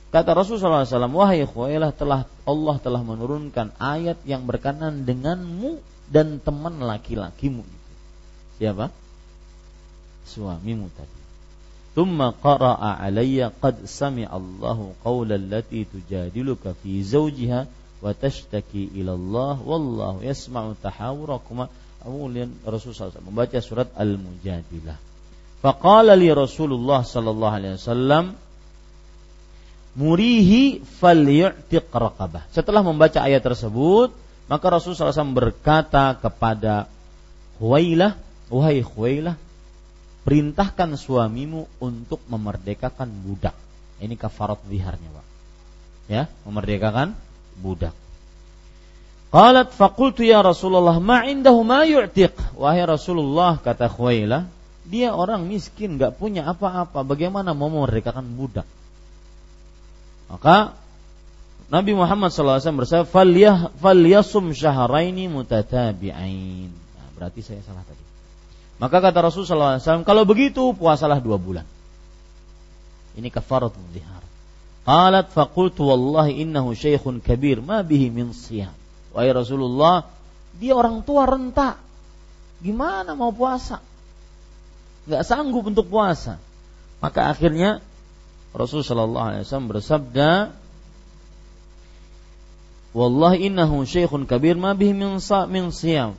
Kata 0.09 0.33
Rasulullah 0.33 0.87
SAW, 0.87 1.13
wahai 1.13 1.45
khuailah 1.45 1.93
telah 1.93 2.25
Allah 2.47 2.75
telah 2.81 3.01
menurunkan 3.05 3.77
ayat 3.77 4.17
yang 4.25 4.47
berkenan 4.47 5.05
denganmu 5.05 5.77
dan 6.09 6.41
teman 6.41 6.81
laki-lakimu. 6.81 7.61
Siapa? 8.57 8.89
Suamimu 10.25 10.87
tadi. 10.93 11.19
Tumma 11.93 12.33
qara'a 12.33 12.97
alayya 13.05 13.53
qad 13.53 13.85
sami 13.85 14.25
Allahu 14.25 14.97
qawla 15.05 15.37
allati 15.37 15.85
tujadiluka 15.85 16.73
fi 16.73 17.05
zawjiha 17.05 17.69
wa 18.01 18.11
tashtaki 18.17 18.97
ila 18.97 19.13
Allah 19.13 19.55
wallahu 19.61 20.25
yasma'u 20.25 20.73
tahawurakuma 20.81 21.69
kemudian 22.03 22.51
Rasulullah 22.67 23.09
SAW 23.09 23.27
membaca 23.31 23.57
surat 23.63 23.89
Al-Mujadilah. 23.95 24.97
Faqala 25.63 26.13
li 26.19 26.27
Rasulullah 26.27 27.07
sallallahu 27.07 27.53
alaihi 27.55 27.79
wasallam 27.79 28.35
murihi 29.95 30.83
falyu'tiq 30.83 31.87
raqabah. 31.87 32.49
Setelah 32.51 32.83
membaca 32.83 33.23
ayat 33.23 33.39
tersebut, 33.45 34.11
maka 34.51 34.65
Rasulullah 34.67 35.15
SAW 35.15 35.31
berkata 35.31 36.19
kepada 36.19 36.91
Huwailah, 37.63 38.19
wahai 38.51 38.83
Huwailah, 38.83 39.39
perintahkan 40.27 40.99
suamimu 40.99 41.69
untuk 41.79 42.19
memerdekakan 42.27 43.07
budak. 43.23 43.55
Ini 44.03 44.19
kafarat 44.19 44.59
ziharnya, 44.67 45.07
Pak. 45.15 45.25
Ya, 46.11 46.23
memerdekakan 46.43 47.15
budak. 47.63 47.95
Qalat 49.33 49.73
faqultu 49.73 50.21
ya 50.21 50.45
Rasulullah 50.45 51.01
ma 51.01 51.25
indahu 51.25 51.65
ma 51.65 51.81
yu'tiq. 51.81 52.53
Wahai 52.53 52.85
Rasulullah 52.85 53.57
kata 53.57 53.89
Khuwailah, 53.89 54.45
dia 54.85 55.09
orang 55.09 55.49
miskin 55.49 55.97
nggak 55.97 56.21
punya 56.21 56.45
apa-apa, 56.45 57.01
bagaimana 57.01 57.57
mau 57.57 57.73
memerdekakan 57.73 58.29
budak? 58.37 58.69
Maka 60.29 60.77
Nabi 61.73 61.97
Muhammad 61.97 62.29
SAW 62.29 62.61
bersabda, 62.61 63.09
"Falyasum 63.81 64.53
syahraini 64.53 65.25
mutatabi'ain." 65.25 66.69
Nah, 66.69 67.07
berarti 67.17 67.41
saya 67.41 67.65
salah 67.65 67.81
tadi. 67.89 68.05
Maka 68.77 69.01
kata 69.01 69.17
Rasulullah 69.17 69.81
SAW, 69.81 70.05
kalau 70.05 70.29
begitu 70.29 70.77
puasalah 70.77 71.17
dua 71.17 71.41
bulan. 71.41 71.65
Ini 73.17 73.33
kafarat 73.33 73.73
zihar. 73.97 74.21
Qalat 74.85 75.33
faqultu 75.33 75.89
wallahi 75.89 76.45
innahu 76.45 76.77
syaikhun 76.77 77.17
kabir 77.17 77.65
ma 77.65 77.81
bihi 77.81 78.13
min 78.13 78.29
siyam. 78.29 78.82
Wahai 79.13 79.29
Rasulullah, 79.29 80.09
dia 80.57 80.73
orang 80.73 81.05
tua 81.05 81.29
renta. 81.29 81.77
Gimana 82.59 83.13
mau 83.13 83.29
puasa? 83.29 83.79
Gak 85.05 85.23
sanggup 85.23 85.69
untuk 85.69 85.87
puasa. 85.89 86.41
Maka 87.03 87.29
akhirnya 87.29 87.83
Rasulullah 88.55 89.41
SAW 89.43 89.69
bersabda, 89.69 90.53
Wallahi 92.93 93.49
innahu 93.49 93.89
syekhun 93.89 94.29
kabir 94.29 94.53
ma 94.53 94.77
bihi 94.77 94.93
min, 94.93 95.17
sa, 95.17 95.49
min 95.49 95.73
siyam. 95.73 96.13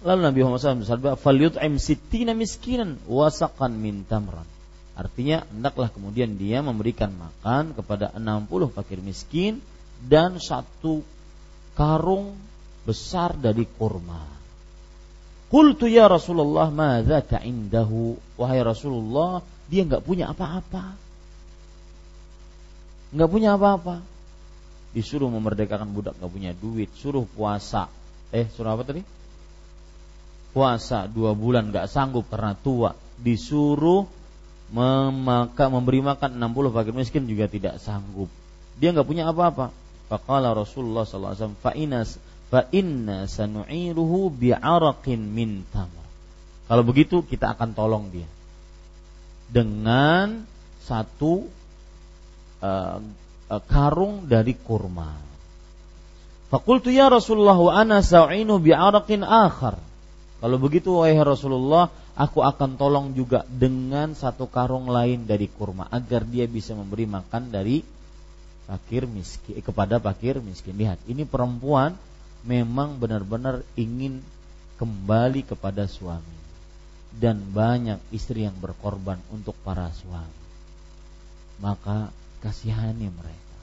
Lalu 0.00 0.20
Nabi 0.24 0.38
Muhammad 0.40 0.60
SAW 0.64 0.82
bersabda, 0.84 1.10
"Falyut'im 1.20 1.76
sittina 1.76 2.32
miskinan 2.32 2.96
wasaqan 3.04 3.76
min 3.76 4.08
tamran." 4.08 4.48
Artinya 4.96 5.44
hendaklah 5.52 5.92
kemudian 5.92 6.40
dia 6.40 6.64
memberikan 6.64 7.12
makan 7.12 7.76
kepada 7.76 8.16
60 8.16 8.72
fakir 8.72 9.04
miskin 9.04 9.60
dan 10.00 10.40
satu 10.40 11.04
karung 11.76 12.34
besar 12.88 13.36
dari 13.36 13.68
kurma. 13.68 14.24
Qultu 15.46 15.86
ya 15.86 16.10
Rasulullah 16.10 16.72
madza 16.72 17.22
indahu? 17.44 18.18
Wahai 18.34 18.64
Rasulullah, 18.64 19.44
dia 19.70 19.86
nggak 19.86 20.02
punya 20.02 20.32
apa-apa. 20.32 20.96
Nggak 23.14 23.30
punya 23.30 23.54
apa-apa. 23.54 24.02
Disuruh 24.90 25.28
memerdekakan 25.30 25.92
budak 25.92 26.18
nggak 26.18 26.32
punya 26.32 26.50
duit, 26.56 26.90
suruh 26.98 27.28
puasa. 27.28 27.86
Eh, 28.34 28.48
suruh 28.50 28.74
apa 28.74 28.82
tadi? 28.82 29.04
Puasa 30.50 31.04
dua 31.06 31.36
bulan 31.36 31.70
nggak 31.70 31.86
sanggup 31.86 32.26
karena 32.32 32.56
tua. 32.58 32.96
Disuruh 33.20 34.08
memaka, 34.72 35.70
memberi 35.70 36.02
makan 36.02 36.42
60 36.42 36.74
fakir 36.74 36.94
miskin 36.96 37.24
juga 37.30 37.46
tidak 37.46 37.78
sanggup. 37.78 38.26
Dia 38.80 38.90
nggak 38.90 39.06
punya 39.06 39.30
apa-apa 39.30 39.85
Faqala 40.06 40.54
Rasulullah 40.54 41.02
sallallahu 41.02 41.32
alaihi 41.34 41.42
wasallam 41.42 41.62
fa 41.62 41.72
inas 41.74 42.10
fa 42.46 42.60
inna 42.70 43.26
sanu'iruhu 43.26 44.30
bi'araqin 44.30 45.18
min 45.18 45.66
tamar. 45.74 46.06
Kalau 46.66 46.82
begitu 46.86 47.26
kita 47.26 47.54
akan 47.58 47.74
tolong 47.74 48.10
dia 48.14 48.26
dengan 49.50 50.46
satu 50.82 51.46
uh, 52.62 52.98
uh, 53.50 53.62
karung 53.66 54.26
dari 54.30 54.54
kurma. 54.54 55.14
Fakultu 56.46 56.94
ya 56.94 57.10
Rasulullah 57.10 57.58
wa 57.58 57.74
ana 57.74 58.02
sa'inu 58.02 58.62
bi'araqin 58.62 59.26
akhar. 59.26 59.82
Kalau 60.38 60.56
begitu 60.62 61.02
wahai 61.02 61.18
Rasulullah, 61.18 61.90
aku 62.14 62.46
akan 62.46 62.78
tolong 62.78 63.16
juga 63.18 63.42
dengan 63.50 64.14
satu 64.14 64.46
karung 64.46 64.86
lain 64.86 65.26
dari 65.26 65.50
kurma 65.50 65.90
agar 65.90 66.22
dia 66.22 66.46
bisa 66.46 66.78
memberi 66.78 67.08
makan 67.08 67.50
dari 67.50 67.82
fakir 68.66 69.06
miskin 69.06 69.62
kepada 69.62 70.02
fakir 70.02 70.42
miskin. 70.42 70.74
Lihat, 70.74 70.98
ini 71.06 71.22
perempuan 71.22 71.94
memang 72.42 72.98
benar-benar 72.98 73.62
ingin 73.78 74.22
kembali 74.76 75.46
kepada 75.46 75.88
suami 75.88 76.36
dan 77.16 77.40
banyak 77.40 77.96
istri 78.12 78.44
yang 78.44 78.54
berkorban 78.60 79.16
untuk 79.32 79.56
para 79.64 79.88
suami. 79.94 80.44
Maka 81.62 82.12
kasihani 82.44 83.08
mereka. 83.08 83.58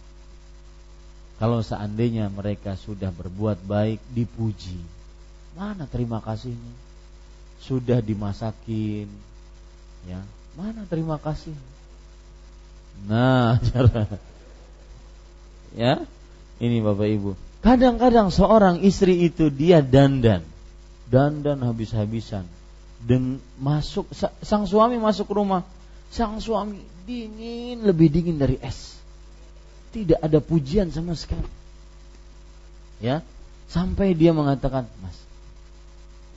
Kalau 1.38 1.62
seandainya 1.62 2.32
mereka 2.34 2.74
sudah 2.80 3.14
berbuat 3.14 3.62
baik 3.68 4.02
dipuji, 4.16 4.80
mana 5.54 5.86
terima 5.86 6.18
kasihnya? 6.24 6.74
Sudah 7.62 8.02
dimasakin, 8.02 9.08
ya 10.10 10.20
mana 10.58 10.86
terima 10.90 11.22
kasih? 11.22 11.54
Nah, 13.06 13.58
cara 13.70 14.06
Ya, 15.74 16.06
ini 16.62 16.80
Bapak 16.80 17.08
Ibu. 17.10 17.32
Kadang-kadang 17.66 18.30
seorang 18.30 18.84
istri 18.84 19.26
itu 19.26 19.48
dia 19.50 19.80
dandan, 19.82 20.45
dandan 21.10 21.64
habis-habisan. 21.64 22.45
Dan 23.04 23.40
masuk 23.60 24.08
sang 24.44 24.64
suami 24.64 24.95
masuk 25.00 25.32
rumah, 25.32 25.64
sang 26.12 26.40
suami 26.40 26.80
dingin 27.04 27.84
lebih 27.84 28.08
dingin 28.12 28.40
dari 28.40 28.60
es. 28.60 28.95
Tidak 29.91 30.20
ada 30.20 30.40
pujian 30.40 30.91
sama 30.91 31.16
sekali. 31.16 31.48
Ya, 33.04 33.20
sampai 33.68 34.16
dia 34.16 34.32
mengatakan, 34.32 34.88
"Mas, 35.04 35.18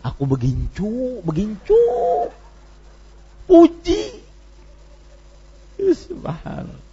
aku 0.02 0.26
begincu, 0.26 1.22
begincu." 1.22 1.82
Puji. 3.46 4.26
Subhanallah. 5.78 6.85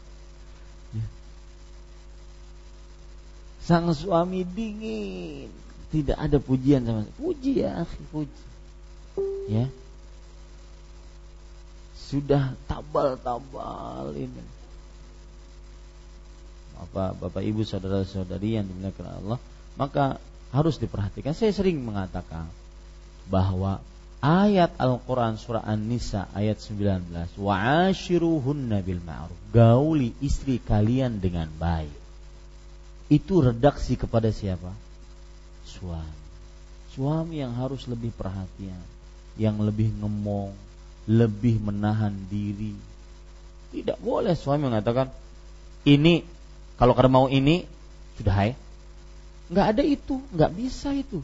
Sang 3.63 3.87
suami 3.95 4.43
dingin, 4.43 5.47
tidak 5.87 6.19
ada 6.19 6.35
pujian 6.35 6.83
sama 6.83 7.07
sekali. 7.07 7.19
Puji 7.21 7.51
ya, 7.63 7.87
puji. 8.11 8.43
Ya. 9.47 9.65
Sudah 11.95 12.53
tabal-tabal 12.67 14.11
ini. 14.19 14.43
apa 16.73 17.15
Bapak 17.15 17.39
Ibu 17.39 17.63
saudara-saudari 17.63 18.59
yang 18.59 18.67
dimuliakan 18.67 19.23
Allah, 19.23 19.39
maka 19.79 20.19
harus 20.51 20.75
diperhatikan. 20.75 21.31
Saya 21.31 21.55
sering 21.55 21.79
mengatakan 21.79 22.51
bahwa 23.31 23.79
ayat 24.19 24.75
Al-Qur'an 24.75 25.39
surah 25.39 25.63
An-Nisa 25.63 26.27
ayat 26.35 26.59
19, 26.59 27.39
"Wa'ashiruhunna 27.39 28.83
bil 28.83 28.99
ma'ruf." 28.99 29.39
Gauli 29.55 30.11
istri 30.19 30.59
kalian 30.59 31.23
dengan 31.23 31.47
baik. 31.55 32.02
Itu 33.11 33.43
redaksi 33.43 33.99
kepada 33.99 34.31
siapa? 34.31 34.71
Suami. 35.67 36.21
Suami 36.93 37.41
yang 37.41 37.57
harus 37.57 37.89
lebih 37.89 38.13
perhatian, 38.13 38.79
yang 39.35 39.57
lebih 39.59 39.89
ngemong, 39.97 40.53
lebih 41.09 41.59
menahan 41.59 42.13
diri. 42.29 42.77
Tidak 43.73 43.97
boleh 43.97 44.37
suami 44.37 44.69
mengatakan, 44.69 45.09
"Ini 45.83 46.21
kalau 46.77 46.93
kada 46.93 47.09
mau 47.09 47.27
ini 47.27 47.65
sudah 48.21 48.33
hai." 48.37 48.51
Nggak 49.49 49.67
ada 49.73 49.83
itu, 49.83 50.21
nggak 50.31 50.51
bisa 50.53 50.93
itu. 50.93 51.19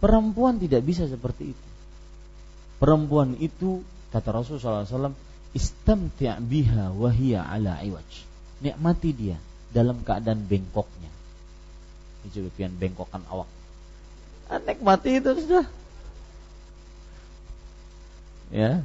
Perempuan 0.00 0.56
tidak 0.56 0.82
bisa 0.82 1.04
seperti 1.04 1.52
itu. 1.52 1.68
Perempuan 2.80 3.36
itu 3.38 3.84
kata 4.10 4.28
Rasulullah 4.34 4.88
SAW, 4.88 5.14
istamti' 5.54 6.32
biha 6.42 6.90
wahia 6.90 7.44
ala 7.44 7.80
iwaj. 7.84 8.10
Nikmati 8.64 9.10
dia 9.12 9.38
dalam 9.74 10.00
keadaan 10.06 10.46
bengkoknya. 10.46 11.10
Itu 12.24 12.48
bengkokan 12.54 13.26
awak. 13.28 13.50
Ah, 14.48 14.62
nikmati 14.62 15.18
itu 15.18 15.34
sudah. 15.34 15.66
Ya. 18.54 18.80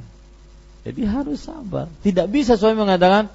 Jadi 0.82 1.06
harus 1.06 1.46
sabar. 1.46 1.86
Tidak 2.02 2.26
bisa 2.26 2.58
suami 2.58 2.82
mengatakan, 2.82 3.30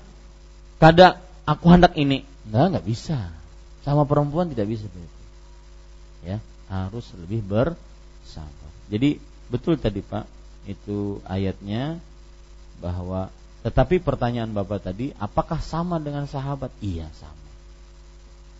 kada 0.77 1.23
aku 1.47 1.71
hendak 1.71 1.95
ini. 1.95 2.27
Enggak, 2.49 2.65
enggak 2.75 2.85
bisa. 2.85 3.17
Sama 3.81 4.03
perempuan 4.03 4.49
tidak 4.51 4.67
bisa 4.69 4.85
begitu 4.89 5.15
ya 6.25 6.41
harus 6.67 7.05
lebih 7.21 7.45
bersabar. 7.45 8.71
Jadi 8.89 9.21
betul 9.53 9.77
tadi 9.77 10.01
Pak 10.01 10.25
itu 10.65 11.21
ayatnya 11.29 12.01
bahwa 12.81 13.29
tetapi 13.61 14.01
pertanyaan 14.01 14.49
Bapak 14.49 14.89
tadi 14.89 15.13
apakah 15.21 15.61
sama 15.61 16.01
dengan 16.01 16.25
sahabat? 16.25 16.73
Iya 16.81 17.05
sama. 17.21 17.44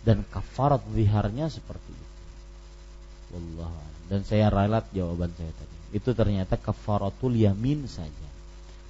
Dan 0.06 0.22
kafarat 0.30 0.86
ziharnya 0.94 1.50
seperti 1.50 1.90
itu. 1.90 2.14
Wallah. 3.34 3.74
Dan 4.06 4.22
saya 4.22 4.46
ralat 4.54 4.86
jawaban 4.94 5.34
saya 5.34 5.50
tadi. 5.50 5.98
Itu 5.98 6.14
ternyata 6.14 6.54
kafaratul 6.54 7.34
yamin 7.34 7.90
saja. 7.90 8.28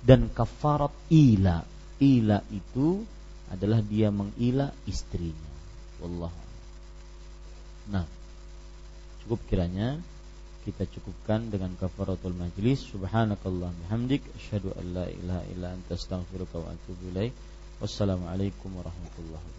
Dan 0.04 0.28
kafarat 0.28 0.92
ila. 1.08 1.64
Ila 1.96 2.38
itu 2.52 3.00
adalah 3.48 3.80
dia 3.80 4.12
mengila 4.12 4.68
istrinya. 4.84 5.52
Wallah. 6.04 6.34
Nah, 7.88 8.04
cukup 9.24 9.40
kiranya 9.48 9.96
kita 10.66 10.82
cukupkan 10.98 11.46
dengan 11.46 11.78
kafaratul 11.78 12.34
majlis 12.34 12.82
subhanakallah 12.90 13.70
bihamdik 13.70 14.26
asyhadu 14.34 14.74
an 14.74 14.86
la 14.98 15.06
ilaha 15.06 15.42
illa 15.54 15.68
anta 15.70 15.94
astaghfiruka 15.94 16.58
wa 16.58 16.74
atubu 16.74 17.14
ilaik 17.14 17.30
wassalamualaikum 17.78 18.74
warahmatullahi 18.74 19.55